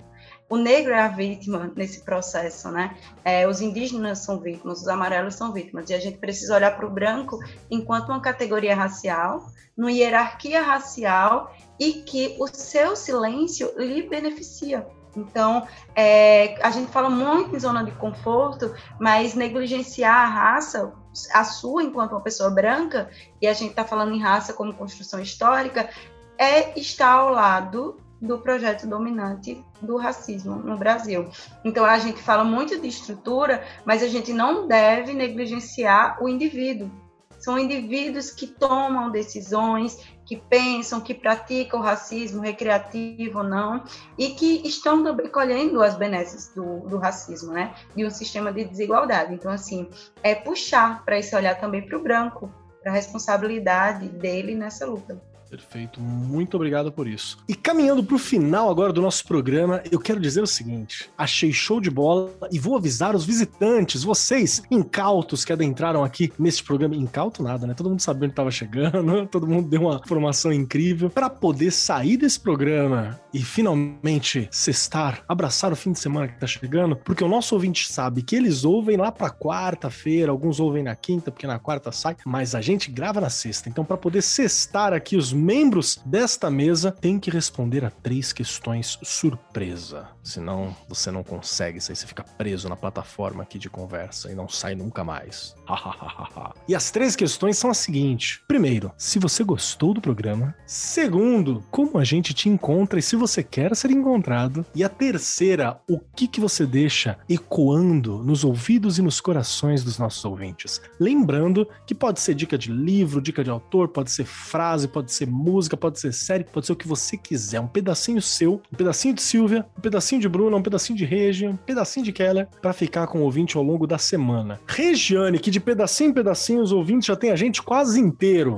O 0.49 0.57
negro 0.57 0.93
é 0.93 1.01
a 1.01 1.09
vítima 1.09 1.73
nesse 1.75 2.03
processo, 2.03 2.71
né? 2.71 2.97
É, 3.25 3.49
os 3.49 3.61
indígenas 3.61 4.19
são 4.19 4.39
vítimas, 4.39 4.83
os 4.83 4.89
amarelos 4.89 5.35
são 5.35 5.53
vítimas, 5.53 5.89
e 5.89 5.95
a 5.95 5.99
gente 5.99 6.19
precisa 6.19 6.55
olhar 6.55 6.77
para 6.77 6.87
o 6.87 6.91
branco 6.91 7.39
enquanto 7.71 8.11
uma 8.11 8.21
categoria 8.21 8.77
racial, 8.77 9.47
numa 9.77 9.91
hierarquia 9.91 10.63
racial, 10.63 11.55
e 11.81 11.95
que 12.03 12.37
o 12.39 12.47
seu 12.47 12.95
silêncio 12.95 13.73
lhe 13.79 14.03
beneficia. 14.03 14.87
Então, 15.17 15.67
é, 15.95 16.57
a 16.63 16.71
gente 16.71 16.91
fala 16.91 17.09
muito 17.09 17.55
em 17.55 17.59
zona 17.59 17.83
de 17.85 17.93
conforto, 17.93 18.75
mas 19.01 19.35
negligenciar 19.35 20.15
a 20.15 20.27
raça, 20.27 20.93
a 21.33 21.45
sua 21.45 21.83
enquanto 21.83 22.13
uma 22.13 22.21
pessoa 22.21 22.51
branca, 22.51 23.09
e 23.41 23.47
a 23.47 23.55
gente 23.55 23.71
está 23.71 23.85
falando 23.85 24.13
em 24.13 24.21
raça 24.21 24.53
como 24.53 24.75
construção 24.75 25.21
histórica, 25.21 25.89
é 26.37 26.79
estar 26.79 27.13
ao 27.13 27.31
lado 27.31 28.04
do 28.21 28.39
projeto 28.39 28.87
dominante 28.87 29.63
do 29.83 29.97
racismo 29.97 30.57
no 30.57 30.77
Brasil. 30.77 31.29
Então, 31.65 31.85
a 31.85 31.99
gente 31.99 32.23
fala 32.23 32.45
muito 32.45 32.81
de 32.81 32.89
estrutura, 32.89 33.63
mas 33.85 34.03
a 34.03 34.09
gente 34.09 34.33
não 34.33 34.67
deve 34.67 35.13
negligenciar 35.13 36.23
o 36.23 36.29
indivíduo. 36.29 36.91
São 37.39 37.59
indivíduos 37.59 38.31
que 38.31 38.47
tomam 38.47 39.11
decisões, 39.11 39.99
que 40.25 40.35
pensam, 40.37 40.99
que 40.99 41.13
praticam 41.13 41.79
o 41.79 41.83
racismo 41.83 42.41
recreativo 42.41 43.41
ou 43.41 43.45
não, 43.45 43.85
e 44.17 44.31
que 44.31 44.67
estão 44.67 45.05
também 45.05 45.29
colhendo 45.29 45.83
as 45.83 45.95
benesses 45.95 46.55
do, 46.55 46.81
do 46.89 46.97
racismo, 46.97 47.53
né? 47.53 47.75
De 47.95 48.07
um 48.07 48.11
sistema 48.11 48.51
de 48.51 48.65
desigualdade. 48.65 49.35
Então, 49.35 49.53
assim, 49.53 49.91
é 50.23 50.35
puxar 50.35 51.05
para 51.05 51.19
esse 51.19 51.37
olhar 51.37 51.61
também 51.61 51.87
para 51.87 51.99
o 51.99 52.03
branco, 52.03 52.51
para 52.83 52.91
a 52.91 52.95
responsabilidade 52.95 54.09
dele 54.09 54.55
nessa 54.55 54.87
luta. 54.87 55.21
Perfeito, 55.55 56.01
muito 56.01 56.57
obrigado 56.57 56.91
por 56.91 57.07
isso. 57.07 57.39
E 57.49 57.55
caminhando 57.55 58.03
para 58.03 58.17
o 58.17 58.19
final 58.19 58.69
agora 58.69 58.93
do 58.93 59.01
nosso 59.01 59.25
programa, 59.25 59.81
eu 59.89 60.01
quero 60.01 60.19
dizer 60.19 60.43
o 60.43 60.49
seguinte: 60.49 61.09
achei 61.17 61.53
show 61.53 61.81
de 61.81 61.89
bola 61.89 62.33
e 62.51 62.59
vou 62.59 62.77
avisar 62.77 63.15
os 63.15 63.25
visitantes, 63.25 64.03
vocês 64.03 64.65
incautos 64.69 65.45
que 65.45 65.53
adentraram 65.53 66.03
aqui 66.03 66.33
neste 66.37 66.65
programa. 66.65 66.97
Incauto 66.97 67.41
nada, 67.41 67.69
né? 67.69 67.75
Todo 67.75 67.89
mundo 67.89 68.01
sabendo 68.01 68.31
que 68.31 68.33
estava 68.33 68.51
chegando, 68.51 69.27
todo 69.31 69.47
mundo 69.47 69.69
deu 69.69 69.83
uma 69.83 70.03
formação 70.05 70.53
incrível. 70.53 71.09
Para 71.09 71.31
poder 71.31 71.71
sair 71.71 72.17
desse 72.17 72.41
programa 72.41 73.21
e 73.33 73.41
finalmente 73.41 74.49
cestar, 74.51 75.23
abraçar 75.29 75.73
o 75.73 75.77
fim 75.77 75.93
de 75.93 76.01
semana 76.01 76.27
que 76.27 76.35
está 76.35 76.49
chegando, 76.49 76.97
porque 76.97 77.23
o 77.23 77.29
nosso 77.29 77.55
ouvinte 77.55 77.93
sabe 77.93 78.23
que 78.23 78.35
eles 78.35 78.65
ouvem 78.65 78.97
lá 78.97 79.13
para 79.13 79.31
quarta-feira, 79.31 80.33
alguns 80.33 80.59
ouvem 80.59 80.83
na 80.83 80.97
quinta, 80.97 81.31
porque 81.31 81.47
na 81.47 81.61
quarta 81.61 81.93
sai, 81.93 82.17
mas 82.27 82.57
a 82.57 82.61
gente 82.61 82.91
grava 82.91 83.21
na 83.21 83.31
sexta. 83.31 83.69
Então, 83.69 83.85
para 83.85 83.97
poder 83.97 84.23
cestar 84.23 84.93
aqui 84.93 85.17
os 85.17 85.33
membros 85.45 86.01
desta 86.07 86.51
mesa 86.51 86.91
têm 86.91 87.21
que 87.21 87.31
responder 87.31 87.85
a 87.85 87.91
três 87.91 88.33
questões 88.33 88.99
surpresa. 89.03 90.09
Senão 90.23 90.75
você 90.89 91.11
não 91.11 91.23
consegue, 91.23 91.81
você 91.81 91.95
fica 91.95 92.25
preso 92.25 92.67
na 92.67 92.77
plataforma 92.77 93.43
aqui 93.43 93.59
de 93.59 93.69
conversa 93.69 94.33
e 94.33 94.35
não 94.35 94.49
sai 94.49 94.75
nunca 94.75 95.05
mais. 95.05 95.55
e 96.69 96.75
as 96.75 96.91
três 96.91 97.17
questões 97.17 97.59
são 97.59 97.71
as 97.71 97.79
seguintes: 97.79 98.41
primeiro, 98.47 98.93
se 98.97 99.19
você 99.19 99.43
gostou 99.43 99.95
do 99.95 100.01
programa. 100.01 100.55
Segundo, 100.67 101.63
como 101.71 101.99
a 101.99 102.05
gente 102.05 102.35
te 102.35 102.49
encontra 102.49 102.99
e 102.99 103.03
se 103.03 103.17
você 103.17 103.43
quer 103.43 103.75
ser 103.75 103.91
encontrado. 103.91 104.65
E 104.75 104.85
a 104.85 104.89
terceira, 104.89 105.81
o 105.89 105.99
que, 105.99 106.27
que 106.27 106.41
você 106.41 106.67
deixa 106.67 107.19
ecoando 107.29 108.23
nos 108.23 108.45
ouvidos 108.45 108.99
e 108.99 109.03
nos 109.03 109.21
corações 109.21 109.83
dos 109.83 109.99
nossos 109.99 110.25
ouvintes. 110.25 110.81
Lembrando 110.99 111.69
que 111.87 111.95
pode 111.95 112.21
ser 112.21 112.35
dica 112.35 112.59
de 112.59 112.71
livro, 112.71 113.21
dica 113.21 113.43
de 113.43 113.51
autor, 113.51 113.89
pode 113.89 114.11
ser 114.11 114.25
frase, 114.25 114.89
pode 114.89 115.13
ser 115.13 115.27
música, 115.27 115.77
pode 115.77 116.01
ser 116.01 116.13
série, 116.13 116.45
pode 116.45 116.67
ser 116.67 116.73
o 116.73 116.77
que 116.77 116.89
você 116.89 117.17
quiser. 117.17 117.61
Um 117.61 117.67
pedacinho 117.67 118.21
seu, 118.21 118.61
um 118.73 118.77
pedacinho 118.77 119.15
de 119.15 119.23
Silvia, 119.23 119.67
um 119.77 119.81
pedacinho 119.81 120.21
de 120.21 120.29
Bruna, 120.29 120.57
um 120.57 120.63
pedacinho 120.63 120.97
de 120.97 121.05
Regi, 121.05 121.47
um 121.47 121.57
pedacinho 121.57 122.05
de 122.05 122.13
Keller, 122.13 122.49
para 122.61 122.73
ficar 122.73 123.07
com 123.07 123.21
o 123.21 123.23
ouvinte 123.23 123.57
ao 123.57 123.63
longo 123.63 123.87
da 123.87 123.99
semana. 123.99 124.61
Regiane, 124.67 125.39
que 125.39 125.51
de 125.55 125.61
pedacinho 125.61 126.11
em 126.11 126.13
pedacinho 126.13 126.61
os 126.61 126.73
ouvintes 126.73 127.07
já 127.07 127.15
tem 127.15 127.31
a 127.31 127.37
gente 127.37 127.63
quase 127.63 128.01
inteiro 128.01 128.57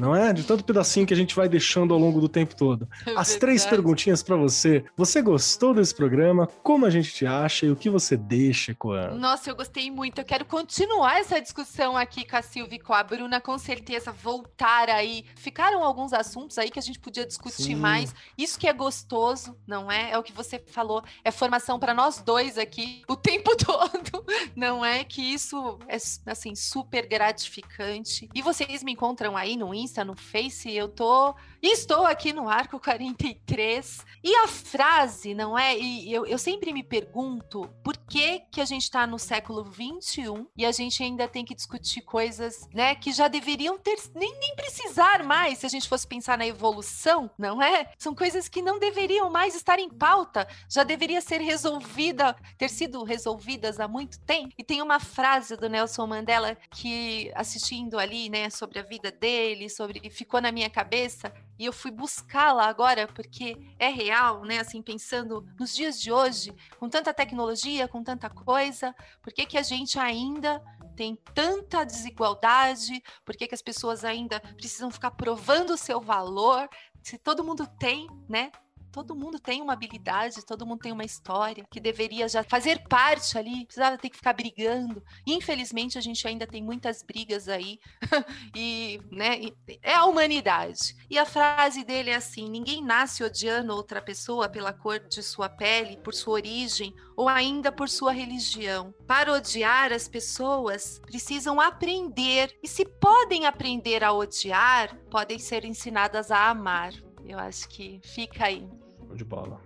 não 0.00 0.16
é? 0.16 0.32
De 0.32 0.42
tanto 0.44 0.64
pedacinho 0.64 1.06
que 1.06 1.14
a 1.14 1.16
gente 1.16 1.36
vai 1.36 1.48
deixando 1.48 1.92
ao 1.92 2.00
longo 2.00 2.20
do 2.20 2.28
tempo 2.28 2.56
todo. 2.56 2.88
É 3.10 3.14
As 3.16 3.34
três 3.34 3.66
perguntinhas 3.66 4.22
para 4.22 4.36
você. 4.36 4.84
Você 4.96 5.20
gostou 5.20 5.74
desse 5.74 5.94
programa? 5.94 6.46
Como 6.62 6.86
a 6.86 6.90
gente 6.90 7.12
te 7.12 7.26
acha 7.26 7.66
e 7.66 7.70
o 7.70 7.76
que 7.76 7.90
você 7.90 8.16
deixa, 8.16 8.74
Coan? 8.74 9.10
Nossa, 9.16 9.50
eu 9.50 9.56
gostei 9.56 9.90
muito. 9.90 10.20
Eu 10.20 10.24
quero 10.24 10.44
continuar 10.44 11.18
essa 11.18 11.40
discussão 11.40 11.96
aqui 11.96 12.24
com 12.24 12.36
a 12.36 12.42
Silvia 12.42 12.76
e 12.76 12.78
com 12.78 12.92
a 12.92 13.02
Bruna, 13.02 13.40
com 13.40 13.58
certeza 13.58 14.12
voltar 14.12 14.88
aí. 14.88 15.24
Ficaram 15.34 15.82
alguns 15.82 16.12
assuntos 16.12 16.56
aí 16.56 16.70
que 16.70 16.78
a 16.78 16.82
gente 16.82 17.00
podia 17.00 17.26
discutir 17.26 17.62
Sim. 17.62 17.74
mais. 17.74 18.14
Isso 18.38 18.58
que 18.58 18.68
é 18.68 18.72
gostoso, 18.72 19.56
não 19.66 19.90
é? 19.90 20.12
É 20.12 20.18
o 20.18 20.22
que 20.22 20.32
você 20.32 20.62
falou. 20.66 21.02
É 21.24 21.30
formação 21.30 21.78
para 21.78 21.92
nós 21.92 22.20
dois 22.22 22.58
aqui 22.58 23.02
o 23.08 23.16
tempo 23.16 23.56
todo, 23.56 24.24
não 24.54 24.84
é? 24.84 25.02
Que 25.04 25.20
isso 25.20 25.78
é 25.88 25.96
assim 26.26 26.54
super 26.54 27.08
gratificante. 27.08 28.28
E 28.34 28.42
vocês 28.42 28.82
me 28.82 28.92
encontram 28.92 29.36
aí 29.36 29.56
no 29.56 29.74
Insta, 29.90 30.04
no 30.04 30.14
Face, 30.14 30.72
eu 30.72 30.88
tô. 30.88 31.34
Estou 31.62 32.06
aqui 32.06 32.32
no 32.32 32.48
Arco 32.48 32.80
43. 32.80 34.06
E 34.24 34.34
a 34.36 34.48
frase, 34.48 35.34
não 35.34 35.58
é? 35.58 35.78
E 35.78 36.10
eu, 36.10 36.24
eu 36.24 36.38
sempre 36.38 36.72
me 36.72 36.82
pergunto 36.82 37.68
por 37.84 37.96
que, 37.98 38.40
que 38.50 38.62
a 38.62 38.64
gente 38.64 38.82
está 38.82 39.06
no 39.06 39.18
século 39.18 39.62
21 39.62 40.46
e 40.56 40.64
a 40.64 40.72
gente 40.72 41.02
ainda 41.02 41.28
tem 41.28 41.44
que 41.44 41.54
discutir 41.54 42.00
coisas, 42.00 42.66
né, 42.72 42.94
que 42.94 43.12
já 43.12 43.28
deveriam 43.28 43.78
ter 43.78 43.98
nem, 44.14 44.38
nem 44.38 44.56
precisar 44.56 45.22
mais 45.22 45.58
se 45.58 45.66
a 45.66 45.68
gente 45.68 45.88
fosse 45.88 46.06
pensar 46.06 46.38
na 46.38 46.46
evolução, 46.46 47.30
não 47.38 47.62
é? 47.62 47.92
São 47.98 48.14
coisas 48.14 48.48
que 48.48 48.62
não 48.62 48.78
deveriam 48.78 49.30
mais 49.30 49.54
estar 49.54 49.78
em 49.78 49.88
pauta, 49.88 50.48
já 50.68 50.82
deveria 50.82 51.20
ser 51.20 51.40
resolvida, 51.40 52.34
ter 52.56 52.68
sido 52.68 53.04
resolvidas 53.04 53.78
há 53.78 53.86
muito 53.86 54.18
tempo. 54.20 54.54
E 54.58 54.64
tem 54.64 54.80
uma 54.80 54.98
frase 54.98 55.56
do 55.56 55.68
Nelson 55.68 56.06
Mandela 56.06 56.56
que 56.70 57.30
assistindo 57.34 57.98
ali, 57.98 58.30
né, 58.30 58.48
sobre 58.48 58.78
a 58.78 58.82
vida 58.82 59.10
dele, 59.10 59.68
sobre 59.68 60.08
ficou 60.10 60.40
na 60.40 60.50
minha 60.50 60.70
cabeça 60.70 61.32
e 61.60 61.66
eu 61.66 61.74
fui 61.74 61.90
buscá-la 61.90 62.64
agora 62.64 63.06
porque 63.06 63.54
é 63.78 63.88
real, 63.88 64.46
né? 64.46 64.60
Assim, 64.60 64.80
pensando 64.80 65.46
nos 65.58 65.74
dias 65.74 66.00
de 66.00 66.10
hoje, 66.10 66.54
com 66.78 66.88
tanta 66.88 67.12
tecnologia, 67.12 67.86
com 67.86 68.02
tanta 68.02 68.30
coisa, 68.30 68.96
por 69.20 69.30
que, 69.30 69.44
que 69.44 69.58
a 69.58 69.62
gente 69.62 69.98
ainda 69.98 70.58
tem 70.96 71.14
tanta 71.34 71.84
desigualdade? 71.84 73.02
Por 73.26 73.36
que, 73.36 73.46
que 73.46 73.54
as 73.54 73.60
pessoas 73.60 74.06
ainda 74.06 74.40
precisam 74.56 74.90
ficar 74.90 75.10
provando 75.10 75.74
o 75.74 75.76
seu 75.76 76.00
valor? 76.00 76.66
Se 77.02 77.18
todo 77.18 77.44
mundo 77.44 77.66
tem, 77.78 78.08
né? 78.26 78.50
Todo 78.90 79.14
mundo 79.14 79.38
tem 79.38 79.62
uma 79.62 79.72
habilidade, 79.72 80.44
todo 80.44 80.66
mundo 80.66 80.80
tem 80.80 80.92
uma 80.92 81.04
história 81.04 81.64
que 81.70 81.80
deveria 81.80 82.28
já 82.28 82.42
fazer 82.42 82.82
parte 82.88 83.38
ali, 83.38 83.64
precisava 83.64 83.98
ter 83.98 84.10
que 84.10 84.16
ficar 84.16 84.32
brigando. 84.32 85.02
Infelizmente, 85.26 85.98
a 85.98 86.00
gente 86.00 86.26
ainda 86.26 86.46
tem 86.46 86.62
muitas 86.62 87.02
brigas 87.02 87.48
aí, 87.48 87.78
e, 88.54 89.00
né, 89.10 89.40
é 89.82 89.94
a 89.94 90.04
humanidade. 90.04 90.96
E 91.08 91.18
a 91.18 91.26
frase 91.26 91.84
dele 91.84 92.10
é 92.10 92.16
assim: 92.16 92.48
ninguém 92.48 92.84
nasce 92.84 93.22
odiando 93.22 93.74
outra 93.74 94.00
pessoa 94.00 94.48
pela 94.48 94.72
cor 94.72 94.98
de 95.00 95.22
sua 95.22 95.48
pele, 95.48 95.96
por 95.98 96.14
sua 96.14 96.34
origem 96.34 96.94
ou 97.16 97.28
ainda 97.28 97.70
por 97.70 97.88
sua 97.88 98.12
religião. 98.12 98.94
Para 99.06 99.34
odiar 99.34 99.92
as 99.92 100.08
pessoas, 100.08 100.98
precisam 101.00 101.60
aprender, 101.60 102.56
e 102.62 102.68
se 102.68 102.84
podem 102.84 103.44
aprender 103.44 104.02
a 104.02 104.12
odiar, 104.12 104.96
podem 105.10 105.38
ser 105.38 105.64
ensinadas 105.66 106.30
a 106.30 106.48
amar. 106.48 106.94
Eu 107.26 107.38
acho 107.38 107.68
que 107.68 108.00
fica 108.02 108.46
aí. 108.46 108.66
De 109.14 109.24
bola. 109.24 109.60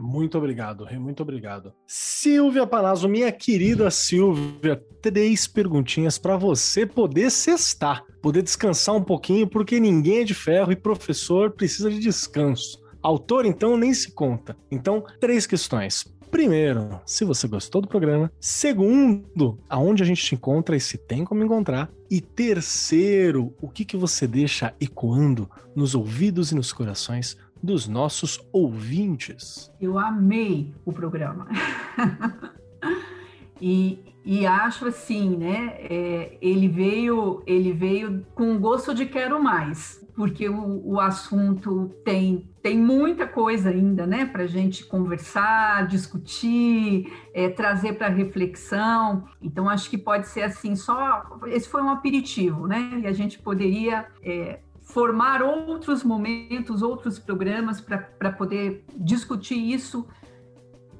Muito 0.00 0.38
obrigado, 0.38 0.84
Rê, 0.84 0.98
muito 0.98 1.22
obrigado. 1.22 1.72
Silvia 1.86 2.66
Palazzo, 2.66 3.08
minha 3.08 3.32
querida 3.32 3.90
Silvia, 3.90 4.80
três 5.02 5.46
perguntinhas 5.46 6.18
para 6.18 6.36
você 6.36 6.86
poder 6.86 7.30
cestar, 7.30 8.04
poder 8.22 8.42
descansar 8.42 8.94
um 8.94 9.02
pouquinho, 9.02 9.48
porque 9.48 9.80
ninguém 9.80 10.18
é 10.18 10.24
de 10.24 10.34
ferro 10.34 10.70
e 10.70 10.76
professor 10.76 11.50
precisa 11.50 11.90
de 11.90 11.98
descanso. 11.98 12.80
Autor, 13.02 13.44
então, 13.44 13.76
nem 13.76 13.92
se 13.92 14.12
conta. 14.12 14.56
Então, 14.70 15.04
três 15.20 15.46
questões. 15.46 16.04
Primeiro, 16.30 17.00
se 17.06 17.24
você 17.24 17.48
gostou 17.48 17.80
do 17.80 17.88
programa. 17.88 18.30
Segundo, 18.38 19.58
aonde 19.68 20.02
a 20.02 20.06
gente 20.06 20.22
te 20.22 20.34
encontra 20.34 20.76
e 20.76 20.80
se 20.80 20.98
tem 20.98 21.24
como 21.24 21.42
encontrar. 21.42 21.90
E 22.10 22.20
terceiro, 22.20 23.54
o 23.60 23.68
que, 23.68 23.84
que 23.84 23.96
você 23.96 24.26
deixa 24.26 24.74
ecoando 24.80 25.48
nos 25.74 25.94
ouvidos 25.94 26.52
e 26.52 26.54
nos 26.54 26.72
corações 26.72 27.36
dos 27.62 27.88
nossos 27.88 28.40
ouvintes? 28.52 29.70
Eu 29.80 29.98
amei 29.98 30.74
o 30.84 30.92
programa. 30.92 31.48
e, 33.60 33.98
e 34.24 34.46
acho 34.46 34.86
assim, 34.86 35.36
né? 35.36 35.76
É, 35.80 36.38
ele 36.40 36.68
veio, 36.68 37.42
ele 37.46 37.72
veio 37.72 38.26
com 38.34 38.58
gosto 38.58 38.94
de 38.94 39.06
quero 39.06 39.42
mais, 39.42 40.06
porque 40.14 40.48
o, 40.48 40.82
o 40.84 41.00
assunto 41.00 41.90
tem 42.04 42.48
tem 42.62 42.78
muita 42.78 43.26
coisa 43.26 43.70
ainda, 43.70 44.06
né, 44.06 44.26
para 44.26 44.42
a 44.42 44.46
gente 44.46 44.84
conversar, 44.84 45.86
discutir, 45.86 47.12
é, 47.32 47.48
trazer 47.48 47.94
para 47.94 48.08
reflexão. 48.08 49.24
Então 49.40 49.68
acho 49.68 49.88
que 49.88 49.96
pode 49.96 50.28
ser 50.28 50.42
assim 50.42 50.74
só. 50.74 51.38
Esse 51.46 51.68
foi 51.68 51.82
um 51.82 51.90
aperitivo, 51.90 52.66
né? 52.66 53.00
E 53.02 53.06
a 53.06 53.12
gente 53.12 53.38
poderia 53.38 54.06
é, 54.22 54.60
formar 54.80 55.42
outros 55.42 56.02
momentos, 56.02 56.82
outros 56.82 57.18
programas 57.18 57.80
para 57.80 58.32
poder 58.32 58.84
discutir 58.96 59.58
isso 59.58 60.06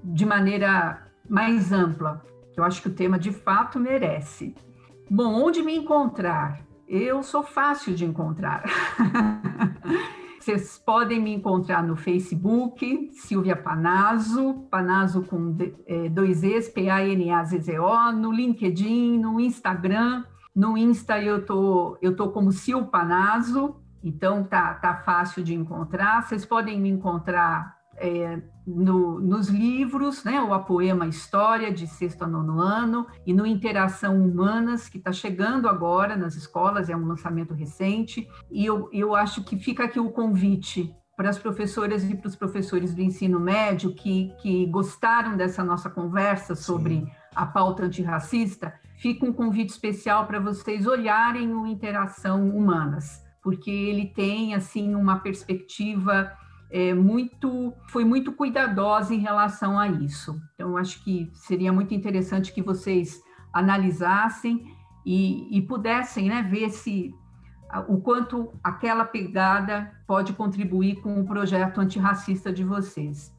de 0.04 0.24
maneira 0.24 1.06
mais 1.28 1.72
ampla. 1.72 2.22
Eu 2.56 2.64
acho 2.64 2.80
que 2.82 2.88
o 2.88 2.94
tema 2.94 3.18
de 3.18 3.32
fato 3.32 3.78
merece. 3.78 4.55
Bom, 5.10 5.43
onde 5.43 5.62
me 5.62 5.76
encontrar? 5.76 6.60
Eu 6.86 7.22
sou 7.22 7.43
fácil 7.43 7.94
de 7.94 8.05
encontrar. 8.05 8.64
Vocês 10.49 10.79
podem 10.79 11.20
me 11.20 11.35
encontrar 11.35 11.83
no 11.83 11.95
Facebook, 11.95 13.11
Silvia 13.12 13.55
Panazzo, 13.55 14.66
Panazzo 14.70 15.23
com 15.25 15.55
é, 15.87 16.09
dois 16.09 16.43
E's, 16.43 16.70
P-A-N-A-Z-Z-O, 16.70 18.12
no 18.12 18.33
LinkedIn, 18.33 19.19
no 19.19 19.39
Instagram. 19.39 20.25
No 20.57 20.79
Insta 20.79 21.20
eu 21.20 21.45
tô, 21.45 21.99
eu 22.01 22.16
tô 22.16 22.31
como 22.31 22.51
Sil 22.57 22.89
Panazzo, 22.89 23.77
então 24.03 24.43
tá, 24.43 24.73
tá 24.73 24.97
fácil 24.97 25.45
de 25.45 25.55
encontrar. 25.55 26.23
Vocês 26.23 26.47
podem 26.47 26.81
me 26.81 26.89
encontrar 26.89 27.77
é, 28.01 28.41
no, 28.66 29.20
nos 29.20 29.49
livros, 29.49 30.25
né, 30.25 30.41
o 30.41 30.53
Apoema 30.53 31.07
História, 31.07 31.73
de 31.73 31.87
sexto 31.87 32.23
a 32.23 32.27
nono 32.27 32.61
ano, 32.61 33.07
e 33.27 33.33
no 33.33 33.47
Interação 33.47 34.23
Humanas, 34.23 34.89
que 34.89 34.99
está 34.99 35.12
chegando 35.12 35.69
agora 35.69 36.16
nas 36.16 36.35
escolas, 36.37 36.89
é 36.89 36.97
um 36.97 37.07
lançamento 37.07 37.55
recente, 37.55 38.29
e 38.51 38.65
eu, 38.65 38.89
eu 38.93 39.15
acho 39.15 39.43
que 39.45 39.57
fica 39.59 39.85
aqui 39.85 39.99
o 39.99 40.11
convite 40.11 40.95
para 41.16 41.31
as 41.31 41.39
professoras 41.39 42.09
e 42.09 42.15
para 42.15 42.29
os 42.29 42.37
professores 42.37 42.95
do 42.95 43.03
ensino 43.03 43.41
médio 43.41 43.93
que, 43.93 44.33
que 44.41 44.66
gostaram 44.66 45.37
dessa 45.37 45.65
nossa 45.65 45.91
conversa 45.91 46.55
sobre 46.55 47.01
Sim. 47.01 47.11
a 47.35 47.45
pauta 47.45 47.85
antirracista, 47.85 48.73
fica 48.99 49.27
um 49.27 49.33
convite 49.33 49.70
especial 49.70 50.27
para 50.27 50.39
vocês 50.39 50.87
olharem 50.87 51.53
o 51.53 51.66
Interação 51.66 52.49
Humanas, 52.49 53.25
porque 53.43 53.70
ele 53.70 54.07
tem, 54.07 54.55
assim, 54.55 54.95
uma 54.95 55.19
perspectiva 55.19 56.31
é, 56.70 56.93
muito, 56.93 57.73
foi 57.89 58.05
muito 58.05 58.32
cuidadosa 58.32 59.15
em 59.15 59.19
relação 59.19 59.78
a 59.78 59.89
isso. 59.89 60.40
Então, 60.55 60.77
acho 60.77 61.03
que 61.03 61.31
seria 61.32 61.73
muito 61.73 61.95
interessante 61.95 62.53
que 62.53 62.62
vocês 62.62 63.23
analisassem 63.53 64.66
e, 65.05 65.57
e 65.57 65.62
pudessem 65.62 66.28
né, 66.28 66.43
ver 66.43 66.70
se 66.70 67.15
o 67.86 68.01
quanto 68.01 68.53
aquela 68.62 69.05
pegada 69.05 69.93
pode 70.07 70.32
contribuir 70.32 71.01
com 71.03 71.20
o 71.20 71.27
projeto 71.27 71.81
antirracista 71.81 72.53
de 72.53 72.65
vocês. 72.65 73.35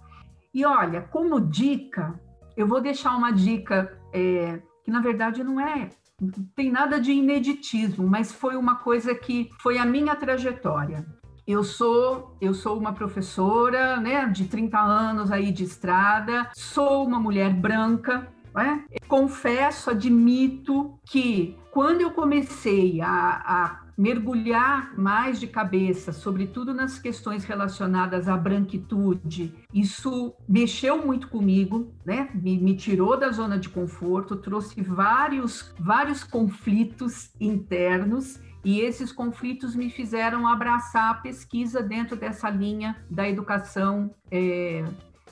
E 0.54 0.66
olha, 0.66 1.02
como 1.02 1.40
dica, 1.40 2.20
eu 2.56 2.68
vou 2.68 2.82
deixar 2.82 3.16
uma 3.16 3.32
dica 3.32 4.00
é, 4.14 4.62
que 4.84 4.92
na 4.92 5.00
verdade 5.00 5.44
não 5.44 5.60
é 5.60 5.90
não 6.22 6.30
tem 6.54 6.70
nada 6.70 7.00
de 7.00 7.14
ineditismo, 7.14 8.06
mas 8.06 8.32
foi 8.32 8.58
uma 8.58 8.76
coisa 8.76 9.16
que 9.16 9.50
foi 9.60 9.78
a 9.78 9.86
minha 9.86 10.16
trajetória. 10.16 11.06
Eu 11.50 11.64
sou, 11.64 12.38
eu 12.40 12.54
sou 12.54 12.78
uma 12.78 12.94
professora, 12.94 14.00
né, 14.00 14.28
de 14.28 14.46
30 14.46 14.80
anos 14.80 15.32
aí 15.32 15.52
de 15.52 15.64
estrada, 15.64 16.48
sou 16.54 17.04
uma 17.04 17.20
mulher 17.20 17.52
branca, 17.52 18.32
né? 18.54 18.86
Confesso, 19.08 19.90
admito 19.90 20.94
que 21.04 21.58
quando 21.72 22.02
eu 22.02 22.12
comecei 22.12 23.02
a, 23.02 23.42
a 23.44 23.82
mergulhar 23.98 24.94
mais 24.96 25.40
de 25.40 25.48
cabeça, 25.48 26.14
sobretudo 26.14 26.72
nas 26.72 27.00
questões 27.00 27.44
relacionadas 27.46 28.30
à 28.30 28.38
branquitude, 28.38 29.52
isso 29.74 30.36
mexeu 30.48 31.04
muito 31.04 31.30
comigo, 31.30 31.92
né? 32.06 32.30
Me, 32.36 32.60
me, 32.60 32.76
tirou 32.76 33.18
da 33.18 33.32
zona 33.32 33.58
de 33.58 33.70
conforto, 33.70 34.36
trouxe 34.36 34.84
vários, 34.84 35.74
vários 35.80 36.24
conflitos 36.24 37.32
internos 37.42 38.40
e 38.64 38.82
esses 38.82 39.12
conflitos 39.12 39.76
me 39.76 39.90
fizeram 39.90 40.48
abraçar 40.48 41.12
a 41.12 41.14
pesquisa 41.16 41.82
dentro 41.82 42.16
dessa 42.16 42.50
linha 42.50 42.96
da 43.10 43.28
educação 43.28 44.14
é, 44.30 44.84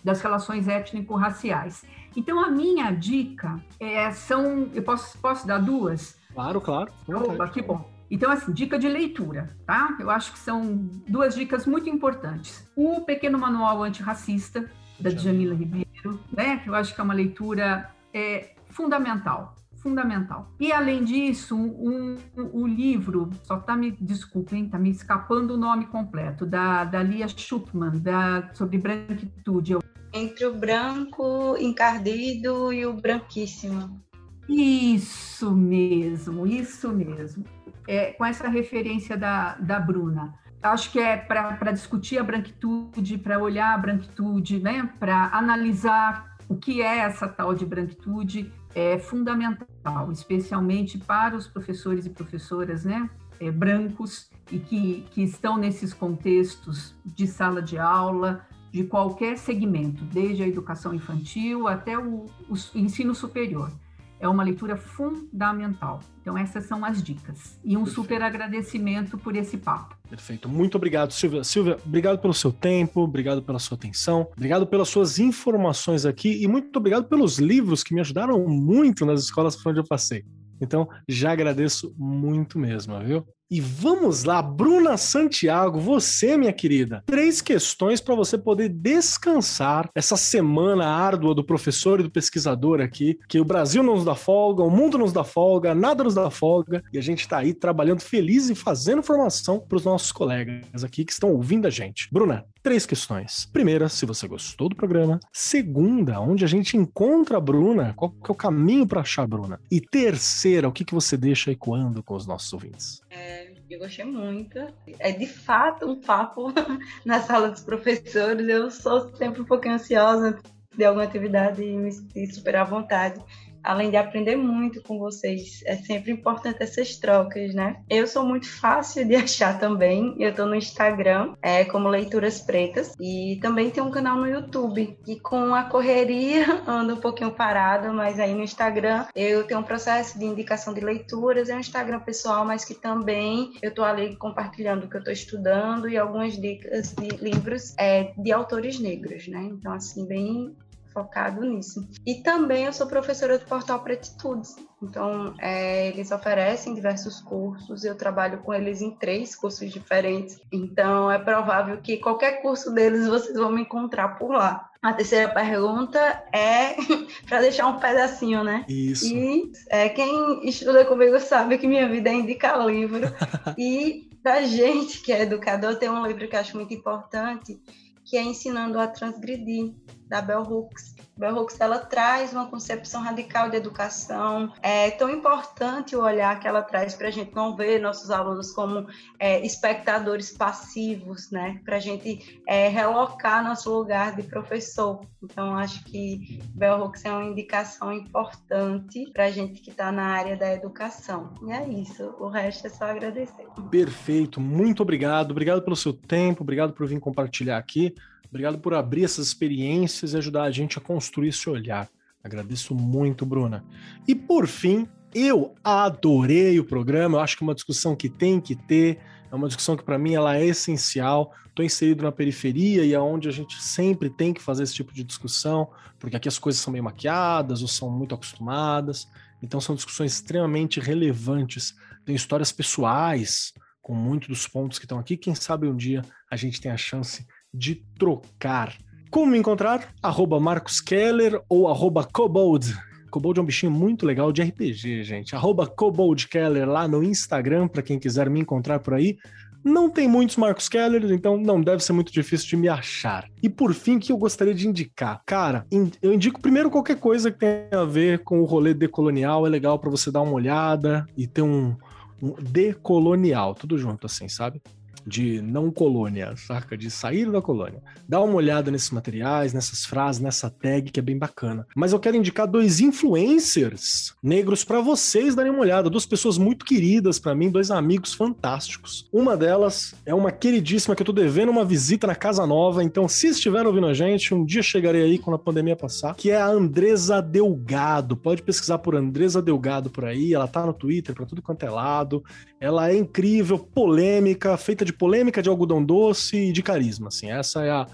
das 0.03 0.21
relações 0.21 0.67
étnico-raciais. 0.67 1.83
Então, 2.15 2.43
a 2.43 2.49
minha 2.49 2.91
dica 2.91 3.59
é, 3.79 4.09
são. 4.11 4.69
Eu 4.73 4.81
posso, 4.81 5.17
posso 5.19 5.45
dar 5.45 5.59
duas? 5.59 6.17
Claro, 6.33 6.61
claro. 6.61 6.91
Opa, 7.07 7.47
que 7.49 7.61
bom. 7.61 7.89
Então, 8.09 8.31
assim, 8.31 8.53
dica 8.53 8.79
de 8.79 8.87
leitura, 8.87 9.55
tá? 9.65 9.97
Eu 9.99 10.09
acho 10.09 10.31
que 10.31 10.39
são 10.39 10.89
duas 11.07 11.35
dicas 11.35 11.65
muito 11.65 11.89
importantes. 11.89 12.65
O 12.75 13.01
Pequeno 13.01 13.37
Manual 13.37 13.83
Antirracista, 13.83 14.71
da 14.97 15.09
Djamila 15.09 15.53
Ribeiro, 15.53 16.19
né? 16.31 16.57
Que 16.57 16.69
eu 16.69 16.75
acho 16.75 16.95
que 16.95 17.01
é 17.01 17.03
uma 17.03 17.13
leitura 17.13 17.91
é, 18.13 18.55
fundamental 18.69 19.56
fundamental. 19.81 20.51
E 20.59 20.71
além 20.71 21.03
disso, 21.03 21.55
um, 21.55 22.17
um, 22.37 22.49
o 22.53 22.67
livro, 22.67 23.29
só 23.43 23.57
tá 23.57 23.75
me, 23.75 23.91
desculpem, 23.91 24.67
tá 24.67 24.77
me 24.77 24.89
escapando 24.89 25.53
o 25.53 25.57
nome 25.57 25.87
completo, 25.87 26.45
da, 26.45 26.83
da 26.83 27.01
Lia 27.01 27.27
Schuckman, 27.27 27.99
da, 27.99 28.49
sobre 28.53 28.77
branquitude. 28.77 29.77
Entre 30.13 30.45
o 30.45 30.53
branco 30.53 31.55
encardido 31.57 32.71
e 32.73 32.85
o 32.85 32.93
branquíssimo. 32.93 34.01
Isso 34.47 35.51
mesmo, 35.55 36.47
isso 36.47 36.89
mesmo. 36.93 37.43
É, 37.87 38.13
com 38.13 38.25
essa 38.25 38.47
referência 38.47 39.17
da, 39.17 39.55
da 39.55 39.79
Bruna. 39.79 40.33
Acho 40.61 40.91
que 40.91 40.99
é 40.99 41.15
para 41.15 41.71
discutir 41.71 42.17
a 42.17 42.23
branquitude, 42.23 43.17
para 43.17 43.39
olhar 43.39 43.73
a 43.73 43.77
branquitude, 43.77 44.59
né? 44.59 44.89
para 44.99 45.29
analisar 45.31 46.26
o 46.47 46.55
que 46.55 46.81
é 46.81 46.99
essa 46.99 47.27
tal 47.27 47.53
de 47.53 47.65
branquitude 47.65 48.51
é 48.73 48.97
fundamental, 48.99 50.11
especialmente 50.11 50.97
para 50.97 51.35
os 51.35 51.47
professores 51.47 52.05
e 52.05 52.09
professoras 52.09 52.85
né, 52.85 53.09
é, 53.39 53.51
brancos 53.51 54.29
e 54.51 54.59
que, 54.59 55.05
que 55.11 55.23
estão 55.23 55.57
nesses 55.57 55.93
contextos 55.93 56.95
de 57.05 57.27
sala 57.27 57.61
de 57.61 57.77
aula, 57.77 58.45
de 58.71 58.83
qualquer 58.83 59.37
segmento, 59.37 60.03
desde 60.05 60.43
a 60.43 60.47
educação 60.47 60.93
infantil 60.93 61.67
até 61.67 61.97
o, 61.97 62.25
o 62.49 62.55
ensino 62.75 63.15
superior 63.15 63.71
é 64.19 64.27
uma 64.27 64.43
leitura 64.43 64.75
fundamental. 64.75 65.99
Então, 66.21 66.37
essas 66.37 66.65
são 66.65 66.83
as 66.83 67.01
dicas. 67.01 67.59
E 67.63 67.77
um 67.77 67.83
Perfeito. 67.83 67.95
super 68.01 68.21
agradecimento 68.21 69.17
por 69.17 69.35
esse 69.35 69.57
papo. 69.57 69.95
Perfeito. 70.09 70.49
Muito 70.49 70.75
obrigado, 70.75 71.11
Silvia. 71.11 71.43
Silvia, 71.43 71.77
obrigado 71.85 72.19
pelo 72.19 72.33
seu 72.33 72.51
tempo, 72.51 73.01
obrigado 73.01 73.41
pela 73.41 73.59
sua 73.59 73.77
atenção, 73.77 74.27
obrigado 74.35 74.65
pelas 74.65 74.89
suas 74.89 75.19
informações 75.19 76.05
aqui 76.05 76.43
e 76.43 76.47
muito 76.47 76.75
obrigado 76.77 77.07
pelos 77.07 77.37
livros 77.37 77.83
que 77.83 77.93
me 77.93 78.01
ajudaram 78.01 78.47
muito 78.47 79.05
nas 79.05 79.21
escolas 79.21 79.55
por 79.55 79.69
onde 79.69 79.79
eu 79.79 79.87
passei. 79.87 80.25
Então, 80.59 80.89
já 81.07 81.31
agradeço 81.31 81.93
muito 81.97 82.57
mesmo, 82.57 82.99
viu? 82.99 83.25
E 83.49 83.61
vamos 83.61 84.25
lá, 84.25 84.41
Bruna 84.41 84.97
Santiago, 84.97 85.79
você, 85.79 86.35
minha 86.35 86.51
querida, 86.51 87.01
três 87.05 87.41
questões 87.41 88.01
para 88.01 88.13
você 88.13 88.37
poder 88.37 88.67
descansar 88.67 89.89
essa 89.95 90.17
semana 90.17 90.85
árdua 90.85 91.33
do 91.33 91.45
professor 91.45 92.01
e 92.01 92.03
do 92.03 92.11
pesquisador 92.11 92.81
aqui, 92.81 93.17
que 93.29 93.39
o 93.39 93.45
Brasil 93.45 93.81
não 93.81 93.95
nos 93.95 94.03
dá 94.03 94.15
folga, 94.15 94.63
o 94.63 94.69
mundo 94.69 94.97
nos 94.97 95.13
dá 95.13 95.23
folga, 95.23 95.73
nada 95.73 96.03
nos 96.03 96.15
dá 96.15 96.29
folga, 96.29 96.83
e 96.91 96.97
a 96.97 97.01
gente 97.01 97.21
está 97.21 97.37
aí 97.37 97.53
trabalhando 97.53 98.01
feliz 98.01 98.49
e 98.49 98.55
fazendo 98.55 99.01
formação 99.01 99.61
para 99.61 99.77
os 99.77 99.85
nossos 99.85 100.11
colegas 100.11 100.83
aqui 100.83 101.05
que 101.05 101.13
estão 101.13 101.31
ouvindo 101.31 101.67
a 101.67 101.69
gente. 101.69 102.09
Bruna, 102.11 102.43
três 102.67 102.85
questões. 102.85 103.45
Primeira, 103.45 103.87
se 103.87 104.05
você 104.05 104.27
gostou 104.27 104.67
do 104.67 104.75
programa. 104.75 105.21
Segunda, 105.31 106.19
onde 106.19 106.43
a 106.43 106.47
gente 106.49 106.75
encontra 106.75 107.37
a 107.37 107.39
Bruna, 107.39 107.93
qual 107.95 108.11
que 108.11 108.29
é 108.29 108.33
o 108.33 108.35
caminho 108.35 108.85
para 108.85 108.99
achar 108.99 109.23
a 109.23 109.27
Bruna. 109.27 109.57
E 109.71 109.79
terceira, 109.79 110.67
o 110.67 110.71
que, 110.73 110.83
que 110.83 110.93
você 110.93 111.15
deixa 111.15 111.49
ecoando 111.49 112.03
com 112.03 112.13
os 112.13 112.27
nossos 112.27 112.51
ouvintes? 112.51 113.01
É, 113.09 113.53
eu 113.69 113.79
gostei 113.79 114.03
muito. 114.03 114.59
É 114.99 115.13
de 115.13 115.27
fato 115.27 115.89
um 115.89 116.01
papo 116.01 116.51
na 117.05 117.21
sala 117.21 117.51
dos 117.51 117.63
professores. 117.63 118.45
Eu 118.49 118.69
sou 118.69 119.15
sempre 119.15 119.43
um 119.43 119.45
pouquinho 119.45 119.75
ansiosa 119.75 120.37
de 120.75 120.83
alguma 120.83 121.05
atividade 121.05 121.63
e 121.63 121.73
me 121.73 122.33
super 122.33 122.57
à 122.57 122.65
vontade 122.65 123.23
além 123.67 123.89
de 123.89 123.97
aprender 123.97 124.37
muito 124.37 124.81
com 124.81 124.97
vocês. 124.97 125.61
É 125.65 125.75
sempre 125.75 126.11
importante 126.11 126.63
essas 126.63 126.95
trocas, 126.95 127.53
né? 127.53 127.81
Eu 127.89 128.07
sou 128.07 128.25
muito 128.25 128.49
fácil 128.49 129.05
de 129.05 129.13
achar 129.17 129.59
também. 129.59 130.15
Eu 130.17 130.33
tô 130.33 130.45
no 130.45 130.55
Instagram, 130.55 131.33
é 131.41 131.65
como 131.65 131.89
Leituras 131.89 132.39
Pretas, 132.39 132.93
e 132.99 133.37
também 133.41 133.69
tem 133.69 133.83
um 133.83 133.91
canal 133.91 134.17
no 134.17 134.27
YouTube, 134.27 134.97
que 135.03 135.19
com 135.19 135.53
a 135.53 135.63
correria 135.63 136.63
anda 136.65 136.93
um 136.93 137.01
pouquinho 137.01 137.31
parado, 137.31 137.93
mas 137.93 138.19
aí 138.19 138.33
no 138.33 138.43
Instagram 138.43 139.05
eu 139.13 139.43
tenho 139.43 139.59
um 139.59 139.63
processo 139.63 140.17
de 140.17 140.25
indicação 140.25 140.73
de 140.73 140.79
leituras, 140.79 141.49
é 141.49 141.55
um 141.55 141.59
Instagram 141.59 141.99
pessoal, 141.99 142.45
mas 142.45 142.63
que 142.63 142.73
também 142.73 143.51
eu 143.61 143.73
tô 143.73 143.83
ali 143.83 144.15
compartilhando 144.15 144.85
o 144.85 144.89
que 144.89 144.95
eu 144.95 145.03
tô 145.03 145.11
estudando 145.11 145.89
e 145.89 145.97
algumas 145.97 146.39
dicas 146.39 146.93
de 146.93 147.09
livros 147.17 147.73
é, 147.77 148.13
de 148.17 148.31
autores 148.31 148.79
negros, 148.79 149.27
né? 149.27 149.43
Então, 149.43 149.73
assim, 149.73 150.05
bem 150.05 150.55
focado 150.97 151.45
nisso. 151.45 151.87
E 152.03 152.15
também 152.15 152.65
eu 152.65 152.73
sou 152.73 152.87
professora 152.87 153.37
do 153.37 153.45
Portal 153.45 153.83
Pretitudes. 153.83 154.55
Então, 154.81 155.35
é, 155.39 155.89
eles 155.89 156.11
oferecem 156.11 156.73
diversos 156.73 157.21
cursos, 157.21 157.83
eu 157.83 157.95
trabalho 157.95 158.39
com 158.39 158.51
eles 158.51 158.81
em 158.81 158.91
três 158.91 159.35
cursos 159.35 159.71
diferentes. 159.71 160.39
Então, 160.51 161.11
é 161.11 161.19
provável 161.19 161.77
que 161.81 161.97
qualquer 161.97 162.41
curso 162.41 162.73
deles 162.73 163.07
vocês 163.07 163.37
vão 163.37 163.51
me 163.51 163.61
encontrar 163.61 164.17
por 164.17 164.31
lá. 164.31 164.69
A 164.81 164.93
terceira 164.93 165.31
pergunta 165.31 165.99
é 166.33 166.75
para 167.27 167.41
deixar 167.41 167.67
um 167.67 167.79
pedacinho, 167.79 168.43
né? 168.43 168.65
Isso. 168.67 169.05
E 169.05 169.51
é, 169.69 169.89
quem 169.89 170.47
estuda 170.47 170.85
comigo 170.85 171.19
sabe 171.19 171.57
que 171.57 171.67
minha 171.67 171.87
vida 171.87 172.09
é 172.09 172.13
indicar 172.13 172.65
livro. 172.65 173.01
e 173.57 174.09
para 174.23 174.43
gente 174.43 175.01
que 175.01 175.11
é 175.11 175.21
educador, 175.21 175.75
tem 175.75 175.89
um 175.89 176.05
livro 176.05 176.27
que 176.27 176.35
eu 176.35 176.39
acho 176.39 176.55
muito 176.55 176.73
importante, 176.73 177.59
que 178.07 178.17
é 178.17 178.23
Ensinando 178.23 178.79
a 178.79 178.87
Transgredir, 178.87 179.73
da 180.07 180.21
Bell 180.21 180.41
Hooks. 180.41 180.95
Bell 181.17 181.35
Hooks 181.35 181.59
ela 181.59 181.79
traz 181.79 182.31
uma 182.31 182.47
concepção 182.47 183.01
radical 183.01 183.49
de 183.49 183.57
educação. 183.57 184.53
É 184.61 184.91
tão 184.91 185.09
importante 185.09 185.95
o 185.95 186.03
olhar 186.03 186.39
que 186.39 186.47
ela 186.47 186.61
traz 186.61 186.93
para 186.95 187.07
a 187.07 187.11
gente 187.11 187.33
não 187.33 187.55
ver 187.55 187.81
nossos 187.81 188.11
alunos 188.11 188.51
como 188.51 188.87
é, 189.19 189.45
espectadores 189.45 190.31
passivos, 190.31 191.31
né? 191.31 191.59
Para 191.65 191.77
a 191.77 191.79
gente 191.79 192.41
é, 192.47 192.67
relocar 192.67 193.43
nosso 193.43 193.71
lugar 193.71 194.15
de 194.15 194.23
professor. 194.23 195.01
Então, 195.23 195.55
acho 195.55 195.83
que 195.85 196.39
Bell 196.53 196.79
Hooks 196.81 197.03
é 197.05 197.11
uma 197.11 197.25
indicação 197.25 197.91
importante 197.91 199.09
para 199.11 199.25
a 199.25 199.31
gente 199.31 199.61
que 199.61 199.71
está 199.71 199.91
na 199.91 200.03
área 200.03 200.37
da 200.37 200.53
educação. 200.53 201.33
E 201.43 201.51
é 201.51 201.67
isso. 201.67 202.13
O 202.19 202.27
resto 202.27 202.67
é 202.67 202.69
só 202.69 202.85
agradecer. 202.85 203.45
Perfeito. 203.69 204.39
Muito 204.39 204.83
obrigado. 204.83 205.31
Obrigado 205.31 205.61
pelo 205.61 205.75
seu 205.75 205.93
tempo. 205.93 206.43
Obrigado 206.43 206.73
por 206.73 206.87
vir 206.87 206.99
compartilhar 206.99 207.57
aqui. 207.57 207.95
Obrigado 208.29 208.59
por 208.59 208.73
abrir 208.73 209.03
essas 209.03 209.27
experiências 209.27 210.13
e 210.13 210.17
ajudar 210.17 210.43
a 210.43 210.51
gente 210.51 210.77
a 210.77 210.81
construir 210.81 211.29
esse 211.29 211.49
olhar. 211.49 211.89
Agradeço 212.23 212.75
muito, 212.75 213.25
Bruna. 213.25 213.63
E 214.07 214.13
por 214.13 214.47
fim, 214.47 214.87
eu 215.13 215.55
adorei 215.63 216.59
o 216.59 216.65
programa. 216.65 217.17
Eu 217.17 217.21
acho 217.21 217.37
que 217.37 217.43
é 217.43 217.47
uma 217.47 217.55
discussão 217.55 217.95
que 217.95 218.09
tem 218.09 218.39
que 218.39 218.55
ter. 218.55 218.99
É 219.31 219.35
uma 219.35 219.47
discussão 219.47 219.77
que 219.77 219.83
para 219.83 219.97
mim 219.97 220.13
ela 220.13 220.37
é 220.37 220.45
essencial. 220.45 221.33
Estou 221.47 221.65
inserido 221.65 222.03
na 222.03 222.11
periferia 222.11 222.85
e 222.85 222.93
é 222.93 222.99
onde 222.99 223.27
a 223.27 223.31
gente 223.31 223.61
sempre 223.61 224.09
tem 224.09 224.33
que 224.33 224.41
fazer 224.41 224.63
esse 224.63 224.75
tipo 224.75 224.93
de 224.93 225.03
discussão, 225.03 225.71
porque 225.97 226.15
aqui 226.15 226.27
as 226.27 226.37
coisas 226.37 226.61
são 226.61 226.71
meio 226.71 226.83
maquiadas 226.83 227.61
ou 227.61 227.67
são 227.67 227.89
muito 227.89 228.13
acostumadas. 228.13 229.07
Então 229.41 229.59
são 229.59 229.73
discussões 229.73 230.13
extremamente 230.13 230.79
relevantes. 230.79 231.73
Tem 232.05 232.13
histórias 232.13 232.51
pessoais 232.51 233.53
com 233.81 233.95
muitos 233.95 234.27
dos 234.27 234.47
pontos 234.47 234.77
que 234.77 234.85
estão 234.85 234.99
aqui. 234.99 235.17
Quem 235.17 235.33
sabe 235.33 235.67
um 235.67 235.75
dia 235.75 236.03
a 236.29 236.35
gente 236.35 236.59
tem 236.59 236.71
a 236.71 236.77
chance 236.77 237.25
de 237.53 237.75
trocar. 237.97 238.75
Como 239.09 239.31
me 239.31 239.37
encontrar? 239.37 239.93
Arroba 240.01 240.39
Marcos 240.39 240.81
Keller 240.81 241.41
ou 241.47 241.67
arroba 241.67 242.03
Kobold. 242.03 242.75
Kobold 243.09 243.39
é 243.39 243.41
um 243.41 243.45
bichinho 243.45 243.71
muito 243.71 244.05
legal 244.05 244.31
de 244.31 244.41
RPG, 244.41 245.03
gente. 245.03 245.35
Arroba 245.35 245.65
Kobold 245.65 246.27
Keller 246.27 246.67
lá 246.67 246.87
no 246.87 247.03
Instagram, 247.03 247.67
para 247.67 247.81
quem 247.81 247.97
quiser 247.97 248.29
me 248.29 248.39
encontrar 248.39 248.79
por 248.79 248.93
aí. 248.93 249.17
Não 249.63 249.89
tem 249.89 250.07
muitos 250.07 250.37
Marcos 250.37 250.69
Keller, 250.69 251.03
então 251.11 251.37
não 251.37 251.59
deve 251.59 251.83
ser 251.83 251.93
muito 251.93 252.11
difícil 252.11 252.47
de 252.47 252.57
me 252.57 252.69
achar. 252.69 253.27
E 253.41 253.49
por 253.49 253.73
fim, 253.73 253.97
que 253.99 254.11
eu 254.11 254.17
gostaria 254.17 254.53
de 254.53 254.67
indicar? 254.67 255.21
Cara, 255.25 255.65
eu 256.01 256.13
indico 256.13 256.39
primeiro 256.41 256.69
qualquer 256.69 256.97
coisa 256.99 257.31
que 257.31 257.39
tenha 257.39 257.81
a 257.81 257.85
ver 257.85 258.23
com 258.23 258.39
o 258.39 258.45
rolê 258.45 258.73
decolonial. 258.73 259.45
É 259.45 259.49
legal 259.49 259.79
para 259.79 259.89
você 259.89 260.11
dar 260.11 260.21
uma 260.21 260.33
olhada 260.33 261.05
e 261.17 261.27
ter 261.27 261.41
um, 261.41 261.75
um 262.21 262.33
decolonial, 262.39 263.55
tudo 263.55 263.77
junto 263.77 264.05
assim, 264.05 264.29
sabe? 264.29 264.61
De 265.07 265.41
não 265.41 265.71
colônia, 265.71 266.35
saca? 266.35 266.77
De 266.77 266.91
sair 266.91 267.31
da 267.31 267.41
colônia. 267.41 267.81
Dá 268.07 268.21
uma 268.21 268.35
olhada 268.35 268.69
nesses 268.69 268.91
materiais, 268.91 269.53
nessas 269.53 269.85
frases, 269.85 270.21
nessa 270.21 270.49
tag 270.49 270.91
que 270.91 270.99
é 270.99 271.03
bem 271.03 271.17
bacana. 271.17 271.65
Mas 271.73 271.93
eu 271.93 271.99
quero 271.99 272.17
indicar 272.17 272.45
dois 272.45 272.81
influencers 272.81 274.13
negros 274.21 274.65
para 274.65 274.81
vocês 274.81 275.33
darem 275.33 275.51
uma 275.51 275.61
olhada, 275.61 275.89
duas 275.89 276.05
pessoas 276.05 276.37
muito 276.37 276.65
queridas 276.65 277.19
para 277.19 277.33
mim, 277.33 277.49
dois 277.49 277.71
amigos 277.71 278.13
fantásticos. 278.13 279.07
Uma 279.11 279.37
delas 279.37 279.95
é 280.05 280.13
uma 280.13 280.31
queridíssima 280.31 280.95
que 280.95 281.01
eu 281.01 281.05
tô 281.05 281.13
devendo 281.13 281.49
uma 281.49 281.63
visita 281.63 282.05
na 282.05 282.15
Casa 282.15 282.45
Nova, 282.45 282.83
então 282.83 283.07
se 283.07 283.27
estiver 283.27 283.65
ouvindo 283.65 283.87
a 283.87 283.93
gente, 283.93 284.33
um 284.33 284.43
dia 284.43 284.61
chegarei 284.61 285.03
aí 285.03 285.17
quando 285.17 285.35
a 285.35 285.39
pandemia 285.39 285.75
passar, 285.75 286.15
que 286.15 286.31
é 286.31 286.35
a 286.35 286.47
Andresa 286.47 287.21
Delgado. 287.21 288.17
Pode 288.17 288.41
pesquisar 288.41 288.79
por 288.79 288.95
Andresa 288.95 289.41
Delgado 289.41 289.89
por 289.89 290.03
aí, 290.03 290.33
ela 290.33 290.47
tá 290.47 290.65
no 290.65 290.73
Twitter 290.73 291.15
para 291.15 291.25
tudo 291.25 291.41
quanto 291.41 291.63
é 291.63 291.69
lado. 291.69 292.23
Ela 292.59 292.91
é 292.91 292.97
incrível, 292.97 293.59
polêmica, 293.59 294.57
feita 294.57 294.83
de 294.83 294.96
polêmica, 294.97 295.41
de 295.41 295.49
algodão 295.49 295.83
doce 295.83 296.37
e 296.49 296.51
de 296.51 296.61
carisma, 296.61 297.07
assim. 297.07 297.31
Essa 297.31 297.63
é 297.63 297.71
a, 297.71 297.87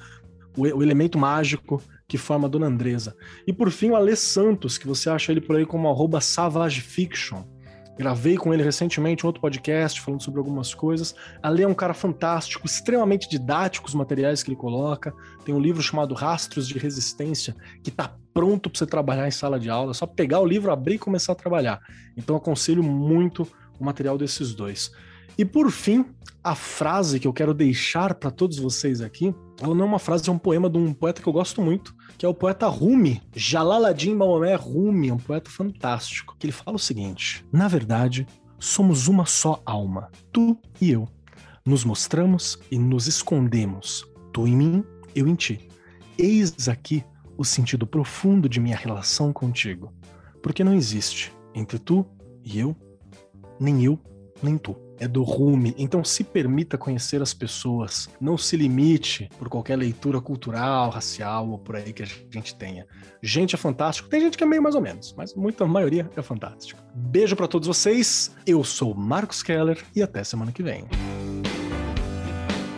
o, 0.55 0.61
o, 0.61 0.83
elemento 0.83 1.17
mágico 1.17 1.81
que 2.07 2.17
forma 2.17 2.47
a 2.47 2.49
Dona 2.49 2.67
Andresa. 2.67 3.15
E 3.45 3.53
por 3.53 3.71
fim, 3.71 3.89
o 3.89 3.95
Alê 3.95 4.15
Santos, 4.15 4.77
que 4.77 4.87
você 4.87 5.09
acha 5.09 5.31
ele 5.31 5.41
por 5.41 5.55
aí 5.55 5.65
como 5.65 5.89
arroba 5.89 6.21
Savage 6.21 6.81
Fiction. 6.81 7.43
Gravei 7.97 8.37
com 8.37 8.51
ele 8.51 8.63
recentemente 8.63 9.23
um 9.23 9.27
outro 9.27 9.41
podcast 9.41 10.01
falando 10.01 10.23
sobre 10.23 10.39
algumas 10.39 10.73
coisas. 10.73 11.13
Ale 11.43 11.61
é 11.61 11.67
um 11.67 11.75
cara 11.75 11.93
fantástico, 11.93 12.65
extremamente 12.65 13.29
didático 13.29 13.87
os 13.87 13.93
materiais 13.93 14.41
que 14.41 14.49
ele 14.49 14.57
coloca. 14.57 15.13
Tem 15.45 15.53
um 15.53 15.59
livro 15.59 15.81
chamado 15.81 16.15
Rastros 16.15 16.67
de 16.67 16.79
Resistência, 16.79 17.55
que 17.83 17.91
está 17.91 18.15
pronto 18.33 18.67
para 18.69 18.79
você 18.79 18.87
trabalhar 18.87 19.27
em 19.27 19.31
sala 19.31 19.59
de 19.59 19.69
aula. 19.69 19.91
É 19.91 19.93
só 19.93 20.07
pegar 20.07 20.39
o 20.39 20.45
livro, 20.45 20.71
abrir 20.71 20.95
e 20.95 20.99
começar 20.99 21.33
a 21.33 21.35
trabalhar. 21.35 21.79
Então 22.17 22.35
aconselho 22.35 22.81
muito 22.81 23.47
o 23.79 23.85
material 23.85 24.17
desses 24.17 24.55
dois. 24.55 24.91
E 25.37 25.43
por 25.43 25.71
fim, 25.71 26.05
a 26.43 26.55
frase 26.55 27.19
que 27.19 27.27
eu 27.27 27.33
quero 27.33 27.53
deixar 27.53 28.13
para 28.13 28.29
todos 28.29 28.59
vocês 28.59 29.01
aqui, 29.01 29.33
ela 29.61 29.73
não 29.73 29.85
é 29.85 29.87
uma 29.87 29.99
frase, 29.99 30.29
é 30.29 30.31
um 30.31 30.37
poema 30.37 30.69
de 30.69 30.77
um 30.77 30.93
poeta 30.93 31.21
que 31.21 31.27
eu 31.27 31.33
gosto 31.33 31.61
muito, 31.61 31.95
que 32.17 32.25
é 32.25 32.29
o 32.29 32.33
poeta 32.33 32.67
Rumi, 32.67 33.21
Jalaluddin 33.33 34.13
Maomé 34.13 34.55
Rumi, 34.55 35.11
um 35.11 35.17
poeta 35.17 35.49
fantástico, 35.49 36.35
que 36.37 36.45
ele 36.45 36.51
fala 36.51 36.75
o 36.75 36.79
seguinte: 36.79 37.45
Na 37.51 37.67
verdade, 37.67 38.27
somos 38.59 39.07
uma 39.07 39.25
só 39.25 39.61
alma, 39.65 40.09
tu 40.31 40.57
e 40.81 40.91
eu. 40.91 41.07
Nos 41.65 41.85
mostramos 41.85 42.59
e 42.69 42.77
nos 42.77 43.07
escondemos, 43.07 44.05
tu 44.33 44.45
em 44.45 44.55
mim, 44.55 44.83
eu 45.15 45.27
em 45.27 45.35
ti. 45.35 45.69
Eis 46.17 46.67
aqui 46.67 47.05
o 47.37 47.45
sentido 47.45 47.87
profundo 47.87 48.49
de 48.49 48.59
minha 48.59 48.75
relação 48.75 49.31
contigo, 49.31 49.93
porque 50.41 50.63
não 50.63 50.73
existe 50.73 51.31
entre 51.55 51.79
tu 51.79 52.05
e 52.43 52.59
eu 52.59 52.75
nem 53.59 53.83
eu, 53.85 53.97
nem 54.41 54.57
tu. 54.57 54.75
É 55.03 55.07
do 55.07 55.21
Rumi. 55.21 55.75
Então 55.77 56.01
se 56.01 56.23
permita 56.23 56.77
conhecer 56.77 57.21
as 57.21 57.33
pessoas. 57.33 58.07
Não 58.21 58.37
se 58.37 58.55
limite 58.55 59.29
por 59.37 59.49
qualquer 59.49 59.75
leitura 59.75 60.21
cultural, 60.21 60.89
racial 60.91 61.49
ou 61.49 61.59
por 61.59 61.75
aí 61.75 61.91
que 61.91 62.03
a 62.03 62.07
gente 62.31 62.55
tenha. 62.55 62.87
Gente 63.21 63.53
é 63.53 63.57
fantástico. 63.57 64.07
Tem 64.07 64.21
gente 64.21 64.37
que 64.37 64.45
é 64.45 64.47
meio 64.47 64.63
mais 64.63 64.75
ou 64.75 64.81
menos, 64.81 65.13
mas 65.17 65.35
muita 65.35 65.67
maioria 65.67 66.09
é 66.15 66.21
fantástico. 66.21 66.81
Beijo 66.95 67.35
para 67.35 67.49
todos 67.49 67.67
vocês. 67.67 68.33
Eu 68.47 68.63
sou 68.63 68.95
Marcos 68.95 69.43
Keller 69.43 69.83
e 69.93 70.01
até 70.01 70.23
semana 70.23 70.53
que 70.53 70.63
vem. 70.63 70.85